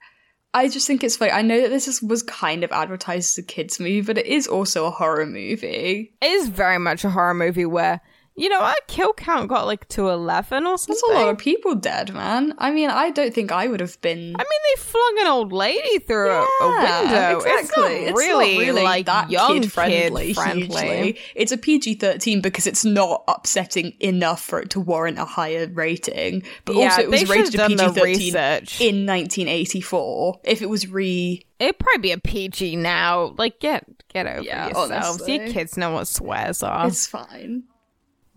I 0.54 0.70
just 0.70 0.88
think 0.88 1.04
it's 1.04 1.18
funny. 1.18 1.32
I 1.32 1.42
know 1.42 1.62
that 1.62 1.70
this 1.70 1.88
is, 1.88 2.02
was 2.02 2.24
kind 2.24 2.64
of 2.64 2.72
advertised 2.72 3.38
as 3.38 3.44
a 3.44 3.48
kids' 3.48 3.80
movie, 3.80 4.02
but 4.02 4.18
it 4.18 4.26
is 4.26 4.48
also 4.48 4.86
a 4.86 4.92
horror 4.92 5.26
movie. 5.26 6.14
It 6.22 6.26
is 6.26 6.48
very 6.48 6.80
much 6.80 7.04
a 7.04 7.10
horror 7.10 7.34
movie 7.34 7.66
where 7.66 8.02
you 8.38 8.48
know 8.50 8.62
our 8.62 8.76
kill 8.88 9.12
count 9.14 9.50
got 9.50 9.66
like 9.66 9.88
to 9.90 10.10
eleven 10.10 10.66
or 10.66 10.78
something. 10.78 10.94
That's 10.94 11.04
a 11.18 11.24
lot 11.26 11.30
of 11.30 11.38
people 11.38 11.76
dead, 11.76 12.14
man. 12.14 12.54
I 12.60 12.72
mean, 12.72 12.90
I 12.90 13.10
don't 13.10 13.34
think 13.34 13.52
I 13.52 13.68
would 13.68 13.80
have 13.80 14.00
been. 14.02 14.20
I 14.38 14.40
mean, 14.40 14.62
they 14.76 14.82
flung 14.82 15.18
an 15.22 15.28
old 15.28 15.52
lady 15.52 16.00
through 16.00 16.30
a, 16.30 16.42
a 16.42 16.48
Yeah, 16.62 17.02
window. 17.02 17.38
Exactly. 17.40 17.52
It's 17.62 17.78
not 17.78 17.92
It's 17.92 18.18
really, 18.18 18.54
not 18.56 18.62
really 18.62 18.84
like 18.84 19.06
that 19.08 19.30
young 19.32 19.62
kid 19.62 19.72
friendly. 19.72 20.28
kid 20.28 20.36
friendly. 20.36 21.20
It's 21.36 21.52
a 21.52 21.58
PG 21.58 21.96
thirteen 21.96 22.42
because 22.42 22.68
it's 22.68 22.86
not 22.86 23.24
upsetting 23.28 23.94
enough 24.00 24.42
for 24.42 24.60
it 24.62 24.70
to 24.72 24.80
warrant 24.80 25.18
a 25.18 25.26
higher 25.26 25.68
rating. 25.68 26.44
But 26.66 26.76
Yeah, 26.76 26.90
also, 26.92 27.02
it 27.02 27.10
was 27.10 27.30
rated 27.30 27.46
should've 27.54 27.54
a 27.56 27.76
done 27.76 27.76
the 27.78 27.84
PG 27.94 28.00
thirteen 28.00 28.34
research. 28.34 28.82
in 28.82 29.06
nineteen 29.06 29.48
eighty 29.48 29.82
four. 29.82 30.40
If 30.44 30.62
it 30.62 30.70
was 30.70 30.88
re, 30.88 31.42
It'd 31.60 31.80
probably 31.80 32.02
be 32.02 32.12
a 32.12 32.20
PG 32.20 32.76
now. 32.76 33.34
Like, 33.38 33.60
get 33.60 33.84
get 34.14 34.28
over 34.28 34.42
Yeah, 34.44 34.68
yourselves. 34.68 34.92
honestly. 35.22 35.38
Your 35.38 35.48
kids 35.48 35.76
know 35.76 35.92
what 35.92 36.08
swears 36.08 36.62
are. 36.62 36.88
it's 36.88 37.08
fine. 37.08 37.64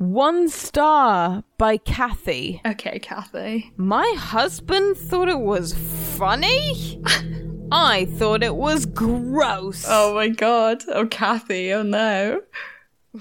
One 0.01 0.49
star 0.49 1.45
by 1.59 1.77
Kathy. 1.77 2.63
Okay, 2.65 2.99
Kathy. 3.01 3.71
My 3.77 4.11
husband 4.17 4.97
thought 4.97 5.29
it 5.29 5.41
was 5.41 5.75
funny. 6.17 7.03
I 7.71 8.07
thought 8.07 8.43
it 8.43 8.57
was 8.57 8.87
gross. 8.87 9.85
Oh 9.87 10.15
my 10.15 10.29
god. 10.29 10.85
Oh, 10.89 11.07
Kathy. 11.07 11.75
Oh 11.75 11.83
no. 11.83 12.41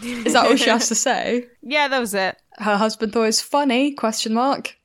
Is 0.01 0.31
that 0.31 0.47
all 0.47 0.55
she 0.55 0.69
has 0.69 0.87
to 0.87 0.95
say? 1.09 1.47
Yeah, 1.61 1.89
that 1.89 1.99
was 1.99 2.13
it. 2.13 2.37
Her 2.59 2.77
husband 2.77 3.11
thought 3.11 3.23
it 3.23 3.25
was 3.25 3.41
funny? 3.41 3.91
Question 3.91 4.33
mark. 4.33 4.77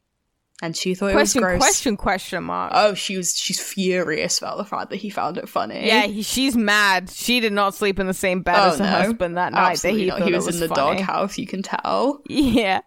And 0.65 0.75
she 0.75 0.95
thought 0.95 1.13
Question, 1.13 1.43
it 1.43 1.45
was 1.45 1.51
gross. 1.51 1.59
question, 1.61 1.97
question 1.99 2.45
mark. 2.45 2.73
Oh, 2.75 2.95
she 2.95 3.19
was. 3.19 3.37
She's 3.37 3.61
furious 3.61 4.39
about 4.39 4.57
the 4.57 4.65
fact 4.65 4.89
that 4.91 4.97
he 4.97 5.11
found 5.11 5.37
it 5.37 5.47
funny. 5.47 5.87
yeah, 5.87 6.07
he, 6.07 6.23
she's 6.23 6.57
mad. 6.57 7.11
She 7.11 7.41
did 7.41 7.53
not 7.53 7.75
sleep 7.75 7.99
in 8.01 8.07
the 8.07 8.15
same 8.15 8.41
bed 8.41 8.57
Oh 8.59 8.71
as 8.73 8.79
her 8.79 8.85
no. 8.85 8.91
husband 8.91 9.37
that 9.37 9.53
night. 9.53 9.81
That 9.81 9.91
he 9.93 10.05
He 10.05 10.09
it 10.09 10.33
was, 10.35 10.47
in 10.49 10.61
the 10.61 10.69
funny. 10.75 10.97
doghouse. 10.99 11.37
You 11.37 11.47
can 11.47 11.63
tell. 11.63 12.23
Yeah, 12.31 12.81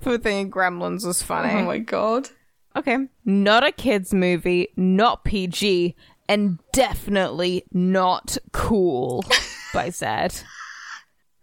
for 0.00 0.16
thinking 0.16 0.50
Gremlins 0.52 1.04
was 1.04 1.22
funny. 1.22 1.52
Oh 1.54 1.64
my 1.64 1.78
god. 1.78 2.28
Okay. 2.76 2.98
Not 3.24 3.64
a 3.66 3.72
kids 3.72 4.14
movie, 4.14 4.68
not 4.76 5.24
PG, 5.24 5.96
and 6.28 6.58
definitely 6.72 7.64
not 7.72 8.38
cool 8.52 9.24
by 9.74 9.90
Zed. 9.90 10.34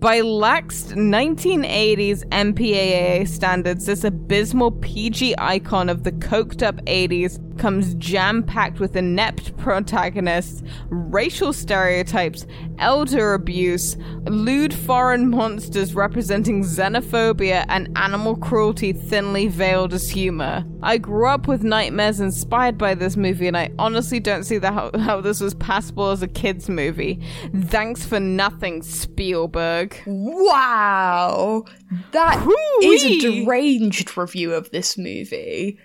By 0.00 0.20
lax 0.20 0.84
1980s 0.92 2.24
MPAA 2.28 3.26
standards, 3.26 3.86
this 3.86 4.04
abysmal 4.04 4.70
PG 4.70 5.34
icon 5.38 5.88
of 5.88 6.04
the 6.04 6.12
coked 6.12 6.62
up 6.62 6.76
80s 6.84 7.40
comes 7.58 7.94
jam 7.94 8.44
packed 8.44 8.78
with 8.78 8.94
inept 8.94 9.56
protagonists, 9.56 10.62
racial 10.88 11.52
stereotypes, 11.52 12.46
elder 12.78 13.34
abuse, 13.34 13.96
lewd 14.26 14.72
foreign 14.72 15.28
monsters 15.28 15.96
representing 15.96 16.62
xenophobia, 16.62 17.66
and 17.68 17.90
animal 17.98 18.36
cruelty 18.36 18.92
thinly 18.92 19.48
veiled 19.48 19.92
as 19.92 20.08
humor. 20.08 20.64
I 20.80 20.98
grew 20.98 21.26
up 21.26 21.48
with 21.48 21.64
nightmares 21.64 22.20
inspired 22.20 22.78
by 22.78 22.94
this 22.94 23.16
movie, 23.16 23.48
and 23.48 23.56
I 23.56 23.72
honestly 23.80 24.20
don't 24.20 24.44
see 24.44 24.58
the, 24.58 24.70
how, 24.70 24.92
how 24.96 25.20
this 25.20 25.40
was 25.40 25.54
passable 25.54 26.10
as 26.10 26.22
a 26.22 26.28
kids' 26.28 26.68
movie. 26.68 27.20
Thanks 27.52 28.04
for 28.04 28.20
nothing, 28.20 28.82
Spielberg. 28.82 29.87
Wow. 30.06 31.64
that 32.12 32.46
is 32.82 33.04
a 33.04 33.20
deranged 33.20 34.16
review 34.16 34.54
of 34.54 34.70
this 34.70 34.96
movie. 34.98 35.78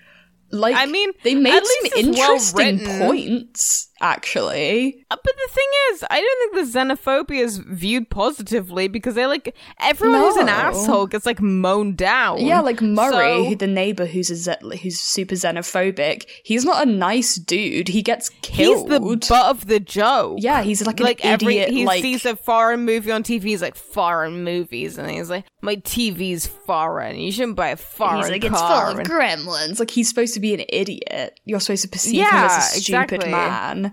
Like, 0.51 0.75
I 0.75 0.85
mean, 0.85 1.11
they 1.23 1.33
made 1.33 1.63
some 1.65 1.91
interesting 1.97 2.79
points, 2.99 3.89
actually. 4.03 5.03
Uh, 5.09 5.15
But 5.23 5.33
the 5.35 5.53
thing 5.53 5.67
is, 5.91 6.03
I 6.11 6.19
don't 6.21 6.53
think 6.53 6.73
the 6.73 6.79
xenophobia 6.79 7.43
is 7.43 7.57
viewed 7.57 8.09
positively 8.09 8.87
because 8.87 9.15
they're 9.15 9.27
like 9.27 9.55
everyone 9.79 10.19
who's 10.19 10.35
an 10.35 10.49
asshole 10.49 11.07
gets 11.07 11.25
like 11.25 11.41
mown 11.41 11.95
down. 11.95 12.45
Yeah, 12.45 12.59
like 12.59 12.81
Murray, 12.81 13.11
So- 13.11 13.43
who 13.45 13.55
the 13.55 13.67
neighbor 13.67 14.05
who's 14.05 14.29
a 14.29 14.35
ze- 14.35 14.77
who's 14.81 14.99
super 14.99 15.35
xenophobic. 15.35 16.25
He's 16.43 16.65
not 16.65 16.85
a 16.85 16.89
nice 16.89 17.35
dude. 17.35 17.87
He 17.87 18.01
gets 18.01 18.29
killed. 18.41 18.89
he's 18.91 18.99
the 18.99 18.99
butt 19.29 19.45
of 19.49 19.67
the 19.67 19.79
joke. 19.79 20.37
yeah, 20.41 20.61
he's 20.61 20.85
like 20.85 20.99
an 20.99 21.05
like 21.05 21.25
every 21.25 21.57
idiot. 21.57 21.71
he 21.73 21.85
like 21.85 22.01
sees 22.01 22.25
a 22.25 22.35
foreign 22.35 22.81
movie 22.85 23.11
on 23.11 23.23
TV, 23.23 23.43
he's 23.43 23.61
like 23.61 23.75
foreign 23.75 24.43
movies, 24.43 24.97
and 24.97 25.09
he's 25.09 25.29
like, 25.29 25.45
my 25.61 25.77
TV's 25.77 26.45
foreign. 26.45 27.17
You 27.17 27.31
shouldn't 27.31 27.55
buy 27.55 27.69
a 27.69 27.77
foreign 27.77 28.17
he's 28.17 28.29
like 28.29 28.43
it's 28.43 28.59
full 28.59 28.67
of 28.67 28.97
gremlins. 28.99 29.79
Like 29.79 29.91
he's 29.91 30.09
supposed 30.09 30.33
to 30.33 30.39
be 30.41 30.53
an 30.53 30.65
idiot. 30.69 31.39
You're 31.45 31.61
supposed 31.61 31.83
to 31.83 31.87
perceive 31.87 32.19
him 32.21 32.33
as 32.33 32.57
a 32.57 32.79
stupid 32.81 33.23
exactly. 33.23 33.31
man. 33.31 33.92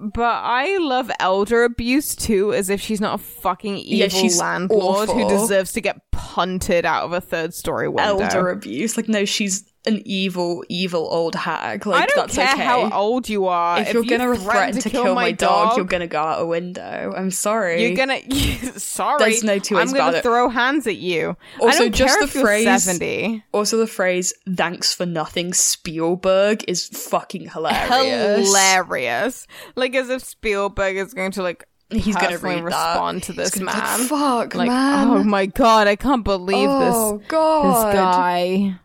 But 0.00 0.22
I 0.44 0.78
love 0.78 1.10
elder 1.20 1.64
abuse 1.64 2.14
too, 2.16 2.52
as 2.54 2.70
if 2.70 2.80
she's 2.80 3.00
not 3.00 3.14
a 3.20 3.22
fucking 3.22 3.76
evil 3.78 4.08
Yeah, 4.20 4.36
landlord 4.38 5.10
who 5.10 5.28
deserves 5.28 5.72
to 5.72 5.80
get 5.80 6.10
punted 6.10 6.86
out 6.86 7.04
of 7.04 7.12
a 7.12 7.20
third 7.20 7.52
story 7.54 7.88
window. 7.88 8.18
Elder 8.24 8.48
abuse. 8.50 8.96
Like 8.96 9.08
no, 9.08 9.24
she's 9.24 9.64
an 9.86 10.02
evil, 10.04 10.62
evil 10.68 11.08
old 11.10 11.34
hag. 11.34 11.86
Like 11.86 12.02
I 12.02 12.06
don't 12.06 12.16
that's 12.26 12.34
care 12.36 12.52
okay. 12.52 12.62
how 12.62 12.90
old 12.90 13.30
you 13.30 13.46
are. 13.46 13.80
if, 13.80 13.94
you're 13.94 14.04
you 14.04 14.10
gonna 14.10 14.34
threaten 14.36 14.44
threaten 14.74 14.80
to 14.82 14.90
kill, 14.90 15.14
my 15.14 15.32
dog, 15.32 15.76
you're 15.78 15.86
gonna 15.86 16.06
go 16.06 16.20
out 16.20 16.42
a 16.42 16.46
window. 16.46 17.14
I'm 17.16 17.30
sorry. 17.30 17.82
You're 17.86 17.96
gonna. 17.96 18.20
sorry, 18.78 19.18
There's 19.18 19.42
no 19.42 19.58
two 19.58 19.76
ways 19.76 19.88
I'm 19.88 19.94
gonna 19.96 20.10
about 20.10 20.14
it. 20.16 20.22
throw 20.22 20.50
hands 20.50 20.86
at 20.86 20.96
you. 20.98 21.34
I 21.62 21.64
Also, 21.64 21.78
don't 21.84 21.94
just 21.94 22.14
care 22.14 22.20
the 22.20 22.28
if 22.28 22.34
you're 22.34 22.44
phrase- 22.44 22.84
seventy. 22.84 23.42
Also, 23.52 23.78
the 23.78 23.86
phrase 23.86 24.34
"thanks 24.54 24.92
for 24.94 25.06
nothing" 25.06 25.54
Spielberg 25.54 26.62
is 26.68 26.86
fucking 26.88 27.48
hilarious. 27.48 28.46
Hilarious, 28.48 29.46
like 29.76 29.89
as 29.94 30.08
if 30.10 30.22
Spielberg 30.24 30.96
is 30.96 31.14
going 31.14 31.32
to 31.32 31.42
like. 31.42 31.64
He's 31.92 32.14
gonna 32.14 32.28
personally 32.28 32.62
read 32.62 32.72
that. 32.72 32.88
respond 32.94 33.22
to 33.24 33.32
this 33.32 33.56
man. 33.58 33.66
like, 33.74 34.08
Fuck, 34.08 34.54
like, 34.54 34.68
man. 34.68 35.08
oh 35.08 35.24
my 35.24 35.46
god, 35.46 35.88
I 35.88 35.96
can't 35.96 36.22
believe 36.22 36.68
Oh, 36.70 37.18
this. 37.18 37.26
God. 37.28 37.88
This 37.88 37.94
guy. 37.96 38.76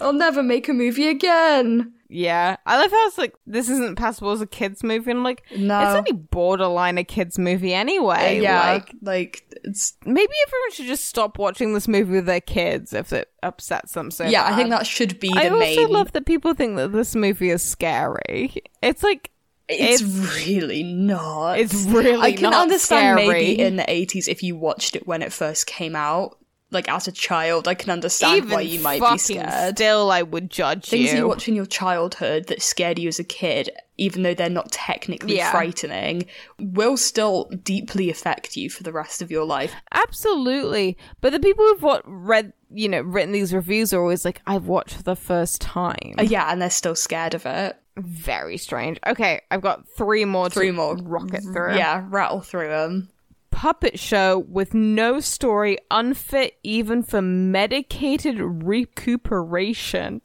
I'll 0.00 0.12
never 0.12 0.40
make 0.40 0.68
a 0.68 0.72
movie 0.72 1.08
again. 1.08 1.90
Yeah, 2.08 2.56
I 2.64 2.78
love 2.80 2.92
how 2.92 3.08
it's 3.08 3.18
like 3.18 3.34
this 3.44 3.68
isn't 3.68 3.96
passable 3.98 4.30
as 4.30 4.40
a 4.40 4.46
kids 4.46 4.84
movie. 4.84 5.10
And 5.10 5.18
I'm 5.18 5.24
like, 5.24 5.42
No. 5.56 5.80
it's 5.80 5.96
only 5.96 6.12
borderline 6.12 6.96
a 6.96 7.02
kids 7.02 7.40
movie 7.40 7.74
anyway. 7.74 8.38
yeah, 8.40 8.74
like 8.74 8.94
like, 9.02 9.44
it's 9.64 9.94
maybe 10.06 10.32
everyone 10.46 10.70
should 10.74 10.86
just 10.86 11.06
stop 11.06 11.38
watching 11.38 11.74
this 11.74 11.88
movie 11.88 12.12
with 12.12 12.26
their 12.26 12.40
kids 12.40 12.92
if 12.92 13.12
it 13.12 13.32
upsets 13.42 13.94
them 13.94 14.12
so 14.12 14.24
yeah. 14.26 14.44
I 14.46 14.54
think 14.54 14.70
that 14.70 14.86
should 14.86 15.18
be 15.18 15.28
the 15.32 15.40
I 15.40 15.48
also 15.48 15.58
main. 15.58 15.88
love 15.90 16.12
that 16.12 16.24
people 16.24 16.54
think 16.54 16.76
that 16.76 16.92
this 16.92 17.16
movie 17.16 17.50
is 17.50 17.62
scary. 17.64 18.62
It's 18.80 19.02
like 19.02 19.32
it's, 19.68 20.02
it's- 20.02 20.46
really 20.46 20.82
not. 20.82 21.58
it's 21.58 21.74
really 21.84 22.12
not. 22.12 22.20
I 22.24 22.32
can 22.32 22.52
understand 22.54 23.18
scary. 23.18 23.28
maybe 23.28 23.60
in 23.62 23.76
the 23.76 23.90
eighties 23.90 24.28
if 24.28 24.42
you 24.42 24.56
watched 24.56 24.96
it 24.96 25.06
when 25.06 25.22
it 25.22 25.32
first 25.32 25.66
came 25.66 25.96
out, 25.96 26.38
like 26.70 26.88
as 26.88 27.06
a 27.08 27.12
child. 27.12 27.66
I 27.68 27.74
can 27.74 27.90
understand 27.90 28.36
even 28.38 28.50
why 28.50 28.60
you 28.62 28.80
might 28.80 29.00
be 29.00 29.18
scared. 29.18 29.76
Still, 29.76 30.10
I 30.10 30.22
would 30.22 30.50
judge 30.50 30.86
Things 30.86 31.12
you. 31.12 31.18
you 31.20 31.28
watch 31.28 31.48
in 31.48 31.54
your 31.54 31.66
childhood 31.66 32.46
that 32.48 32.62
scared 32.62 32.98
you 32.98 33.08
as 33.08 33.18
a 33.18 33.24
kid, 33.24 33.70
even 33.96 34.22
though 34.22 34.34
they're 34.34 34.50
not 34.50 34.70
technically 34.72 35.36
Yeah. 35.36 35.50
frightening, 35.52 36.26
will 36.58 36.96
still 36.96 37.48
deeply 37.62 38.10
affect 38.10 38.56
you 38.56 38.68
for 38.68 38.82
the 38.82 38.92
rest 38.92 39.22
of 39.22 39.30
your 39.30 39.44
life. 39.44 39.72
Absolutely, 39.92 40.96
but 41.20 41.32
the 41.32 41.40
people 41.40 41.64
who've 41.64 41.82
what 41.82 42.02
read, 42.06 42.52
you 42.72 42.88
know, 42.88 43.00
written 43.02 43.32
these 43.32 43.54
reviews 43.54 43.92
are 43.92 44.00
always 44.00 44.24
like, 44.24 44.40
"I've 44.46 44.66
watched 44.66 44.96
for 44.96 45.02
the 45.02 45.16
first 45.16 45.60
time." 45.60 46.14
Uh, 46.18 46.22
yeah, 46.22 46.50
and 46.50 46.60
they're 46.60 46.70
still 46.70 46.96
scared 46.96 47.34
of 47.34 47.46
it. 47.46 47.76
Very 47.96 48.56
strange. 48.56 48.98
Okay, 49.06 49.42
I've 49.50 49.60
got 49.60 49.88
three 49.96 50.24
more. 50.24 50.50
Three 50.50 50.68
to 50.68 50.72
more. 50.72 50.96
rocket 50.96 51.42
mm-hmm. 51.42 51.52
through. 51.52 51.76
Yeah, 51.76 52.04
rattle 52.08 52.40
through 52.40 52.68
them. 52.68 53.08
puppet 53.50 53.98
show 53.98 54.38
with 54.48 54.74
no 54.74 55.20
story, 55.20 55.78
unfit 55.90 56.56
even 56.64 57.02
for 57.04 57.22
medicated 57.22 58.38
recuperation 58.40 60.20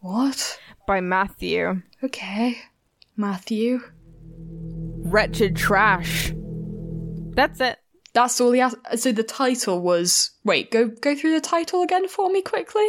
What? 0.00 0.58
by 0.86 1.00
Matthew. 1.00 1.82
Okay. 2.02 2.58
Matthew. 3.16 3.80
Wretched 4.26 5.54
trash. 5.54 6.32
That's 6.34 7.60
it. 7.60 7.78
That's 8.12 8.40
all 8.40 8.52
he 8.52 8.60
has. 8.60 8.74
So 8.96 9.12
the 9.12 9.22
title 9.22 9.80
was. 9.80 10.30
Wait, 10.44 10.70
go 10.70 10.88
go 10.88 11.14
through 11.16 11.34
the 11.34 11.40
title 11.40 11.82
again 11.82 12.08
for 12.08 12.28
me 12.30 12.42
quickly. 12.42 12.88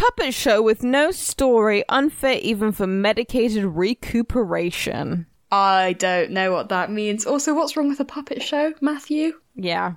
Puppet 0.00 0.32
show 0.32 0.62
with 0.62 0.82
no 0.82 1.10
story, 1.10 1.84
unfit 1.90 2.42
even 2.42 2.72
for 2.72 2.86
medicated 2.86 3.64
recuperation. 3.64 5.26
I 5.52 5.92
don't 5.92 6.30
know 6.30 6.52
what 6.52 6.70
that 6.70 6.90
means. 6.90 7.26
Also, 7.26 7.52
what's 7.52 7.76
wrong 7.76 7.90
with 7.90 8.00
a 8.00 8.06
puppet 8.06 8.42
show, 8.42 8.72
Matthew? 8.80 9.34
Yeah. 9.54 9.96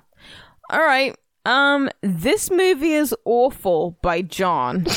All 0.68 0.82
right. 0.82 1.16
Um, 1.46 1.88
this 2.02 2.50
movie 2.50 2.92
is 2.92 3.14
awful 3.24 3.96
by 4.02 4.20
John. 4.20 4.84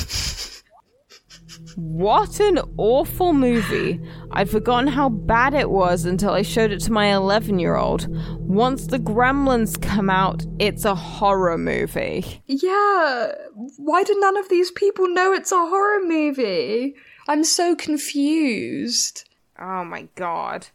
what 1.77 2.39
an 2.39 2.59
awful 2.77 3.33
movie. 3.33 4.01
I'd 4.31 4.49
forgotten 4.49 4.87
how 4.87 5.09
bad 5.09 5.53
it 5.53 5.69
was 5.69 6.05
until 6.05 6.31
I 6.31 6.41
showed 6.41 6.71
it 6.71 6.79
to 6.81 6.91
my 6.91 7.13
11 7.13 7.59
year 7.59 7.75
old. 7.75 8.07
Once 8.39 8.87
the 8.87 8.97
gremlins 8.97 9.79
come 9.79 10.09
out, 10.09 10.43
it's 10.57 10.85
a 10.85 10.95
horror 10.95 11.55
movie. 11.55 12.41
Yeah. 12.47 13.31
Why 13.77 14.01
do 14.01 14.19
none 14.19 14.37
of 14.37 14.49
these 14.49 14.71
people 14.71 15.07
know 15.07 15.33
it's 15.33 15.51
a 15.51 15.67
horror 15.67 16.03
movie? 16.03 16.95
I'm 17.27 17.43
so 17.43 17.75
confused. 17.75 19.29
Oh 19.59 19.85
my 19.85 20.07
god. 20.15 20.69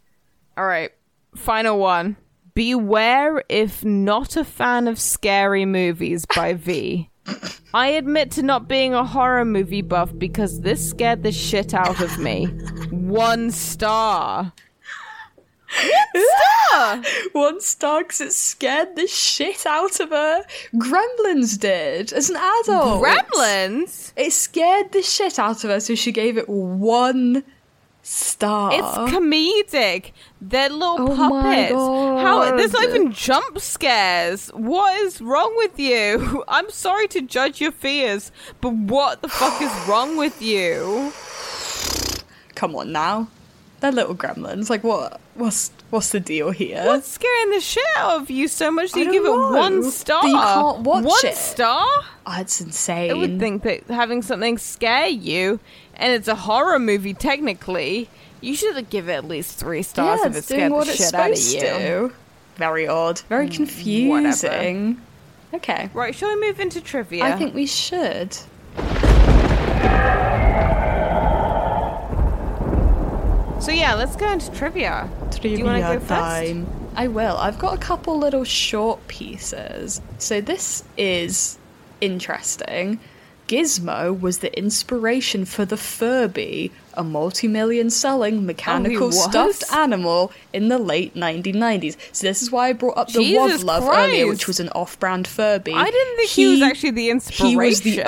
All 0.57 0.67
right. 0.67 0.93
Final 1.35 1.81
one. 1.81 2.17
Beware 2.55 3.43
if 3.49 3.85
not 3.85 4.37
a 4.37 4.45
fan 4.45 4.87
of 4.87 5.01
scary 5.01 5.65
movies 5.65 6.27
by 6.27 6.55
V. 6.55 7.09
I 7.75 7.89
admit 7.89 8.31
to 8.33 8.43
not 8.43 8.69
being 8.69 8.93
a 8.95 9.05
horror 9.05 9.45
movie 9.45 9.83
buff 9.83 10.11
because 10.17 10.61
this 10.61 10.91
scared 10.91 11.23
the 11.23 11.33
shit 11.33 11.73
out 11.73 12.01
of 12.01 12.19
me. 12.19 12.47
One 12.91 13.51
star. 13.51 14.53
One 16.13 16.25
star! 16.71 17.03
One 17.33 17.61
star 17.61 18.05
'cause 18.05 18.21
it 18.21 18.33
scared 18.35 18.95
the 18.97 19.07
shit 19.07 19.65
out 19.65 20.01
of 20.01 20.11
her. 20.11 20.45
Gremlins 20.75 21.59
did 21.59 22.13
as 22.13 22.29
an 22.29 22.37
adult. 22.37 23.03
Gremlins? 23.05 24.13
It 24.17 24.33
scared 24.33 24.93
the 24.93 25.03
shit 25.03 25.39
out 25.39 25.65
of 25.65 25.71
her, 25.71 25.81
so 25.81 25.95
she 25.95 26.13
gave 26.13 26.37
it 26.37 26.49
one 26.49 27.43
Star. 28.05 28.73
It's 28.73 29.13
comedic. 29.15 30.11
They're 30.41 30.69
little 30.69 31.13
Oh 31.13 31.17
puppets. 31.17 31.73
How 31.73 32.57
there's 32.57 32.73
not 32.73 32.83
even 32.85 33.13
jump 33.13 33.61
scares. 33.61 34.49
What 34.49 34.99
is 35.03 35.21
wrong 35.21 35.55
with 35.57 35.79
you? 35.79 36.45
I'm 36.49 36.69
sorry 36.71 37.07
to 37.09 37.23
judge 37.23 37.61
your 37.61 37.71
fears, 37.71 38.33
but 38.61 38.73
what 38.73 39.23
the 39.23 39.29
fuck 39.29 39.63
is 39.63 39.71
wrong 39.89 40.17
with 40.17 40.43
you? 40.43 41.13
Come 42.57 42.75
on 42.75 42.91
now. 42.91 43.29
They're 43.81 43.93
little 43.93 44.15
gremlins. 44.15 44.71
Like 44.71 44.85
what 44.85 45.21
what's 45.35 45.71
what's 45.91 46.11
the 46.11 46.21
deal 46.21 46.51
here? 46.53 46.85
What's 46.85 47.09
scaring 47.09 47.51
the 47.51 47.61
shit 47.61 47.85
out 47.97 48.23
of 48.23 48.31
you 48.31 48.47
so 48.47 48.71
much 48.71 48.93
that 48.93 49.01
I 49.01 49.03
you 49.03 49.13
give 49.13 49.25
don't 49.25 49.55
it 49.55 49.59
one 49.59 49.91
star? 49.91 50.23
That 50.23 50.29
you 50.29 50.37
can't 50.37 50.79
watch 50.81 51.05
one 51.05 51.27
it. 51.27 51.37
star? 51.37 51.87
Oh, 52.25 52.41
it's 52.41 52.61
insane. 52.61 53.11
I 53.11 53.15
would 53.15 53.41
think 53.41 53.65
that 53.65 53.85
having 53.89 54.23
something 54.23 54.57
scare 54.59 55.09
you, 55.09 55.59
and 55.97 56.13
it's 56.13 56.29
a 56.29 56.35
horror 56.35 56.79
movie 56.79 57.15
technically, 57.15 58.09
you 58.41 58.55
should 58.55 58.91
give 58.91 59.09
it 59.09 59.13
at 59.13 59.25
least 59.25 59.59
three 59.59 59.83
stars 59.83 60.21
yeah, 60.23 60.27
if 60.29 60.35
it 60.35 60.39
it's 60.39 60.47
doing 60.49 60.61
scared 60.61 60.73
what 60.73 60.87
the 60.87 60.93
it's 60.93 61.05
shit 61.05 61.15
out 61.15 61.31
of 61.31 61.39
supposed 61.39 61.55
you. 61.55 61.61
to. 62.09 62.13
Very 62.57 62.87
odd. 62.87 63.21
Very 63.29 63.49
mm, 63.49 63.55
confusing. 63.55 65.01
Okay. 65.55 65.91
Right, 65.95 66.15
shall 66.15 66.35
we 66.35 66.41
move 66.41 66.61
into 66.61 66.81
trivia? 66.81 67.25
I 67.25 67.37
think 67.37 67.55
we 67.55 67.67
should. 67.67 68.37
so. 73.61 73.71
Yeah, 73.71 73.95
let's 73.95 74.17
go 74.17 74.31
into 74.33 74.51
trivia. 74.53 75.09
Do 75.31 75.49
you 75.49 75.65
want 75.65 75.77
to 75.77 75.83
go 75.83 75.89
Trivia 75.89 76.01
first? 76.01 76.09
time. 76.09 76.67
I 76.95 77.09
will. 77.09 77.37
I've 77.37 77.59
got 77.59 77.75
a 77.75 77.79
couple 77.79 78.19
little 78.19 78.45
short 78.45 79.07
pieces. 79.09 80.01
So 80.19 80.41
this 80.41 80.85
is 80.97 81.59
interesting. 82.01 83.01
Gizmo 83.53 84.19
was 84.19 84.39
the 84.39 84.57
inspiration 84.59 85.45
for 85.45 85.67
the 85.67 85.77
Furby, 85.77 86.71
a 86.95 87.05
multi-million 87.05 87.91
selling 87.91 88.47
mechanical 88.47 89.09
was? 89.09 89.25
stuffed 89.25 89.65
animal 89.75 90.33
in 90.55 90.69
the 90.69 90.79
late 90.79 91.15
1990s. 91.15 91.99
So 92.13 92.27
this 92.27 92.41
is 92.41 92.51
why 92.51 92.69
I 92.69 92.73
brought 92.73 92.97
up 92.97 93.09
the 93.09 93.19
Jesus 93.19 93.63
Love 93.63 93.87
earlier, 93.87 94.27
which 94.27 94.47
was 94.47 94.59
an 94.59 94.71
off-brand 94.71 95.29
Furby. 95.29 95.75
I 95.75 95.91
didn't 95.91 96.17
think 96.17 96.31
he, 96.31 96.49
was 96.49 96.63
actually 96.63 96.93
the 96.93 97.11
inspiration. 97.11 97.47
He 97.47 97.57
was 97.57 97.81
the 97.83 98.03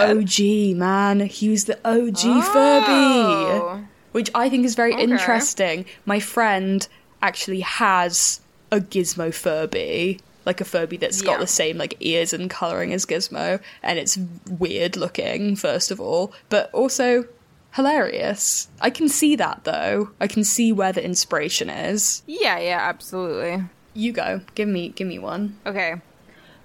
OG, 0.73 0.77
man. 0.79 1.21
He 1.21 1.51
was 1.51 1.65
the 1.67 1.77
OG 1.85 2.21
Oh. 2.25 3.75
Furby. 3.75 3.87
Which 4.13 4.31
I 4.35 4.49
think 4.49 4.65
is 4.65 4.75
very 4.75 4.95
Okay. 4.95 5.03
interesting. 5.03 5.85
My 6.07 6.21
friend 6.21 6.89
actually 7.21 7.61
has 7.61 8.41
a 8.73 8.81
Gizmo 8.81 9.35
Furby. 9.35 10.21
Like 10.47 10.61
a 10.61 10.65
Furby 10.65 10.97
that's 10.99 11.23
got 11.23 11.33
Yeah. 11.33 11.39
the 11.39 11.47
same 11.47 11.79
like 11.79 11.95
ears 12.01 12.33
and 12.33 12.51
colouring 12.51 12.93
as 12.93 13.07
Gizmo, 13.07 13.61
and 13.83 13.99
it's 13.99 14.19
weird 14.51 14.97
looking, 14.97 15.57
first 15.57 15.91
of 15.91 16.01
all, 16.01 16.33
but 16.51 16.71
also 16.73 17.25
hilarious. 17.73 18.69
I 18.81 18.91
can 18.91 19.09
see 19.09 19.37
that 19.37 19.65
though. 19.65 20.11
I 20.21 20.27
can 20.27 20.45
see 20.45 20.73
where 20.73 20.93
the 20.93 21.05
inspiration 21.05 21.69
is. 21.71 22.23
Yeah, 22.27 22.59
yeah, 22.59 22.79
absolutely. 22.81 23.65
You 23.95 24.13
go. 24.13 24.41
Give 24.55 24.69
me 24.69 24.91
give 24.91 25.07
me 25.09 25.19
one. 25.19 25.57
Okay. 25.67 25.95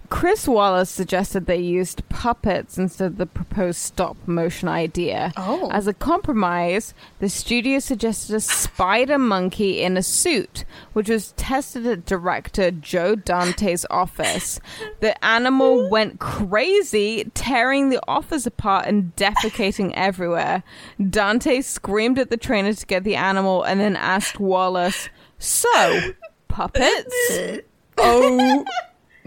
Chris 0.10 0.48
Walas 0.48 0.88
suggested 0.88 1.45
they 1.45 1.57
used 1.57 2.07
puppets 2.10 2.77
instead 2.77 3.11
of 3.11 3.18
the 3.18 3.26
proposed 3.26 3.80
stop 3.80 4.18
motion 4.26 4.68
idea. 4.68 5.31
Oh. 5.38 5.69
As 5.72 5.88
a 5.88 5.94
compromise, 5.94 6.94
the 7.19 7.30
studio 7.30 7.80
suggested 7.80 8.36
a 8.36 8.40
spider 8.40 9.19
monkey 9.19 9.81
in 9.81 9.98
a 9.98 10.03
suit, 10.03 10.65
which 10.94 11.10
was 11.10 11.34
tested 11.34 11.86
at 11.86 12.06
director 12.06 12.72
Joe 12.72 13.15
Dante's 13.15 13.86
office. 13.90 14.60
The 14.99 15.23
animal 15.23 15.90
went 15.90 16.19
crazy, 16.19 17.30
tearing 17.36 17.90
the 17.90 18.02
office 18.07 18.45
apart 18.48 18.88
and 18.88 19.15
defecating 19.15 19.94
everywhere. 19.94 20.64
Dante 21.10 21.61
screamed 21.61 22.18
at 22.18 22.31
the 22.31 22.38
trainer 22.38 22.73
to 22.73 22.86
get 22.86 23.03
the 23.03 23.15
animal 23.15 23.64
and 23.64 23.80
then 23.80 23.95
asked 23.95 24.40
Wallace, 24.40 25.10
So, 25.38 26.14
puppets? 26.48 27.40
Oh 28.02 28.64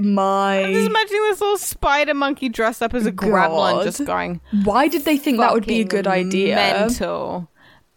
my 0.04 0.62
I'm 0.64 0.72
Just 0.72 0.88
imagining 0.88 1.22
this 1.22 1.40
little 1.40 1.58
spider 1.58 2.14
monkey 2.14 2.48
dressed 2.48 2.82
up 2.82 2.94
as 2.94 3.06
a 3.06 3.12
gremlin, 3.12 3.72
God. 3.72 3.84
just 3.84 4.04
going. 4.04 4.40
Why 4.64 4.88
did 4.88 5.04
they 5.04 5.16
think 5.16 5.38
that 5.38 5.52
would 5.52 5.66
be 5.66 5.80
a 5.80 5.84
good 5.84 6.06
idea? 6.06 6.56
Mental, 6.56 7.48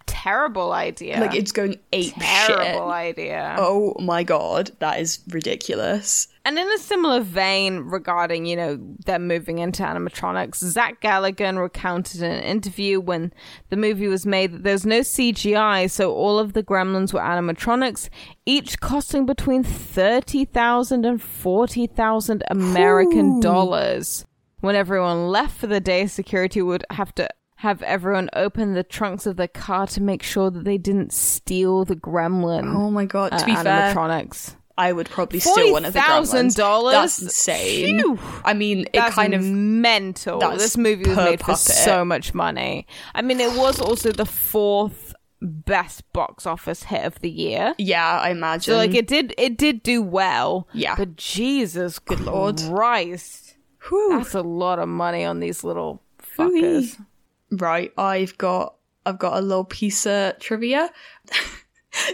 terrible 0.06 0.72
idea. 0.72 1.20
Like 1.20 1.36
it's 1.36 1.52
going 1.52 1.80
ape 1.94 2.14
terrible 2.16 2.64
shit. 2.64 2.82
idea. 2.82 3.56
Oh 3.58 3.96
my 4.00 4.24
god, 4.24 4.72
that 4.80 5.00
is 5.00 5.20
ridiculous. 5.30 6.28
And 6.48 6.60
in 6.60 6.72
a 6.72 6.78
similar 6.78 7.22
vein 7.22 7.80
regarding, 7.80 8.46
you 8.46 8.56
know, 8.56 8.80
them 9.08 9.28
moving 9.28 9.58
into 9.58 9.82
animatronics, 9.82 10.58
Zach 10.58 11.02
Galligan 11.02 11.60
recounted 11.60 12.22
in 12.22 12.32
an 12.32 12.44
interview 12.44 13.00
when 13.00 13.34
the 13.70 13.76
movie 13.76 14.08
was 14.08 14.28
made 14.28 14.52
that 14.54 14.64
there's 14.64 14.86
no 14.86 15.00
CGI, 15.00 15.90
so 15.90 16.14
all 16.14 16.38
of 16.38 16.54
the 16.54 16.62
gremlins 16.62 17.14
were 17.14 17.20
animatronics, 17.20 18.10
each 18.46 18.80
costing 18.80 19.26
between 19.26 19.64
30,000 19.64 21.04
and 21.04 21.20
40,000 21.22 22.44
American 22.52 23.40
dollars. 23.40 24.26
When 24.60 24.76
everyone 24.76 25.28
left 25.30 25.58
for 25.58 25.68
the 25.68 25.80
day, 25.80 26.06
security 26.06 26.62
would 26.62 26.86
have 26.92 27.14
to 27.16 27.28
have 27.58 27.82
everyone 27.82 28.30
open 28.34 28.74
the 28.74 28.84
trunks 28.84 29.26
of 29.26 29.38
their 29.38 29.48
car 29.48 29.88
to 29.88 30.02
make 30.02 30.22
sure 30.22 30.52
that 30.52 30.66
they 30.66 30.78
didn't 30.78 31.14
steal 31.14 31.86
the 31.86 31.96
gremlin 31.96 32.76
Oh 32.76 32.92
my 32.92 33.06
god. 33.06 33.34
uh, 33.34 33.38
to 33.40 33.46
be 33.46 33.56
fair, 33.56 33.64
animatronics. 33.96 34.56
I 34.78 34.92
would 34.92 35.10
probably 35.10 35.40
steal 35.40 35.72
one 35.72 35.86
of 35.86 35.94
the 35.94 36.00
gremlins. 36.00 36.58
$40,000? 36.58 36.92
That's 36.92 37.22
insane. 37.22 38.00
Phew. 38.00 38.20
I 38.44 38.54
mean, 38.54 38.82
it 38.82 38.94
That's 38.94 39.16
kind 39.16 39.34
of 39.34 39.44
mental. 39.44 40.40
This 40.58 40.76
movie 40.76 41.08
was 41.08 41.18
made 41.18 41.42
for 41.42 41.56
so 41.56 42.04
much 42.04 42.34
money. 42.34 42.86
I 43.14 43.22
mean, 43.22 43.40
it 43.40 43.58
was 43.58 43.80
also 43.80 44.12
the 44.12 44.26
fourth 44.26 45.14
best 45.42 46.12
box 46.12 46.46
office 46.46 46.84
hit 46.84 47.06
of 47.06 47.20
the 47.22 47.30
year. 47.30 47.76
yeah, 47.78 48.20
I 48.20 48.30
imagine. 48.32 48.74
So 48.74 48.78
like 48.78 48.94
it 48.96 49.08
did 49.08 49.34
it 49.38 49.58
did 49.58 49.84
do 49.84 50.02
well. 50.02 50.68
Yeah. 50.74 50.96
But 50.96 51.16
Jesus 51.16 52.00
Good 52.00 52.20
Lord. 52.22 52.60
Christ. 52.60 53.56
Whew. 53.88 54.18
That's 54.18 54.34
a 54.34 54.42
lot 54.42 54.80
of 54.80 54.90
money 54.90 55.24
on 55.24 55.40
these 55.40 55.64
little 55.64 56.02
fuckers. 56.20 57.00
Right, 57.52 57.94
I've 57.98 58.38
got 58.38 58.76
I've 59.06 59.20
got 59.20 59.38
a 59.38 59.42
little 59.42 59.66
piece 59.66 60.06
of 60.06 60.40
trivia. 60.40 60.90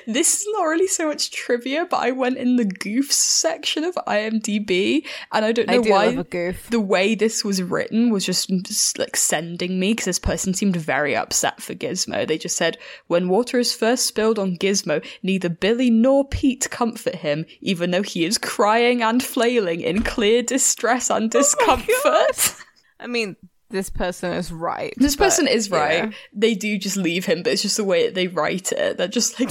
this 0.08 0.42
is 0.42 0.48
not 0.54 0.64
really 0.64 0.88
so 0.88 1.08
much 1.08 1.32
trivia, 1.32 1.86
but 1.90 1.98
I 1.98 2.12
went 2.12 2.38
in 2.38 2.56
the 2.56 2.66
goofs 2.66 3.14
section 3.14 3.84
of 3.84 3.96
IMDb, 4.08 5.06
and 5.32 5.46
I 5.46 5.52
don't 5.52 5.70
I 5.70 5.78
know 5.78 5.84
do 5.84 5.92
why 5.92 6.06
love 6.08 6.18
a 6.20 6.24
goof. 6.24 6.70
the 6.70 6.80
way 6.80 7.16
this 7.16 7.44
was 7.44 7.62
written 7.62 8.10
was 8.10 8.26
just, 8.26 8.50
just 8.64 8.98
like 8.98 9.16
sending 9.16 9.80
me 9.80 9.92
because 9.92 10.06
this 10.06 10.20
person 10.20 10.54
seemed 10.54 10.76
very 10.76 11.16
upset 11.16 11.62
for 11.62 11.74
Gizmo. 11.74 12.28
They 12.28 12.38
just 12.38 12.58
said, 12.58 12.78
"When 13.08 13.30
water 13.30 13.60
is 13.60 13.74
first 13.74 14.06
spilled 14.06 14.40
on 14.40 14.58
Gizmo, 14.58 15.06
neither 15.24 15.50
Billy 15.50 15.90
nor 15.90 16.28
Pete 16.28 16.70
comfort 16.70 17.16
him, 17.16 17.46
even 17.62 17.92
though 17.92 18.04
he 18.04 18.26
is 18.26 18.38
crying 18.38 19.02
and 19.02 19.24
flailing 19.24 19.82
in 19.82 20.04
clear 20.04 20.42
distress 20.42 21.10
Oh 21.10 21.16
and 21.16 21.32
discomfort." 21.32 22.56
I 23.00 23.08
mean, 23.08 23.36
this 23.72 23.90
person 23.90 24.34
is 24.34 24.52
right. 24.52 24.94
This 24.98 25.16
but, 25.16 25.26
person 25.26 25.48
is 25.48 25.72
right. 25.72 26.06
yeah. 26.06 26.12
They 26.34 26.54
do 26.54 26.78
just 26.78 26.98
leave 26.98 27.26
him, 27.26 27.44
but 27.44 27.54
it's 27.54 27.62
just 27.62 27.78
the 27.78 27.84
way 27.84 28.06
that 28.06 28.14
they 28.16 28.28
write 28.28 28.72
it. 28.72 28.98
They're 28.98 29.08
just 29.08 29.40
like, 29.40 29.50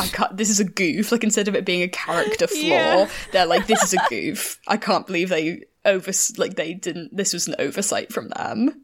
I 0.00 0.06
can't. 0.08 0.36
This 0.36 0.50
is 0.50 0.60
a 0.60 0.64
goof. 0.64 1.12
Like 1.12 1.24
instead 1.24 1.48
of 1.48 1.54
it 1.54 1.64
being 1.64 1.82
a 1.82 1.88
character 1.88 2.46
flaw, 2.48 2.58
Yeah. 2.58 3.08
they're 3.32 3.46
like, 3.46 3.66
this 3.66 3.82
is 3.82 3.94
a 3.94 3.98
goof. 4.08 4.58
I 4.66 4.76
can't 4.76 5.06
believe 5.06 5.28
they 5.28 5.64
over 5.84 6.10
like 6.36 6.56
they 6.56 6.74
didn't. 6.74 7.16
This 7.16 7.32
was 7.32 7.46
an 7.48 7.54
oversight 7.58 8.12
from 8.12 8.28
them. 8.30 8.82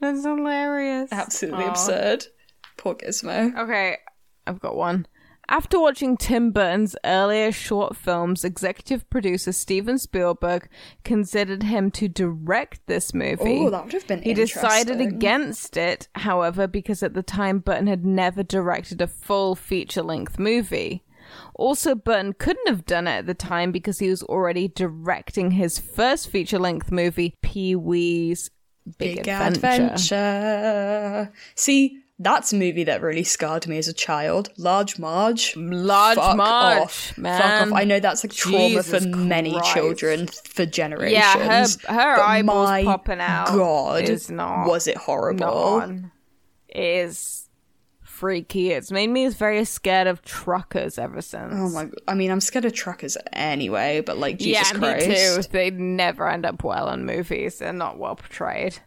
That's 0.00 0.24
hilarious. 0.24 1.08
Absolutely 1.12 1.64
Aw. 1.64 1.70
absurd. 1.70 2.26
Poor 2.76 2.94
Gizmo. 2.94 3.56
Okay, 3.58 3.96
I've 4.46 4.60
got 4.60 4.76
one. 4.76 5.06
After 5.50 5.80
watching 5.80 6.18
Tim 6.18 6.50
Burton's 6.50 6.94
earlier 7.04 7.50
short 7.52 7.96
films, 7.96 8.44
executive 8.44 9.08
producer 9.08 9.52
Steven 9.52 9.96
Spielberg 9.96 10.68
considered 11.04 11.62
him 11.62 11.90
to 11.92 12.06
direct 12.06 12.86
this 12.86 13.14
movie. 13.14 13.60
Oh, 13.60 13.70
that 13.70 13.84
would 13.84 13.92
have 13.94 14.06
been. 14.06 14.20
he 14.22 14.34
decided 14.34 15.00
against 15.00 15.78
it, 15.78 16.08
however, 16.14 16.66
because 16.66 17.02
at 17.02 17.14
the 17.14 17.22
time 17.22 17.60
Burton 17.60 17.86
had 17.86 18.04
never 18.04 18.42
directed 18.42 19.00
a 19.00 19.06
full 19.06 19.54
feature 19.54 20.02
length 20.02 20.38
movie. 20.38 21.02
Also, 21.54 21.94
Burton 21.94 22.34
couldn't 22.34 22.68
have 22.68 22.84
done 22.84 23.06
it 23.06 23.18
at 23.18 23.26
the 23.26 23.34
time 23.34 23.72
because 23.72 23.98
he 23.98 24.08
was 24.10 24.22
already 24.24 24.68
directing 24.68 25.52
his 25.52 25.78
first 25.78 26.28
feature 26.28 26.58
length 26.58 26.92
movie, 26.92 27.34
Pee 27.42 27.74
Wee's 27.74 28.50
Big, 28.98 29.16
Big 29.16 29.28
Adventure. 29.28 30.14
adventure. 30.14 31.32
See, 31.54 32.02
that's 32.18 32.52
a 32.52 32.56
movie 32.56 32.84
that 32.84 33.00
really 33.00 33.22
scarred 33.24 33.66
me 33.68 33.78
as 33.78 33.86
a 33.88 33.92
child. 33.92 34.50
Large 34.56 34.98
Marge. 34.98 35.54
Large 35.56 36.16
Fuck 36.16 36.36
Marge, 36.36 36.82
off. 36.82 37.18
man. 37.18 37.40
Fuck 37.40 37.72
off. 37.72 37.78
I 37.80 37.84
know 37.84 38.00
that's 38.00 38.24
like 38.24 38.32
trauma 38.32 38.58
Jesus 38.68 39.04
for 39.04 39.08
many 39.08 39.52
Christ. 39.52 39.74
children 39.74 40.26
for 40.26 40.66
generations. 40.66 41.12
Yeah, 41.84 41.92
her 41.92 41.92
her 41.94 42.20
eyeballs 42.20 42.68
my 42.68 42.84
popping 42.84 43.20
out. 43.20 43.48
God, 43.48 44.02
is 44.08 44.30
not 44.30 44.66
was 44.66 44.86
it 44.86 44.96
horrible? 44.96 45.78
not- 45.80 46.10
is 46.74 47.48
freaky. 48.02 48.72
It's 48.72 48.90
made 48.90 49.08
me 49.10 49.28
very 49.28 49.64
scared 49.64 50.06
of 50.08 50.22
truckers 50.22 50.98
ever 50.98 51.22
since. 51.22 51.54
Oh 51.54 51.70
my! 51.70 51.88
I 52.08 52.14
mean, 52.14 52.30
I'm 52.30 52.40
scared 52.40 52.64
of 52.64 52.72
truckers 52.72 53.16
anyway, 53.32 54.02
but 54.04 54.18
like 54.18 54.38
Jesus 54.38 54.72
yeah, 54.72 54.78
Christ. 54.78 55.08
me 55.08 55.14
too. 55.14 55.48
They 55.52 55.70
never 55.70 56.28
end 56.28 56.44
up 56.44 56.64
well 56.64 56.90
in 56.90 57.06
movies. 57.06 57.58
They're 57.60 57.72
not 57.72 57.98
well 57.98 58.16
portrayed. 58.16 58.78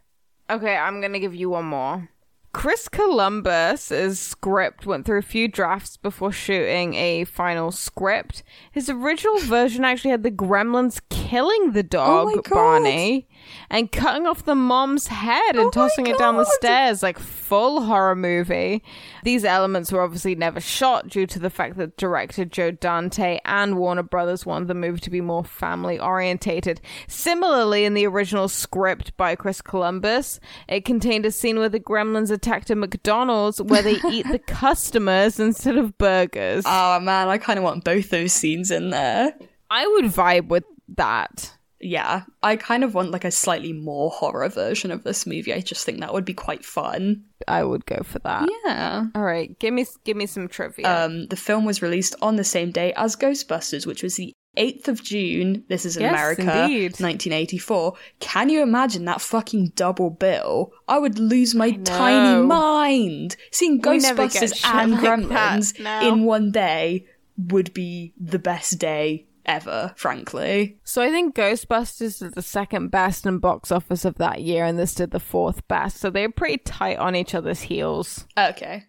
Okay, 0.49 0.75
I'm 0.75 0.99
gonna 1.01 1.19
give 1.19 1.33
you 1.33 1.49
one 1.49 1.65
more. 1.65 2.09
Chris 2.53 2.89
Columbus's 2.89 4.19
script 4.19 4.85
went 4.85 5.05
through 5.05 5.19
a 5.19 5.23
few 5.23 5.47
drafts 5.47 5.95
before 5.95 6.31
shooting 6.33 6.95
a 6.95 7.23
final 7.23 7.71
script. 7.71 8.43
His 8.71 8.89
original 8.89 9.39
version 9.39 9.85
actually 9.85 10.11
had 10.11 10.23
the 10.23 10.31
gremlins 10.31 10.99
killing 11.09 11.71
the 11.71 11.79
oh 11.79 11.83
dog, 11.83 12.27
Oh. 12.35 12.41
Barney, 12.49 13.27
and 13.69 13.91
cutting 13.91 14.25
off 14.27 14.45
the 14.45 14.55
mom's 14.55 15.07
head 15.07 15.55
and 15.55 15.67
Oh 15.67 15.69
tossing 15.71 16.07
it 16.07 16.17
down 16.17 16.37
the 16.37 16.45
stairs 16.45 17.03
like 17.03 17.19
full 17.19 17.81
horror 17.83 18.15
movie. 18.15 18.83
These 19.23 19.45
elements 19.45 19.91
were 19.91 20.01
obviously 20.01 20.35
never 20.35 20.59
shot 20.59 21.07
due 21.07 21.25
to 21.27 21.39
the 21.39 21.49
fact 21.49 21.77
that 21.77 21.97
director 21.97 22.45
Joe 22.45 22.71
Dante 22.71 23.39
and 23.45 23.77
Warner 23.77 24.03
Brothers 24.03 24.45
wanted 24.45 24.67
the 24.67 24.73
movie 24.73 24.99
to 24.99 25.09
be 25.09 25.21
more 25.21 25.43
family 25.43 25.99
orientated. 25.99 26.81
Similarly, 27.07 27.85
in 27.85 27.93
the 27.93 28.07
original 28.07 28.47
script 28.47 29.15
by 29.17 29.35
Chris 29.35 29.61
Columbus, 29.61 30.39
it 30.67 30.85
contained 30.85 31.25
a 31.25 31.31
scene 31.31 31.59
where 31.59 31.69
the 31.69 31.79
gremlins 31.79 32.31
attacked 32.31 32.69
a 32.69 32.75
McDonald's 32.75 33.61
where 33.61 33.81
they 33.81 33.97
eat 34.09 34.27
the 34.29 34.39
customers 34.47 35.39
instead 35.39 35.77
of 35.77 35.97
burgers. 35.97 36.63
Oh 36.65 36.99
man, 36.99 37.27
I 37.27 37.37
kind 37.37 37.57
of 37.57 37.63
want 37.63 37.83
both 37.83 38.09
those 38.09 38.33
scenes 38.33 38.71
in 38.71 38.89
there. 38.89 39.33
I 39.69 39.87
would 39.87 40.05
vibe 40.05 40.47
with 40.47 40.65
that. 40.95 41.57
Yeah, 41.81 42.23
I 42.43 42.55
kind 42.55 42.83
of 42.83 42.93
want 42.93 43.11
like 43.11 43.25
a 43.25 43.31
slightly 43.31 43.73
more 43.73 44.09
horror 44.11 44.47
version 44.49 44.91
of 44.91 45.03
this 45.03 45.25
movie. 45.25 45.53
I 45.53 45.61
just 45.61 45.85
think 45.85 45.99
that 45.99 46.13
would 46.13 46.25
be 46.25 46.33
quite 46.33 46.63
fun. 46.63 47.23
I 47.47 47.63
would 47.63 47.85
go 47.85 48.01
for 48.03 48.19
that. 48.19 48.47
Yeah. 48.65 49.05
All 49.15 49.23
right, 49.23 49.57
give 49.59 49.73
me 49.73 49.85
give 50.03 50.17
me 50.17 50.25
some 50.27 50.47
trivia. 50.47 51.05
Um, 51.05 51.27
the 51.27 51.35
film 51.35 51.65
was 51.65 51.81
released 51.81 52.15
on 52.21 52.35
the 52.35 52.43
same 52.43 52.71
day 52.71 52.93
as 52.95 53.15
Ghostbusters, 53.15 53.85
which 53.85 54.03
was 54.03 54.15
the 54.15 54.33
8th 54.57 54.89
of 54.89 55.01
June. 55.01 55.63
This 55.69 55.85
is 55.85 55.95
in 55.95 56.03
Yes, 56.03 56.11
America, 56.11 56.41
indeed. 56.41 56.91
1984. 56.99 57.93
Can 58.19 58.49
you 58.49 58.61
imagine 58.61 59.05
that 59.05 59.21
fucking 59.21 59.71
double 59.75 60.09
bill? 60.09 60.73
I 60.87 60.99
would 60.99 61.19
lose 61.19 61.55
my 61.55 61.71
tiny 61.71 62.45
mind. 62.45 63.37
Seeing 63.51 63.81
Ghostbusters 63.81 64.63
and 64.65 64.91
like 64.91 65.01
Gremlins 65.01 65.79
in 66.05 66.25
one 66.25 66.51
day 66.51 67.07
would 67.37 67.73
be 67.73 68.13
the 68.19 68.39
best 68.39 68.77
day 68.77 69.25
ever, 69.45 69.93
frankly. 69.95 70.77
So 70.83 71.01
I 71.01 71.09
think 71.09 71.35
Ghostbusters 71.35 72.21
is 72.21 72.31
the 72.33 72.41
second 72.41 72.89
best 72.89 73.25
in 73.25 73.39
box 73.39 73.71
office 73.71 74.05
of 74.05 74.15
that 74.15 74.41
year, 74.41 74.65
and 74.65 74.77
this 74.77 74.95
did 74.95 75.11
the 75.11 75.19
fourth 75.19 75.67
best. 75.67 75.97
So 75.97 76.09
they're 76.09 76.29
pretty 76.31 76.57
tight 76.57 76.97
on 76.97 77.15
each 77.15 77.33
other's 77.35 77.61
heels. 77.61 78.25
Okay. 78.37 78.85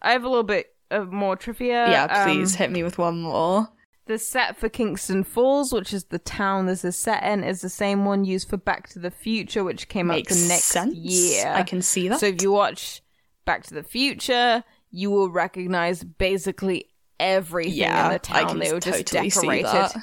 I 0.00 0.12
have 0.12 0.24
a 0.24 0.28
little 0.28 0.42
bit 0.44 0.66
of 0.90 1.12
more 1.12 1.36
trivia. 1.36 1.88
Yeah, 1.90 2.04
Um, 2.04 2.24
please 2.28 2.54
hit 2.56 2.70
me 2.70 2.82
with 2.82 2.98
one 2.98 3.20
more. 3.22 3.68
the 4.06 4.18
set 4.18 4.56
for 4.56 4.68
Kingston 4.68 5.22
Falls, 5.24 5.72
which 5.72 5.94
is 5.94 6.04
the 6.04 6.18
town 6.18 6.66
this 6.66 6.84
is 6.84 6.96
set 6.96 7.22
in, 7.22 7.44
is 7.44 7.60
the 7.60 7.68
same 7.68 8.04
one 8.04 8.24
used 8.24 8.48
for 8.48 8.56
Back 8.56 8.88
to 8.90 8.98
the 8.98 9.10
Future, 9.12 9.62
which 9.64 9.88
came 9.88 10.08
Makes 10.08 10.32
out 10.32 10.36
the 10.42 10.48
next 10.48 10.64
sense. 10.64 10.94
year. 10.96 11.52
I 11.54 11.62
can 11.62 11.80
see 11.82 12.08
that. 12.08 12.18
So 12.20 12.26
if 12.26 12.42
you 12.42 12.50
watch 12.52 13.00
Back 13.44 13.62
to 13.64 13.74
the 13.74 13.84
Future, 13.84 14.64
you 14.90 15.10
will 15.10 15.30
recognize 15.30 16.02
basically 16.04 16.86
everything 17.22 17.74
yeah, 17.74 18.06
in 18.06 18.08
the 18.10 18.14
I 18.14 18.18
town. 18.18 18.48
can 18.48 18.58
They 18.58 18.72
were 18.72 18.80
just 18.80 19.06
totally 19.06 19.30
see 19.30 19.40
decorated 19.40 20.02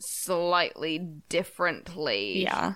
slightly 0.00 0.98
differently. 1.28 2.42
Yeah. 2.42 2.74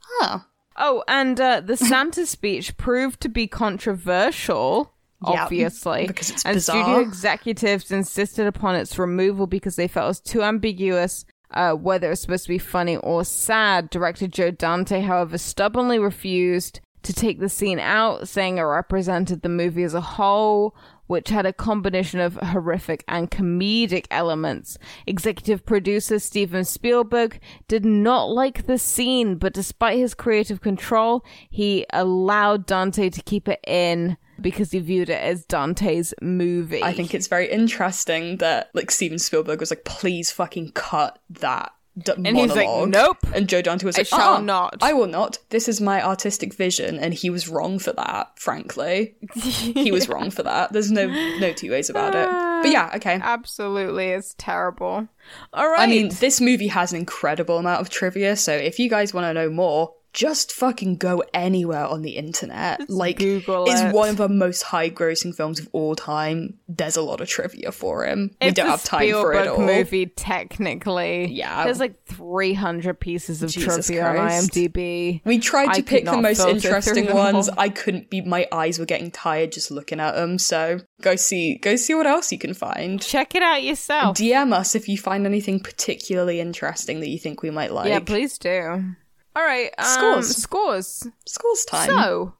Huh. 0.00 0.40
Oh, 0.76 1.04
and 1.08 1.40
uh, 1.40 1.60
the 1.60 1.76
Santa 1.76 2.26
speech 2.26 2.76
proved 2.76 3.20
to 3.22 3.28
be 3.28 3.46
controversial. 3.46 4.94
Yeah, 5.22 5.44
Obviously, 5.44 6.06
because 6.06 6.30
it's 6.30 6.46
and 6.46 6.54
bizarre. 6.54 6.82
studio 6.82 7.00
executives 7.00 7.90
insisted 7.90 8.46
upon 8.46 8.74
its 8.76 8.98
removal 8.98 9.46
because 9.46 9.76
they 9.76 9.86
felt 9.86 10.04
it 10.04 10.08
was 10.08 10.20
too 10.20 10.42
ambiguous 10.42 11.26
uh, 11.52 11.72
whether 11.72 12.06
it 12.08 12.10
was 12.10 12.20
supposed 12.20 12.44
to 12.44 12.48
be 12.48 12.58
funny 12.58 12.96
or 12.98 13.24
sad. 13.24 13.90
Director 13.90 14.26
Joe 14.26 14.50
Dante, 14.50 15.00
however, 15.00 15.38
stubbornly 15.38 15.98
refused 15.98 16.80
to 17.02 17.12
take 17.12 17.40
the 17.40 17.48
scene 17.48 17.78
out, 17.78 18.28
saying 18.28 18.58
it 18.58 18.62
represented 18.62 19.42
the 19.42 19.48
movie 19.48 19.82
as 19.82 19.94
a 19.94 20.00
whole, 20.00 20.76
which 21.10 21.30
had 21.30 21.44
a 21.44 21.52
combination 21.52 22.20
of 22.20 22.36
horrific 22.36 23.02
and 23.08 23.32
comedic 23.32 24.06
elements. 24.12 24.78
Executive 25.08 25.66
producer 25.66 26.20
Steven 26.20 26.64
Spielberg 26.64 27.40
did 27.66 27.84
not 27.84 28.26
like 28.26 28.68
the 28.68 28.78
scene, 28.78 29.34
but 29.34 29.52
despite 29.52 29.98
his 29.98 30.14
creative 30.14 30.60
control, 30.60 31.24
he 31.50 31.84
allowed 31.92 32.64
Dante 32.64 33.10
to 33.10 33.22
keep 33.22 33.48
it 33.48 33.58
in 33.66 34.18
because 34.40 34.70
he 34.70 34.78
viewed 34.78 35.10
it 35.10 35.20
as 35.20 35.44
Dante's 35.44 36.14
movie. 36.22 36.84
I 36.84 36.92
think 36.92 37.12
it's 37.12 37.26
very 37.26 37.50
interesting 37.50 38.36
that 38.36 38.70
like 38.72 38.92
Steven 38.92 39.18
Spielberg 39.18 39.58
was 39.58 39.72
like, 39.72 39.84
"Please 39.84 40.30
fucking 40.30 40.70
cut 40.72 41.18
that." 41.28 41.72
D- 41.98 42.12
And 42.16 42.36
he's 42.36 42.54
like, 42.54 42.88
"Nope. 42.88 43.18
And 43.34 43.48
Joe 43.48 43.62
Dante 43.62 43.84
was 43.84 43.98
like, 43.98 44.06
I 44.12 44.16
shall 44.16 44.34
"Uh-uh, 44.34 44.40
not." 44.40 44.76
I 44.80 44.92
will 44.92 45.08
not. 45.08 45.38
This 45.50 45.68
is 45.68 45.80
my 45.80 46.02
artistic 46.02 46.54
vision," 46.54 46.98
and 46.98 47.12
he 47.12 47.30
was 47.30 47.48
wrong 47.48 47.78
for 47.78 47.92
that. 47.92 48.38
Frankly, 48.38 49.16
he 49.34 49.90
was 49.90 50.08
wrong 50.08 50.30
for 50.30 50.44
that. 50.44 50.72
There's 50.72 50.90
no 50.92 51.06
no 51.38 51.52
two 51.52 51.70
ways 51.72 51.90
about 51.90 52.14
it. 52.14 52.28
But 52.28 52.32
ah, 52.32 52.62
yeah, 52.64 52.92
okay. 52.96 53.18
absolutely 53.20 54.08
it's 54.10 54.34
terrible. 54.38 55.08
All 55.52 55.68
right. 55.68 55.80
I 55.80 55.86
mean, 55.86 56.10
this 56.20 56.40
movie 56.40 56.68
has 56.68 56.92
an 56.92 56.98
incredible 57.00 57.58
amount 57.58 57.80
of 57.80 57.90
trivia, 57.90 58.36
so 58.36 58.52
if 58.52 58.78
you 58.78 58.88
guys 58.88 59.12
want 59.12 59.24
to 59.24 59.34
know 59.34 59.50
more, 59.50 59.92
just 60.12 60.52
fucking 60.52 60.96
go 60.96 61.22
anywhere 61.32 61.86
on 61.86 62.02
the 62.02 62.16
internet. 62.16 62.88
like, 62.90 63.18
Google 63.18 63.64
it's 63.68 63.80
it. 63.80 63.94
one 63.94 64.08
of 64.08 64.16
the 64.16 64.28
most 64.28 64.62
high-grossing 64.62 65.34
films 65.34 65.60
of 65.60 65.68
all 65.72 65.94
time. 65.94 66.58
There's 66.68 66.96
a 66.96 67.02
lot 67.02 67.20
of 67.20 67.28
trivia 67.28 67.72
for 67.72 68.04
him. 68.06 68.36
we 68.40 68.48
it's 68.48 68.56
don't 68.56 68.66
a 68.66 68.70
have 68.70 68.84
time 68.84 69.00
for 69.10 69.32
it 69.32 69.36
Spielberg 69.36 69.48
all. 69.48 69.66
movie 69.66 70.06
technically. 70.06 71.26
Yeah. 71.28 71.64
There's 71.64 71.80
like 71.80 72.04
300 72.06 72.98
pieces 72.98 73.42
of 73.42 73.50
Jesus 73.50 73.86
trivia 73.86 74.06
on 74.06 74.16
IMDb. 74.16 75.20
We 75.24 75.38
tried 75.38 75.74
to 75.74 75.82
could 75.82 75.86
pick 75.86 76.04
the 76.04 76.16
most 76.20 76.40
interesting 76.40 77.12
ones. 77.12 77.48
I 77.48 77.68
couldn't 77.68 78.10
be. 78.10 78.20
My 78.20 78.46
eyes 78.52 78.78
were 78.78 78.86
getting 78.86 79.10
tired 79.10 79.52
just 79.52 79.70
looking 79.70 80.00
at 80.00 80.14
them. 80.14 80.38
So 80.38 80.80
go 81.02 81.16
see, 81.16 81.56
go 81.56 81.76
see 81.76 81.94
what 81.94 82.06
else 82.06 82.32
you 82.32 82.38
can 82.38 82.54
find. 82.54 83.00
Check 83.00 83.34
it 83.34 83.42
out 83.42 83.62
yourself. 83.62 84.16
DM 84.16 84.52
us 84.52 84.74
if 84.74 84.88
you 84.88 84.98
find 84.98 85.26
anything 85.26 85.60
particularly 85.60 86.40
interesting 86.40 87.00
that 87.00 87.08
you 87.08 87.18
think 87.18 87.42
we 87.42 87.50
might 87.50 87.72
like. 87.72 87.88
yeah, 87.88 88.00
please 88.00 88.38
do. 88.38 88.94
All 89.36 89.42
right. 89.44 89.70
Um, 89.78 89.84
Scores. 90.22 90.36
Scores. 90.36 91.06
Scores 91.26 91.64
time. 91.66 91.86
So, 91.88 92.34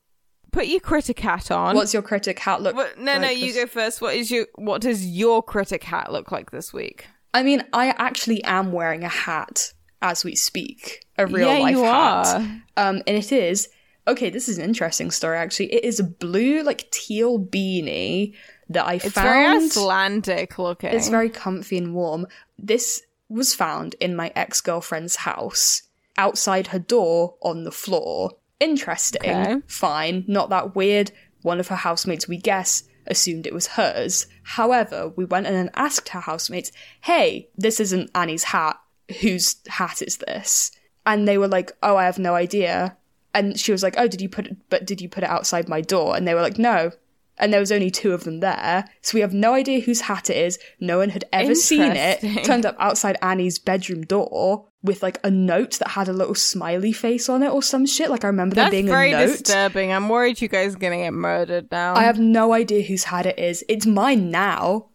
put 0.52 0.66
your 0.66 0.80
critic 0.80 1.20
hat 1.20 1.50
on. 1.50 1.76
What's 1.76 1.92
your 1.94 2.02
critic 2.02 2.38
hat 2.38 2.62
look? 2.62 2.74
What- 2.74 2.98
no, 2.98 3.14
no, 3.18 3.26
like 3.28 3.38
you 3.38 3.52
this- 3.52 3.56
go 3.56 3.66
first. 3.66 4.00
What 4.00 4.14
is 4.16 4.30
your 4.30 4.46
what 4.56 4.80
does 4.82 5.06
your 5.06 5.42
critic 5.42 5.84
hat 5.84 6.12
look 6.12 6.32
like 6.32 6.50
this 6.50 6.72
week? 6.72 7.06
I 7.32 7.42
mean, 7.44 7.62
I 7.72 7.88
actually 7.90 8.42
am 8.44 8.72
wearing 8.72 9.04
a 9.04 9.08
hat 9.08 9.72
as 10.02 10.24
we 10.24 10.34
speak, 10.34 11.06
a 11.16 11.26
real 11.26 11.46
Yeah, 11.48 11.58
life 11.62 11.76
you 11.76 11.82
hat. 11.84 12.26
are. 12.26 12.36
Um, 12.76 13.02
and 13.06 13.16
it 13.16 13.30
is 13.30 13.68
okay. 14.08 14.30
This 14.30 14.48
is 14.48 14.58
an 14.58 14.64
interesting 14.64 15.10
story. 15.12 15.36
Actually, 15.38 15.72
it 15.74 15.84
is 15.84 16.00
a 16.00 16.04
blue, 16.04 16.62
like 16.64 16.90
teal 16.90 17.38
beanie 17.38 18.34
that 18.68 18.84
I 18.84 18.94
It's 18.94 19.08
very 19.10 19.44
found. 19.46 19.64
Icelandic 19.66 20.58
looking. 20.58 20.90
It's 20.90 21.08
very 21.08 21.28
comfy 21.30 21.78
and 21.78 21.94
warm. 21.94 22.26
This 22.58 23.02
was 23.28 23.54
found 23.54 23.94
in 24.00 24.16
my 24.16 24.32
ex 24.34 24.60
girlfriend's 24.60 25.16
house, 25.16 25.82
outside 26.20 26.66
her 26.68 26.78
door 26.78 27.34
on 27.40 27.64
the 27.64 27.72
floor. 27.72 28.30
Interesting. 28.60 29.22
Okay. 29.22 29.56
Fine. 29.66 30.24
Not 30.28 30.50
that 30.50 30.76
weird. 30.76 31.10
One 31.40 31.58
of 31.58 31.68
her 31.68 31.76
housemates, 31.76 32.28
we 32.28 32.36
guess, 32.36 32.84
assumed 33.06 33.46
it 33.46 33.54
was 33.54 33.66
hers. 33.68 34.26
However, 34.42 35.08
we 35.16 35.24
went 35.24 35.46
in 35.46 35.54
and 35.54 35.70
asked 35.74 36.10
her 36.10 36.20
housemates, 36.20 36.70
hey, 37.00 37.48
this 37.56 37.80
isn't 37.80 38.10
Annie's 38.14 38.44
hat. 38.44 38.78
Whose 39.22 39.56
hat 39.66 40.02
is 40.02 40.18
this? 40.18 40.70
And 41.06 41.26
they 41.26 41.38
were 41.38 41.48
like, 41.48 41.72
oh, 41.82 41.96
I 41.96 42.04
have 42.04 42.18
no 42.18 42.34
idea. 42.34 42.98
And 43.32 43.58
she 43.58 43.72
was 43.72 43.82
like, 43.82 43.94
oh, 43.96 44.06
did 44.06 44.20
you 44.20 44.28
put 44.28 44.46
it, 44.46 44.56
but 44.68 44.84
did 44.84 45.00
you 45.00 45.08
put 45.08 45.24
it 45.24 45.30
outside 45.30 45.68
my 45.68 45.80
door? 45.80 46.14
And 46.16 46.28
they 46.28 46.34
were 46.34 46.42
like, 46.42 46.58
no. 46.58 46.92
And 47.40 47.52
there 47.52 47.58
was 47.60 47.72
only 47.72 47.90
two 47.90 48.12
of 48.12 48.24
them 48.24 48.38
there. 48.40 48.84
So 49.02 49.16
we 49.16 49.20
have 49.22 49.34
no 49.34 49.54
idea 49.54 49.80
whose 49.80 50.02
hat 50.02 50.30
it 50.30 50.36
is. 50.36 50.58
No 50.78 50.98
one 50.98 51.08
had 51.08 51.24
ever 51.32 51.54
seen 51.54 51.92
it. 51.96 52.44
Turned 52.44 52.64
up 52.66 52.76
outside 52.78 53.16
Annie's 53.22 53.58
bedroom 53.58 54.02
door 54.02 54.66
with 54.82 55.02
like 55.02 55.18
a 55.24 55.30
note 55.30 55.78
that 55.78 55.88
had 55.88 56.08
a 56.08 56.12
little 56.12 56.34
smiley 56.34 56.92
face 56.92 57.28
on 57.28 57.42
it 57.42 57.48
or 57.50 57.62
some 57.62 57.84
shit. 57.86 58.10
Like 58.10 58.24
I 58.24 58.28
remember 58.28 58.54
there 58.54 58.70
being 58.70 58.86
very 58.86 59.12
a 59.12 59.18
note. 59.26 59.38
disturbing. 59.38 59.92
I'm 59.92 60.08
worried 60.08 60.40
you 60.40 60.48
guys 60.48 60.74
are 60.74 60.78
gonna 60.78 60.98
get 60.98 61.12
murdered 61.12 61.68
now. 61.72 61.94
I 61.96 62.02
have 62.04 62.18
no 62.18 62.52
idea 62.52 62.82
whose 62.82 63.04
hat 63.04 63.26
it 63.26 63.38
is. 63.38 63.64
It's 63.68 63.86
mine 63.86 64.30
now, 64.30 64.90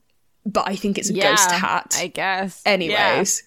but 0.46 0.68
I 0.68 0.76
think 0.76 0.98
it's 0.98 1.10
a 1.10 1.14
yeah, 1.14 1.32
ghost 1.32 1.52
hat. 1.52 1.96
I 2.00 2.08
guess. 2.08 2.62
Anyways, 2.66 3.44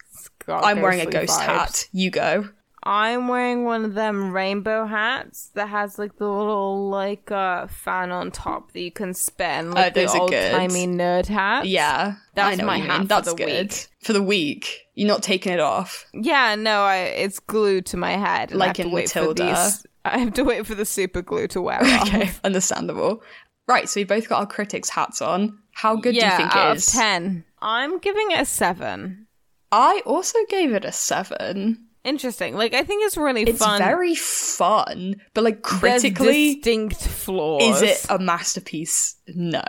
Yeah. 0.46 0.60
I'm 0.60 0.80
wearing 0.80 1.00
a 1.00 1.06
ghost 1.06 1.38
vibes. 1.38 1.44
hat. 1.44 1.88
You 1.92 2.10
go. 2.10 2.48
I'm 2.84 3.28
wearing 3.28 3.64
one 3.64 3.84
of 3.84 3.94
them 3.94 4.32
rainbow 4.32 4.86
hats 4.86 5.50
that 5.54 5.68
has 5.68 5.98
like 5.98 6.16
the 6.16 6.28
little 6.28 6.88
like 6.88 7.30
uh 7.30 7.66
fan 7.66 8.10
on 8.12 8.30
top 8.30 8.72
that 8.72 8.80
you 8.80 8.92
can 8.92 9.14
spin, 9.14 9.72
like 9.72 9.86
Oh, 9.86 9.94
the 9.94 10.00
those 10.06 10.14
are 10.14 10.20
old 10.22 10.30
timey 10.32 10.86
nerd 10.86 11.26
hat. 11.26 11.66
Yeah, 11.66 12.14
That's 12.34 12.62
my 12.62 12.78
hat 12.78 12.98
mean. 12.98 13.02
for 13.02 13.08
That's 13.08 13.28
the 13.30 13.34
good 13.36 13.68
week. 13.70 13.88
for 14.02 14.12
the 14.12 14.22
week. 14.22 14.86
You're 14.94 15.08
not 15.08 15.22
taking 15.22 15.52
it 15.52 15.60
off. 15.60 16.06
Yeah, 16.14 16.54
no, 16.54 16.82
I 16.82 16.96
it's 16.98 17.38
glued 17.40 17.86
to 17.86 17.96
my 17.96 18.12
head. 18.12 18.52
Like 18.52 18.78
in 18.78 18.92
Matilda. 18.92 19.44
these. 19.44 19.86
I 20.04 20.18
have 20.18 20.32
to 20.34 20.44
wait 20.44 20.66
for 20.66 20.74
the 20.74 20.84
super 20.86 21.20
glue 21.20 21.48
to 21.48 21.60
wear 21.60 21.80
Okay, 22.02 22.22
off. 22.28 22.40
understandable. 22.44 23.22
Right, 23.66 23.88
so 23.88 24.00
we 24.00 24.04
both 24.04 24.28
got 24.28 24.38
our 24.40 24.46
critics 24.46 24.88
hats 24.88 25.20
on. 25.20 25.58
How 25.72 25.96
good 25.96 26.14
yeah, 26.14 26.36
do 26.36 26.42
you 26.44 26.48
think 26.48 26.56
out 26.56 26.70
it 26.70 26.76
is? 26.78 26.88
of 26.88 26.94
ten, 26.94 27.44
I'm 27.60 27.98
giving 27.98 28.30
it 28.30 28.40
a 28.40 28.44
seven. 28.46 29.26
I 29.70 30.00
also 30.06 30.38
gave 30.48 30.72
it 30.72 30.84
a 30.86 30.92
seven. 30.92 31.87
Interesting. 32.08 32.56
Like 32.56 32.74
I 32.74 32.82
think 32.82 33.04
it's 33.06 33.16
really 33.16 33.44
fun. 33.44 33.54
It's 33.54 33.64
fun. 33.64 33.78
very 33.78 34.14
fun, 34.14 35.16
but 35.34 35.44
like 35.44 35.62
There's 35.62 36.02
critically, 36.02 36.54
distinct 36.56 36.96
flaws. 37.06 37.82
is 37.82 37.82
it 37.82 38.06
a 38.10 38.18
masterpiece? 38.18 39.16
No. 39.28 39.62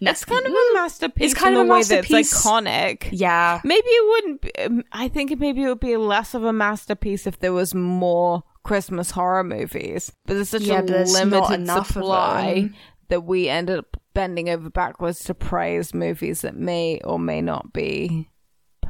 No. 0.00 0.10
It's 0.10 0.24
kind 0.24 0.44
of 0.46 0.52
a 0.52 0.74
masterpiece. 0.74 1.32
It's 1.32 1.40
kind 1.40 1.54
in 1.54 1.60
of 1.60 1.66
a 1.66 1.68
that's 1.78 1.90
masterpiece. 1.90 2.34
iconic. 2.44 3.08
Yeah. 3.12 3.60
Maybe 3.64 3.86
it 3.86 4.08
wouldn't. 4.10 4.40
Be, 4.40 4.52
um, 4.62 4.82
I 4.92 5.08
think 5.08 5.38
maybe 5.38 5.62
it 5.62 5.68
would 5.68 5.80
be 5.80 5.96
less 5.96 6.34
of 6.34 6.42
a 6.44 6.52
masterpiece 6.52 7.26
if 7.26 7.38
there 7.40 7.52
was 7.52 7.74
more 7.74 8.42
Christmas 8.64 9.10
horror 9.10 9.44
movies. 9.44 10.10
But 10.26 10.34
there's 10.34 10.48
such 10.48 10.62
Yeah, 10.62 10.80
a 10.80 10.82
there's 10.82 11.12
limited 11.12 11.66
supply 11.68 12.70
that 13.08 13.22
we 13.24 13.48
ended 13.48 13.78
up 13.78 13.96
bending 14.14 14.48
over 14.48 14.70
backwards 14.70 15.22
to 15.24 15.34
praise 15.34 15.92
movies 15.92 16.40
that 16.40 16.56
may 16.56 17.00
or 17.04 17.18
may 17.18 17.40
not 17.42 17.72
be 17.72 18.30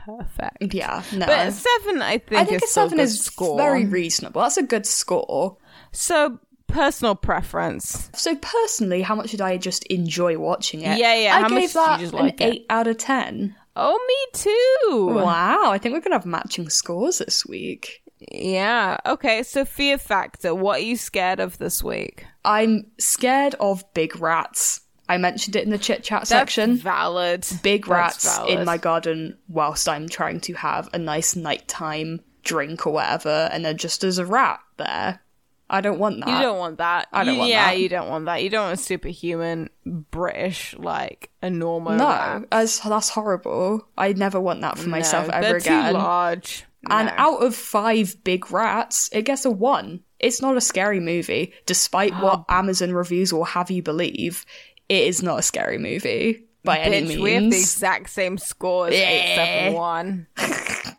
perfect. 0.05 0.74
Yeah, 0.74 1.02
no. 1.12 1.26
But 1.26 1.52
seven, 1.52 2.02
I 2.02 2.18
think, 2.18 2.40
I 2.40 2.44
think 2.44 2.62
is 2.62 2.70
a 2.70 2.72
seven 2.72 3.01
is 3.01 3.20
score. 3.20 3.56
very 3.56 3.85
reasonable. 3.86 4.43
That's 4.43 4.56
a 4.56 4.62
good 4.62 4.86
score. 4.86 5.56
so 5.93 6.39
personal 6.66 7.14
preference. 7.14 8.10
So 8.14 8.36
personally, 8.36 9.02
how 9.02 9.14
much 9.14 9.31
did 9.31 9.40
I 9.40 9.56
just 9.56 9.85
enjoy 9.85 10.39
watching 10.39 10.81
it? 10.81 10.98
Yeah, 10.98 11.14
yeah, 11.14 11.36
I 11.36 11.40
how 11.43 11.48
gave 11.48 11.72
that 11.72 12.01
an 12.01 12.10
like 12.10 12.40
it? 12.40 12.44
eight 12.44 12.66
out 12.70 12.86
of 12.86 12.98
ten. 12.98 13.55
Oh, 13.76 13.98
me 14.09 14.40
too. 14.40 15.06
Wow, 15.14 15.70
I 15.70 15.78
think 15.78 15.94
we're 15.94 16.01
gonna 16.01 16.16
have 16.16 16.26
matching 16.26 16.68
scores 16.70 17.18
this 17.18 17.44
week. 17.47 18.02
Yeah. 18.32 18.98
Okay. 19.05 19.43
So 19.43 19.64
fear 19.64 19.98
factor. 19.98 20.55
What 20.55 20.81
are 20.81 20.85
you 20.85 20.97
scared 20.97 21.40
of 21.40 21.59
this 21.59 21.82
week? 21.82 22.24
I'm 22.44 22.86
scared 22.98 23.55
of 23.60 23.85
big 23.94 24.18
rats. 24.20 24.81
I 25.09 25.18
mentioned 25.18 25.55
it 25.56 25.64
in 25.64 25.70
the 25.70 25.78
chit 25.78 26.02
chat 26.02 26.20
That's 26.20 26.31
section. 26.31 26.76
valid. 26.76 27.47
big 27.62 27.89
rats 27.89 28.24
valid. 28.39 28.59
in 28.59 28.64
my 28.64 28.78
garden 28.78 29.36
whilst 29.48 29.89
I'm 29.89 30.09
trying 30.09 30.40
to 30.40 30.55
have 30.55 30.89
a 30.94 30.98
nice 30.98 31.36
nighttime 31.36 32.20
drink 32.43 32.86
or 32.86 32.93
whatever, 32.94 33.48
and 33.52 33.64
then 33.64 33.76
just 33.76 34.02
as 34.05 34.18
a 34.18 34.26
rat 34.26 34.60
there. 34.76 35.20
I 35.68 35.81
don't 35.81 35.98
want 35.98 36.20
that. 36.24 36.28
You 36.28 36.43
don't 36.47 36.59
want 36.59 36.78
that. 36.78 37.09
I 37.12 37.24
don't 37.24 37.35
You- 37.35 37.39
want 37.40 37.51
yeah, 37.51 37.70
that. 37.70 37.78
you 37.78 37.89
don't 37.89 38.09
want 38.09 38.26
that. 38.26 38.43
You 38.43 38.51
don't 38.51 38.66
want 38.68 38.78
a 38.78 38.82
superhuman 38.82 39.70
British 40.10 40.74
like 40.78 41.31
a 41.43 41.51
normal. 41.51 41.94
no, 41.97 42.06
rat. 42.06 42.44
as, 42.52 42.81
that's 42.81 43.09
horrible. 43.09 43.86
I 43.97 44.12
never 44.12 44.40
want 44.40 44.60
that 44.60 44.78
for 44.78 44.89
myself 44.89 45.28
No, 45.28 45.35
ever 45.35 45.47
they're 45.47 45.56
again. 45.56 45.93
Too 45.93 45.98
large. 45.98 46.64
And 46.90 47.09
No. 47.09 47.14
out 47.16 47.43
of 47.43 47.55
five 47.55 48.22
big 48.24 48.51
rats, 48.52 49.09
it 49.12 49.22
gets 49.22 49.44
a 49.47 49.51
one. 49.51 50.01
It's 50.20 50.43
not 50.43 50.56
a 50.56 50.60
scary 50.60 51.01
movie, 51.01 51.55
despite 51.66 52.12
what 52.20 52.44
Amazon 52.48 52.93
reviews 52.93 53.32
will 53.32 53.44
have 53.44 53.70
you 53.70 53.82
believe. 53.82 54.44
It 54.89 55.02
is 55.09 55.23
not 55.23 55.39
a 55.39 55.43
scary 55.43 55.78
movie 55.78 56.44
by 56.65 56.78
any 56.78 57.06
means. 57.09 57.20
we 57.20 57.32
have 57.32 57.43
the 57.51 57.59
exact 57.59 58.11
same 58.11 58.39
score 58.39 58.89
as 58.89 58.94
Yeah. 58.94 59.09
eight 59.09 59.35
seven 59.36 59.74
one. 59.74 60.27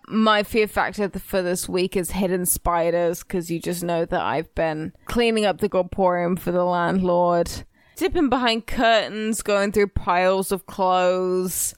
My 0.07 0.44
fear 0.44 0.68
factor 0.68 1.10
for 1.20 1.41
this 1.41 1.68
week 1.68 1.98
is 1.98 2.12
hidden 2.12 2.45
spiders 2.45 3.24
because 3.24 3.49
you 3.49 3.60
just 3.60 3.84
know 3.84 4.06
that 4.06 4.22
I've 4.22 4.53
been 4.53 4.94
cleaning 5.06 5.45
up 5.45 5.60
the 5.60 5.70
Gorporium 5.70 6.38
for 6.38 6.52
the 6.52 6.64
landlord, 6.64 7.49
dipping 7.95 8.30
behind 8.30 8.68
curtains, 8.68 9.41
going 9.41 9.72
through 9.72 9.88
piles 9.88 10.52
of 10.52 10.68
clothes, 10.68 11.74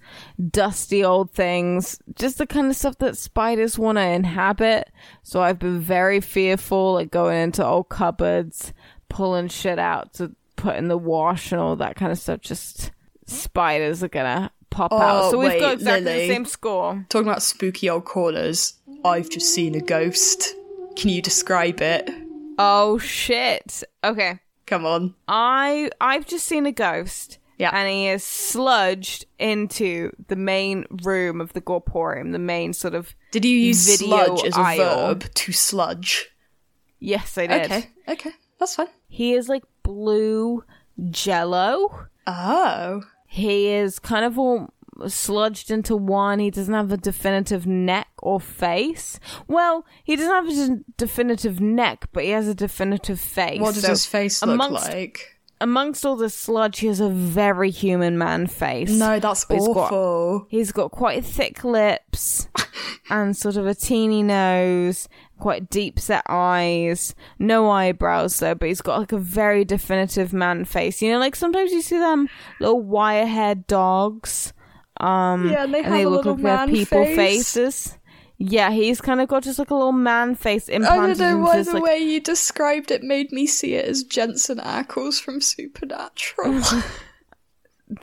dusty 0.52 1.06
old 1.06 1.32
things, 1.32 2.00
just 2.16 2.38
the 2.38 2.46
kind 2.48 2.68
of 2.68 2.76
stuff 2.76 2.98
that 2.98 3.16
spiders 3.18 3.80
want 3.80 3.98
to 3.98 4.04
inhabit. 4.04 4.90
So 5.24 5.42
I've 5.42 5.60
been 5.60 5.80
very 5.80 6.20
fearful, 6.20 6.94
like 6.96 7.12
going 7.12 7.38
into 7.42 7.66
old 7.66 7.88
cupboards, 7.88 8.74
pulling 9.08 9.48
shit 9.48 9.80
out 9.80 10.14
to 10.16 10.36
put 10.58 10.76
in 10.76 10.90
the 10.90 10.98
wash 10.98 11.52
and 11.54 11.62
all 11.62 11.76
that 11.78 11.96
kind 11.96 12.12
of 12.12 12.18
stuff. 12.20 12.42
Just 12.42 12.92
spiders 13.26 14.04
are 14.04 14.10
gonna 14.10 14.52
pop 14.70 14.92
out. 14.92 15.24
Oh, 15.26 15.32
So 15.32 15.40
we've 15.40 15.60
got 15.60 15.74
exactly 15.76 16.04
Lily. 16.12 16.28
the 16.28 16.34
same 16.34 16.46
score. 16.46 17.06
Talking 17.10 17.30
about 17.30 17.42
spooky 17.44 17.90
old 17.90 18.04
corners, 18.06 18.74
I've 19.06 19.30
just 19.30 19.54
seen 19.54 19.74
a 19.76 19.82
ghost. 19.82 20.54
Can 20.98 21.10
you 21.10 21.22
describe 21.22 21.82
it? 21.82 22.10
Oh 22.58 22.98
shit. 22.98 23.84
Okay. 24.04 24.40
Come 24.66 24.86
on. 24.86 25.16
I 25.28 25.90
I've 26.02 26.26
just 26.26 26.46
seen 26.46 26.66
a 26.66 26.72
ghost. 26.72 27.38
Yeah. 27.60 27.72
And 27.74 27.90
he 27.90 28.08
is 28.08 28.24
sludged 28.24 29.26
into 29.40 30.12
the 30.28 30.36
main 30.36 30.86
room 31.04 31.42
of 31.42 31.54
the 31.54 31.62
Gorporium, 31.62 32.32
the 32.32 32.38
main 32.40 32.72
sort 32.74 32.94
of 32.94 33.16
Did 33.32 33.46
you 33.46 33.58
use 33.58 33.88
Video 34.00 34.26
sludge 34.36 34.44
as 34.46 34.56
a 34.58 34.60
aisle. 34.60 35.08
verb 35.08 35.34
to 35.34 35.52
sludge? 35.52 36.30
Yes, 37.00 37.36
I 37.38 37.48
did. 37.48 37.66
Okay, 37.66 37.90
okay, 38.08 38.32
that's 38.60 38.76
fine. 38.76 38.88
He 39.08 39.34
is 39.34 39.50
like 39.50 39.64
blue 39.84 40.64
jello. 41.10 42.08
Oh, 42.26 43.02
He 43.26 43.68
is 43.70 44.00
kind 44.00 44.26
of 44.26 44.38
all 44.38 44.74
sludged 45.02 45.70
into 45.70 45.96
one. 45.96 46.40
He 46.40 46.50
doesn't 46.52 46.74
have 46.74 46.92
a 46.92 46.98
definitive 46.98 47.66
neck 47.68 48.08
or 48.22 48.40
face. 48.40 49.20
Well, 49.48 49.86
he 50.04 50.16
doesn't 50.16 50.32
have 50.32 50.70
a 50.72 50.80
definitive 50.98 51.60
neck, 51.62 52.10
but 52.14 52.24
he 52.24 52.32
has 52.32 52.48
a 52.48 52.56
definitive 52.56 53.20
face. 53.20 53.62
what 53.62 53.76
does 53.76 53.84
So 53.84 53.90
his 53.90 54.06
face 54.06 54.42
look 54.42 54.54
amongst, 54.56 54.90
like? 54.92 55.40
Amongst 55.60 56.06
all 56.06 56.16
the 56.16 56.30
sludge, 56.30 56.80
he 56.80 56.88
has 56.88 57.00
a 57.00 57.10
very 57.10 57.72
human 57.72 58.18
man 58.18 58.46
face. 58.48 58.92
No, 58.92 59.20
that's 59.20 59.46
But 59.46 59.56
he's 59.58 59.68
got- 59.68 59.78
awful. 59.92 60.48
He's 60.50 60.72
got 60.72 60.92
quite 60.92 61.24
thick 61.26 61.64
lips 61.64 62.48
and 63.10 63.36
sort 63.36 63.56
of 63.58 63.66
a 63.66 63.74
teeny 63.74 64.22
nose, 64.24 65.08
quite 65.38 65.70
deep 65.70 66.00
set 66.00 66.24
eyes, 66.28 67.16
no 67.40 67.70
eyebrows 67.70 68.38
though, 68.40 68.56
but 68.56 68.68
he's 68.68 68.82
got 68.82 69.00
like 69.00 69.12
a 69.12 69.18
very 69.18 69.64
definitive 69.66 70.34
man 70.34 70.66
face. 70.66 71.02
You 71.02 71.12
know, 71.12 71.20
like 71.20 71.36
sometimes 71.36 71.72
you 71.72 71.82
see 71.82 71.98
them 71.98 72.28
little 72.60 72.82
wire 72.82 73.26
haired 73.26 73.68
dogs. 73.68 74.54
Um 75.00 75.50
Yeah, 75.50 75.64
and 75.66 75.74
they 75.74 75.84
have 75.84 75.94
a 75.94 76.10
look 76.10 76.26
like 76.26 76.38
they 76.38 76.44
man 76.44 76.70
people 76.70 77.04
face. 77.06 77.16
faces. 77.54 77.98
Yeah, 78.40 78.70
he's 78.70 79.02
kind 79.02 79.20
of 79.20 79.28
got 79.30 79.44
just 79.44 79.58
like 79.58 79.72
a 79.72 79.76
little 79.76 79.92
man 79.92 80.36
face 80.36 80.70
I 80.70 80.74
implanted 80.74 81.18
don't 81.18 81.40
know 81.42 81.46
why 81.48 81.62
the 81.64 81.72
like, 81.74 81.84
way 81.84 81.98
you 81.98 82.20
described 82.20 82.92
it 82.92 83.02
made 83.02 83.32
me 83.32 83.48
see 83.48 83.74
it 83.74 83.86
as 83.86 84.04
Jensen 84.04 84.60
Ackles 84.60 85.20
from 85.20 85.42
Supernatural. 85.42 86.62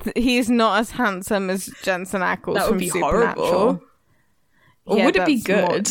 he's 0.17 0.49
not 0.51 0.81
as 0.81 0.91
handsome 0.93 1.51
as 1.51 1.71
Jensen 1.83 2.21
Ackles 2.23 2.55
that 2.55 2.65
from 2.65 2.73
would 2.77 2.79
be 2.81 2.89
Supernatural. 2.89 3.47
horrible. 3.53 3.81
Or 4.87 4.97
Yeah, 4.99 5.05
would 5.07 5.17
it 5.17 5.27
be 5.27 5.37
that's 5.37 5.49
more- 5.49 5.69
good? 5.69 5.91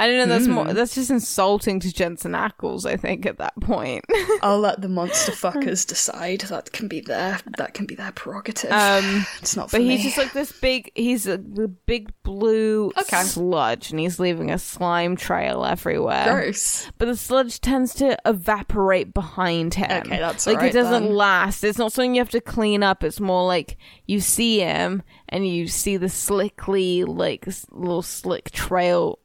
I 0.00 0.08
don't 0.08 0.16
know. 0.18 0.26
That's 0.26 0.46
Hmm. 0.46 0.52
more. 0.52 0.72
That's 0.74 0.96
just 0.96 1.10
insulting 1.10 1.78
to 1.80 1.92
Jensen 1.92 2.32
Ackles. 2.32 2.84
I 2.84 2.96
think 2.96 3.26
at 3.26 3.38
that 3.38 3.54
point. 3.60 4.04
I'll 4.42 4.58
let 4.58 4.80
the 4.80 4.88
monster 4.88 5.30
fuckers 5.30 5.86
decide. 5.86 6.40
That 6.42 6.72
can 6.72 6.88
be 6.88 7.00
their 7.00 7.38
that 7.58 7.74
can 7.74 7.86
be 7.86 7.94
their 7.94 8.10
prerogative. 8.10 8.72
Um, 8.72 9.24
it's 9.40 9.54
not 9.56 9.70
for 9.70 9.76
but 9.78 9.82
me. 9.84 9.90
he's 9.96 10.02
just 10.02 10.18
like 10.18 10.32
this 10.32 10.50
big. 10.50 10.90
He's 10.96 11.28
a 11.28 11.36
the 11.38 11.68
big 11.68 12.10
blue 12.24 12.90
Okay. 12.98 13.22
sludge, 13.22 13.92
and 13.92 14.00
he's 14.00 14.18
leaving 14.18 14.50
a 14.50 14.58
slime 14.58 15.14
trail 15.16 15.64
everywhere. 15.64 16.24
gross. 16.42 16.90
But 16.98 17.06
the 17.06 17.16
sludge 17.16 17.60
tends 17.60 17.94
to 17.94 18.18
evaporate 18.26 19.14
behind 19.14 19.74
him. 19.74 19.90
Okay, 20.06 20.18
that's 20.18 20.46
like 20.46 20.56
alright 20.56 20.70
it 20.74 20.78
doesn't 20.78 21.04
then. 21.04 21.14
last. 21.14 21.62
It's 21.62 21.78
not 21.78 21.92
something 21.92 22.16
you 22.16 22.20
have 22.20 22.30
to 22.30 22.40
clean 22.40 22.82
up. 22.82 23.04
It's 23.04 23.20
more 23.20 23.46
like 23.46 23.76
you 24.06 24.20
see 24.20 24.58
him 24.58 25.02
and 25.28 25.46
you 25.46 25.68
see 25.68 25.96
the 25.96 26.08
slickly, 26.08 27.04
like 27.04 27.46
little 27.70 28.02
slick 28.02 28.50
trail 28.50 29.18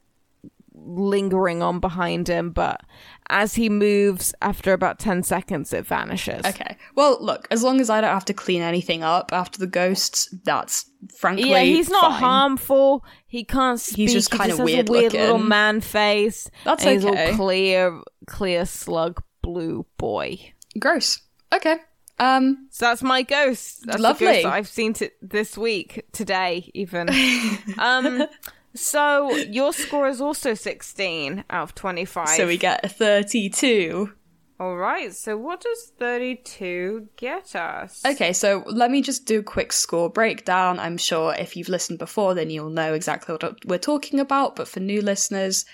lingering 0.84 1.62
on 1.62 1.80
behind 1.80 2.28
him. 2.28 2.50
But 2.50 2.80
as 3.28 3.54
he 3.54 3.68
moves, 3.68 4.34
after 4.42 4.72
about 4.72 4.98
ten 4.98 5.22
seconds, 5.22 5.72
it 5.72 5.86
vanishes. 5.86 6.44
Okay. 6.44 6.76
Well, 6.94 7.18
look, 7.20 7.46
as 7.50 7.62
long 7.62 7.80
as 7.80 7.90
I 7.90 8.00
don't 8.00 8.10
have 8.12 8.24
to 8.26 8.34
clean 8.34 8.62
anything 8.62 9.02
up 9.02 9.32
after 9.32 9.58
the 9.58 9.66
ghosts, 9.66 10.28
that's 10.44 10.90
frankly 11.16 11.50
Yeah, 11.50 11.62
he's 11.62 11.88
not 11.90 12.10
fine. 12.12 12.20
harmful. 12.20 13.04
He 13.26 13.44
can't 13.44 13.80
speak. 13.80 13.96
He's 13.96 14.12
just 14.12 14.30
kinda 14.30 14.48
has 14.50 14.60
weird 14.60 14.88
a 14.88 14.92
weird 14.92 15.12
little 15.12 15.38
man 15.38 15.80
face. 15.80 16.50
That's 16.64 16.84
and 16.84 16.94
He's 16.94 17.04
okay. 17.04 17.30
all 17.30 17.36
clear, 17.36 18.00
clear 18.26 18.66
slug 18.66 19.22
blue 19.42 19.86
boy. 19.96 20.52
Gross. 20.78 21.20
Okay. 21.52 21.76
Um. 22.18 22.66
So 22.70 22.84
that's 22.86 23.02
my 23.02 23.22
ghost. 23.22 23.86
That's 23.86 23.98
Lovely. 23.98 24.26
the 24.26 24.32
ghost 24.34 24.42
that 24.44 24.52
I've 24.52 24.68
seen 24.68 24.92
t- 24.92 25.08
this 25.22 25.56
week, 25.56 26.04
today 26.12 26.70
even. 26.74 27.08
um, 27.78 28.26
so 28.74 29.30
your 29.34 29.72
score 29.72 30.08
is 30.08 30.20
also 30.20 30.54
sixteen 30.54 31.44
out 31.50 31.62
of 31.64 31.74
twenty-five. 31.74 32.28
So 32.28 32.46
we 32.46 32.58
get 32.58 32.84
a 32.84 32.88
thirty-two. 32.88 34.12
All 34.58 34.76
right. 34.76 35.14
So 35.14 35.36
what 35.36 35.60
does 35.62 35.92
thirty-two 35.98 37.08
get 37.16 37.56
us? 37.56 38.04
Okay, 38.04 38.32
so 38.32 38.62
let 38.66 38.90
me 38.90 39.00
just 39.02 39.24
do 39.26 39.40
a 39.40 39.42
quick 39.42 39.72
score 39.72 40.10
breakdown. 40.10 40.78
I'm 40.78 40.98
sure 40.98 41.34
if 41.34 41.56
you've 41.56 41.68
listened 41.68 41.98
before, 41.98 42.34
then 42.34 42.50
you'll 42.50 42.70
know 42.70 42.94
exactly 42.94 43.32
what 43.32 43.64
we're 43.64 43.78
talking 43.78 44.20
about. 44.20 44.56
But 44.56 44.68
for 44.68 44.80
new 44.80 45.00
listeners, 45.00 45.64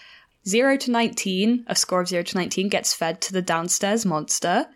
0 0.48 0.76
to 0.78 0.90
19, 0.90 1.64
a 1.66 1.74
score 1.74 2.00
of 2.00 2.08
0 2.08 2.22
to 2.22 2.36
19 2.36 2.68
gets 2.68 2.94
fed 2.94 3.20
to 3.22 3.32
the 3.32 3.42
downstairs 3.42 4.06
monster. 4.06 4.66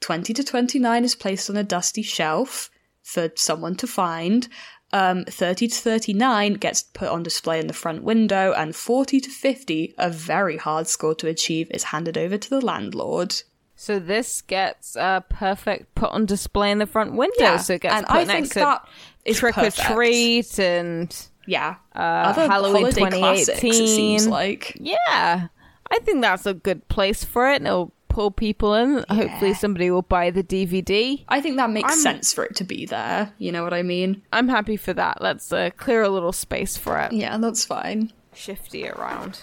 20 0.00 0.34
to 0.34 0.42
29 0.42 1.04
is 1.04 1.14
placed 1.14 1.48
on 1.48 1.56
a 1.56 1.62
dusty 1.62 2.02
shelf 2.02 2.70
for 3.02 3.30
someone 3.36 3.76
to 3.76 3.86
find. 3.86 4.48
Um, 4.92 5.24
30 5.24 5.68
to 5.68 5.74
39 5.76 6.54
gets 6.54 6.82
put 6.82 7.08
on 7.08 7.22
display 7.22 7.60
in 7.60 7.68
the 7.68 7.72
front 7.72 8.02
window. 8.02 8.52
And 8.52 8.74
40 8.74 9.20
to 9.20 9.30
50, 9.30 9.94
a 9.98 10.10
very 10.10 10.56
hard 10.56 10.88
score 10.88 11.14
to 11.16 11.28
achieve, 11.28 11.70
is 11.70 11.84
handed 11.84 12.18
over 12.18 12.36
to 12.36 12.50
the 12.50 12.60
landlord. 12.60 13.42
So 13.76 13.98
this 13.98 14.42
gets 14.42 14.96
uh, 14.96 15.20
perfect 15.20 15.94
put 15.94 16.10
on 16.10 16.26
display 16.26 16.70
in 16.70 16.78
the 16.78 16.86
front 16.86 17.14
window. 17.14 17.34
Yeah, 17.38 17.56
So 17.58 17.74
it 17.74 17.82
gets 17.82 17.94
and 17.94 18.06
put 18.06 18.16
I 18.16 18.24
next 18.24 18.52
think 18.52 18.66
to 18.66 19.32
trick 19.32 19.54
perfect. 19.54 19.78
or 19.90 19.94
treat 19.94 20.58
and 20.58 21.16
Yeah. 21.46 21.76
Uh, 21.94 21.98
Other 21.98 22.46
Halloween 22.48 22.86
it 22.88 22.94
2018. 22.94 23.72
seems 23.72 24.26
like. 24.26 24.76
Yeah, 24.78 25.46
I 25.90 25.98
think 26.00 26.20
that's 26.20 26.46
a 26.46 26.52
good 26.54 26.86
place 26.88 27.24
for 27.24 27.50
it. 27.50 27.62
It'll 27.62 27.92
pull 28.10 28.30
people 28.30 28.74
in. 28.74 29.04
Hopefully, 29.08 29.54
somebody 29.54 29.90
will 29.90 30.02
buy 30.02 30.30
the 30.30 30.42
DVD. 30.42 31.24
I 31.28 31.40
think 31.40 31.56
that 31.56 31.70
makes 31.70 31.90
I'm- 31.90 31.98
sense 32.00 32.32
for 32.34 32.44
it 32.44 32.56
to 32.56 32.64
be 32.64 32.84
there. 32.84 33.32
You 33.38 33.52
know 33.52 33.64
what 33.64 33.72
I 33.72 33.82
mean? 33.82 34.22
I'm 34.32 34.48
happy 34.48 34.76
for 34.76 34.92
that. 34.92 35.22
Let's 35.22 35.50
uh, 35.52 35.70
clear 35.78 36.02
a 36.02 36.08
little 36.10 36.32
space 36.32 36.76
for 36.76 36.98
it. 37.00 37.12
Yeah, 37.12 37.38
that's 37.38 37.64
fine. 37.64 38.12
Shifty 38.34 38.86
around. 38.88 39.40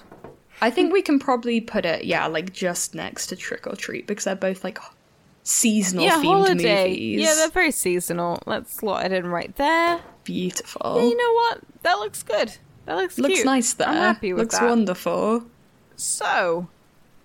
I 0.62 0.70
think 0.70 0.92
we 0.94 1.02
can 1.02 1.20
probably 1.20 1.62
put 1.62 1.86
it, 1.86 2.06
yeah, 2.06 2.26
like 2.28 2.52
just 2.54 2.94
next 2.96 3.28
to 3.28 3.36
Trick 3.36 3.68
or 3.68 3.76
Treat 3.76 4.08
because 4.08 4.24
they're 4.26 4.36
both 4.36 4.64
like 4.64 4.80
seasonal 5.44 6.04
yeah, 6.06 6.18
themed 6.18 6.24
holiday. 6.48 6.90
movies. 6.90 7.22
Yeah, 7.22 7.34
they're 7.36 7.50
very 7.50 7.72
seasonal. 7.72 8.40
Let's 8.46 8.74
slot 8.74 9.06
it 9.06 9.12
in 9.14 9.28
right 9.28 9.56
there. 9.56 10.02
beautiful. 10.24 10.96
Yeah, 10.98 11.04
you 11.10 11.16
know 11.18 11.34
what? 11.34 11.60
That 11.84 12.00
looks 12.00 12.24
good. 12.24 12.58
That 12.86 12.96
looks 12.96 13.20
Looks 13.20 13.36
cute. 13.36 13.46
nice 13.46 13.74
there. 13.74 13.88
I'm 13.88 13.96
happy 13.96 14.34
with 14.34 14.44
Looks 14.44 14.60
that. 14.60 14.68
wonderful. 14.68 15.46
So, 15.96 16.70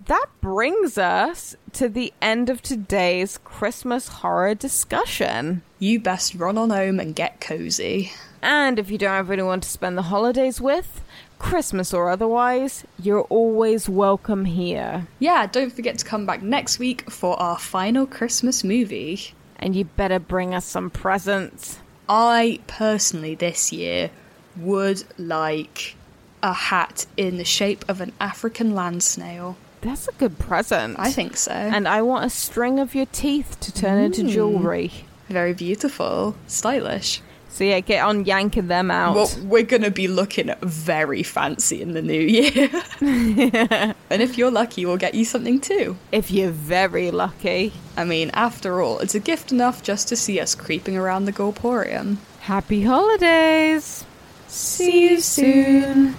that 0.07 0.27
brings 0.41 0.99
us 0.99 1.55
to 1.73 1.89
the 1.89 2.13
end 2.21 2.49
of 2.49 2.63
today's 2.63 3.39
Christmas 3.39 4.09
horror 4.09 4.55
discussion. 4.55 5.63
You 5.79 6.01
best 6.01 6.35
run 6.35 6.59
on 6.59 6.71
home 6.71 6.99
and 6.99 7.15
get 7.15 7.41
cozy. 7.41 8.13
And 8.41 8.79
if 8.79 8.91
you 8.91 8.99
don't 8.99 9.11
have 9.11 9.31
anyone 9.31 9.61
to 9.61 9.69
spend 9.69 9.97
the 9.97 10.03
holidays 10.03 10.61
with, 10.61 11.03
Christmas 11.39 11.93
or 11.93 12.11
otherwise, 12.11 12.85
you're 13.01 13.23
always 13.23 13.89
welcome 13.89 14.45
here. 14.45 15.07
Yeah, 15.19 15.47
don't 15.47 15.73
forget 15.73 15.99
to 15.99 16.05
come 16.05 16.27
back 16.27 16.43
next 16.43 16.79
week 16.79 17.11
for 17.11 17.39
our 17.41 17.59
final 17.59 18.07
Christmas 18.07 18.65
movie. 18.65 19.35
And 19.59 19.77
you 19.77 19.85
better 19.85 20.19
bring 20.19 20.55
us 20.55 20.65
some 20.65 20.91
presents. 20.91 21.79
I 22.09 22.61
personally 22.67 23.35
this 23.35 23.73
year 23.73 24.11
would 24.57 25.05
like 25.19 25.97
a 26.43 26.53
hat 26.53 27.07
in 27.17 27.37
the 27.37 27.45
shape 27.45 27.85
of 27.89 28.01
an 28.01 28.13
African 28.21 28.75
land 28.75 29.03
snail. 29.03 29.57
That's 29.83 30.09
a 30.09 30.13
good 30.13 30.39
present. 30.39 30.97
I 30.99 31.11
think 31.11 31.37
so. 31.37 31.53
And 31.53 31.87
I 31.87 32.03
want 32.03 32.25
a 32.25 32.31
string 32.31 32.79
of 32.79 32.95
your 32.95 33.07
teeth 33.07 33.59
to 33.61 33.73
turn 33.73 33.99
into 33.99 34.23
mm. 34.23 34.31
jewelry. 34.31 34.93
Very 35.29 35.53
beautiful, 35.55 36.37
stylish. 36.47 37.21
So 37.53 37.65
yeah, 37.65 37.81
get 37.81 38.03
on 38.03 38.25
yanking 38.25 38.69
them 38.69 38.91
out. 38.91 39.15
Well, 39.15 39.31
we're 39.43 39.63
gonna 39.63 39.91
be 39.91 40.09
looking 40.09 40.55
very 40.63 41.23
fancy 41.23 41.83
in 41.83 41.93
the 41.93 42.01
new 42.01 42.21
year. 42.21 42.71
and 44.09 44.23
if 44.23 44.39
you're 44.39 44.51
lucky, 44.51 44.87
we'll 44.87 44.97
get 44.97 45.15
you 45.15 45.27
something 45.27 45.61
too. 45.61 45.97
if 46.13 46.31
you're 46.31 46.51
very 46.51 47.11
lucky. 47.11 47.75
I 47.95 48.05
mean, 48.05 48.31
after 48.33 48.81
all, 48.81 49.01
it's 49.01 49.15
a 49.15 49.21
gift 49.21 49.53
enough 49.53 49.83
just 49.83 50.09
to 50.09 50.17
see 50.17 50.41
us 50.41 50.55
creeping 50.55 50.97
around 50.97 51.27
the 51.27 51.33
Gorporium. 51.33 52.17
Happy 52.41 52.83
holidays. 52.83 54.05
See 54.49 55.11
you 55.11 55.21
soon. 55.21 56.17